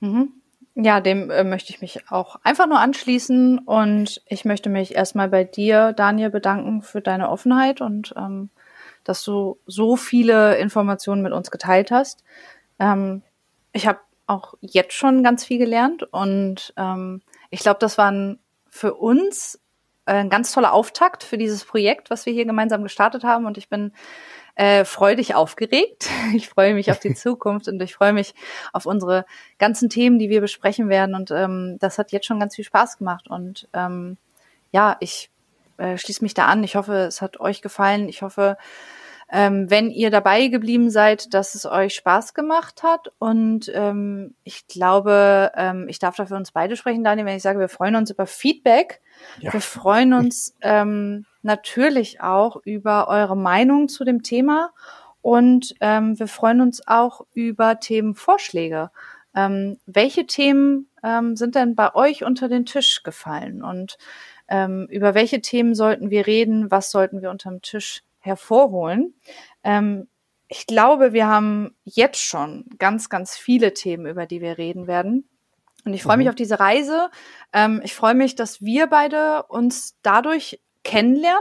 Mhm. 0.00 0.32
Ja, 0.74 1.00
dem 1.00 1.28
äh, 1.30 1.42
möchte 1.42 1.72
ich 1.72 1.80
mich 1.80 2.04
auch 2.08 2.36
einfach 2.44 2.68
nur 2.68 2.78
anschließen 2.78 3.58
und 3.58 4.22
ich 4.26 4.44
möchte 4.44 4.70
mich 4.70 4.94
erstmal 4.94 5.28
bei 5.28 5.42
dir, 5.42 5.92
Daniel, 5.92 6.30
bedanken 6.30 6.82
für 6.82 7.00
deine 7.00 7.30
Offenheit 7.30 7.80
und 7.80 8.14
ähm, 8.16 8.48
dass 9.02 9.24
du 9.24 9.58
so 9.66 9.96
viele 9.96 10.56
Informationen 10.58 11.22
mit 11.22 11.32
uns 11.32 11.50
geteilt 11.50 11.90
hast. 11.90 12.22
Ähm, 12.78 13.22
ich 13.72 13.88
habe 13.88 13.98
auch 14.28 14.54
jetzt 14.60 14.94
schon 14.94 15.24
ganz 15.24 15.44
viel 15.44 15.58
gelernt 15.58 16.04
und 16.04 16.72
ähm, 16.76 17.22
ich 17.50 17.60
glaube, 17.60 17.80
das 17.80 17.98
war 17.98 18.10
ein, 18.10 18.38
für 18.68 18.94
uns 18.94 19.60
äh, 20.06 20.12
ein 20.12 20.30
ganz 20.30 20.52
toller 20.52 20.72
Auftakt 20.72 21.24
für 21.24 21.38
dieses 21.38 21.64
Projekt, 21.64 22.10
was 22.10 22.26
wir 22.26 22.32
hier 22.32 22.44
gemeinsam 22.44 22.82
gestartet 22.82 23.24
haben 23.24 23.46
und 23.46 23.58
ich 23.58 23.68
bin 23.68 23.92
äh, 24.58 24.84
freudig 24.84 25.34
aufgeregt. 25.34 26.08
Ich 26.34 26.48
freue 26.48 26.74
mich 26.74 26.90
auf 26.90 26.98
die 26.98 27.14
Zukunft 27.14 27.68
und 27.68 27.80
ich 27.80 27.94
freue 27.94 28.12
mich 28.12 28.34
auf 28.72 28.84
unsere 28.84 29.24
ganzen 29.58 29.88
Themen, 29.88 30.18
die 30.18 30.28
wir 30.28 30.42
besprechen 30.42 30.90
werden. 30.90 31.14
Und 31.14 31.30
ähm, 31.30 31.76
das 31.78 31.96
hat 31.96 32.12
jetzt 32.12 32.26
schon 32.26 32.40
ganz 32.40 32.56
viel 32.56 32.64
Spaß 32.64 32.98
gemacht. 32.98 33.28
Und 33.28 33.68
ähm, 33.72 34.18
ja, 34.70 34.96
ich 35.00 35.30
äh, 35.78 35.96
schließe 35.96 36.22
mich 36.22 36.34
da 36.34 36.46
an. 36.46 36.64
Ich 36.64 36.76
hoffe, 36.76 36.92
es 36.94 37.22
hat 37.22 37.40
euch 37.40 37.62
gefallen. 37.62 38.08
Ich 38.08 38.20
hoffe, 38.20 38.58
ähm, 39.30 39.70
wenn 39.70 39.90
ihr 39.90 40.10
dabei 40.10 40.48
geblieben 40.48 40.90
seid, 40.90 41.34
dass 41.34 41.54
es 41.54 41.66
euch 41.66 41.94
Spaß 41.94 42.32
gemacht 42.32 42.82
hat. 42.82 43.12
Und 43.18 43.70
ähm, 43.74 44.34
ich 44.42 44.66
glaube, 44.66 45.52
ähm, 45.54 45.86
ich 45.88 45.98
darf 45.98 46.16
da 46.16 46.26
für 46.26 46.34
uns 46.34 46.52
beide 46.52 46.76
sprechen, 46.76 47.04
Daniel, 47.04 47.26
wenn 47.26 47.36
ich 47.36 47.42
sage, 47.42 47.58
wir 47.58 47.68
freuen 47.68 47.96
uns 47.96 48.10
über 48.10 48.26
Feedback. 48.26 49.02
Ja. 49.40 49.52
Wir 49.52 49.60
freuen 49.60 50.14
uns 50.14 50.54
ähm, 50.62 51.26
natürlich 51.42 52.22
auch 52.22 52.56
über 52.64 53.08
eure 53.08 53.36
Meinung 53.36 53.88
zu 53.88 54.04
dem 54.04 54.22
Thema 54.22 54.70
und 55.20 55.74
ähm, 55.80 56.18
wir 56.18 56.28
freuen 56.28 56.60
uns 56.60 56.86
auch 56.86 57.26
über 57.34 57.80
Themenvorschläge. 57.80 58.90
Ähm, 59.36 59.78
welche 59.84 60.26
Themen 60.26 60.88
ähm, 61.02 61.36
sind 61.36 61.54
denn 61.54 61.74
bei 61.74 61.94
euch 61.94 62.24
unter 62.24 62.48
den 62.48 62.64
Tisch 62.64 63.02
gefallen 63.02 63.62
und 63.62 63.98
ähm, 64.48 64.86
über 64.90 65.14
welche 65.14 65.42
Themen 65.42 65.74
sollten 65.74 66.10
wir 66.10 66.26
reden? 66.26 66.70
Was 66.70 66.90
sollten 66.90 67.20
wir 67.20 67.30
unterm 67.30 67.60
Tisch 67.60 68.02
hervorholen? 68.18 69.14
Ähm, 69.62 70.08
ich 70.48 70.66
glaube, 70.66 71.12
wir 71.12 71.26
haben 71.26 71.76
jetzt 71.84 72.20
schon 72.22 72.66
ganz, 72.78 73.08
ganz 73.10 73.36
viele 73.36 73.74
Themen, 73.74 74.06
über 74.06 74.26
die 74.26 74.40
wir 74.40 74.56
reden 74.56 74.86
werden. 74.86 75.28
Und 75.84 75.94
ich 75.94 76.02
freue 76.02 76.16
mich 76.16 76.26
mhm. 76.26 76.30
auf 76.30 76.34
diese 76.34 76.58
Reise. 76.58 77.10
Ähm, 77.52 77.80
ich 77.84 77.94
freue 77.94 78.14
mich, 78.14 78.34
dass 78.34 78.62
wir 78.62 78.86
beide 78.88 79.44
uns 79.44 79.96
dadurch 80.02 80.60
kennenlernen 80.84 81.40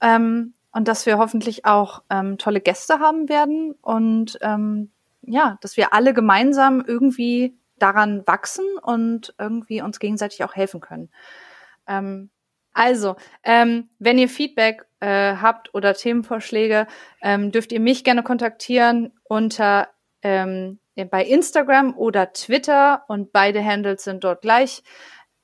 ähm, 0.00 0.54
und 0.72 0.88
dass 0.88 1.06
wir 1.06 1.18
hoffentlich 1.18 1.64
auch 1.64 2.02
ähm, 2.10 2.38
tolle 2.38 2.60
Gäste 2.60 2.98
haben 2.98 3.28
werden 3.28 3.74
und 3.80 4.38
ähm, 4.42 4.90
ja, 5.22 5.58
dass 5.60 5.76
wir 5.76 5.94
alle 5.94 6.12
gemeinsam 6.12 6.84
irgendwie 6.86 7.56
daran 7.78 8.26
wachsen 8.26 8.64
und 8.82 9.34
irgendwie 9.38 9.80
uns 9.80 9.98
gegenseitig 9.98 10.44
auch 10.44 10.54
helfen 10.54 10.80
können. 10.80 11.10
Also, 12.74 13.16
ähm, 13.44 13.88
wenn 13.98 14.18
ihr 14.18 14.28
Feedback 14.28 14.84
äh, 15.00 15.36
habt 15.36 15.72
oder 15.74 15.94
Themenvorschläge, 15.94 16.86
ähm, 17.22 17.50
dürft 17.52 17.72
ihr 17.72 17.80
mich 17.80 18.04
gerne 18.04 18.22
kontaktieren 18.22 19.12
unter 19.24 19.88
ähm, 20.22 20.78
bei 21.10 21.24
Instagram 21.24 21.96
oder 21.96 22.32
Twitter 22.32 23.02
und 23.08 23.32
beide 23.32 23.64
Handles 23.64 24.04
sind 24.04 24.22
dort 24.22 24.42
gleich 24.42 24.84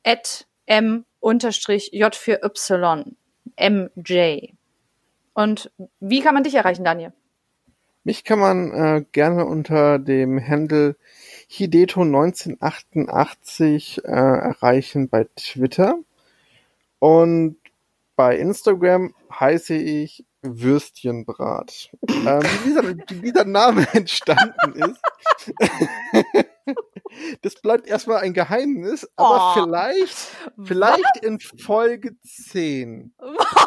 at 0.05 0.47
m-j4y 0.66 3.15
MJ. 3.59 4.52
Und 5.35 5.73
wie 5.98 6.20
kann 6.20 6.35
man 6.35 6.44
dich 6.44 6.55
erreichen, 6.55 6.85
Daniel? 6.85 7.12
Mich 8.05 8.23
kann 8.24 8.39
man 8.39 8.73
äh, 8.73 9.05
gerne 9.12 9.44
unter 9.44 9.98
dem 9.98 10.40
Handle 10.40 10.97
Hideto1988 11.51 14.05
äh, 14.05 14.09
erreichen 14.09 15.09
bei 15.09 15.27
Twitter. 15.36 15.98
Und 17.01 17.56
bei 18.14 18.36
Instagram 18.36 19.14
heiße 19.32 19.74
ich 19.74 20.24
Würstchenbrat. 20.43 21.90
ähm, 22.09 22.43
wie, 22.43 22.68
dieser, 22.68 22.89
wie 22.89 23.20
dieser 23.20 23.44
Name 23.44 23.86
entstanden 23.93 24.72
ist, 24.74 25.01
das 27.43 27.55
bleibt 27.55 27.87
erstmal 27.87 28.19
ein 28.19 28.35
Geheimnis, 28.35 29.09
aber 29.16 29.55
oh. 29.57 29.62
vielleicht, 29.62 30.16
vielleicht 30.65 31.16
in 31.23 31.41
Folge 31.41 32.16
10. 32.23 33.15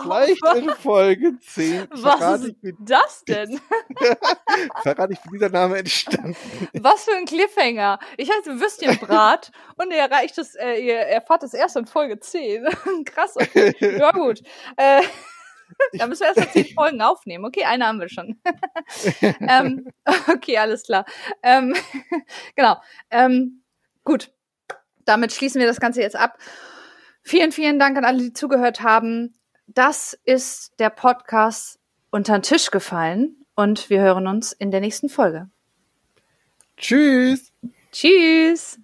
Vielleicht 0.02 0.56
in 0.56 0.70
Folge 0.70 1.40
10. 1.40 1.88
Was 1.91 2.41
ist 2.41 2.56
ich, 2.61 2.74
das 2.80 3.24
denn? 3.26 3.60
verrate 4.84 5.14
ich, 5.14 5.20
wie 5.26 5.38
dieser 5.38 5.49
Name 5.49 5.78
entstanden 5.78 6.36
ist. 6.72 6.84
Was 6.84 7.06
für 7.06 7.15
ein 7.15 7.26
Cliffhanger. 7.26 7.99
Ich 8.18 8.30
heiße 8.30 8.60
Würstchenbrat 8.60 9.52
und 9.78 9.91
ihr 9.91 9.99
erreicht 9.99 10.38
es, 10.38 10.56
äh, 10.56 10.76
ihr 10.76 10.98
erfahrt 10.98 11.44
es 11.44 11.53
erst 11.53 11.76
in 11.76 11.86
Folge 11.86 12.20
10. 12.20 12.65
Krass. 13.06 13.36
Okay. 13.36 13.74
Ja, 13.98 14.11
gut. 14.11 14.41
Äh, 14.78 15.02
da 15.93 16.07
müssen 16.07 16.21
wir 16.21 16.27
erst 16.27 16.39
mal 16.39 16.51
zehn 16.51 16.65
Folgen 16.75 17.01
aufnehmen. 17.01 17.45
Okay, 17.45 17.65
eine 17.65 17.87
haben 17.87 17.99
wir 17.99 18.09
schon. 18.09 18.39
ähm, 19.21 19.87
okay, 20.31 20.57
alles 20.57 20.83
klar. 20.83 21.05
Ähm, 21.41 21.75
genau. 22.55 22.77
Ähm, 23.09 23.63
gut. 24.03 24.31
Damit 25.05 25.33
schließen 25.33 25.59
wir 25.59 25.67
das 25.67 25.79
Ganze 25.79 26.01
jetzt 26.01 26.15
ab. 26.15 26.37
Vielen, 27.21 27.51
vielen 27.51 27.79
Dank 27.79 27.97
an 27.97 28.05
alle, 28.05 28.19
die 28.19 28.33
zugehört 28.33 28.81
haben. 28.81 29.33
Das 29.67 30.17
ist 30.23 30.73
der 30.79 30.89
Podcast 30.89 31.79
unter 32.09 32.37
den 32.37 32.43
Tisch 32.43 32.71
gefallen 32.71 33.45
und 33.55 33.89
wir 33.89 34.01
hören 34.01 34.27
uns 34.27 34.53
in 34.53 34.71
der 34.71 34.81
nächsten 34.81 35.09
Folge. 35.09 35.49
Tschüss. 36.77 37.51
Tschüss. 37.91 38.79